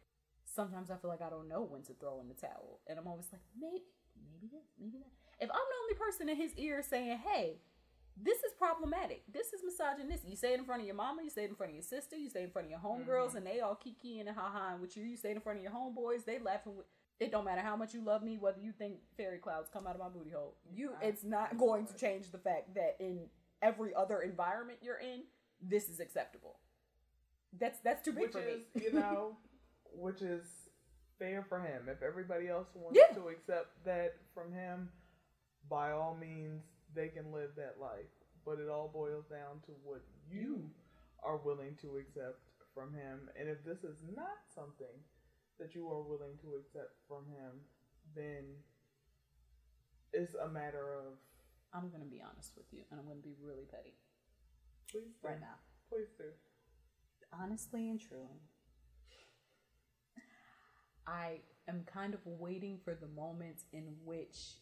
sometimes 0.44 0.90
I 0.90 0.96
feel 0.96 1.10
like 1.10 1.22
I 1.22 1.28
don't 1.28 1.48
know 1.48 1.62
when 1.62 1.82
to 1.82 1.92
throw 1.94 2.20
in 2.20 2.28
the 2.28 2.34
towel. 2.34 2.80
And 2.86 2.98
I'm 2.98 3.06
always 3.08 3.26
like, 3.32 3.42
maybe 3.60 3.82
maybe 4.24 4.46
this, 4.52 4.64
maybe 4.80 4.98
that. 4.98 5.44
If 5.44 5.50
I'm 5.50 5.56
the 5.56 5.82
only 5.82 5.94
person 5.98 6.28
in 6.28 6.36
his 6.36 6.54
ear 6.56 6.82
saying, 6.82 7.18
Hey, 7.18 7.56
this 8.22 8.38
is 8.38 8.52
problematic. 8.58 9.22
This 9.32 9.52
is 9.52 9.60
misogynistic. 9.64 10.30
You 10.30 10.36
say 10.36 10.54
it 10.54 10.58
in 10.58 10.64
front 10.64 10.80
of 10.80 10.86
your 10.86 10.96
mama, 10.96 11.22
you 11.22 11.30
say 11.30 11.44
it 11.44 11.50
in 11.50 11.56
front 11.56 11.70
of 11.70 11.76
your 11.76 11.82
sister, 11.82 12.16
you 12.16 12.30
say 12.30 12.40
it 12.40 12.44
in 12.44 12.50
front 12.50 12.66
of 12.66 12.70
your 12.70 12.80
homegirls, 12.80 13.28
mm-hmm. 13.28 13.36
and 13.38 13.46
they 13.46 13.60
all 13.60 13.76
kikiing 13.76 14.26
and 14.26 14.36
ha-haing 14.36 14.80
with 14.80 14.96
you. 14.96 15.04
You 15.04 15.16
say 15.16 15.30
it 15.30 15.36
in 15.36 15.42
front 15.42 15.58
of 15.58 15.62
your 15.62 15.72
homeboys, 15.72 16.24
they 16.24 16.38
laughing 16.38 16.76
with 16.76 16.86
it 17.18 17.32
don't 17.32 17.44
matter 17.44 17.62
how 17.62 17.76
much 17.76 17.94
you 17.94 18.04
love 18.04 18.22
me, 18.22 18.36
whether 18.38 18.60
you 18.60 18.72
think 18.72 18.96
fairy 19.16 19.38
clouds 19.38 19.70
come 19.72 19.86
out 19.86 19.94
of 19.94 20.00
my 20.00 20.08
booty 20.08 20.30
hole. 20.30 20.54
You 20.70 20.90
it's 21.00 21.24
not 21.24 21.56
going 21.56 21.86
to 21.86 21.94
change 21.94 22.30
the 22.30 22.38
fact 22.38 22.74
that 22.74 22.96
in 23.00 23.20
every 23.62 23.94
other 23.94 24.20
environment 24.20 24.80
you're 24.82 24.98
in, 24.98 25.22
this 25.62 25.88
is 25.88 25.98
acceptable. 25.98 26.56
That's 27.58 27.78
that's 27.80 28.02
too 28.04 28.12
big 28.12 28.24
which 28.24 28.32
for 28.32 28.40
is, 28.40 28.64
me. 28.74 28.82
you 28.84 28.92
know, 28.92 29.36
which 29.94 30.20
is 30.20 30.44
fair 31.18 31.44
for 31.48 31.58
him. 31.58 31.88
If 31.88 32.02
everybody 32.02 32.48
else 32.48 32.68
wants 32.74 32.98
Yeah. 32.98 33.14
to 33.14 33.28
accept 33.28 33.84
that 33.84 34.16
from 34.34 34.52
him, 34.52 34.90
by 35.70 35.92
all 35.92 36.14
means, 36.20 36.62
they 36.96 37.08
can 37.08 37.32
live 37.32 37.50
that 37.56 37.76
life. 37.80 38.10
But 38.44 38.58
it 38.58 38.68
all 38.68 38.90
boils 38.92 39.26
down 39.26 39.60
to 39.66 39.72
what 39.84 40.02
you 40.30 40.70
are 41.22 41.36
willing 41.36 41.76
to 41.82 41.98
accept 41.98 42.40
from 42.74 42.94
him. 42.94 43.28
And 43.38 43.48
if 43.48 43.64
this 43.64 43.84
is 43.84 43.98
not 44.14 44.38
something 44.54 44.96
that 45.58 45.74
you 45.74 45.88
are 45.88 46.02
willing 46.02 46.38
to 46.42 46.54
accept 46.60 46.94
from 47.08 47.24
him, 47.26 47.60
then 48.14 48.44
it's 50.12 50.34
a 50.34 50.48
matter 50.48 50.94
of 50.94 51.18
I'm 51.74 51.90
gonna 51.90 52.06
be 52.06 52.22
honest 52.22 52.52
with 52.56 52.66
you, 52.72 52.82
and 52.90 53.00
I'm 53.00 53.06
gonna 53.06 53.20
be 53.20 53.36
really 53.42 53.64
petty 53.70 53.94
please 54.90 55.14
do. 55.20 55.28
right 55.28 55.40
now. 55.40 55.58
Please 55.90 56.08
do. 56.16 56.24
honestly 57.32 57.90
and 57.90 58.00
truly, 58.00 58.40
I 61.06 61.40
am 61.68 61.84
kind 61.92 62.14
of 62.14 62.20
waiting 62.24 62.78
for 62.84 62.94
the 62.94 63.08
moment 63.08 63.62
in 63.72 63.94
which 64.04 64.58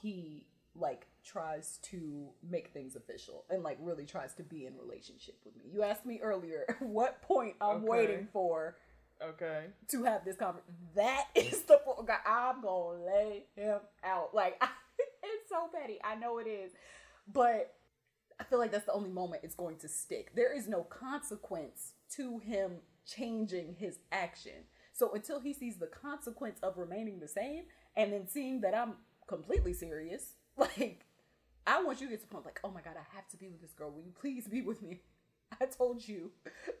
he 0.00 0.46
like 0.74 1.06
tries 1.24 1.78
to 1.82 2.28
make 2.48 2.68
things 2.72 2.96
official 2.96 3.44
and 3.50 3.62
like 3.62 3.78
really 3.80 4.04
tries 4.06 4.34
to 4.34 4.42
be 4.42 4.66
in 4.66 4.76
relationship 4.76 5.38
with 5.44 5.56
me. 5.56 5.64
You 5.72 5.82
asked 5.82 6.06
me 6.06 6.20
earlier 6.22 6.64
what 6.80 7.22
point 7.22 7.54
I'm 7.60 7.76
Okay. 7.76 7.86
waiting 7.86 8.28
for 8.32 8.76
Okay. 9.22 9.66
to 9.88 10.04
have 10.04 10.24
this 10.24 10.36
conversation. 10.36 10.74
That 10.94 11.26
is 11.34 11.62
the 11.62 11.78
point. 11.78 12.08
I'm 12.26 12.62
gonna 12.62 13.04
lay 13.04 13.46
him 13.56 13.78
out. 14.04 14.34
Like 14.34 14.62
it's 15.22 15.48
so 15.48 15.68
petty. 15.74 15.98
I 16.04 16.14
know 16.14 16.38
it 16.38 16.46
is, 16.46 16.72
but 17.32 17.74
I 18.40 18.44
feel 18.44 18.58
like 18.58 18.70
that's 18.70 18.86
the 18.86 18.92
only 18.92 19.10
moment 19.10 19.42
it's 19.44 19.54
going 19.56 19.76
to 19.78 19.88
stick. 19.88 20.34
There 20.34 20.54
is 20.56 20.68
no 20.68 20.82
consequence 20.84 21.92
to 22.16 22.38
him 22.38 22.78
changing 23.06 23.74
his 23.78 23.98
action. 24.12 24.64
So 24.92 25.12
until 25.12 25.40
he 25.40 25.52
sees 25.52 25.76
the 25.78 25.86
consequence 25.88 26.58
of 26.62 26.78
remaining 26.78 27.20
the 27.20 27.28
same, 27.28 27.64
and 27.96 28.12
then 28.12 28.28
seeing 28.28 28.60
that 28.60 28.76
I'm 28.76 28.94
completely 29.26 29.72
serious, 29.72 30.34
like 30.76 31.04
I 31.66 31.82
want 31.82 32.00
you 32.00 32.06
to 32.06 32.12
get 32.12 32.20
to 32.20 32.26
the 32.26 32.32
point 32.32 32.46
like, 32.46 32.60
oh 32.64 32.70
my 32.70 32.80
god, 32.80 32.94
I 32.96 33.14
have 33.14 33.28
to 33.28 33.36
be 33.36 33.48
with 33.48 33.60
this 33.60 33.72
girl. 33.72 33.90
Will 33.90 34.02
you 34.02 34.12
please 34.18 34.48
be 34.48 34.62
with 34.62 34.82
me? 34.82 35.00
I 35.60 35.66
told 35.66 36.06
you 36.06 36.30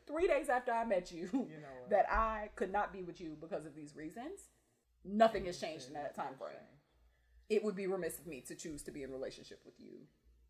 three 0.06 0.26
days 0.26 0.48
after 0.48 0.72
I 0.72 0.84
met 0.84 1.10
you, 1.12 1.28
You 1.32 1.60
know 1.60 1.68
that 1.90 2.06
I 2.10 2.50
could 2.56 2.72
not 2.72 2.92
be 2.92 3.02
with 3.02 3.20
you 3.20 3.36
because 3.40 3.66
of 3.66 3.74
these 3.74 3.94
reasons. 3.96 4.40
Nothing 5.04 5.46
has 5.46 5.60
changed 5.60 5.88
in 5.88 5.94
that 5.94 6.14
time 6.14 6.34
frame. 6.38 6.56
It 7.48 7.64
would 7.64 7.76
be 7.76 7.86
remiss 7.86 8.18
of 8.18 8.26
me 8.26 8.42
to 8.46 8.54
choose 8.54 8.82
to 8.82 8.90
be 8.90 9.02
in 9.02 9.10
relationship 9.10 9.60
with 9.64 9.74
you, 9.78 10.00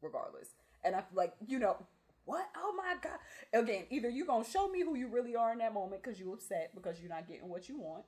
regardless. 0.03 0.49
And 0.83 0.97
I'm 0.97 1.05
like, 1.15 1.35
you 1.47 1.59
know, 1.61 1.77
what? 2.25 2.49
Oh 2.57 2.75
my 2.77 2.95
god! 3.01 3.19
Again, 3.53 3.85
either 3.91 4.09
you're 4.09 4.27
gonna 4.27 4.45
show 4.45 4.69
me 4.69 4.83
who 4.83 4.97
you 4.97 5.09
really 5.09 5.37
are 5.37 5.53
in 5.53 5.59
that 5.59 5.73
moment 5.75 6.03
because 6.03 6.19
you're 6.19 6.35
upset 6.35 6.73
because 6.75 7.01
you're 7.01 7.09
not 7.09 7.29
getting 7.29 7.49
what 7.49 7.69
you 7.69 7.79
want, 7.79 8.05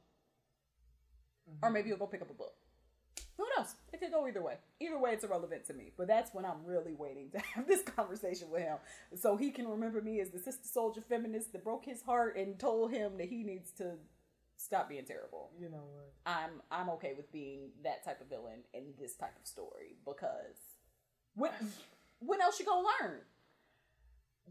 or 1.62 1.68
mm-hmm. 1.68 1.74
maybe 1.74 1.88
you'll 1.88 1.98
go 1.98 2.06
pick 2.06 2.22
up 2.22 2.30
a 2.30 2.34
book. 2.34 2.54
Who 3.40 3.46
knows? 3.56 3.74
It 3.90 4.00
could 4.00 4.12
go 4.12 4.26
either 4.26 4.42
way. 4.42 4.56
Either 4.80 4.98
way, 4.98 5.12
it's 5.12 5.24
irrelevant 5.24 5.66
to 5.68 5.72
me. 5.72 5.92
But 5.96 6.08
that's 6.08 6.34
when 6.34 6.44
I'm 6.44 6.62
really 6.62 6.92
waiting 6.92 7.30
to 7.30 7.38
have 7.54 7.66
this 7.66 7.80
conversation 7.82 8.50
with 8.50 8.60
him, 8.60 8.76
so 9.18 9.34
he 9.34 9.50
can 9.50 9.66
remember 9.66 10.02
me 10.02 10.20
as 10.20 10.28
the 10.28 10.38
Sister 10.38 10.68
Souljah 10.68 11.02
feminist 11.08 11.52
that 11.52 11.64
broke 11.64 11.86
his 11.86 12.02
heart 12.02 12.36
and 12.36 12.58
told 12.58 12.92
him 12.92 13.16
that 13.16 13.30
he 13.30 13.42
needs 13.42 13.70
to 13.78 13.94
stop 14.58 14.90
being 14.90 15.06
terrible. 15.06 15.52
You 15.58 15.70
know 15.70 15.84
what? 15.94 16.12
I'm 16.26 16.60
I'm 16.70 16.90
okay 16.90 17.14
with 17.16 17.32
being 17.32 17.70
that 17.82 18.04
type 18.04 18.20
of 18.20 18.28
villain 18.28 18.60
in 18.74 18.92
this 19.00 19.14
type 19.14 19.36
of 19.40 19.46
story 19.46 19.96
because 20.04 20.58
when 21.34 21.52
when 22.18 22.42
else 22.42 22.60
you 22.60 22.66
gonna 22.66 22.86
learn? 23.00 23.20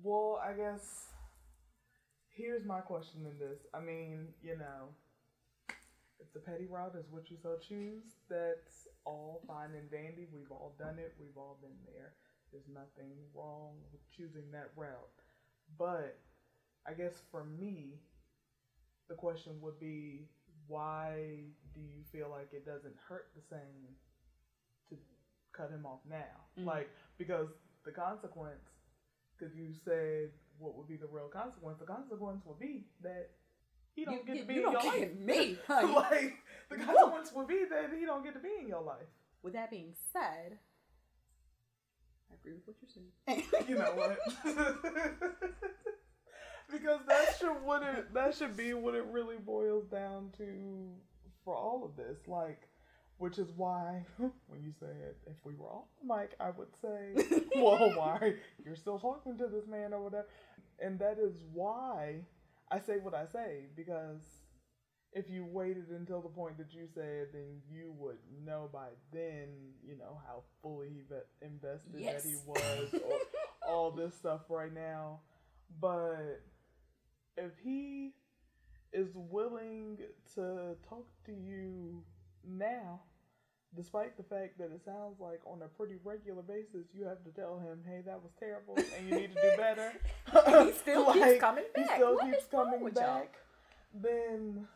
Well, 0.01 0.41
I 0.43 0.53
guess 0.53 1.09
here's 2.29 2.65
my 2.65 2.79
question 2.79 3.27
in 3.27 3.37
this. 3.37 3.59
I 3.71 3.81
mean, 3.81 4.29
you 4.41 4.57
know, 4.57 4.89
if 6.19 6.31
the 6.33 6.39
petty 6.39 6.65
route 6.65 6.95
is 6.95 7.05
what 7.09 7.29
you 7.29 7.37
so 7.41 7.55
choose, 7.57 8.03
that's 8.29 8.87
all 9.05 9.41
fine 9.47 9.73
and 9.75 9.89
dandy. 9.89 10.27
We've 10.31 10.51
all 10.51 10.73
done 10.77 10.99
it. 10.99 11.13
We've 11.19 11.37
all 11.37 11.57
been 11.61 11.77
there. 11.85 12.13
There's 12.51 12.67
nothing 12.67 13.15
wrong 13.33 13.75
with 13.91 14.01
choosing 14.15 14.51
that 14.51 14.69
route. 14.75 15.09
But 15.77 16.17
I 16.85 16.93
guess 16.93 17.21
for 17.31 17.43
me, 17.43 17.99
the 19.07 19.15
question 19.15 19.59
would 19.61 19.79
be 19.79 20.27
why 20.67 21.45
do 21.73 21.79
you 21.81 22.03
feel 22.11 22.29
like 22.29 22.53
it 22.53 22.65
doesn't 22.65 22.95
hurt 23.07 23.27
the 23.35 23.41
same 23.41 23.95
to 24.89 24.97
cut 25.51 25.69
him 25.71 25.85
off 25.85 25.99
now? 26.05 26.45
Mhm. 26.57 26.65
Like, 26.65 26.89
because 27.17 27.49
the 27.83 27.91
consequence, 27.91 28.69
because 29.37 29.55
you 29.55 29.73
said 29.73 30.31
what 30.57 30.75
would 30.75 30.87
be 30.87 30.97
the 30.97 31.07
real 31.07 31.29
consequence, 31.29 31.79
the 31.79 31.85
consequence 31.85 32.45
would 32.45 32.59
be 32.59 32.85
that 33.01 33.29
he 33.99 34.05
don't 34.05 34.27
you, 34.27 34.33
get 34.33 34.41
to 34.41 34.47
be 34.47 34.53
you 34.55 34.67
in 34.67 34.73
don't 34.73 34.83
your 34.83 34.93
get 34.93 35.01
life. 35.01 35.19
me. 35.19 35.57
huh? 35.67 35.79
You- 35.81 35.95
like, 35.95 36.33
the 36.69 36.77
consequence 36.77 37.31
would 37.35 37.47
be 37.47 37.65
that 37.69 37.91
he 37.97 38.05
don't 38.05 38.23
get 38.23 38.33
to 38.33 38.39
be 38.39 38.49
in 38.61 38.67
your 38.67 38.81
life. 38.81 39.07
With 39.43 39.53
that 39.53 39.69
being 39.71 39.93
said, 40.13 40.57
I 42.29 42.33
agree 42.35 42.53
with 42.53 42.67
what 42.67 42.75
you're 42.81 42.89
saying. 43.27 43.43
you 43.69 43.75
know 43.75 43.93
what? 43.95 44.17
because 46.71 46.99
that 47.07 47.35
should 47.39 47.61
what 47.63 47.83
it 47.83 48.13
that 48.13 48.35
should 48.35 48.55
be 48.55 48.73
what 48.73 48.93
it 48.95 49.05
really 49.11 49.37
boils 49.37 49.85
down 49.87 50.29
to 50.37 50.91
for 51.43 51.55
all 51.55 51.83
of 51.83 51.95
this. 51.95 52.17
Like, 52.27 52.61
which 53.17 53.37
is 53.39 53.49
why 53.55 54.05
when 54.17 54.61
you 54.61 54.71
said 54.79 55.15
if 55.25 55.35
we 55.43 55.55
were 55.55 55.67
off 55.67 55.85
the 56.01 56.13
mic, 56.13 56.31
I 56.39 56.51
would 56.51 56.73
say, 56.81 57.41
well, 57.55 57.91
why 57.95 58.35
you're 58.65 58.75
still 58.75 58.99
talking 58.99 59.37
to 59.37 59.47
this 59.47 59.67
man 59.67 59.93
or 59.93 60.01
whatever, 60.03 60.27
and 60.79 60.99
that 60.99 61.17
is 61.17 61.33
why 61.53 62.21
I 62.71 62.79
say 62.79 62.97
what 63.01 63.13
I 63.13 63.25
say 63.25 63.67
because. 63.75 64.21
If 65.11 65.27
you 65.27 65.43
waited 65.43 65.89
until 65.89 66.21
the 66.21 66.29
point 66.29 66.59
that 66.59 66.71
you 66.71 66.85
said, 66.93 67.29
then 67.33 67.63
you 67.67 67.91
would 67.97 68.17
know 68.45 68.69
by 68.71 68.89
then, 69.11 69.47
you 69.83 69.97
know, 69.97 70.21
how 70.27 70.43
fully 70.61 71.03
invested 71.41 72.05
that 72.05 72.21
he 72.23 72.35
was, 72.45 72.93
or 72.93 73.19
all 73.67 73.89
this 73.89 74.13
stuff 74.13 74.41
right 74.49 74.71
now. 74.71 75.21
But 75.81 76.43
if 77.37 77.53
he 77.63 78.13
is 78.93 79.07
willing 79.15 79.97
to 80.35 80.75
talk 80.87 81.07
to 81.25 81.31
you 81.31 82.03
now, 82.47 83.01
despite 83.75 84.17
the 84.17 84.23
fact 84.23 84.57
that 84.57 84.71
it 84.71 84.81
sounds 84.83 85.19
like 85.19 85.41
on 85.45 85.61
a 85.61 85.67
pretty 85.67 85.95
regular 86.03 86.41
basis 86.41 86.87
you 86.93 87.05
have 87.05 87.23
to 87.23 87.31
tell 87.31 87.59
him, 87.59 87.83
"Hey, 87.87 88.01
that 88.05 88.21
was 88.21 88.31
terrible, 88.39 88.75
and 88.77 89.09
you 89.09 89.15
need 89.15 89.35
to 89.35 89.41
do 89.41 89.57
better." 89.57 89.91
he 90.65 90.71
still 90.77 91.11
keeps 91.13 91.39
coming 91.39 91.65
He 91.75 91.83
back. 91.83 91.95
still 91.97 92.15
What 92.15 92.25
keeps 92.31 92.45
coming 92.45 92.81
with 92.81 92.95
y'all? 92.95 93.19
back. 93.19 93.35
Then 93.93 94.67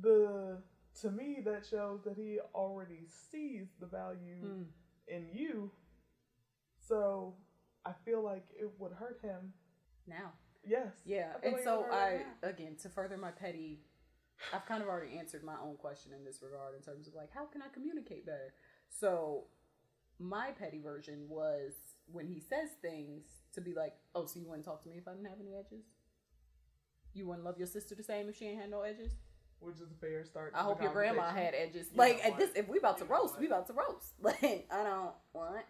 the 0.00 0.58
to 1.00 1.10
me 1.10 1.38
that 1.44 1.64
shows 1.66 2.00
that 2.04 2.16
he 2.16 2.38
already 2.54 3.06
sees 3.30 3.68
the 3.80 3.86
value 3.86 4.36
Mm. 4.44 4.64
in 5.08 5.28
you. 5.32 5.70
So 6.78 7.34
I 7.84 7.92
feel 8.04 8.22
like 8.22 8.44
it 8.58 8.70
would 8.78 8.92
hurt 8.92 9.20
him. 9.22 9.52
Now. 10.06 10.32
Yes. 10.66 10.92
Yeah, 11.06 11.32
and 11.42 11.54
like 11.54 11.62
so 11.64 11.86
I 11.90 12.22
again 12.42 12.76
to 12.82 12.88
further 12.90 13.16
my 13.16 13.30
petty, 13.30 13.80
I've 14.52 14.66
kind 14.66 14.82
of 14.82 14.88
already 14.88 15.16
answered 15.18 15.44
my 15.44 15.56
own 15.62 15.76
question 15.76 16.12
in 16.16 16.24
this 16.24 16.42
regard 16.42 16.74
in 16.74 16.82
terms 16.82 17.06
of 17.06 17.14
like 17.14 17.30
how 17.32 17.46
can 17.46 17.62
I 17.62 17.68
communicate 17.72 18.26
better. 18.26 18.54
So 18.88 19.44
my 20.18 20.50
petty 20.50 20.80
version 20.80 21.26
was 21.28 21.72
when 22.06 22.26
he 22.26 22.40
says 22.40 22.70
things 22.82 23.24
to 23.54 23.60
be 23.60 23.74
like, 23.74 23.94
oh, 24.14 24.26
so 24.26 24.38
you 24.40 24.48
wouldn't 24.48 24.64
talk 24.64 24.82
to 24.82 24.88
me 24.88 24.96
if 24.96 25.08
I 25.08 25.12
didn't 25.12 25.28
have 25.28 25.40
any 25.40 25.54
edges? 25.54 25.84
You 27.14 27.26
wouldn't 27.26 27.44
love 27.44 27.58
your 27.58 27.66
sister 27.66 27.94
the 27.94 28.02
same 28.02 28.28
if 28.28 28.36
she 28.36 28.46
ain't 28.46 28.60
had 28.60 28.70
no 28.70 28.82
edges? 28.82 29.12
which 29.60 29.76
is 29.76 29.82
a 29.82 30.00
fair 30.00 30.24
start. 30.24 30.52
I 30.54 30.62
hope 30.62 30.82
your 30.82 30.92
grandma 30.92 31.30
had 31.30 31.54
edges. 31.54 31.88
You 31.92 31.98
like 31.98 32.24
at 32.24 32.36
this, 32.38 32.50
if 32.56 32.66
we 32.68 32.78
about 32.78 32.98
to 32.98 33.04
roast, 33.04 33.38
we 33.38 33.46
about 33.46 33.66
to 33.68 33.72
roast. 33.72 34.14
Like 34.20 34.66
I 34.70 34.82
don't 34.82 35.12
want. 35.32 35.64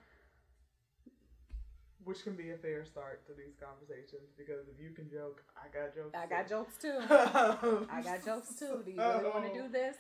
Which 2.05 2.25
can 2.25 2.35
be 2.35 2.51
a 2.51 2.57
fair 2.57 2.85
start 2.85 3.27
to 3.27 3.33
these 3.35 3.55
conversations 3.61 4.33
because 4.37 4.69
if 4.69 4.81
you 4.81 4.91
can 4.91 5.11
joke, 5.11 5.43
I 5.57 5.69
got 5.69 5.95
jokes. 5.95 6.17
I 6.17 6.27
got 6.27 6.49
too. 6.49 6.55
jokes 6.55 6.77
too. 6.81 7.87
I 7.93 8.03
got 8.03 8.25
jokes 8.25 8.55
too. 8.59 8.83
Do 8.85 8.91
you 8.91 8.97
really 9.01 9.31
want 9.31 9.53
to 9.53 9.63
do 9.63 9.69
this? 9.69 9.97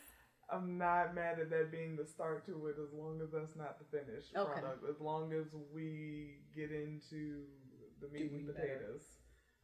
I'm 0.52 0.78
not 0.78 1.14
mad 1.14 1.38
at 1.38 1.50
that 1.50 1.70
being 1.70 1.96
the 1.96 2.06
start 2.06 2.44
to 2.46 2.66
it 2.66 2.76
as 2.82 2.92
long 2.92 3.20
as 3.22 3.30
that's 3.30 3.54
not 3.54 3.78
the 3.78 3.84
finished 3.96 4.34
Okay. 4.34 4.60
product. 4.60 4.82
As 4.88 5.00
long 5.00 5.32
as 5.32 5.46
we 5.72 6.40
get 6.54 6.72
into 6.72 7.44
the 8.00 8.08
meat 8.08 8.32
and 8.32 8.46
potatoes 8.46 9.02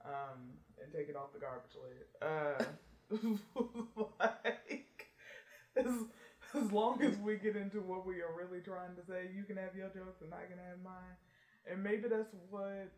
um, 0.05 0.55
and 0.83 0.93
take 0.93 1.09
it 1.09 1.17
off 1.17 1.33
the 1.33 1.41
garbage 1.41 1.75
lid. 1.75 2.07
Uh, 2.23 2.63
like, 4.21 5.07
as, 5.77 5.87
as 6.55 6.73
long 6.73 7.03
as 7.03 7.17
we 7.19 7.37
get 7.37 7.57
into 7.57 7.81
what 7.81 8.07
we 8.07 8.21
are 8.21 8.35
really 8.37 8.63
trying 8.63 8.95
to 8.95 9.05
say, 9.07 9.29
you 9.35 9.45
can 9.45 9.57
have 9.57 9.75
your 9.75 9.89
jokes 9.89 10.23
and 10.23 10.33
I 10.33 10.47
can 10.49 10.59
have 10.59 10.79
mine. 10.85 11.17
And 11.71 11.83
maybe 11.83 12.09
that's 12.09 12.35
what 12.51 12.91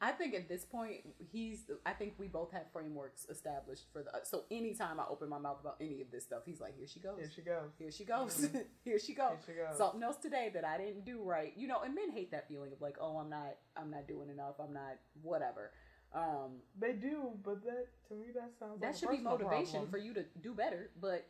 I 0.00 0.10
think 0.10 0.34
at 0.34 0.48
this 0.48 0.64
point, 0.64 1.00
he's. 1.18 1.64
I 1.86 1.92
think 1.92 2.14
we 2.18 2.26
both 2.28 2.52
have 2.52 2.70
frameworks 2.72 3.26
established 3.30 3.84
for 3.92 4.02
the. 4.02 4.10
So 4.24 4.44
anytime 4.50 5.00
I 5.00 5.04
open 5.08 5.28
my 5.28 5.38
mouth 5.38 5.58
about 5.60 5.76
any 5.80 6.02
of 6.02 6.10
this 6.10 6.24
stuff, 6.24 6.42
he's 6.44 6.60
like, 6.60 6.76
"Here 6.76 6.86
she 6.86 7.00
goes. 7.00 7.16
here 7.18 7.30
she 7.34 7.42
goes. 7.42 7.70
Here 7.78 7.90
she 7.90 8.04
goes. 8.04 8.36
Mhm. 8.48 8.64
Here 8.84 8.98
she 8.98 9.14
goes. 9.14 9.38
Here 9.46 9.54
she 9.56 9.62
goes. 9.68 9.78
Something 9.78 10.02
else 10.02 10.16
today 10.16 10.50
that 10.52 10.64
I 10.64 10.76
didn't 10.78 11.04
do 11.06 11.22
right. 11.22 11.52
You 11.56 11.68
know, 11.68 11.80
and 11.82 11.94
men 11.94 12.10
hate 12.10 12.32
that 12.32 12.48
feeling 12.48 12.72
of 12.72 12.80
like, 12.82 12.96
oh, 13.00 13.16
I'm 13.16 13.30
not. 13.30 13.56
I'm 13.76 13.90
not 13.90 14.06
doing 14.06 14.28
enough. 14.30 14.56
I'm 14.60 14.74
not. 14.74 14.98
Whatever. 15.22 15.70
Um, 16.14 16.60
They 16.78 16.92
do, 16.92 17.30
but 17.42 17.64
that 17.64 17.86
to 18.08 18.14
me 18.14 18.26
that 18.34 18.50
sounds 18.58 18.80
that 18.80 18.86
like 18.88 18.96
should 18.96 19.10
be 19.10 19.18
motivation 19.18 19.86
problem. 19.86 19.90
for 19.90 19.98
you 19.98 20.12
to 20.14 20.24
do 20.42 20.54
better. 20.54 20.90
But 21.00 21.26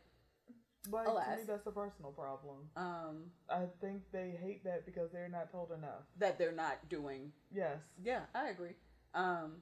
Like 0.91 1.25
to 1.31 1.37
me, 1.37 1.43
that's 1.47 1.67
a 1.67 1.71
personal 1.71 2.11
problem. 2.11 2.57
um, 2.77 3.23
I 3.49 3.63
think 3.81 4.01
they 4.11 4.37
hate 4.41 4.63
that 4.63 4.85
because 4.85 5.11
they're 5.11 5.29
not 5.29 5.51
told 5.51 5.71
enough. 5.71 6.03
that 6.19 6.37
they're 6.37 6.51
not 6.51 6.87
doing 6.89 7.31
Yes. 7.53 7.77
Yeah, 8.03 8.21
I 8.33 8.49
agree. 8.49 8.73
Um, 9.13 9.57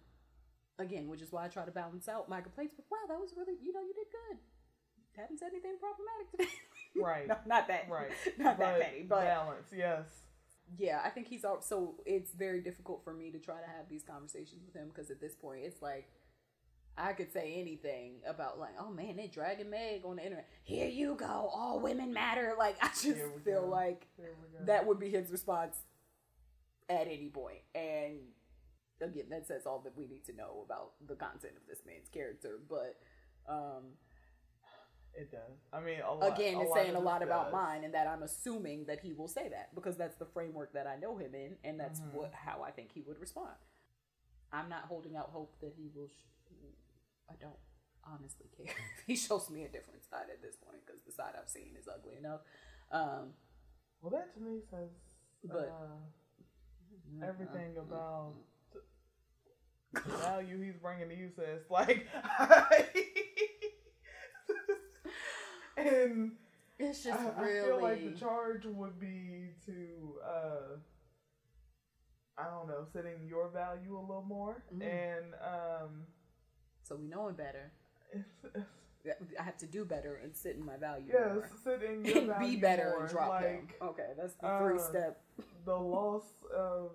again, 0.79 1.07
which 1.07 1.21
is 1.21 1.31
why 1.31 1.45
I 1.45 1.47
try 1.47 1.65
to 1.65 1.71
balance 1.71 2.07
out 2.07 2.27
my 2.29 2.41
complaints. 2.41 2.73
But 2.75 2.85
wow, 2.91 2.97
that 3.07 3.19
was 3.19 3.33
really, 3.37 3.53
you 3.61 3.73
know, 3.73 3.81
you 3.81 3.93
did 3.93 4.07
good. 4.11 4.37
Haven't 5.21 5.37
said 5.39 5.49
anything 5.51 5.77
problematic 5.79 6.31
today. 6.31 6.49
Right. 6.95 7.27
no, 7.27 7.37
not 7.47 7.67
that. 7.69 7.89
Right. 7.89 8.11
Not 8.37 8.59
that 8.59 8.79
petty. 8.79 9.01
But 9.09 9.23
balance. 9.23 9.67
Yes. 9.75 10.05
yeah, 10.77 11.01
I 11.03 11.09
think 11.09 11.27
he's 11.27 11.43
all, 11.43 11.59
so. 11.61 11.95
It's 12.05 12.33
very 12.33 12.61
difficult 12.61 13.03
for 13.03 13.13
me 13.15 13.31
to 13.31 13.39
try 13.39 13.55
to 13.55 13.65
have 13.65 13.89
these 13.89 14.03
conversations 14.03 14.61
with 14.63 14.75
him 14.75 14.89
because 14.89 15.09
at 15.09 15.19
this 15.19 15.33
point, 15.33 15.61
it's 15.63 15.81
like. 15.81 16.07
I 16.97 17.13
could 17.13 17.31
say 17.33 17.55
anything 17.57 18.17
about 18.27 18.59
like, 18.59 18.75
oh 18.79 18.91
man, 18.91 19.15
they 19.17 19.27
dragging 19.27 19.69
Meg 19.69 20.05
on 20.05 20.17
the 20.17 20.23
internet. 20.23 20.47
Here 20.63 20.87
you 20.87 21.15
go, 21.15 21.25
all 21.53 21.79
women 21.79 22.13
matter. 22.13 22.53
Like 22.57 22.77
I 22.81 22.87
just 22.89 23.03
feel 23.43 23.61
go. 23.61 23.67
like 23.67 24.07
There 24.17 24.29
we 24.41 24.59
go. 24.59 24.65
that 24.65 24.85
would 24.85 24.99
be 24.99 25.09
his 25.09 25.31
response 25.31 25.75
at 26.89 27.07
any 27.07 27.29
point. 27.29 27.61
And 27.73 28.19
again, 29.01 29.25
that 29.31 29.47
says 29.47 29.65
all 29.65 29.79
that 29.85 29.97
we 29.97 30.05
need 30.07 30.23
to 30.25 30.35
know 30.35 30.63
about 30.65 30.91
the 31.07 31.15
content 31.15 31.53
of 31.57 31.67
this 31.67 31.79
man's 31.85 32.09
character. 32.09 32.59
But 32.69 32.95
um, 33.49 33.83
it 35.15 35.31
does. 35.31 35.41
I 35.73 35.79
mean, 35.79 35.99
a 36.07 36.13
lot, 36.13 36.37
again, 36.39 36.59
it's 36.61 36.73
saying 36.75 36.95
a 36.95 36.99
lot 36.99 37.23
about 37.23 37.51
mine, 37.51 37.83
and 37.83 37.93
that 37.95 38.07
I'm 38.07 38.21
assuming 38.23 38.85
that 38.85 38.99
he 38.99 39.13
will 39.13 39.27
say 39.27 39.49
that 39.49 39.73
because 39.75 39.97
that's 39.97 40.15
the 40.17 40.25
framework 40.25 40.73
that 40.73 40.85
I 40.87 40.95
know 40.97 41.17
him 41.17 41.33
in, 41.33 41.55
and 41.63 41.79
that's 41.79 41.99
Mhm. 42.01 42.13
what 42.13 42.33
how 42.33 42.61
I 42.63 42.69
think 42.71 42.91
he 42.93 43.01
would 43.01 43.19
respond. 43.19 43.55
I'm 44.51 44.69
not 44.69 44.83
holding 44.83 45.15
out 45.17 45.29
hope 45.31 45.55
that 45.61 45.73
he 45.75 45.89
will. 45.95 46.07
Sh- 46.07 46.29
I 47.29 47.33
don't 47.39 47.57
honestly 48.05 48.47
care 48.57 48.73
he 49.07 49.15
shows 49.15 49.49
me 49.49 49.63
a 49.63 49.69
different 49.69 50.03
side 50.09 50.25
at 50.31 50.41
this 50.41 50.55
point 50.57 50.79
because 50.85 51.01
the 51.05 51.11
side 51.11 51.33
I've 51.39 51.49
seen 51.49 51.75
is 51.79 51.87
ugly 51.87 52.15
enough. 52.17 52.41
Um, 52.91 53.33
Well, 54.01 54.11
that 54.11 54.33
to 54.35 54.41
me 54.41 54.59
says 54.69 54.89
But- 55.43 55.69
uh, 55.69 57.25
everything 57.25 57.77
about 57.77 58.33
the 59.93 60.01
value 60.17 60.59
he's 60.61 60.77
bringing 60.77 61.09
to 61.09 61.15
you. 61.15 61.29
Says 61.35 61.61
like, 61.69 62.07
and 65.77 66.31
It's 66.79 67.03
just 67.03 67.19
I, 67.19 67.41
really. 67.41 67.59
I 67.59 67.63
feel 67.65 67.81
like 67.81 68.13
the 68.13 68.19
charge 68.19 68.65
would 68.65 68.99
be 68.99 69.49
to, 69.65 70.19
uh, 70.25 70.77
I 72.37 72.45
don't 72.49 72.67
know, 72.67 72.85
setting 72.91 73.27
your 73.27 73.49
value 73.49 73.97
a 73.97 74.01
little 74.01 74.25
more, 74.27 74.63
Mhm. 74.73 74.81
and 74.83 75.33
um, 75.35 76.05
so 76.83 76.95
we 76.95 77.07
know 77.07 77.27
him 77.27 77.35
better. 77.35 77.71
I 79.05 79.43
have 79.43 79.57
to 79.57 79.65
do 79.65 79.83
better 79.83 80.19
and 80.23 80.33
sit 80.35 80.55
in 80.55 80.65
my 80.65 80.77
value 80.77 81.07
yes, 81.11 81.33
more. 81.33 81.49
setting 81.63 82.05
your 82.05 82.17
and 82.19 82.27
value 82.27 82.55
be 82.55 82.61
better 82.61 82.91
more, 82.95 83.01
and 83.03 83.09
drop 83.11 83.29
like 83.29 83.43
him. 83.43 83.67
Okay, 83.81 84.07
that's 84.17 84.33
the 84.35 84.47
three 84.61 84.75
uh, 84.75 84.79
step. 84.79 85.21
the 85.65 85.75
loss 85.95 86.23
of 86.55 86.91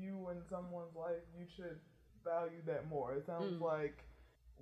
you 0.00 0.28
in 0.30 0.38
someone's 0.50 0.96
life. 0.96 1.22
You 1.38 1.46
should 1.54 1.78
value 2.24 2.62
that 2.66 2.88
more. 2.88 3.14
It 3.14 3.26
sounds 3.26 3.54
Mm. 3.54 3.60
like 3.60 4.04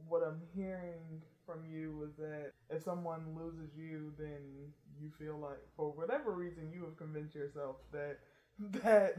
what 0.09 0.23
I'm 0.23 0.41
hearing 0.55 1.23
from 1.47 1.65
you 1.71 2.05
is 2.09 2.17
that 2.19 2.51
if 2.69 2.83
someone 2.83 3.35
loses 3.35 3.75
you, 3.77 4.13
then 4.19 4.73
you 5.01 5.11
feel 5.19 5.39
like 5.39 5.59
for 5.77 5.91
whatever 5.93 6.33
reason 6.33 6.71
you 6.73 6.85
have 6.85 6.97
convinced 6.99 7.35
yourself 7.35 7.77
that 7.93 8.19
that 8.83 9.17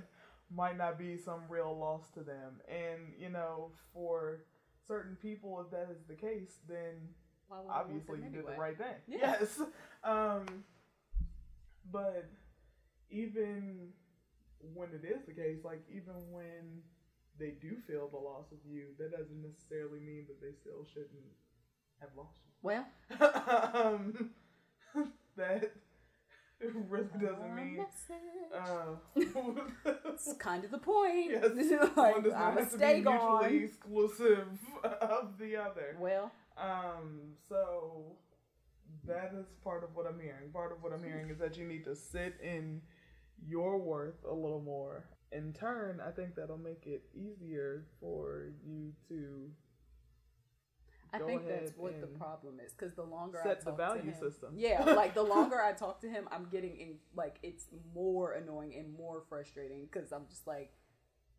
might 0.55 0.77
not 0.77 0.99
be 0.99 1.17
some 1.17 1.41
real 1.49 1.75
loss 1.75 2.09
to 2.13 2.19
them. 2.21 2.61
And 2.69 3.13
you 3.19 3.29
know, 3.29 3.71
for 3.91 4.43
certain 4.87 5.15
people, 5.21 5.61
if 5.65 5.71
that 5.71 5.89
is 5.91 6.03
the 6.07 6.15
case, 6.15 6.59
then 6.67 7.09
Why 7.47 7.57
would 7.59 7.69
I 7.69 7.77
want 7.77 7.85
obviously 7.85 8.19
you 8.19 8.29
did 8.29 8.47
the 8.47 8.59
right 8.59 8.77
thing. 8.77 8.95
Yeah. 9.07 9.17
Yes. 9.39 9.61
Um, 10.03 10.63
but 11.91 12.27
even 13.11 13.89
when 14.73 14.89
it 14.89 15.05
is 15.05 15.25
the 15.27 15.33
case, 15.33 15.59
like 15.63 15.83
even 15.93 16.15
when 16.31 16.81
they 17.37 17.51
do 17.61 17.77
feel 17.87 18.07
the 18.09 18.17
loss 18.17 18.51
of 18.51 18.57
you, 18.67 18.87
that 18.97 19.11
doesn't 19.11 19.41
necessarily 19.43 19.99
mean 19.99 20.25
that 20.27 20.41
they 20.41 20.53
still 20.59 20.85
shouldn't 20.91 21.29
have 21.99 22.09
lost 22.17 22.37
Well, 22.63 22.85
you. 23.09 23.25
um, 23.79 24.31
that 25.37 25.71
really 26.89 27.07
doesn't 27.19 27.55
mean. 27.55 27.85
Uh, 28.55 28.95
it's 30.13 30.33
kind 30.39 30.63
of 30.63 30.71
the 30.71 30.77
point. 30.77 31.31
yes, 31.31 31.51
like, 31.95 32.13
one 32.15 32.23
does 32.23 32.33
not 32.33 32.53
have 32.53 32.71
to 32.71 32.77
stay 32.77 33.01
be 33.01 33.09
mutually 33.09 33.63
exclusive 33.65 34.47
of 34.83 35.37
the 35.39 35.57
other. 35.57 35.95
Well, 35.99 36.31
Um, 36.57 37.33
so 37.49 38.17
that 39.07 39.33
is 39.37 39.45
part 39.63 39.83
of 39.83 39.95
what 39.95 40.05
I'm 40.05 40.19
hearing. 40.19 40.51
Part 40.53 40.71
of 40.71 40.83
what 40.83 40.93
I'm 40.93 41.03
hearing 41.03 41.29
is 41.29 41.39
that 41.39 41.57
you 41.57 41.65
need 41.67 41.83
to 41.85 41.95
sit 41.95 42.35
in 42.41 42.81
your 43.47 43.77
worth 43.77 44.23
a 44.29 44.33
little 44.33 44.61
more. 44.61 45.05
In 45.31 45.53
turn, 45.53 46.01
I 46.05 46.11
think 46.11 46.35
that'll 46.35 46.57
make 46.57 46.85
it 46.85 47.03
easier 47.15 47.85
for 47.99 48.49
you 48.65 48.91
to 49.07 49.49
I 51.13 51.19
think 51.19 51.47
that's 51.47 51.73
what 51.77 51.99
the 51.99 52.07
problem 52.07 52.59
is 52.65 52.73
because 52.73 52.93
the 52.95 53.03
longer 53.03 53.39
I 53.41 53.43
set 53.43 53.59
the 53.59 53.71
talk 53.71 53.77
value 53.77 54.01
to 54.03 54.07
him, 54.07 54.19
system. 54.19 54.49
yeah, 54.55 54.83
like 54.83 55.13
the 55.13 55.23
longer 55.23 55.61
I 55.61 55.73
talk 55.83 55.99
to 56.01 56.09
him, 56.09 56.27
I'm 56.31 56.47
getting 56.49 56.77
in 56.77 56.95
like 57.15 57.37
it's 57.43 57.65
more 57.93 58.33
annoying 58.33 58.75
and 58.75 58.95
more 58.97 59.23
frustrating 59.27 59.87
because 59.91 60.11
I'm 60.11 60.25
just 60.29 60.47
like 60.47 60.71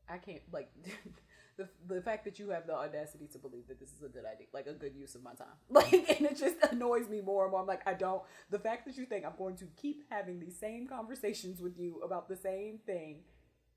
I 0.09 0.19
can't 0.19 0.43
like 0.53 0.71
the 1.57 1.69
the 1.87 2.03
fact 2.03 2.25
that 2.25 2.39
you 2.39 2.51
have 2.51 2.67
the 2.67 2.75
audacity 2.75 3.27
to 3.33 3.39
believe 3.39 3.67
that 3.69 3.81
this 3.81 3.93
is 3.93 4.03
a 4.03 4.09
good 4.09 4.25
idea, 4.25 4.47
like 4.53 4.67
a 4.67 4.75
good 4.75 4.95
use 4.95 5.15
of 5.15 5.23
my 5.23 5.33
time, 5.33 5.47
like 5.71 5.93
and 5.93 6.27
it 6.27 6.37
just 6.37 6.57
annoys 6.71 7.09
me 7.09 7.23
more 7.23 7.45
and 7.45 7.53
more. 7.53 7.61
I'm 7.61 7.67
like 7.67 7.87
I 7.87 7.95
don't. 7.95 8.23
The 8.51 8.59
fact 8.59 8.85
that 8.87 8.97
you 8.99 9.07
think 9.07 9.25
I'm 9.25 9.37
going 9.39 9.57
to 9.57 9.67
keep 9.81 10.05
having 10.11 10.39
these 10.39 10.59
same 10.59 10.87
conversations 10.87 11.61
with 11.63 11.79
you 11.79 12.01
about 12.05 12.29
the 12.29 12.37
same 12.37 12.79
thing, 12.85 13.21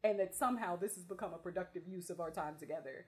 and 0.04 0.20
that 0.20 0.36
somehow 0.36 0.76
this 0.76 0.96
has 0.96 1.06
become 1.06 1.34
a 1.34 1.38
productive 1.38 1.88
use 1.88 2.10
of 2.10 2.20
our 2.20 2.32
time 2.32 2.56
together 2.60 3.06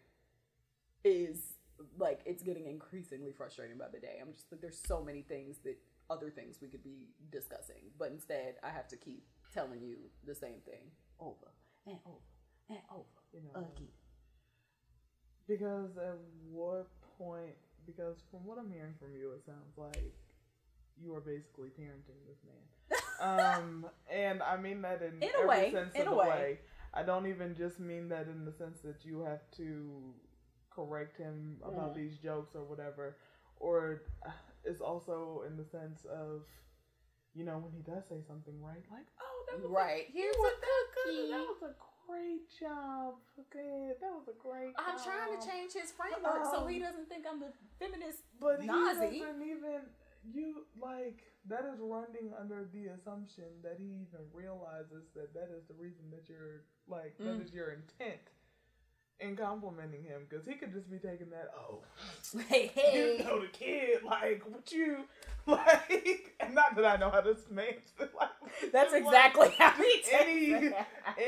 is 1.03 1.53
like 1.97 2.21
it's 2.25 2.43
getting 2.43 2.67
increasingly 2.67 3.31
frustrating 3.31 3.77
by 3.77 3.87
the 3.91 3.99
day. 3.99 4.17
I'm 4.21 4.33
just 4.33 4.51
like 4.51 4.61
there's 4.61 4.81
so 4.87 5.03
many 5.03 5.21
things 5.21 5.57
that 5.63 5.77
other 6.09 6.29
things 6.29 6.57
we 6.61 6.67
could 6.69 6.83
be 6.83 7.07
discussing, 7.31 7.91
but 7.99 8.11
instead 8.11 8.55
I 8.63 8.69
have 8.69 8.87
to 8.89 8.97
keep 8.97 9.23
telling 9.53 9.81
you 9.81 9.97
the 10.25 10.35
same 10.35 10.59
thing 10.65 10.91
over 11.19 11.51
and 11.85 11.97
over 12.05 12.19
and 12.69 12.79
over 12.91 13.05
You 13.33 13.41
know, 13.43 13.59
again. 13.59 13.87
because 15.47 15.97
at 15.97 16.17
what 16.51 16.87
point? 17.17 17.55
Because 17.85 18.17
from 18.31 18.45
what 18.45 18.57
I'm 18.57 18.71
hearing 18.71 18.93
from 18.99 19.15
you, 19.15 19.31
it 19.31 19.45
sounds 19.45 19.77
like 19.77 20.13
you 21.01 21.13
are 21.15 21.21
basically 21.21 21.69
parenting 21.69 22.19
this 22.27 22.39
man. 22.43 22.59
um, 23.59 23.85
and 24.11 24.41
I 24.43 24.57
mean 24.57 24.81
that 24.81 25.01
in, 25.01 25.21
In 25.21 25.29
a 25.29 25.33
every 25.43 25.47
way, 25.47 25.71
sense 25.71 25.95
in 25.95 26.01
of 26.01 26.07
a 26.07 26.09
the 26.11 26.15
way. 26.15 26.27
way. 26.27 26.59
I 26.93 27.03
don't 27.03 27.27
even 27.27 27.55
just 27.55 27.79
mean 27.79 28.09
that 28.09 28.27
in 28.27 28.43
the 28.45 28.51
sense 28.51 28.79
that 28.83 29.05
you 29.05 29.19
have 29.21 29.41
to 29.57 30.13
correct 30.77 31.17
him 31.17 31.57
about 31.65 31.91
Mhm. 31.93 31.95
these 31.95 32.17
jokes 32.19 32.55
or 32.55 32.63
whatever, 32.63 33.17
or 33.57 34.03
uh, 34.25 34.31
it's 34.63 34.81
also 34.81 35.41
in 35.47 35.57
the 35.57 35.65
sense 35.65 36.05
of, 36.05 36.45
you 37.33 37.43
know, 37.43 37.57
when 37.57 37.71
he 37.73 37.81
does 37.81 38.05
say 38.07 38.21
something 38.21 38.61
right, 38.61 38.85
like, 38.91 39.07
oh, 39.19 39.37
that 39.47 39.61
was 39.61 39.71
Right. 39.71 40.05
Here's 40.13 40.35
a, 40.35 40.47
a 41.09 41.29
that 41.33 41.47
was 41.49 41.63
a 41.63 41.75
great 42.05 42.45
job. 42.59 43.15
Okay, 43.39 43.93
that 43.99 44.11
was 44.13 44.27
a 44.27 44.37
great. 44.37 44.73
I'm 44.77 44.97
trying 45.01 45.33
to 45.39 45.45
change 45.45 45.73
his 45.73 45.91
framework 45.91 46.45
so 46.45 46.67
he 46.67 46.77
Um, 46.77 46.81
doesn't 46.83 47.09
think 47.09 47.25
I'm 47.25 47.39
the 47.39 47.51
feminist. 47.79 48.21
But 48.39 48.61
he 48.61 48.67
doesn't 48.67 49.13
even 49.41 49.81
you 50.33 50.65
like 50.79 51.23
that 51.45 51.63
is 51.65 51.79
running 51.79 52.33
under 52.37 52.65
the 52.73 52.87
assumption 52.87 53.47
that 53.63 53.77
he 53.79 53.85
even 53.85 54.23
realizes 54.33 55.07
that 55.15 55.33
that 55.33 55.49
is 55.55 55.63
the 55.67 55.73
reason 55.75 56.09
that 56.11 56.27
you're 56.29 56.65
like 56.87 57.17
that 57.19 57.37
Mm. 57.39 57.41
is 57.45 57.53
your 57.53 57.71
intent 57.71 58.21
in 59.19 59.35
complimenting 59.35 60.03
him 60.03 60.21
because 60.29 60.45
he 60.45 60.53
could 60.53 60.71
just 60.73 60.89
be 60.91 60.97
taking 60.97 61.29
that 61.31 61.51
oh 61.57 61.79
Hey, 62.49 62.67
hey, 62.73 63.17
you 63.17 63.23
know 63.23 63.41
the 63.41 63.47
kid 63.47 64.03
like 64.05 64.43
what 64.47 64.71
you 64.71 65.05
like 65.47 66.35
and 66.39 66.53
not 66.53 66.75
that 66.75 66.85
I 66.85 66.97
know 66.97 67.09
how 67.09 67.21
this 67.21 67.39
man 67.49 67.65
like 67.99 68.71
That's 68.71 68.93
like, 68.93 69.03
exactly 69.03 69.49
how 69.57 69.71
he 69.71 70.01
any 70.11 70.51
takes 70.51 70.65
it. 70.67 70.75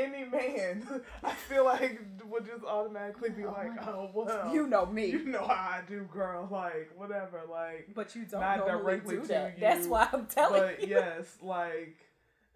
any 0.01 0.25
man 0.25 1.01
I 1.23 1.31
feel 1.33 1.65
like 1.65 1.99
would 2.29 2.45
just 2.45 2.63
automatically 2.63 3.29
be 3.29 3.43
Oh 3.45 3.51
like 3.51 3.87
oh 3.87 4.11
well 4.13 4.53
You 4.53 4.67
know 4.67 4.85
me. 4.85 5.07
you 5.07 5.25
know 5.25 5.47
how 5.47 5.53
I 5.53 5.81
do, 5.87 6.03
girl. 6.13 6.47
Like 6.51 6.91
whatever, 6.95 7.41
like. 7.49 7.89
But 7.95 8.15
you 8.15 8.25
don't 8.25 8.41
Not 8.41 8.65
directly 8.67 9.15
do 9.15 9.21
to 9.23 9.27
that. 9.29 9.59
That's 9.59 9.87
why 9.87 10.07
I'm 10.13 10.27
telling 10.27 10.61
But 10.61 10.81
you. 10.81 10.87
But 10.87 10.89
yes, 10.89 11.37
like 11.41 11.97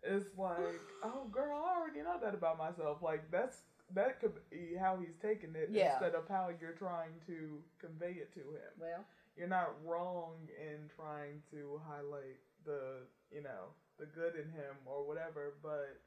it's 0.03 0.38
like, 0.38 0.57
oh, 1.03 1.27
girl, 1.31 1.64
I 1.65 1.80
already 1.80 2.01
know 2.01 2.18
that 2.22 2.34
about 2.34 2.57
myself. 2.57 3.01
Like 3.01 3.31
that's 3.31 3.57
that 3.94 4.20
could 4.20 4.34
be 4.49 4.76
how 4.80 4.98
he's 4.98 5.15
taking 5.22 5.56
it 5.56 5.70
Yeah. 5.72 5.94
instead 5.94 6.15
of 6.15 6.28
how 6.28 6.49
you're 6.60 6.74
trying 6.78 7.20
to 7.28 7.61
convey 7.80 8.14
it 8.14 8.34
to 8.34 8.40
him. 8.41 8.72
Well, 8.80 9.06
You're 9.36 9.48
not 9.48 9.74
wrong 9.84 10.48
in 10.61 10.90
trying 10.95 11.41
to 11.49 11.82
highlight 11.90 12.38
the, 12.65 13.02
you 13.32 13.41
know, 13.41 13.74
the 13.98 14.06
good 14.06 14.36
in 14.36 14.45
him 14.52 14.78
or 14.86 15.07
whatever, 15.07 15.56
but 15.64 15.98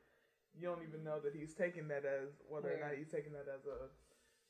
you 0.54 0.62
don't 0.68 0.82
even 0.86 1.02
know 1.02 1.18
that 1.20 1.34
he's 1.34 1.52
taking 1.52 1.88
that 1.88 2.04
as 2.04 2.30
whether 2.48 2.72
or 2.72 2.78
not 2.80 2.94
he's 2.96 3.10
taking 3.10 3.32
that 3.32 3.46
as 3.52 3.66
a 3.66 3.90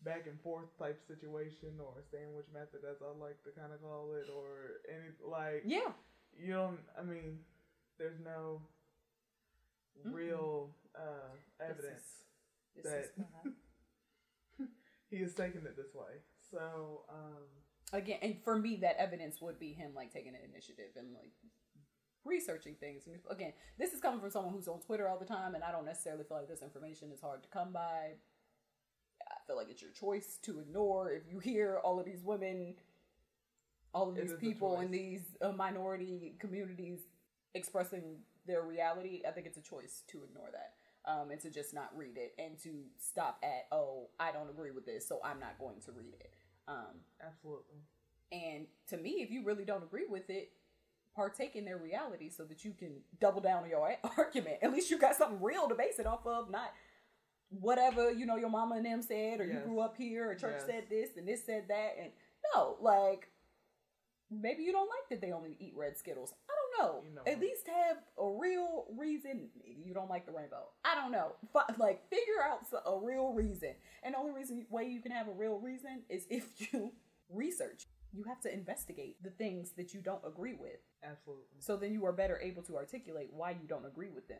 back 0.04 0.26
and 0.28 0.38
forth 0.42 0.68
type 0.78 1.00
situation 1.08 1.80
or 1.80 2.02
sandwich 2.10 2.46
method 2.52 2.84
as 2.84 3.00
I 3.00 3.08
like 3.18 3.42
to 3.44 3.50
kind 3.58 3.72
of 3.72 3.80
call 3.80 4.12
it 4.12 4.28
or 4.28 4.84
any 4.92 5.08
like 5.24 5.62
yeah. 5.64 5.90
you 6.38 6.52
don't 6.52 6.78
I 7.00 7.02
mean 7.02 7.40
there's 7.98 8.20
no 8.22 8.60
Mm-mm. 10.06 10.14
real 10.14 10.70
uh 10.94 11.32
evidence 11.64 12.25
This 12.76 12.92
that 12.92 12.98
is 12.98 14.68
he 15.10 15.16
is 15.16 15.34
taking 15.34 15.62
it 15.62 15.76
this 15.76 15.94
way. 15.94 16.20
So, 16.50 17.04
um 17.08 17.44
again, 17.92 18.18
and 18.22 18.36
for 18.44 18.58
me, 18.58 18.76
that 18.82 18.96
evidence 18.98 19.40
would 19.40 19.58
be 19.58 19.72
him 19.72 19.92
like 19.94 20.12
taking 20.12 20.34
an 20.34 20.40
initiative 20.50 20.90
and 20.96 21.12
like 21.14 21.32
researching 22.24 22.74
things. 22.74 23.06
And 23.06 23.16
again, 23.30 23.52
this 23.78 23.92
is 23.92 24.00
coming 24.00 24.20
from 24.20 24.30
someone 24.30 24.52
who's 24.52 24.68
on 24.68 24.80
Twitter 24.80 25.08
all 25.08 25.18
the 25.18 25.24
time, 25.24 25.54
and 25.54 25.64
I 25.64 25.72
don't 25.72 25.86
necessarily 25.86 26.24
feel 26.24 26.38
like 26.38 26.48
this 26.48 26.62
information 26.62 27.10
is 27.12 27.20
hard 27.20 27.42
to 27.42 27.48
come 27.48 27.72
by. 27.72 28.14
I 29.22 29.46
feel 29.46 29.56
like 29.56 29.68
it's 29.70 29.82
your 29.82 29.92
choice 29.92 30.38
to 30.42 30.60
ignore 30.60 31.10
if 31.10 31.22
you 31.30 31.38
hear 31.38 31.78
all 31.82 31.98
of 31.98 32.06
these 32.06 32.22
women, 32.22 32.74
all 33.94 34.08
of 34.10 34.16
It 34.16 34.28
these 34.28 34.36
people 34.38 34.80
in 34.80 34.90
these 34.90 35.22
uh, 35.40 35.52
minority 35.52 36.36
communities 36.38 37.00
expressing 37.54 38.18
their 38.46 38.62
reality. 38.62 39.22
I 39.26 39.30
think 39.30 39.46
it's 39.46 39.58
a 39.58 39.62
choice 39.62 40.02
to 40.08 40.22
ignore 40.22 40.50
that. 40.52 40.74
Um, 41.06 41.30
and 41.30 41.40
to 41.42 41.50
just 41.50 41.72
not 41.72 41.90
read 41.96 42.16
it 42.16 42.34
and 42.36 42.58
to 42.64 42.70
stop 42.98 43.38
at 43.44 43.68
oh 43.70 44.08
I 44.18 44.32
don't 44.32 44.50
agree 44.50 44.72
with 44.72 44.84
this 44.86 45.06
so 45.06 45.20
I'm 45.24 45.38
not 45.38 45.56
going 45.58 45.80
to 45.84 45.92
read 45.92 46.14
it. 46.18 46.34
Um, 46.66 46.98
absolutely. 47.24 47.78
and 48.32 48.66
to 48.88 48.96
me, 48.96 49.22
if 49.22 49.30
you 49.30 49.44
really 49.44 49.64
don't 49.64 49.84
agree 49.84 50.06
with 50.08 50.28
it, 50.30 50.50
partake 51.14 51.54
in 51.54 51.64
their 51.64 51.76
reality 51.78 52.28
so 52.28 52.42
that 52.44 52.64
you 52.64 52.72
can 52.72 52.90
double 53.20 53.40
down 53.40 53.62
on 53.62 53.70
your 53.70 53.88
argument. 54.18 54.56
At 54.62 54.72
least 54.72 54.90
you 54.90 54.98
got 54.98 55.14
something 55.14 55.40
real 55.40 55.68
to 55.68 55.76
base 55.76 56.00
it 56.00 56.06
off 56.06 56.26
of, 56.26 56.50
not 56.50 56.72
whatever 57.50 58.10
you 58.10 58.26
know 58.26 58.34
your 58.36 58.50
mama 58.50 58.74
and 58.74 58.84
them 58.84 59.00
said, 59.00 59.40
or 59.40 59.44
you 59.46 59.60
grew 59.60 59.78
up 59.78 59.96
here, 59.96 60.28
or 60.30 60.34
church 60.34 60.56
Yes. 60.58 60.66
said 60.66 60.84
this 60.90 61.10
and 61.16 61.28
this 61.28 61.46
said 61.46 61.66
that, 61.68 61.94
and 62.02 62.10
no, 62.52 62.76
like 62.80 63.28
maybe 64.28 64.64
you 64.64 64.72
don't 64.72 64.88
like 64.88 65.08
that 65.10 65.20
they 65.24 65.32
only 65.32 65.56
eat 65.60 65.74
red 65.76 65.96
Skittles. 65.96 66.32
I 66.50 66.52
don't 66.52 66.65
know. 66.78 67.02
You 67.04 67.14
know 67.14 67.22
At 67.26 67.40
least 67.40 67.66
have 67.68 67.98
a 68.18 68.28
real 68.40 68.86
reason. 68.96 69.48
Maybe 69.64 69.82
you 69.84 69.94
don't 69.94 70.10
like 70.10 70.26
the 70.26 70.32
rainbow. 70.32 70.64
I 70.84 70.94
don't 70.94 71.12
know. 71.12 71.32
Fi- 71.52 71.74
like 71.78 72.08
figure 72.10 72.42
out 72.44 72.60
a 72.86 72.98
real 72.98 73.32
reason. 73.32 73.74
And 74.02 74.14
the 74.14 74.18
only 74.18 74.32
reason 74.32 74.66
way 74.70 74.84
you 74.84 75.00
can 75.00 75.12
have 75.12 75.28
a 75.28 75.32
real 75.32 75.58
reason 75.58 76.02
is 76.08 76.26
if 76.30 76.46
you 76.72 76.92
research. 77.30 77.86
You 78.12 78.24
have 78.24 78.40
to 78.42 78.52
investigate 78.54 79.22
the 79.22 79.30
things 79.30 79.72
that 79.76 79.92
you 79.92 80.00
don't 80.00 80.22
agree 80.26 80.54
with. 80.54 80.78
Absolutely. 81.04 81.44
So 81.58 81.76
then 81.76 81.92
you 81.92 82.06
are 82.06 82.12
better 82.12 82.38
able 82.42 82.62
to 82.62 82.76
articulate 82.76 83.28
why 83.32 83.50
you 83.50 83.66
don't 83.68 83.84
agree 83.84 84.08
with 84.14 84.26
them. 84.28 84.38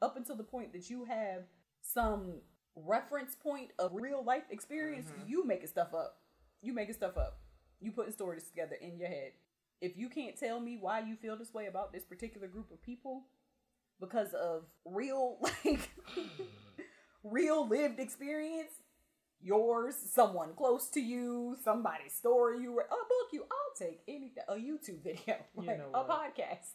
Up 0.00 0.16
until 0.16 0.36
the 0.36 0.44
point 0.44 0.72
that 0.72 0.88
you 0.88 1.04
have 1.04 1.42
some 1.82 2.40
reference 2.74 3.34
point 3.34 3.72
of 3.78 3.90
real 3.92 4.22
life 4.24 4.44
experience, 4.50 5.10
Mhm. 5.10 5.28
you 5.28 5.44
making 5.44 5.66
stuff 5.66 5.92
up. 5.92 6.22
You 6.62 6.72
making 6.72 6.94
stuff 6.94 7.18
up. 7.18 7.40
You 7.80 7.92
putting 7.92 8.12
stories 8.12 8.44
together 8.44 8.76
in 8.80 8.96
your 8.98 9.08
head. 9.08 9.32
If 9.80 9.96
you 9.96 10.08
can't 10.08 10.38
tell 10.38 10.60
me 10.60 10.76
why 10.80 11.00
you 11.00 11.16
feel 11.16 11.36
this 11.36 11.54
way 11.54 11.66
about 11.66 11.92
this 11.92 12.04
particular 12.04 12.48
group 12.48 12.70
of 12.72 12.82
people 12.82 13.24
because 14.00 14.32
of 14.34 14.64
real 14.84 15.38
like 15.64 15.90
real 17.22 17.68
lived 17.68 18.00
experience, 18.00 18.72
yours, 19.40 19.94
someone 20.12 20.50
close 20.56 20.88
to 20.90 21.00
you, 21.00 21.56
somebody's 21.62 22.14
story 22.14 22.60
you 22.62 22.76
read, 22.76 22.86
a 22.86 22.90
book 22.90 23.28
you, 23.32 23.42
I'll 23.42 23.86
take 23.86 24.00
anything, 24.08 24.44
a 24.48 24.54
YouTube 24.54 25.02
video, 25.02 25.36
You 25.60 25.66
know 25.66 25.90
a 25.94 26.04
podcast. 26.04 26.74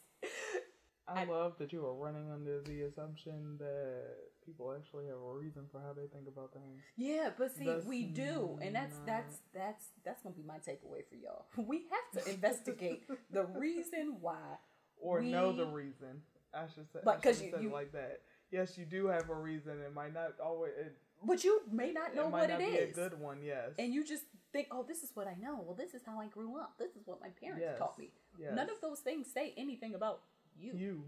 I, 1.08 1.22
I- 1.22 1.26
love 1.26 1.58
that 1.60 1.74
you 1.74 1.86
are 1.86 1.94
running 1.94 2.32
under 2.32 2.62
the 2.62 2.84
assumption 2.84 3.58
that 3.60 4.04
people 4.46 4.74
actually 4.78 5.06
have 5.08 5.18
a 5.18 5.34
reason 5.34 5.64
for 5.72 5.80
how 5.80 5.94
they 5.94 6.08
think 6.08 6.28
about 6.28 6.54
things. 6.54 6.82
Yeah, 6.98 7.30
but 7.38 7.56
see, 7.56 7.66
That's 7.66 7.86
we 7.86 8.04
do, 8.04 8.58
and 8.62 8.76
that's 8.76 8.96
that's 9.06 9.38
that's 9.54 9.86
that's 10.06 10.22
gonna 10.22 10.36
be 10.36 10.44
my 10.44 10.58
takeaway 10.60 11.04
for 11.10 11.16
y'all. 11.16 11.46
We 11.68 11.86
have 11.92 12.24
to 12.24 12.32
investigate 12.32 13.04
the 13.32 13.44
reason 13.58 14.18
why. 14.22 14.58
Or 14.98 15.22
know 15.22 15.52
the 15.52 15.66
reason. 15.66 16.22
I 16.54 16.64
should 16.74 16.90
say. 16.94 17.00
But 17.04 17.18
I 17.18 17.20
'cause 17.20 17.38
shouldn't 17.42 17.62
you- 17.64 17.70
you- 17.70 17.74
like 17.74 17.92
that. 17.94 18.22
Yes, 18.52 18.78
you 18.78 18.86
do 18.86 19.08
have 19.08 19.30
a 19.30 19.36
reason. 19.36 19.82
It 19.82 19.94
might 19.94 20.14
not 20.14 20.40
always. 20.40 20.72
It, 20.78 20.96
But 21.26 21.44
you 21.44 21.62
may 21.72 21.92
not 21.92 22.14
know 22.16 22.28
it 22.28 22.32
what 22.32 22.50
not 22.50 22.62
it 22.62 22.70
be 22.70 22.76
is, 22.78 22.92
a 22.98 23.02
good 23.02 23.20
one. 23.20 23.42
Yes. 23.42 23.72
and 23.80 23.92
you 23.94 24.04
just 24.06 24.26
think, 24.54 24.68
"Oh, 24.72 24.84
this 24.84 25.02
is 25.04 25.10
what 25.16 25.28
I 25.28 25.34
know. 25.42 25.60
Well, 25.66 25.74
this 25.76 25.94
is 25.96 26.04
how 26.06 26.20
I 26.20 26.28
grew 26.28 26.58
up. 26.60 26.78
This 26.78 26.92
is 26.96 27.08
what 27.08 27.20
my 27.20 27.30
parents 27.30 27.62
Yes. 27.66 27.80
taught 27.80 27.98
me." 27.98 28.12
yes. 28.38 28.54
None 28.56 28.70
of 28.70 28.80
those 28.82 29.00
things 29.00 29.28
say 29.34 29.54
anything 29.58 29.96
about 29.96 30.22
you. 30.60 30.74
You. 30.76 31.04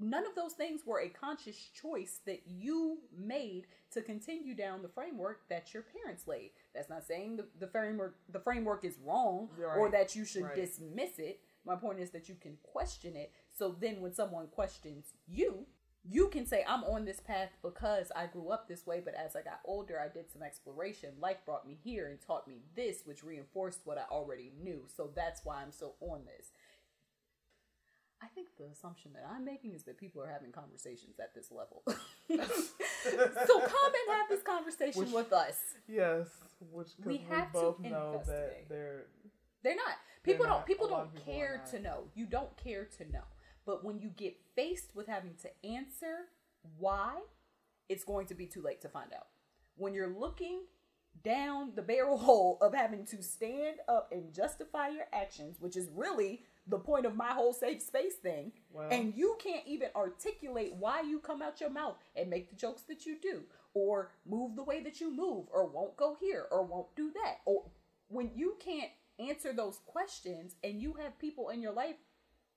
None 0.00 0.26
of 0.26 0.34
those 0.34 0.54
things 0.54 0.80
were 0.84 1.00
a 1.00 1.08
conscious 1.08 1.56
choice 1.56 2.18
that 2.26 2.42
you 2.46 2.98
made 3.16 3.66
to 3.92 4.02
continue 4.02 4.52
down 4.54 4.82
the 4.82 4.88
framework 4.88 5.48
that 5.48 5.72
your 5.72 5.84
parents 5.84 6.26
laid. 6.26 6.50
That's 6.74 6.90
not 6.90 7.04
saying 7.04 7.36
the, 7.36 7.46
the 7.60 7.68
framework 7.68 8.16
the 8.28 8.40
framework 8.40 8.84
is 8.84 8.98
wrong 9.04 9.48
or 9.78 9.90
that 9.90 10.16
you 10.16 10.24
should 10.24 10.42
Right. 10.42 10.54
dismiss 10.56 11.18
it. 11.18 11.40
My 11.64 11.76
point 11.76 12.00
is 12.00 12.10
that 12.10 12.28
you 12.28 12.34
can 12.34 12.58
question 12.62 13.14
it. 13.14 13.32
So 13.52 13.76
then 13.80 14.00
when 14.00 14.12
someone 14.12 14.48
questions 14.48 15.12
you, 15.28 15.64
you 16.06 16.28
can 16.28 16.44
say, 16.44 16.62
I'm 16.68 16.84
on 16.84 17.06
this 17.06 17.20
path 17.20 17.50
because 17.62 18.12
I 18.14 18.26
grew 18.26 18.50
up 18.50 18.68
this 18.68 18.86
way, 18.86 19.00
but 19.02 19.14
as 19.14 19.34
I 19.36 19.40
got 19.42 19.60
older, 19.64 19.98
I 19.98 20.08
did 20.12 20.30
some 20.30 20.42
exploration. 20.42 21.14
Life 21.18 21.38
brought 21.46 21.66
me 21.66 21.78
here 21.82 22.08
and 22.08 22.20
taught 22.20 22.46
me 22.46 22.60
this, 22.76 23.02
which 23.06 23.24
reinforced 23.24 23.80
what 23.84 23.96
I 23.96 24.02
already 24.10 24.52
knew. 24.62 24.84
So 24.94 25.10
that's 25.14 25.44
why 25.44 25.62
I'm 25.62 25.72
still 25.72 25.94
on 26.00 26.26
this. 26.26 26.50
I 28.24 28.28
think 28.34 28.48
the 28.58 28.64
assumption 28.72 29.12
that 29.14 29.24
I'm 29.30 29.44
making 29.44 29.74
is 29.74 29.82
that 29.84 29.98
people 29.98 30.22
are 30.22 30.28
having 30.30 30.50
conversations 30.50 31.20
at 31.20 31.34
this 31.34 31.50
level. 31.50 31.82
so 32.28 33.58
come 33.60 33.92
and 33.92 34.16
have 34.16 34.28
this 34.30 34.42
conversation 34.42 35.02
Which- 35.02 35.12
with 35.12 35.32
us. 35.32 35.56
Yes. 35.86 36.28
which 36.72 36.88
We 37.04 37.18
we, 37.18 37.26
have 37.28 37.52
to 37.52 37.58
both 37.60 37.80
know 37.80 38.22
that 38.26 38.68
they're. 38.68 39.06
They're 39.62 39.76
not. 39.76 39.96
They're 40.24 40.34
People 40.34 40.46
don't. 40.46 40.56
not. 40.58 40.66
People 40.66 40.88
don't 40.88 41.14
people 41.14 41.32
care 41.34 41.62
to 41.70 41.80
know. 41.80 42.04
You 42.14 42.26
don't 42.26 42.54
care 42.56 42.86
to 42.98 43.12
know. 43.12 43.24
But 43.66 43.84
when 43.84 43.98
you 43.98 44.08
get 44.10 44.36
faced 44.54 44.94
with 44.94 45.06
having 45.06 45.34
to 45.42 45.66
answer 45.66 46.28
why, 46.78 47.20
it's 47.88 48.04
going 48.04 48.26
to 48.26 48.34
be 48.34 48.46
too 48.46 48.62
late 48.62 48.80
to 48.82 48.88
find 48.88 49.12
out. 49.12 49.26
When 49.76 49.94
you're 49.94 50.14
looking 50.18 50.60
down 51.22 51.72
the 51.74 51.82
barrel 51.82 52.18
hole 52.26 52.58
of 52.60 52.74
having 52.74 53.04
to 53.06 53.22
stand 53.22 53.76
up 53.88 54.10
and 54.12 54.32
justify 54.34 54.88
your 54.88 55.06
actions, 55.12 55.56
which 55.60 55.76
is 55.76 55.88
really 55.94 56.42
the 56.66 56.78
point 56.78 57.04
of 57.06 57.14
my 57.14 57.32
whole 57.32 57.52
safe 57.52 57.82
space 57.82 58.14
thing. 58.16 58.52
Well- 58.70 58.88
and 58.90 59.14
you 59.14 59.36
can't 59.42 59.66
even 59.66 59.88
articulate 59.94 60.74
why 60.74 61.02
you 61.02 61.18
come 61.20 61.42
out 61.42 61.60
your 61.60 61.70
mouth 61.70 61.96
and 62.16 62.30
make 62.30 62.48
the 62.50 62.56
jokes 62.56 62.82
that 62.84 63.04
you 63.06 63.18
do, 63.20 63.42
or 63.74 64.12
move 64.24 64.56
the 64.56 64.62
way 64.64 64.82
that 64.82 65.00
you 65.00 65.10
move, 65.10 65.46
or 65.52 65.66
won't 65.66 65.96
go 65.96 66.14
here, 66.20 66.46
or 66.50 66.62
won't 66.62 66.94
do 66.96 67.10
that. 67.12 67.38
Or 67.44 67.64
when 68.08 68.30
you 68.34 68.56
can't 68.60 68.90
answer 69.18 69.52
those 69.52 69.78
questions 69.86 70.56
and 70.64 70.80
you 70.80 70.94
have 70.94 71.18
people 71.18 71.50
in 71.50 71.60
your 71.62 71.72
life 71.72 71.96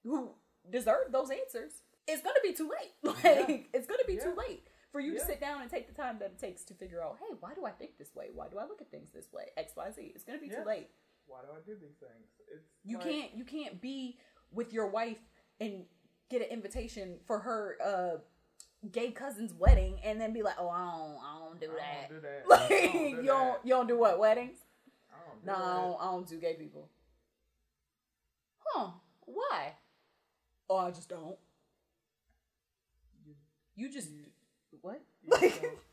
who 0.04 0.32
deserve 0.70 1.12
those 1.12 1.30
answers, 1.30 1.82
it's 2.08 2.22
gonna 2.24 2.40
be 2.44 2.54
too 2.54 2.70
late. 2.70 2.94
Like 3.04 3.70
it's 3.74 3.88
gonna 3.88 4.04
be 4.08 4.18
too 4.18 4.34
late 4.38 4.64
for 4.92 5.02
you 5.02 5.14
to 5.16 5.20
sit 5.20 5.42
down 5.42 5.62
and 5.62 5.70
take 5.70 5.88
the 5.88 5.94
time 6.02 6.18
that 6.20 6.32
it 6.32 6.40
takes 6.40 6.64
to 6.66 6.74
figure 6.74 7.04
out, 7.04 7.18
hey, 7.20 7.36
why 7.42 7.54
do 7.54 7.66
I 7.66 7.72
think 7.72 7.98
this 7.98 8.16
way? 8.16 8.28
Why 8.34 8.48
do 8.48 8.58
I 8.58 8.64
look 8.66 8.82
at 8.82 8.90
things 8.90 9.10
this 9.14 9.32
way? 9.34 9.44
X, 9.58 9.74
Y, 9.76 9.92
Z. 9.92 10.12
It's 10.16 10.24
gonna 10.24 10.40
be 10.40 10.48
Yeah. 10.48 10.62
too 10.62 10.66
late. 10.66 10.90
Why 11.28 11.42
do 11.42 11.48
I 11.52 11.60
do 11.66 11.74
these 11.80 11.96
things? 12.00 12.28
It's 12.54 12.66
You 12.84 12.98
like- 12.98 13.08
can't 13.08 13.36
you 13.36 13.44
can't 13.44 13.82
be 13.82 14.18
with 14.52 14.74
your 14.74 14.88
wife 14.88 15.20
and 15.60 15.86
get 16.30 16.42
an 16.42 16.48
invitation 16.50 17.20
for 17.26 17.40
her 17.40 17.78
uh 17.84 18.18
gay 18.92 19.12
cousin's 19.12 19.54
wedding 19.54 20.00
and 20.04 20.22
then 20.22 20.32
be 20.34 20.44
like, 20.44 20.56
oh, 20.60 20.70
I 20.70 20.80
don't, 20.92 21.18
I 21.24 21.40
don't 21.40 21.60
do 21.60 21.68
that. 21.78 22.10
don't 22.10 22.22
do 22.22 22.28
that. 22.28 22.44
Like 22.48 22.70
don't 22.70 22.94
do 22.94 23.00
you 23.00 23.24
don't 23.24 23.54
that. 23.54 23.60
you 23.64 23.70
don't 23.74 23.88
do 23.88 23.98
what 23.98 24.20
weddings? 24.20 24.58
I 25.12 25.18
don't 25.28 25.42
do 25.42 25.48
No, 25.48 25.54
I 25.56 25.76
don't, 25.82 25.98
I 26.02 26.12
don't 26.12 26.28
do 26.28 26.38
gay 26.40 26.54
people. 26.54 26.90
Huh? 28.60 28.92
Why? 29.26 29.74
Oh, 30.70 30.78
I 30.78 30.92
just 30.92 31.10
don't. 31.10 31.38
You 33.76 33.90
just 33.92 34.10
what? 34.82 35.02
You 35.24 35.30
Like 35.32 35.62
don't. 35.62 35.74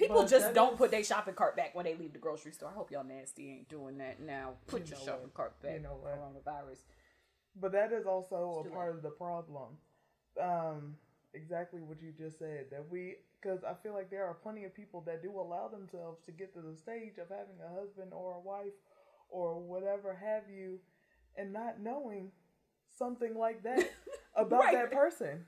people 0.00 0.22
But 0.22 0.30
just 0.30 0.54
don't 0.54 0.72
is- 0.72 0.78
put 0.78 0.90
their 0.90 1.04
shopping 1.04 1.34
cart 1.34 1.56
back 1.56 1.74
when 1.74 1.84
they 1.84 1.94
leave 1.94 2.12
the 2.12 2.18
grocery 2.18 2.52
store. 2.52 2.70
I 2.70 2.72
hope 2.72 2.90
y'all 2.90 3.04
nasty 3.04 3.50
ain't 3.50 3.68
doing 3.68 3.98
that 3.98 4.20
now. 4.20 4.54
Put 4.66 4.86
You 4.88 4.96
your 4.96 4.98
shopping 5.06 5.22
what? 5.22 5.34
cart 5.34 5.62
back. 5.62 5.74
You 5.74 5.80
know 5.80 5.98
what? 6.00 6.18
Coronavirus. 6.18 6.78
But 7.56 7.72
that 7.72 7.92
is 7.92 8.06
also 8.06 8.62
It's 8.64 8.70
a 8.72 8.74
part 8.74 8.94
of 8.96 9.02
the 9.02 9.10
problem. 9.10 9.76
Um, 10.40 10.96
exactly 11.34 11.80
what 11.82 12.00
you 12.02 12.12
just 12.16 12.38
said. 12.38 12.66
That 12.70 12.88
we, 12.90 13.16
because 13.40 13.62
I 13.64 13.74
feel 13.82 13.92
like 13.94 14.10
there 14.10 14.26
are 14.26 14.34
plenty 14.34 14.64
of 14.64 14.74
people 14.74 15.02
that 15.02 15.22
do 15.22 15.30
allow 15.38 15.68
themselves 15.68 16.20
to 16.26 16.32
get 16.32 16.52
to 16.54 16.60
the 16.62 16.76
stage 16.76 17.18
of 17.18 17.28
having 17.28 17.56
a 17.64 17.80
husband 17.80 18.12
or 18.12 18.34
a 18.34 18.40
wife 18.40 18.72
or 19.28 19.60
whatever 19.60 20.14
have 20.14 20.44
you, 20.50 20.78
and 21.36 21.52
not 21.52 21.80
knowing 21.80 22.32
something 22.98 23.36
like 23.36 23.62
that 23.62 23.88
about 24.34 24.60
Right. 24.64 24.74
that 24.74 24.90
person. 24.92 25.44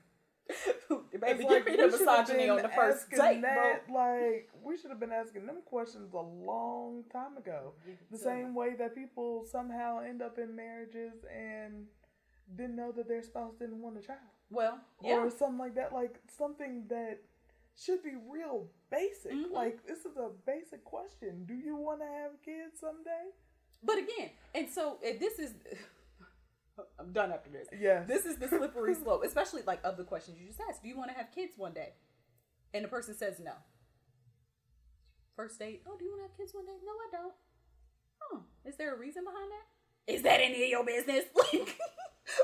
Baby, 1.11 1.25
It's 1.27 1.39
we 1.39 1.45
the 1.45 1.71
should 1.71 1.79
have 1.79 1.91
misogyny 1.91 2.49
on 2.49 2.61
the 2.61 2.69
first 2.69 3.09
date, 3.09 3.41
that. 3.41 3.83
Like 3.89 4.49
we 4.63 4.77
should 4.77 4.89
have 4.89 4.99
been 4.99 5.11
asking 5.11 5.45
them 5.45 5.57
questions 5.65 6.13
a 6.13 6.17
long 6.19 7.03
time 7.11 7.37
ago. 7.37 7.73
The 8.11 8.17
same 8.17 8.53
way 8.55 8.75
that 8.79 8.95
people 8.95 9.45
somehow 9.51 9.99
end 9.99 10.21
up 10.21 10.37
in 10.37 10.55
marriages 10.55 11.25
and 11.33 11.85
didn't 12.55 12.75
know 12.75 12.91
that 12.91 13.07
their 13.07 13.23
spouse 13.23 13.53
didn't 13.59 13.81
want 13.81 13.97
a 13.97 14.01
child. 14.01 14.19
Well, 14.49 14.79
yeah. 15.03 15.15
Or 15.17 15.29
something 15.29 15.57
like 15.57 15.75
that. 15.75 15.93
Like 15.93 16.19
something 16.37 16.83
that 16.89 17.19
should 17.75 18.03
be 18.03 18.11
real 18.29 18.67
basic. 18.91 19.31
Mhm. 19.33 19.51
Like 19.51 19.85
this 19.87 20.05
is 20.05 20.17
a 20.17 20.29
basic 20.45 20.83
question. 20.83 21.45
Do 21.45 21.53
you 21.55 21.75
want 21.75 22.01
to 22.01 22.05
have 22.07 22.31
kids 22.43 22.79
someday? 22.79 23.31
But 23.81 23.97
again, 23.97 24.29
and 24.55 24.69
so 24.69 24.97
this 25.01 25.39
is. 25.39 25.53
I'm 26.99 27.11
done 27.11 27.31
after 27.31 27.49
this. 27.49 27.67
Yeah. 27.79 28.03
This 28.03 28.25
is 28.25 28.37
the 28.37 28.47
slippery 28.47 28.95
slope, 29.03 29.23
especially 29.25 29.61
like 29.67 29.79
of 29.83 29.97
the 29.97 30.03
questions 30.03 30.37
you 30.39 30.47
just 30.47 30.59
asked. 30.69 30.81
Do 30.83 30.89
you 30.89 30.97
want 30.97 31.11
to 31.11 31.15
have 31.17 31.31
kids 31.33 31.53
one 31.57 31.73
day? 31.73 31.93
And 32.73 32.83
the 32.83 32.89
person 32.89 33.15
says 33.15 33.39
no. 33.43 33.51
First 35.35 35.59
date. 35.59 35.83
Oh, 35.87 35.95
do 35.97 36.05
you 36.05 36.11
want 36.11 36.21
to 36.23 36.27
have 36.29 36.37
kids 36.37 36.53
one 36.53 36.65
day? 36.65 36.77
No, 36.85 36.91
I 36.91 37.21
don't. 37.21 37.33
Huh. 38.19 38.39
Is 38.65 38.75
there 38.77 38.95
a 38.95 38.97
reason 38.97 39.23
behind 39.23 39.51
that? 39.51 40.13
Is 40.13 40.21
that 40.23 40.41
any 40.41 40.63
of 40.63 40.69
your 40.69 40.85
business? 40.85 41.25
Like, 41.53 41.77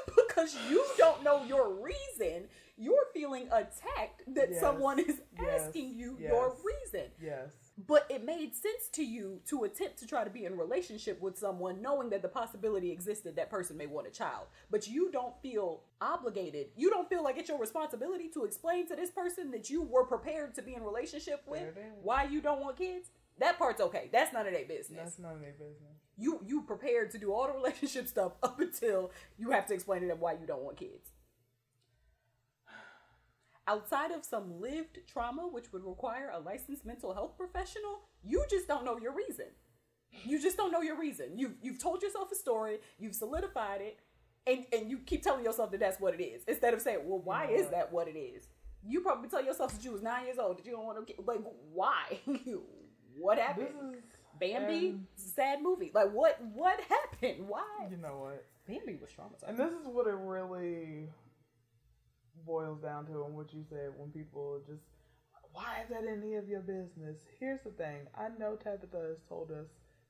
because 0.17 0.55
you 0.69 0.83
don't 0.97 1.23
know 1.23 1.43
your 1.45 1.73
reason, 1.81 2.47
you're 2.77 3.05
feeling 3.13 3.47
attacked 3.47 4.21
that 4.35 4.49
Yes. 4.51 4.59
someone 4.59 4.99
is 4.99 5.21
Yes. 5.41 5.61
asking 5.67 5.95
you 5.95 6.17
your 6.19 6.55
reason 6.63 7.07
yes. 7.21 7.51
But 7.87 8.05
it 8.09 8.25
made 8.25 8.53
sense 8.55 8.89
to 8.93 9.03
you 9.03 9.39
to 9.47 9.63
attempt 9.63 9.97
to 9.99 10.07
try 10.07 10.23
to 10.23 10.29
be 10.29 10.45
in 10.45 10.57
relationship 10.57 11.21
with 11.21 11.37
someone 11.37 11.81
knowing 11.81 12.09
that 12.09 12.21
the 12.21 12.27
possibility 12.27 12.91
existed 12.91 13.35
that 13.35 13.49
person 13.49 13.77
may 13.77 13.85
want 13.87 14.07
a 14.07 14.09
child. 14.11 14.47
But 14.69 14.87
you 14.87 15.11
don't 15.11 15.33
feel 15.41 15.83
obligated. 16.01 16.67
You 16.75 16.89
don't 16.89 17.07
feel 17.07 17.23
like 17.23 17.37
it's 17.37 17.47
your 17.49 17.59
responsibility 17.59 18.27
to 18.33 18.43
explain 18.43 18.87
to 18.87 18.95
this 18.95 19.11
person 19.11 19.51
that 19.51 19.69
you 19.69 19.81
were 19.81 20.05
prepared 20.05 20.55
to 20.55 20.61
be 20.61 20.73
in 20.75 20.83
relationship 20.83 21.43
with 21.47 21.61
There 21.61 21.69
it 21.69 21.77
is. 21.77 22.03
why 22.03 22.23
you 22.25 22.41
don't 22.41 22.59
want 22.61 22.77
kids? 22.77 23.11
That 23.39 23.57
part's 23.57 23.79
okay. 23.79 24.09
That's 24.11 24.33
none 24.33 24.45
of 24.45 24.53
their 24.53 24.65
business. 24.65 24.99
That's 25.01 25.19
none 25.19 25.35
of 25.35 25.41
their 25.41 25.53
business. 25.53 25.95
you 26.17 26.41
you 26.45 26.63
prepared 26.63 27.11
to 27.11 27.17
do 27.17 27.31
all 27.31 27.47
the 27.47 27.53
relationship 27.53 28.07
stuff 28.09 28.33
up 28.43 28.59
until 28.59 29.11
you 29.37 29.51
have 29.51 29.65
to 29.67 29.73
explain 29.73 30.01
to 30.01 30.07
them 30.07 30.19
why 30.19 30.33
you 30.33 30.45
don't 30.45 30.63
want 30.63 30.75
kids 30.75 31.11
outside 33.69 34.11
of 34.11 34.25
some 34.25 34.59
lived 34.59 34.99
trauma 35.07 35.43
which 35.43 35.71
would 35.71 35.83
require 35.83 36.31
a 36.33 36.39
licensed 36.39 36.85
mental 36.85 37.13
health 37.13 37.37
professional 37.37 38.01
you 38.23 38.43
just 38.49 38.67
don't 38.67 38.83
know 38.83 38.97
your 38.97 39.13
reason 39.13 39.45
you 40.25 40.41
just 40.41 40.57
don't 40.57 40.71
know 40.71 40.81
your 40.81 40.99
reason 40.99 41.27
you've, 41.37 41.53
you've 41.61 41.77
told 41.77 42.01
yourself 42.01 42.31
a 42.31 42.35
story 42.35 42.79
you've 42.97 43.15
solidified 43.15 43.79
it 43.81 43.99
and, 44.47 44.65
and 44.73 44.89
you 44.89 44.97
keep 44.97 45.21
telling 45.21 45.45
yourself 45.45 45.69
that 45.69 45.79
that's 45.79 45.99
what 45.99 46.19
it 46.19 46.23
is 46.23 46.41
instead 46.47 46.73
of 46.73 46.81
saying 46.81 46.99
well 47.05 47.19
why 47.19 47.45
is 47.45 47.69
that 47.69 47.91
what 47.93 48.07
it 48.07 48.17
is 48.17 48.47
you 48.83 49.01
probably 49.01 49.29
tell 49.29 49.43
yourself 49.43 49.71
that 49.73 49.85
you 49.85 49.91
was 49.91 50.01
nine 50.01 50.25
years 50.25 50.39
old 50.39 50.57
that 50.57 50.65
you 50.65 50.71
don't 50.71 50.85
want 50.85 50.97
to 50.97 51.13
get 51.13 51.23
like 51.25 51.39
why 51.71 52.19
what 53.17 53.37
happened 53.37 53.67
is 53.95 54.03
Bambi, 54.39 54.87
and 54.89 55.05
sad 55.15 55.61
movie. 55.61 55.91
Like 55.93 56.11
what? 56.11 56.39
What 56.53 56.79
happened? 56.81 57.47
Why? 57.47 57.87
you 57.91 57.97
know 57.97 58.19
what? 58.19 58.45
Bambi 58.67 58.95
was 58.95 59.09
traumatized. 59.09 59.49
And 59.49 59.57
this 59.57 59.73
is 59.73 59.85
what 59.87 60.07
it 60.07 60.15
really 60.15 61.09
boils 62.49 62.81
down 62.81 63.05
to, 63.05 63.23
and 63.25 63.35
what 63.35 63.53
you 63.53 63.63
said 63.69 63.91
when 63.95 64.09
people 64.09 64.59
just, 64.67 64.81
why 65.53 65.83
is 65.83 65.89
that 65.89 66.09
any 66.09 66.33
of 66.33 66.47
your 66.47 66.61
business? 66.61 67.17
Here's 67.39 67.61
the 67.63 67.69
thing 67.69 68.07
I 68.17 68.29
know 68.39 68.55
Tabitha 68.55 68.97
has 68.97 69.19
told 69.29 69.51
us 69.51 69.67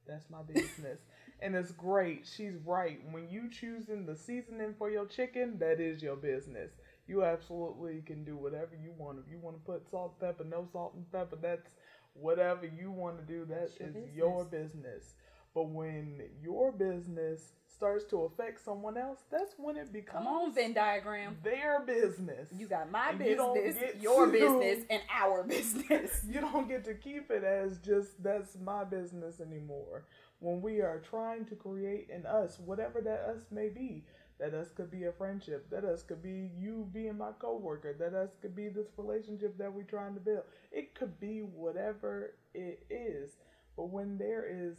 that's 0.07 0.29
my 0.29 0.41
business. 0.41 1.01
and 1.41 1.53
it's 1.53 1.71
great. 1.71 2.25
She's 2.25 2.55
right. 2.65 2.99
When 3.11 3.29
you 3.29 3.49
choosing 3.49 4.05
the 4.05 4.15
seasoning 4.15 4.73
for 4.77 4.89
your 4.89 5.05
chicken, 5.05 5.59
that 5.59 5.81
is 5.81 6.01
your 6.01 6.15
business. 6.15 6.71
You 7.07 7.23
absolutely 7.25 8.01
can 8.05 8.23
do 8.23 8.37
whatever 8.37 8.71
you 8.81 8.93
want. 8.97 9.19
If 9.19 9.29
you 9.29 9.39
want 9.39 9.57
to 9.57 9.71
put 9.71 9.89
salt, 9.89 10.19
pepper, 10.19 10.45
no 10.45 10.65
salt 10.71 10.93
and 10.95 11.11
pepper, 11.11 11.37
that's 11.41 11.69
whatever 12.13 12.65
you 12.65 12.89
want 12.89 13.19
to 13.19 13.25
do. 13.25 13.45
That 13.45 13.71
your 13.79 13.89
is 13.89 13.95
your 14.15 14.45
business. 14.45 15.13
But 15.53 15.69
when 15.69 16.21
your 16.41 16.71
business 16.71 17.53
starts 17.79 18.03
to 18.03 18.23
affect 18.23 18.63
someone 18.65 18.97
else, 18.97 19.19
that's 19.31 19.53
when 19.57 19.77
it 19.77 19.93
becomes 19.93 20.25
Come 20.25 20.27
on, 20.27 20.53
Venn 20.53 20.73
diagram. 20.73 21.37
their 21.41 21.79
business. 21.79 22.49
You 22.53 22.67
got 22.67 22.91
my 22.91 23.11
And 23.11 23.19
you 23.21 23.25
business, 23.37 23.75
get 23.79 24.01
your 24.01 24.25
to- 24.25 24.31
business, 24.33 24.85
and 24.89 25.01
our 25.09 25.43
business. 25.43 26.25
You 26.29 26.41
don't 26.41 26.67
get 26.67 26.83
to 26.85 26.93
keep 26.93 27.31
it 27.31 27.45
as 27.45 27.77
just 27.77 28.21
that's 28.21 28.57
my 28.61 28.83
business 28.83 29.39
anymore. 29.39 30.03
When 30.39 30.61
we 30.61 30.81
are 30.81 30.99
trying 31.09 31.45
to 31.45 31.55
create 31.55 32.09
in 32.13 32.25
us, 32.25 32.59
whatever 32.59 32.99
that 32.99 33.21
us 33.21 33.43
may 33.49 33.69
be, 33.69 34.03
that 34.39 34.53
us 34.53 34.71
could 34.75 34.91
be 34.91 35.05
a 35.05 35.13
friendship, 35.13 35.69
that 35.69 35.85
us 35.85 36.03
could 36.03 36.21
be 36.21 36.49
you 36.57 36.85
being 36.93 37.17
my 37.17 37.31
coworker, 37.39 37.95
that 37.97 38.13
us 38.13 38.31
could 38.41 38.55
be 38.57 38.67
this 38.67 38.87
relationship 38.97 39.57
that 39.57 39.73
we're 39.73 39.83
trying 39.83 40.15
to 40.15 40.19
build. 40.19 40.43
It 40.73 40.95
could 40.95 41.17
be 41.21 41.39
whatever 41.39 42.33
it 42.53 42.85
is. 42.89 43.31
But 43.77 43.85
when 43.89 44.17
there 44.17 44.45
is 44.49 44.75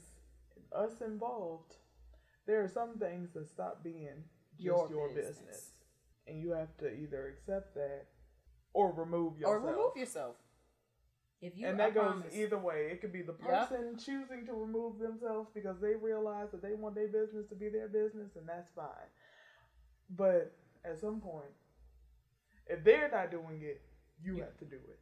us 0.73 1.01
involved, 1.01 1.77
there 2.51 2.65
are 2.65 2.69
some 2.69 2.99
things 2.99 3.31
that 3.35 3.49
stop 3.49 3.85
being 3.85 4.25
just 4.57 4.65
Your 4.65 4.89
your, 4.91 5.09
business. 5.15 5.39
business. 5.39 5.71
And 6.27 6.41
you 6.41 6.51
have 6.51 6.77
to 6.79 6.93
either 6.93 7.29
accept 7.29 7.75
that 7.77 8.07
or 8.75 8.93
remove 8.93 9.39
yourself. 9.39 9.55
or 9.55 9.61
remove 9.71 9.97
yourself. 9.97 10.35
If 11.41 11.57
you, 11.57 11.67
and 11.69 11.81
I 11.81 11.87
that 11.87 11.95
goes 11.95 12.05
promise. 12.21 12.35
either 12.35 12.59
way. 12.59 12.89
It 12.93 13.01
could 13.01 13.13
be 13.13 13.23
the 13.23 13.33
person 13.33 13.97
choosing 13.97 14.45
to 14.47 14.53
remove 14.53 14.99
themselves 14.99 15.49
because 15.55 15.77
they 15.81 15.95
realize 15.95 16.49
that 16.53 16.61
they 16.63 16.75
want 16.75 16.95
their 16.97 17.09
business 17.09 17.47
to 17.49 17.55
be 17.55 17.69
their 17.71 17.89
business, 17.89 18.37
and 18.37 18.47
that's 18.49 18.69
fine. 18.75 19.09
But 20.11 20.53
at 20.85 21.01
some 21.01 21.21
point, 21.21 21.55
if 22.67 22.85
they're 22.85 23.11
not 23.11 23.31
doing 23.31 23.61
it, 23.63 23.81
you 24.23 24.37
You- 24.37 24.43
have 24.43 24.59
to 24.59 24.65
do 24.67 24.77
it. 24.77 24.99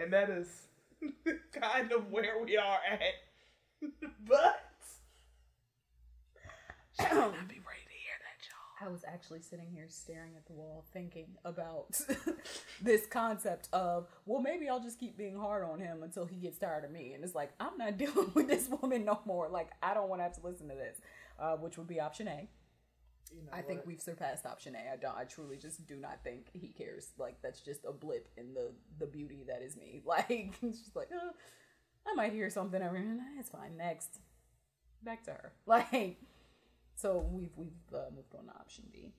And 0.00 0.12
that 0.12 0.30
is 0.30 0.68
kind 1.52 1.92
of 1.92 2.10
where 2.10 2.42
we 2.42 2.56
are 2.56 2.78
at. 2.90 3.82
but 4.26 4.67
should 7.00 7.16
not 7.16 7.48
be 7.48 7.60
ready 7.66 7.84
to 7.84 7.96
hear 7.96 8.18
that, 8.22 8.40
y'all. 8.48 8.88
I 8.88 8.90
was 8.90 9.04
actually 9.06 9.40
sitting 9.40 9.70
here 9.72 9.86
staring 9.88 10.32
at 10.36 10.46
the 10.46 10.52
wall 10.52 10.84
thinking 10.92 11.36
about 11.44 12.00
this 12.82 13.06
concept 13.06 13.68
of, 13.72 14.06
well, 14.26 14.40
maybe 14.40 14.68
I'll 14.68 14.82
just 14.82 14.98
keep 14.98 15.16
being 15.16 15.36
hard 15.36 15.64
on 15.64 15.80
him 15.80 16.02
until 16.02 16.26
he 16.26 16.36
gets 16.36 16.58
tired 16.58 16.84
of 16.84 16.90
me. 16.90 17.12
And 17.14 17.24
it's 17.24 17.34
like, 17.34 17.52
I'm 17.60 17.76
not 17.78 17.98
dealing 17.98 18.32
with 18.34 18.48
this 18.48 18.68
woman 18.68 19.04
no 19.04 19.20
more. 19.24 19.48
Like, 19.48 19.70
I 19.82 19.94
don't 19.94 20.08
want 20.08 20.20
to 20.20 20.24
have 20.24 20.36
to 20.40 20.46
listen 20.46 20.68
to 20.68 20.74
this, 20.74 20.98
uh, 21.38 21.56
which 21.56 21.78
would 21.78 21.88
be 21.88 22.00
option 22.00 22.28
A. 22.28 22.48
You 23.34 23.42
know 23.42 23.50
I 23.52 23.60
think 23.60 23.82
we've 23.84 24.00
surpassed 24.00 24.46
option 24.46 24.74
A. 24.74 24.92
I 24.92 24.96
don't. 24.96 25.16
I 25.16 25.24
truly 25.24 25.58
just 25.58 25.86
do 25.86 25.96
not 25.96 26.24
think 26.24 26.46
he 26.54 26.68
cares. 26.68 27.10
Like 27.18 27.36
that's 27.42 27.60
just 27.60 27.84
a 27.84 27.92
blip 27.92 28.28
in 28.38 28.54
the 28.54 28.72
the 28.98 29.06
beauty 29.06 29.44
that 29.48 29.62
is 29.62 29.76
me. 29.76 30.02
Like 30.06 30.54
it's 30.62 30.80
just 30.80 30.96
like, 30.96 31.10
uh, 31.12 31.32
I 32.10 32.14
might 32.14 32.32
hear 32.32 32.48
something 32.48 32.80
every 32.80 33.00
minute. 33.00 33.20
It's 33.38 33.50
fine. 33.50 33.76
Next, 33.76 34.20
back 35.02 35.24
to 35.24 35.32
her. 35.32 35.52
Like, 35.66 36.16
so 37.00 37.24
we've 37.30 37.52
we've 37.56 37.94
uh, 37.94 38.10
moved 38.14 38.34
on 38.36 38.46
to 38.46 38.52
option 38.58 38.84
B. 38.92 39.12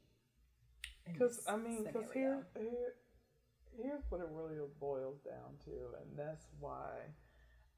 Because 1.12 1.40
I 1.48 1.56
mean, 1.56 1.86
because 1.86 2.12
here, 2.14 2.46
here, 2.56 2.94
here's 3.82 4.04
what 4.10 4.22
it 4.22 4.28
really 4.32 4.58
boils 4.80 5.20
down 5.22 5.58
to, 5.66 5.72
and 6.02 6.18
that's 6.18 6.46
why 6.60 7.14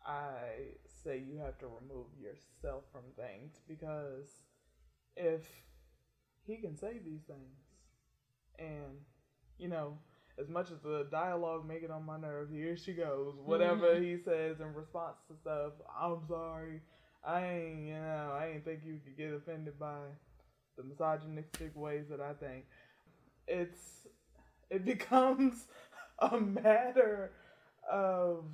I 0.06 0.74
say 1.04 1.20
you 1.26 1.38
have 1.38 1.58
to 1.60 1.68
remove 1.68 2.08
yourself 2.20 2.84
from 2.92 3.04
things. 3.16 3.62
Because 3.68 4.28
if 5.16 5.48
he 6.46 6.58
can 6.58 6.76
say 6.76 7.00
these 7.06 7.22
things, 7.28 7.60
and 8.60 9.00
you 9.58 9.68
know, 9.70 9.98
as 10.40 10.50
much 10.50 10.72
as 10.72 10.80
the 10.82 11.08
dialogue 11.12 11.66
make 11.68 11.84
it 11.84 11.92
on 11.92 12.06
my 12.06 12.18
nerves, 12.20 12.52
here 12.52 12.76
she 12.76 12.94
goes. 12.94 13.36
Whatever 13.46 13.96
Mhm. 13.96 14.04
he 14.04 14.18
says 14.18 14.60
in 14.60 14.74
response 14.74 15.18
to 15.28 15.36
stuff, 15.38 15.74
I'm 15.96 16.26
sorry. 16.28 16.82
I 17.24 17.46
ain't, 17.46 17.88
you 17.88 17.94
know, 17.94 18.36
I 18.36 18.52
ain't 18.54 18.66
think 18.66 18.82
you 18.86 19.00
could 19.04 19.18
get 19.18 19.34
offended 19.34 19.78
by 19.80 20.00
the 20.78 20.84
misogynistic 20.84 21.76
ways 21.76 22.06
that 22.10 22.20
I 22.20 22.34
think. 22.34 22.66
It's 23.48 24.08
it 24.70 24.86
becomes 24.94 25.66
a 26.20 26.40
matter 26.40 27.32
of 27.92 28.46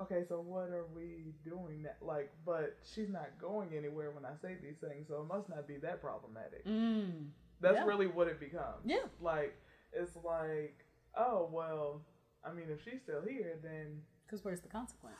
okay, 0.00 0.24
so 0.28 0.40
what 0.40 0.70
are 0.70 0.86
we 0.94 1.34
doing 1.44 1.82
that 1.84 1.98
like 2.02 2.32
but 2.44 2.76
she's 2.94 3.08
not 3.08 3.28
going 3.40 3.70
anywhere 3.76 4.10
when 4.10 4.24
I 4.24 4.32
say 4.42 4.56
these 4.60 4.76
things, 4.80 5.06
so 5.08 5.20
it 5.22 5.26
must 5.32 5.48
not 5.48 5.66
be 5.68 5.76
that 5.78 6.00
problematic. 6.00 6.66
Mm. 6.66 7.28
That's 7.60 7.76
Yeah. 7.76 7.84
really 7.84 8.06
what 8.08 8.28
it 8.28 8.40
becomes. 8.40 8.82
Yeah. 8.84 9.06
Like 9.20 9.56
it's 9.92 10.16
like, 10.16 10.84
oh 11.16 11.48
well, 11.52 12.02
I 12.44 12.52
mean 12.52 12.66
if 12.70 12.82
she's 12.84 13.00
still 13.02 13.22
here 13.22 13.58
then 13.62 14.02
Because 14.26 14.44
where's 14.44 14.60
the 14.60 14.68
consequence? 14.68 15.16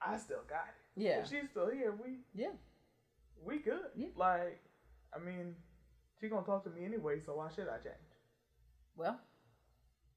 I 0.00 0.16
still 0.16 0.42
got 0.48 0.64
it. 0.68 0.79
Yeah. 1.00 1.20
If 1.20 1.28
she's 1.28 1.48
still 1.50 1.70
here, 1.70 1.92
we 2.02 2.18
Yeah. 2.34 2.52
we 3.44 3.58
good. 3.58 3.80
Yeah. 3.96 4.08
Like, 4.16 4.60
I 5.14 5.18
mean, 5.18 5.56
she 6.20 6.28
gonna 6.28 6.44
talk 6.46 6.64
to 6.64 6.70
me 6.70 6.84
anyway, 6.84 7.20
so 7.20 7.36
why 7.36 7.48
should 7.50 7.68
I 7.68 7.78
change? 7.78 7.96
Well, 8.96 9.18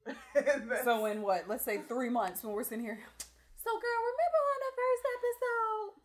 so 0.84 1.06
in 1.06 1.22
what? 1.22 1.48
Let's 1.48 1.64
say 1.64 1.80
three 1.88 2.10
months 2.10 2.42
when 2.42 2.52
we're 2.52 2.64
sitting 2.64 2.84
here. 2.84 2.98
So, 3.64 3.70
girl, 3.70 4.00
remember 4.12 4.40
on 4.52 4.60
the 4.60 4.72
first 4.76 5.04
episode? 5.16 6.00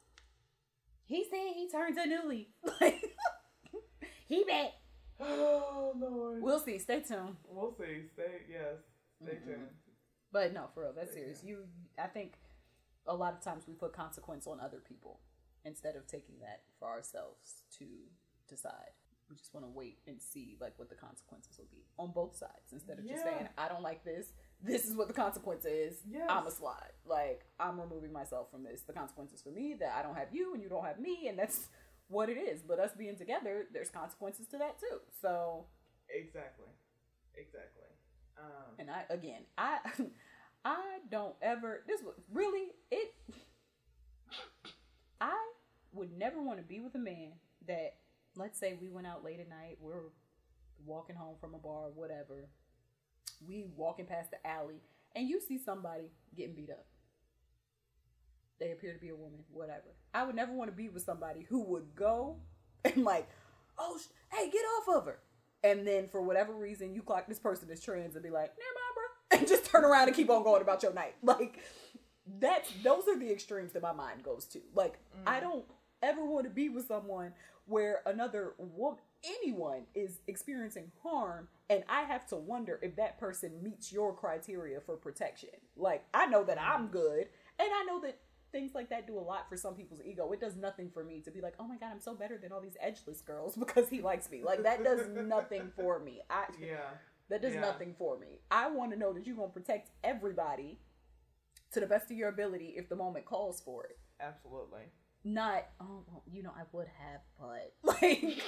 He 1.05 1.25
said 1.29 1.53
he 1.55 1.69
turned 1.69 1.97
a 1.97 2.05
new 2.05 2.29
leaf. 2.29 2.47
Like, 2.79 3.03
he 4.27 4.43
back. 4.45 4.71
oh 5.19 5.91
Lord. 5.99 6.41
We'll 6.41 6.59
see. 6.59 6.79
Stay 6.79 7.01
tuned. 7.01 7.35
We'll 7.49 7.75
see. 7.77 8.07
Stay 8.13 8.43
yes. 8.49 8.77
Stay 9.21 9.35
Mhm. 9.35 9.45
tuned. 9.45 9.69
But 10.31 10.53
no, 10.53 10.69
for 10.73 10.83
real, 10.83 10.93
that's 10.95 11.11
Stay 11.11 11.19
serious. 11.21 11.43
You, 11.43 11.65
I 11.97 12.07
think, 12.07 12.33
a 13.09 13.15
lot 13.15 13.33
of 13.33 13.41
times 13.41 13.63
we 13.67 13.73
put 13.73 13.91
consequence 13.91 14.47
on 14.47 14.59
other 14.61 14.77
people 14.87 15.19
instead 15.65 15.95
of 15.95 16.07
taking 16.07 16.39
that 16.39 16.61
for 16.79 16.87
ourselves 16.87 17.63
to 17.79 17.85
decide. 18.47 18.93
We 19.29 19.35
just 19.35 19.53
want 19.53 19.65
to 19.65 19.69
wait 19.71 19.99
and 20.07 20.19
see 20.21 20.57
like 20.59 20.73
what 20.77 20.89
the 20.89 20.95
consequences 20.95 21.57
will 21.59 21.67
be 21.71 21.85
on 21.99 22.11
both 22.11 22.35
sides 22.35 22.71
instead 22.71 22.97
of 22.97 23.05
just 23.07 23.23
saying, 23.23 23.47
"I 23.57 23.67
don't 23.67 23.83
like 23.83 24.03
this. 24.03 24.33
This 24.61 24.85
is 24.85 24.95
what 24.95 25.07
the 25.07 25.13
consequence 25.13 25.65
is. 25.65 26.01
Yes. 26.09 26.25
I'm 26.29 26.47
a 26.47 26.51
slide. 26.51 26.93
Like 27.05 27.45
I'm 27.59 27.79
removing 27.79 28.11
myself 28.11 28.49
from 28.49 28.63
this. 28.63 28.81
The 28.81 28.93
consequences 28.93 29.41
for 29.41 29.49
me 29.51 29.75
that 29.79 29.93
I 29.95 30.01
don't 30.01 30.15
have 30.15 30.29
you 30.33 30.53
and 30.53 30.63
you 30.63 30.69
don't 30.69 30.83
have 30.85 30.99
me, 30.99 31.27
and 31.27 31.37
that's 31.37 31.67
what 32.07 32.27
it 32.29 32.37
is. 32.37 32.61
But 32.63 32.79
us 32.79 32.91
being 32.97 33.17
together, 33.17 33.67
there's 33.71 33.89
consequences 33.89 34.47
to 34.47 34.57
that 34.57 34.79
too. 34.79 34.97
So 35.21 35.65
Exactly. 36.09 36.65
Exactly. 37.35 37.85
Um, 38.37 38.73
And 38.79 38.89
I 38.89 39.05
again, 39.09 39.43
I 39.57 39.77
I 40.69 40.99
don't 41.09 41.33
ever 41.41 41.83
this 41.87 42.01
was 42.03 42.13
really 42.31 42.67
it 42.91 43.11
I 45.19 45.35
would 45.93 46.15
never 46.15 46.43
want 46.43 46.59
to 46.59 46.63
be 46.63 46.79
with 46.79 46.93
a 46.93 46.99
man 46.99 47.31
that 47.67 47.95
let's 48.35 48.59
say 48.59 48.77
we 48.79 48.89
went 48.89 49.07
out 49.07 49.23
late 49.23 49.39
at 49.39 49.49
night, 49.49 49.77
we're 49.81 50.11
walking 50.85 51.15
home 51.15 51.35
from 51.41 51.55
a 51.55 51.57
bar, 51.57 51.89
whatever. 51.93 52.49
We 53.47 53.65
walking 53.75 54.05
past 54.05 54.29
the 54.29 54.47
alley 54.47 54.81
and 55.15 55.27
you 55.27 55.41
see 55.41 55.57
somebody 55.57 56.11
getting 56.37 56.53
beat 56.53 56.69
up. 56.69 56.85
They 58.59 58.71
appear 58.71 58.93
to 58.93 58.99
be 58.99 59.09
a 59.09 59.15
woman, 59.15 59.39
whatever. 59.51 59.95
I 60.13 60.23
would 60.23 60.35
never 60.35 60.53
want 60.53 60.69
to 60.69 60.75
be 60.75 60.89
with 60.89 61.03
somebody 61.03 61.47
who 61.49 61.63
would 61.63 61.95
go 61.95 62.37
and 62.85 63.03
like, 63.03 63.27
oh, 63.79 63.97
hey, 64.31 64.51
get 64.51 64.61
off 64.61 64.97
of 64.99 65.05
her. 65.07 65.19
And 65.63 65.87
then 65.87 66.09
for 66.09 66.21
whatever 66.21 66.53
reason, 66.53 66.93
you 66.93 67.01
clock 67.01 67.27
this 67.27 67.39
person 67.39 67.69
as 67.71 67.81
trans 67.81 68.15
and 68.15 68.23
be 68.23 68.29
like, 68.29 68.51
never 68.51 68.78
just 69.47 69.65
turn 69.65 69.85
around 69.85 70.07
and 70.07 70.15
keep 70.15 70.29
on 70.29 70.43
going 70.43 70.61
about 70.61 70.83
your 70.83 70.93
night. 70.93 71.15
Like 71.23 71.59
that's 72.39 72.71
those 72.83 73.07
are 73.07 73.17
the 73.17 73.31
extremes 73.31 73.71
that 73.73 73.81
my 73.81 73.91
mind 73.91 74.23
goes 74.23 74.45
to. 74.45 74.59
Like 74.73 74.99
I 75.25 75.39
mm. 75.39 75.41
don't 75.41 75.65
ever 76.01 76.25
want 76.25 76.45
to 76.45 76.49
be 76.49 76.69
with 76.69 76.87
someone 76.87 77.33
where 77.65 78.01
another 78.05 78.53
woman, 78.57 78.99
anyone, 79.23 79.83
is 79.93 80.19
experiencing 80.27 80.91
harm, 81.03 81.47
and 81.69 81.83
I 81.87 82.03
have 82.03 82.25
to 82.27 82.35
wonder 82.35 82.79
if 82.81 82.95
that 82.95 83.19
person 83.19 83.61
meets 83.61 83.91
your 83.91 84.13
criteria 84.13 84.79
for 84.81 84.95
protection. 84.95 85.49
Like 85.77 86.03
I 86.13 86.25
know 86.25 86.43
that 86.43 86.59
I'm 86.59 86.87
mm. 86.87 86.91
good, 86.91 87.27
and 87.59 87.69
I 87.73 87.83
know 87.85 88.01
that 88.01 88.19
things 88.51 88.73
like 88.73 88.89
that 88.89 89.07
do 89.07 89.17
a 89.17 89.21
lot 89.21 89.47
for 89.49 89.57
some 89.57 89.75
people's 89.75 90.01
ego. 90.03 90.31
It 90.31 90.39
does 90.39 90.55
nothing 90.55 90.89
for 90.89 91.03
me 91.03 91.21
to 91.21 91.31
be 91.31 91.41
like, 91.41 91.53
oh 91.59 91.67
my 91.67 91.77
god, 91.77 91.91
I'm 91.91 91.99
so 91.99 92.15
better 92.15 92.37
than 92.37 92.51
all 92.51 92.61
these 92.61 92.77
edgeless 92.81 93.21
girls 93.21 93.55
because 93.59 93.89
he 93.89 94.01
likes 94.01 94.29
me. 94.29 94.41
Like 94.43 94.63
that 94.63 94.83
does 94.83 95.07
nothing 95.07 95.71
for 95.75 95.99
me. 95.99 96.21
I 96.29 96.45
yeah. 96.59 96.77
That 97.29 97.41
does 97.41 97.53
Yeah. 97.53 97.61
nothing 97.61 97.93
for 97.97 98.17
me. 98.17 98.39
I 98.51 98.69
want 98.69 98.91
to 98.91 98.97
know 98.97 99.13
that 99.13 99.25
you're 99.25 99.35
gonna 99.35 99.49
protect 99.49 99.91
everybody 100.03 100.79
to 101.71 101.79
the 101.79 101.85
best 101.87 102.09
of 102.11 102.17
your 102.17 102.29
ability 102.29 102.73
if 102.77 102.89
the 102.89 102.95
moment 102.95 103.25
calls 103.25 103.61
for 103.61 103.85
it. 103.85 103.99
Absolutely. 104.19 104.81
Not, 105.23 105.65
oh, 105.79 106.03
well, 106.07 106.23
you 106.31 106.41
know, 106.43 106.51
I 106.55 106.63
would 106.71 106.87
have, 106.87 107.21
but 107.39 107.73
like, 108.01 108.41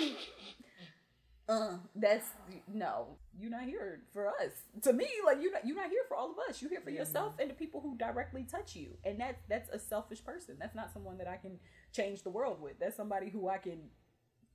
uh, 1.49 1.77
that's 1.95 2.29
no. 2.71 3.17
You're 3.37 3.51
not 3.51 3.63
here 3.63 4.03
for 4.13 4.27
us. 4.29 4.51
To 4.83 4.93
me, 4.93 5.07
like 5.25 5.41
you're 5.41 5.51
not, 5.51 5.65
you're 5.67 5.75
not 5.75 5.89
here 5.89 6.03
for 6.07 6.15
all 6.15 6.31
of 6.31 6.37
us. 6.49 6.61
You're 6.61 6.69
here 6.71 6.81
for 6.81 6.89
Yeah. 6.89 6.99
yourself 6.99 7.33
and 7.39 7.49
the 7.49 7.53
people 7.53 7.81
who 7.81 7.97
directly 7.97 8.43
touch 8.43 8.75
you. 8.75 8.97
And 9.03 9.19
that 9.19 9.39
that's 9.49 9.69
a 9.69 9.79
selfish 9.79 10.23
person. 10.23 10.55
That's 10.59 10.75
not 10.75 10.93
someone 10.93 11.17
that 11.17 11.27
I 11.27 11.37
can 11.37 11.59
change 11.91 12.23
the 12.23 12.29
world 12.29 12.61
with. 12.61 12.79
That's 12.79 12.95
somebody 12.95 13.29
who 13.29 13.49
I 13.49 13.57
can 13.57 13.89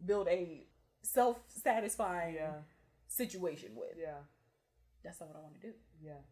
build 0.05 0.27
a 0.29 0.67
self 1.03 1.39
satisfying 1.49 2.35
Yeah. 2.37 2.55
Situation 3.09 3.71
with. 3.75 3.95
Yeah. 3.99 4.21
That's 5.05 5.21
not 5.21 5.29
what 5.29 5.39
I 5.39 5.43
want 5.43 5.55
to 5.61 5.67
do. 5.69 5.73
Yeah. 6.03 6.23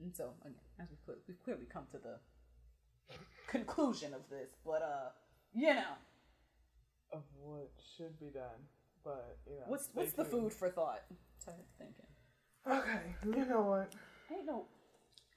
And 0.00 0.14
so 0.14 0.34
again, 0.42 0.60
as 0.80 0.88
we 0.90 0.96
clearly, 1.04 1.22
we've 1.26 1.42
clearly 1.42 1.66
come 1.72 1.84
to 1.92 1.98
the 1.98 2.18
conclusion 3.48 4.12
of 4.14 4.28
this, 4.30 4.50
but 4.64 4.82
uh, 4.82 5.08
you 5.54 5.72
know, 5.74 5.96
Of 7.12 7.22
what 7.40 7.70
should 7.96 8.18
be 8.20 8.26
done, 8.26 8.60
but 9.04 9.38
you 9.46 9.54
know. 9.56 9.64
what's 9.68 9.88
what's 9.94 10.12
the 10.12 10.24
food 10.24 10.52
for 10.52 10.68
thought? 10.68 11.02
Type 11.44 11.54
thinking. 11.78 12.10
Okay. 12.68 13.14
You 13.24 13.46
know 13.46 13.62
what? 13.62 13.92
Hey, 14.28 14.42
no. 14.44 14.66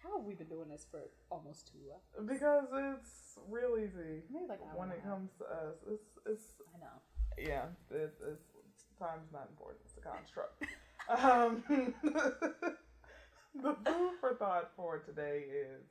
How 0.03 0.17
have 0.17 0.25
we 0.25 0.33
been 0.33 0.47
doing 0.47 0.69
this 0.69 0.85
for 0.89 0.99
almost 1.29 1.67
two? 1.71 1.77
Uh, 1.93 2.23
Because 2.25 2.65
it's 2.73 3.37
real 3.47 3.77
easy 3.77 4.23
maybe 4.31 4.47
like 4.49 4.59
when 4.75 4.89
it 4.91 5.03
comes 5.03 5.29
to 5.37 5.45
us. 5.45 5.75
It's 5.87 6.09
it's 6.25 6.43
I 6.75 6.79
know. 6.79 6.97
yeah. 7.37 7.65
It's, 7.91 8.19
it's 8.21 8.43
time's 8.99 9.31
not 9.31 9.47
important. 9.49 9.81
It's 9.85 9.97
a 9.97 10.01
construct. 10.01 10.63
um, 11.09 11.63
the 13.63 13.75
food 13.85 14.11
for 14.19 14.35
thought 14.35 14.71
for 14.75 14.99
today 14.99 15.43
is 15.49 15.85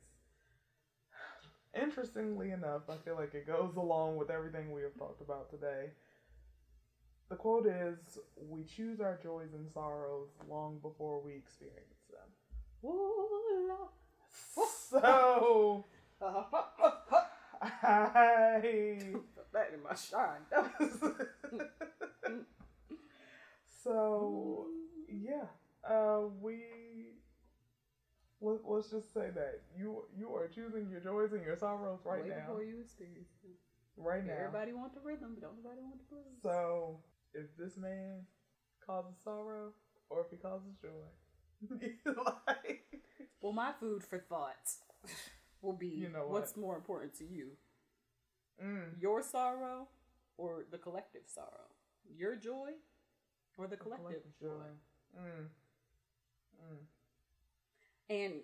interestingly 1.81 2.51
enough. 2.51 2.83
I 2.89 2.97
feel 3.03 3.15
like 3.15 3.33
it 3.33 3.47
goes 3.47 3.75
along 3.75 4.17
with 4.17 4.29
everything 4.29 4.71
we 4.71 4.83
have 4.83 4.95
talked 4.97 5.21
about 5.21 5.49
today. 5.49 5.91
The 7.29 7.35
quote 7.35 7.67
is, 7.67 8.17
"We 8.37 8.63
choose 8.63 8.99
our 9.01 9.19
joys 9.21 9.53
and 9.53 9.69
sorrows 9.71 10.29
long 10.47 10.79
before 10.79 11.21
we 11.21 11.35
experience 11.35 12.05
them." 12.09 12.29
So 14.89 15.85
I 17.61 19.13
that 19.53 19.73
in 19.73 19.83
my 19.83 19.95
shine. 19.95 20.45
So 23.83 24.67
yeah, 25.09 25.45
uh, 25.89 26.21
we 26.41 26.63
let, 28.41 28.59
let's 28.65 28.89
just 28.89 29.13
say 29.13 29.29
that 29.35 29.61
you 29.77 30.03
you 30.17 30.33
are 30.33 30.47
choosing 30.47 30.89
your 30.89 30.99
joys 31.01 31.33
and 31.33 31.43
your 31.43 31.57
sorrows 31.57 31.99
right 32.05 32.23
Way 32.23 32.29
now, 32.29 32.35
before 32.47 32.63
you 32.63 32.79
experience 32.81 33.27
it. 33.43 33.57
right 33.97 34.25
now. 34.25 34.33
Everybody 34.33 34.73
wants 34.73 34.95
the 34.95 35.01
rhythm, 35.01 35.35
but 35.35 35.41
don't 35.41 35.63
nobody 35.63 35.81
want 35.81 35.99
the 35.99 36.05
blues. 36.09 36.39
So 36.41 36.99
if 37.33 37.47
this 37.57 37.77
man 37.77 38.25
causes 38.85 39.15
sorrow 39.23 39.73
or 40.09 40.21
if 40.21 40.27
he 40.31 40.37
causes 40.37 40.73
joy, 40.81 41.69
like 42.25 42.85
Well, 43.41 43.53
my 43.53 43.71
food 43.79 44.03
for 44.03 44.19
thought 44.19 44.69
will 45.61 45.73
be 45.73 45.87
You 45.87 46.09
know 46.09 46.19
what? 46.19 46.29
what's 46.41 46.55
more 46.55 46.75
important 46.75 47.13
to 47.15 47.25
you, 47.25 47.51
mm, 48.63 49.01
your 49.01 49.21
sorrow 49.21 49.87
or 50.37 50.65
the 50.71 50.77
collective 50.77 51.23
sorrow, 51.27 51.67
your 52.17 52.35
joy 52.35 52.71
or 53.59 53.67
the 53.67 53.75
collective, 53.77 54.05
collective 54.05 54.39
joy. 54.39 54.65
Mm, 55.19 55.49
mm. 56.63 56.77
And 58.09 58.41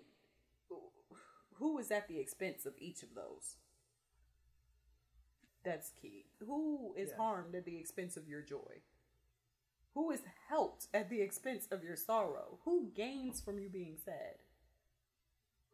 who 1.54 1.78
is 1.78 1.90
at 1.90 2.06
the 2.08 2.18
expense 2.20 2.66
of 2.66 2.74
each 2.78 3.02
of 3.02 3.14
those? 3.14 3.56
That's 5.64 5.90
key. 5.90 6.26
Who 6.38 6.94
is 6.96 7.08
Yes. 7.08 7.16
harmed 7.16 7.54
at 7.54 7.64
the 7.64 7.78
expense 7.78 8.16
of 8.16 8.28
your 8.28 8.42
joy? 8.42 8.82
Who 9.94 10.10
is 10.10 10.22
helped 10.48 10.88
at 10.92 11.08
the 11.08 11.22
expense 11.22 11.66
of 11.70 11.82
your 11.82 11.96
sorrow? 11.96 12.60
Who 12.64 12.92
gains 12.94 13.40
from 13.40 13.58
you 13.58 13.68
being 13.70 13.96
sad? 13.96 14.42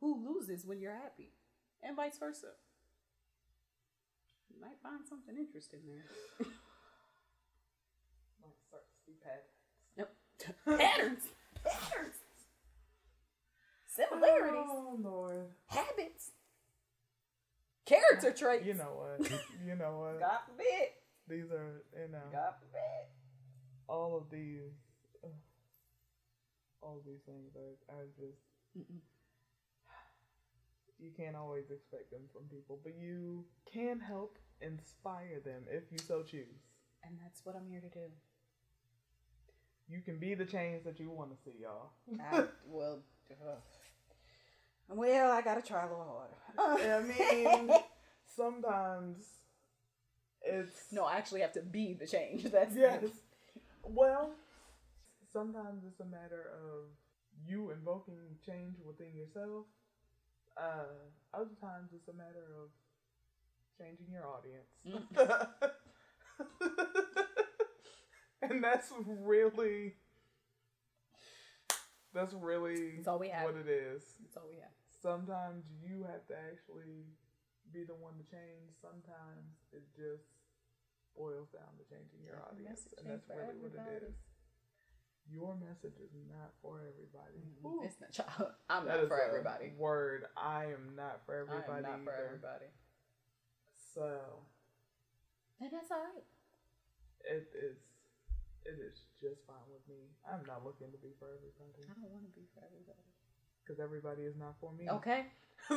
Who 0.01 0.15
loses 0.25 0.65
when 0.65 0.81
you're 0.81 0.95
happy? 0.95 1.35
And 1.83 1.97
vice 1.97 2.19
versa. 2.19 2.55
You 4.49 4.61
might 4.61 4.81
find 4.83 5.07
something 5.09 5.37
interesting 5.37 5.81
there. 5.87 6.05
Might 8.41 8.59
start 8.69 8.85
to 8.87 8.95
see 9.05 9.11
patterns. 9.25 9.53
Yep. 9.97 10.15
Patterns. 10.79 11.23
Patterns. 11.65 12.15
Similarities. 13.87 14.67
Oh 14.69 14.99
Lord. 15.03 15.49
Habits. 15.67 16.31
Character 17.85 18.33
traits. 18.33 18.67
You 18.67 18.75
know 18.75 18.93
what? 18.97 19.31
You 19.67 19.77
know 19.77 19.99
what? 20.01 20.21
God 20.21 20.39
forbid. 20.47 20.89
These 21.29 21.51
are 21.53 21.83
you 21.95 22.09
know 22.11 22.27
God 22.33 22.55
forbid. 22.61 23.07
all 23.89 24.17
of 24.17 24.31
these 24.31 24.73
uh, 25.25 25.29
all 26.83 26.97
of 26.99 27.05
these 27.05 27.21
things 27.27 27.53
are, 27.57 27.95
are 27.95 28.07
just 28.19 28.41
Mm-mm. 28.77 29.01
you 30.99 31.11
can't 31.17 31.37
always 31.37 31.71
expect 31.71 32.11
them 32.11 32.23
from 32.33 32.43
people, 32.49 32.79
but 32.83 32.95
you 32.99 33.45
can 33.71 34.01
help 34.01 34.39
inspire 34.61 35.41
them 35.45 35.63
if 35.71 35.85
you 35.93 35.99
so 35.99 36.23
choose. 36.23 36.63
And 37.05 37.19
that's 37.23 37.45
what 37.45 37.57
I'm 37.57 37.67
here 37.69 37.81
to 37.81 37.89
do. 37.89 38.07
You 39.89 40.01
can 40.01 40.19
be 40.19 40.35
the 40.35 40.45
change 40.45 40.85
that 40.85 40.99
you 40.99 41.11
want 41.11 41.31
to 41.31 41.37
see, 41.45 41.57
y'all. 41.61 41.91
I, 42.21 42.45
well, 42.67 42.99
uh, 43.31 43.57
well, 44.89 45.31
I 45.31 45.43
gotta 45.43 45.63
try 45.63 45.83
a 45.83 45.89
little 45.89 46.23
harder. 46.57 46.95
I 46.95 47.03
mean, 47.03 47.71
sometimes 48.37 49.25
it's 50.43 50.93
no, 50.93 51.05
I 51.05 51.17
actually 51.17 51.41
have 51.43 51.53
to 51.53 51.63
be 51.63 51.95
the 51.95 52.07
change. 52.07 52.45
That's 52.45 52.75
yes. 52.75 53.05
Well, 53.85 54.31
sometimes 55.33 55.85
it's 55.87 56.01
a 56.01 56.05
matter 56.05 56.51
of 56.63 56.89
you 57.47 57.71
invoking 57.71 58.37
change 58.47 58.77
within 58.87 59.15
yourself. 59.17 59.67
Uh, 60.57 60.85
other 61.35 61.55
times 61.61 61.91
it's 61.95 62.09
a 62.09 62.13
matter 62.13 62.45
of 62.63 62.71
changing 63.79 64.13
your 64.13 64.27
audience. 64.27 64.69
and 68.43 68.63
that's 68.63 68.93
really 69.07 69.95
that's 72.15 72.35
really 72.35 72.97
That's 72.97 73.09
all 73.09 73.19
we 73.19 73.29
have. 73.29 73.45
what 73.45 73.57
it 73.57 73.69
is. 73.69 74.03
That's 74.21 74.37
all 74.37 74.49
we 74.51 74.61
have. 74.61 74.75
Sometimes 75.01 75.65
you 75.83 76.05
have 76.05 76.27
to 76.29 76.35
actually 76.37 77.09
be 77.73 77.85
the 77.85 77.95
one 77.97 78.15
to 78.21 78.25
change. 78.29 78.77
Sometimes 78.81 79.49
it 79.73 79.83
just 79.97 80.29
boils 81.17 81.49
down 81.57 81.73
to 81.81 81.85
changing 81.89 82.21
your 82.25 82.45
audience, 82.45 82.93
and 83.01 83.09
that's 83.09 83.29
really 83.33 83.57
what 83.59 83.73
it 83.73 84.05
is. 84.13 84.15
Your 85.31 85.57
message 85.57 85.97
is 86.03 86.13
not 86.29 86.53
for 86.61 86.83
everybody. 86.85 87.41
Mm, 87.41 87.65
Ooh, 87.65 87.81
It's 87.85 87.97
not. 88.01 88.13
I'm 88.69 88.85
that 88.87 88.99
not 89.01 89.09
for 89.09 89.23
everybody. 89.23 89.73
Word, 89.79 90.25
I 90.37 90.67
am 90.67 90.93
not 90.97 91.25
for 91.25 91.35
everybody. 91.35 91.73
I 91.73 91.77
am 91.77 91.83
not 91.83 92.05
for 92.05 92.13
everybody. 92.13 92.69
So 93.95 94.45
And 95.61 95.71
that's 95.73 95.91
all 95.91 95.99
right. 95.99 96.27
it 97.25 97.49
is. 97.57 97.79
It 98.65 98.79
is 98.79 99.03
just 99.21 99.43
fine 99.47 99.67
with 99.71 99.83
me. 99.89 100.07
I'm 100.23 100.47
not 100.47 100.65
looking 100.65 100.91
to 100.93 100.99
be 100.99 101.15
for 101.19 101.27
everybody 101.35 101.83
I 101.83 101.95
don't 101.99 102.11
want 102.15 102.25
to 102.27 102.35
be 102.35 102.47
for 102.55 102.63
everybody. 102.63 103.07
because 103.63 103.81
everybody 103.83 104.23
is 104.23 104.37
not 104.37 104.55
for 104.61 104.73
me. 104.73 104.89
Okay. 104.89 105.27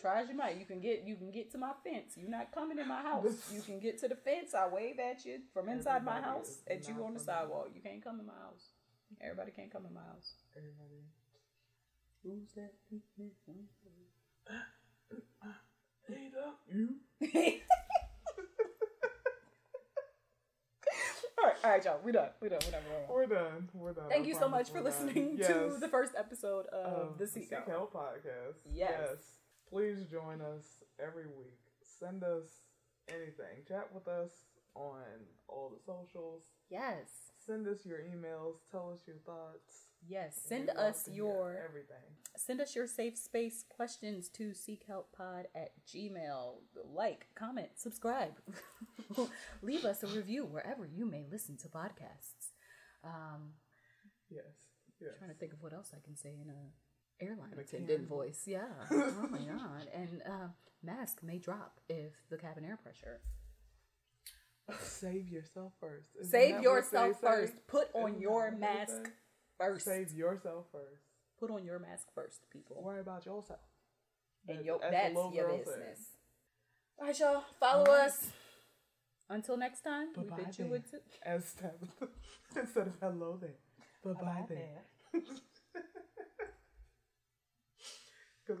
Try 0.00 0.22
as 0.22 0.28
you 0.28 0.34
might. 0.34 0.56
You 0.58 0.64
can 0.64 0.80
get 0.80 1.04
you 1.04 1.16
can 1.16 1.30
get 1.30 1.50
to 1.52 1.58
my 1.58 1.72
fence. 1.84 2.14
You're 2.16 2.30
not 2.30 2.52
coming 2.52 2.78
in 2.78 2.88
my 2.88 3.02
house. 3.02 3.24
You 3.54 3.60
can 3.60 3.78
get 3.80 3.98
to 4.00 4.08
the 4.08 4.16
fence. 4.16 4.54
I 4.54 4.66
wave 4.68 4.98
at 4.98 5.24
you 5.24 5.40
from 5.52 5.68
inside 5.68 6.04
my 6.04 6.20
house 6.20 6.62
at 6.66 6.88
you 6.88 7.04
on 7.04 7.14
the 7.14 7.20
sidewalk. 7.20 7.70
You 7.74 7.82
can't 7.82 8.02
come 8.02 8.18
in 8.20 8.26
my 8.26 8.40
house. 8.40 8.72
Everybody 9.20 9.50
can't 9.52 9.70
come 9.70 9.86
in 9.86 9.92
my 9.94 10.00
house. 10.00 10.34
everybody. 10.56 11.04
Who's 12.22 12.52
that? 12.54 12.72
Up 16.46 16.60
you. 16.68 16.96
right, 21.50 21.64
all 21.64 21.70
right, 21.70 21.84
y'all. 21.84 21.98
We're 22.04 22.12
done. 22.12 22.28
We 22.40 22.48
done. 22.48 22.58
We 22.64 22.70
done. 22.72 22.82
We 22.84 22.90
done. 22.96 23.06
We're 23.08 23.26
done. 23.26 23.68
We're 23.74 23.92
done. 23.92 24.08
Thank 24.08 24.24
I 24.24 24.28
you 24.28 24.34
so 24.34 24.48
much 24.48 24.70
for 24.70 24.80
listening 24.80 25.36
Yes. 25.38 25.48
to 25.48 25.78
the 25.78 25.88
first 25.88 26.12
episode 26.16 26.66
of 26.66 27.10
of 27.12 27.18
the 27.18 27.26
Seek 27.26 27.52
Out. 27.52 27.66
Podcast. 27.92 28.56
Yes. 28.72 29.16
Please 29.68 30.04
join 30.10 30.40
us 30.40 30.82
every 30.98 31.26
week. 31.26 31.58
Send 31.82 32.24
us 32.24 32.62
anything. 33.08 33.64
Chat 33.68 33.88
with 33.94 34.08
us 34.08 34.30
on 34.74 35.02
all 35.48 35.70
the 35.70 35.80
socials. 35.84 36.42
Yes. 36.68 37.32
Send 37.46 37.66
us 37.68 37.84
your 37.84 37.98
emails. 37.98 38.56
Tell 38.70 38.90
us 38.92 39.00
your 39.06 39.16
thoughts. 39.26 39.89
Yes. 40.08 40.40
Send 40.46 40.70
us 40.70 41.08
your 41.12 41.60
everything. 41.68 41.96
send 42.36 42.60
us 42.60 42.74
your 42.74 42.86
safe 42.86 43.16
space 43.18 43.64
questions 43.68 44.28
to 44.30 44.50
seekhelppod 44.52 45.44
at 45.54 45.70
gmail. 45.86 46.54
Like, 46.94 47.26
comment, 47.34 47.68
subscribe. 47.76 48.32
Leave 49.62 49.84
us 49.84 50.02
a 50.02 50.06
review 50.08 50.44
wherever 50.44 50.86
you 50.86 51.06
may 51.06 51.24
listen 51.30 51.56
to 51.58 51.68
podcasts. 51.68 52.52
Um, 53.04 53.52
Yes. 54.30 54.44
Yes. 55.00 55.10
trying 55.18 55.30
to 55.30 55.36
think 55.36 55.52
of 55.52 55.62
what 55.62 55.72
else 55.72 55.90
I 55.96 56.00
can 56.04 56.16
say 56.16 56.30
in 56.40 56.50
a 56.50 57.24
airline 57.24 57.52
attendant 57.58 58.08
voice. 58.08 58.42
Yeah. 58.46 58.66
oh 58.90 59.26
my 59.30 59.38
god. 59.38 59.88
And 59.94 60.22
uh, 60.26 60.48
mask 60.82 61.20
may 61.22 61.38
drop 61.38 61.80
if 61.88 62.12
the 62.30 62.36
cabin 62.36 62.64
air 62.64 62.78
pressure. 62.82 63.20
Save 64.82 65.28
yourself 65.28 65.72
first. 65.80 66.10
Isn't 66.20 66.30
Save 66.30 66.62
yourself 66.62 67.16
say? 67.20 67.26
first. 67.26 67.52
Put 67.66 67.88
on 67.94 68.10
Isn't 68.10 68.20
your 68.20 68.50
that 68.50 68.52
what 68.52 68.60
they 68.60 68.92
mask? 68.94 69.10
First. 69.60 69.84
Save 69.84 70.12
yourself 70.12 70.66
first. 70.72 71.02
Put 71.38 71.50
on 71.50 71.64
your 71.64 71.78
mask 71.78 72.08
first, 72.14 72.40
people. 72.52 72.82
Worry 72.82 73.00
about 73.00 73.24
yourself. 73.26 73.60
And 74.48 74.58
As- 74.60 74.64
yo, 74.64 74.78
that's 74.80 75.14
your 75.34 75.48
business. 75.58 75.66
said. 75.66 75.96
All 76.98 77.06
right, 77.06 77.18
y'all. 77.20 77.44
Follow 77.58 77.84
All 77.86 77.92
right. 77.96 78.06
us. 78.08 78.32
Until 79.28 79.56
next 79.56 79.82
time, 79.82 80.08
we 80.16 80.24
Bye-bye 80.24 80.36
bid 80.44 80.58
you 80.58 80.64
then. 80.64 80.70
with 80.70 80.94
As 81.24 81.52
Tabitha 81.54 82.08
instead 82.56 82.86
of 82.88 82.94
hello 83.00 83.38
there. 83.40 83.54
Bye 84.02 84.20
bye 84.20 84.44
there. 84.48 84.82
Because 85.12 85.38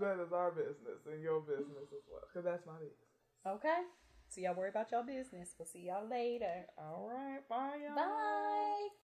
that 0.00 0.20
is 0.24 0.32
our 0.32 0.52
business 0.52 1.00
and 1.10 1.20
your 1.22 1.40
business 1.40 1.90
as 1.92 2.04
well. 2.10 2.22
Because 2.32 2.44
that's 2.44 2.64
my 2.66 2.74
business. 2.74 3.10
Okay. 3.46 3.80
So 4.28 4.40
y'all 4.40 4.54
worry 4.54 4.68
about 4.68 4.92
y'all 4.92 5.02
business. 5.02 5.54
We'll 5.58 5.66
see 5.66 5.86
y'all 5.88 6.06
later. 6.08 6.66
All 6.78 7.10
right. 7.12 7.40
Bye, 7.48 7.78
y'all. 7.84 7.96
Bye. 7.96 8.88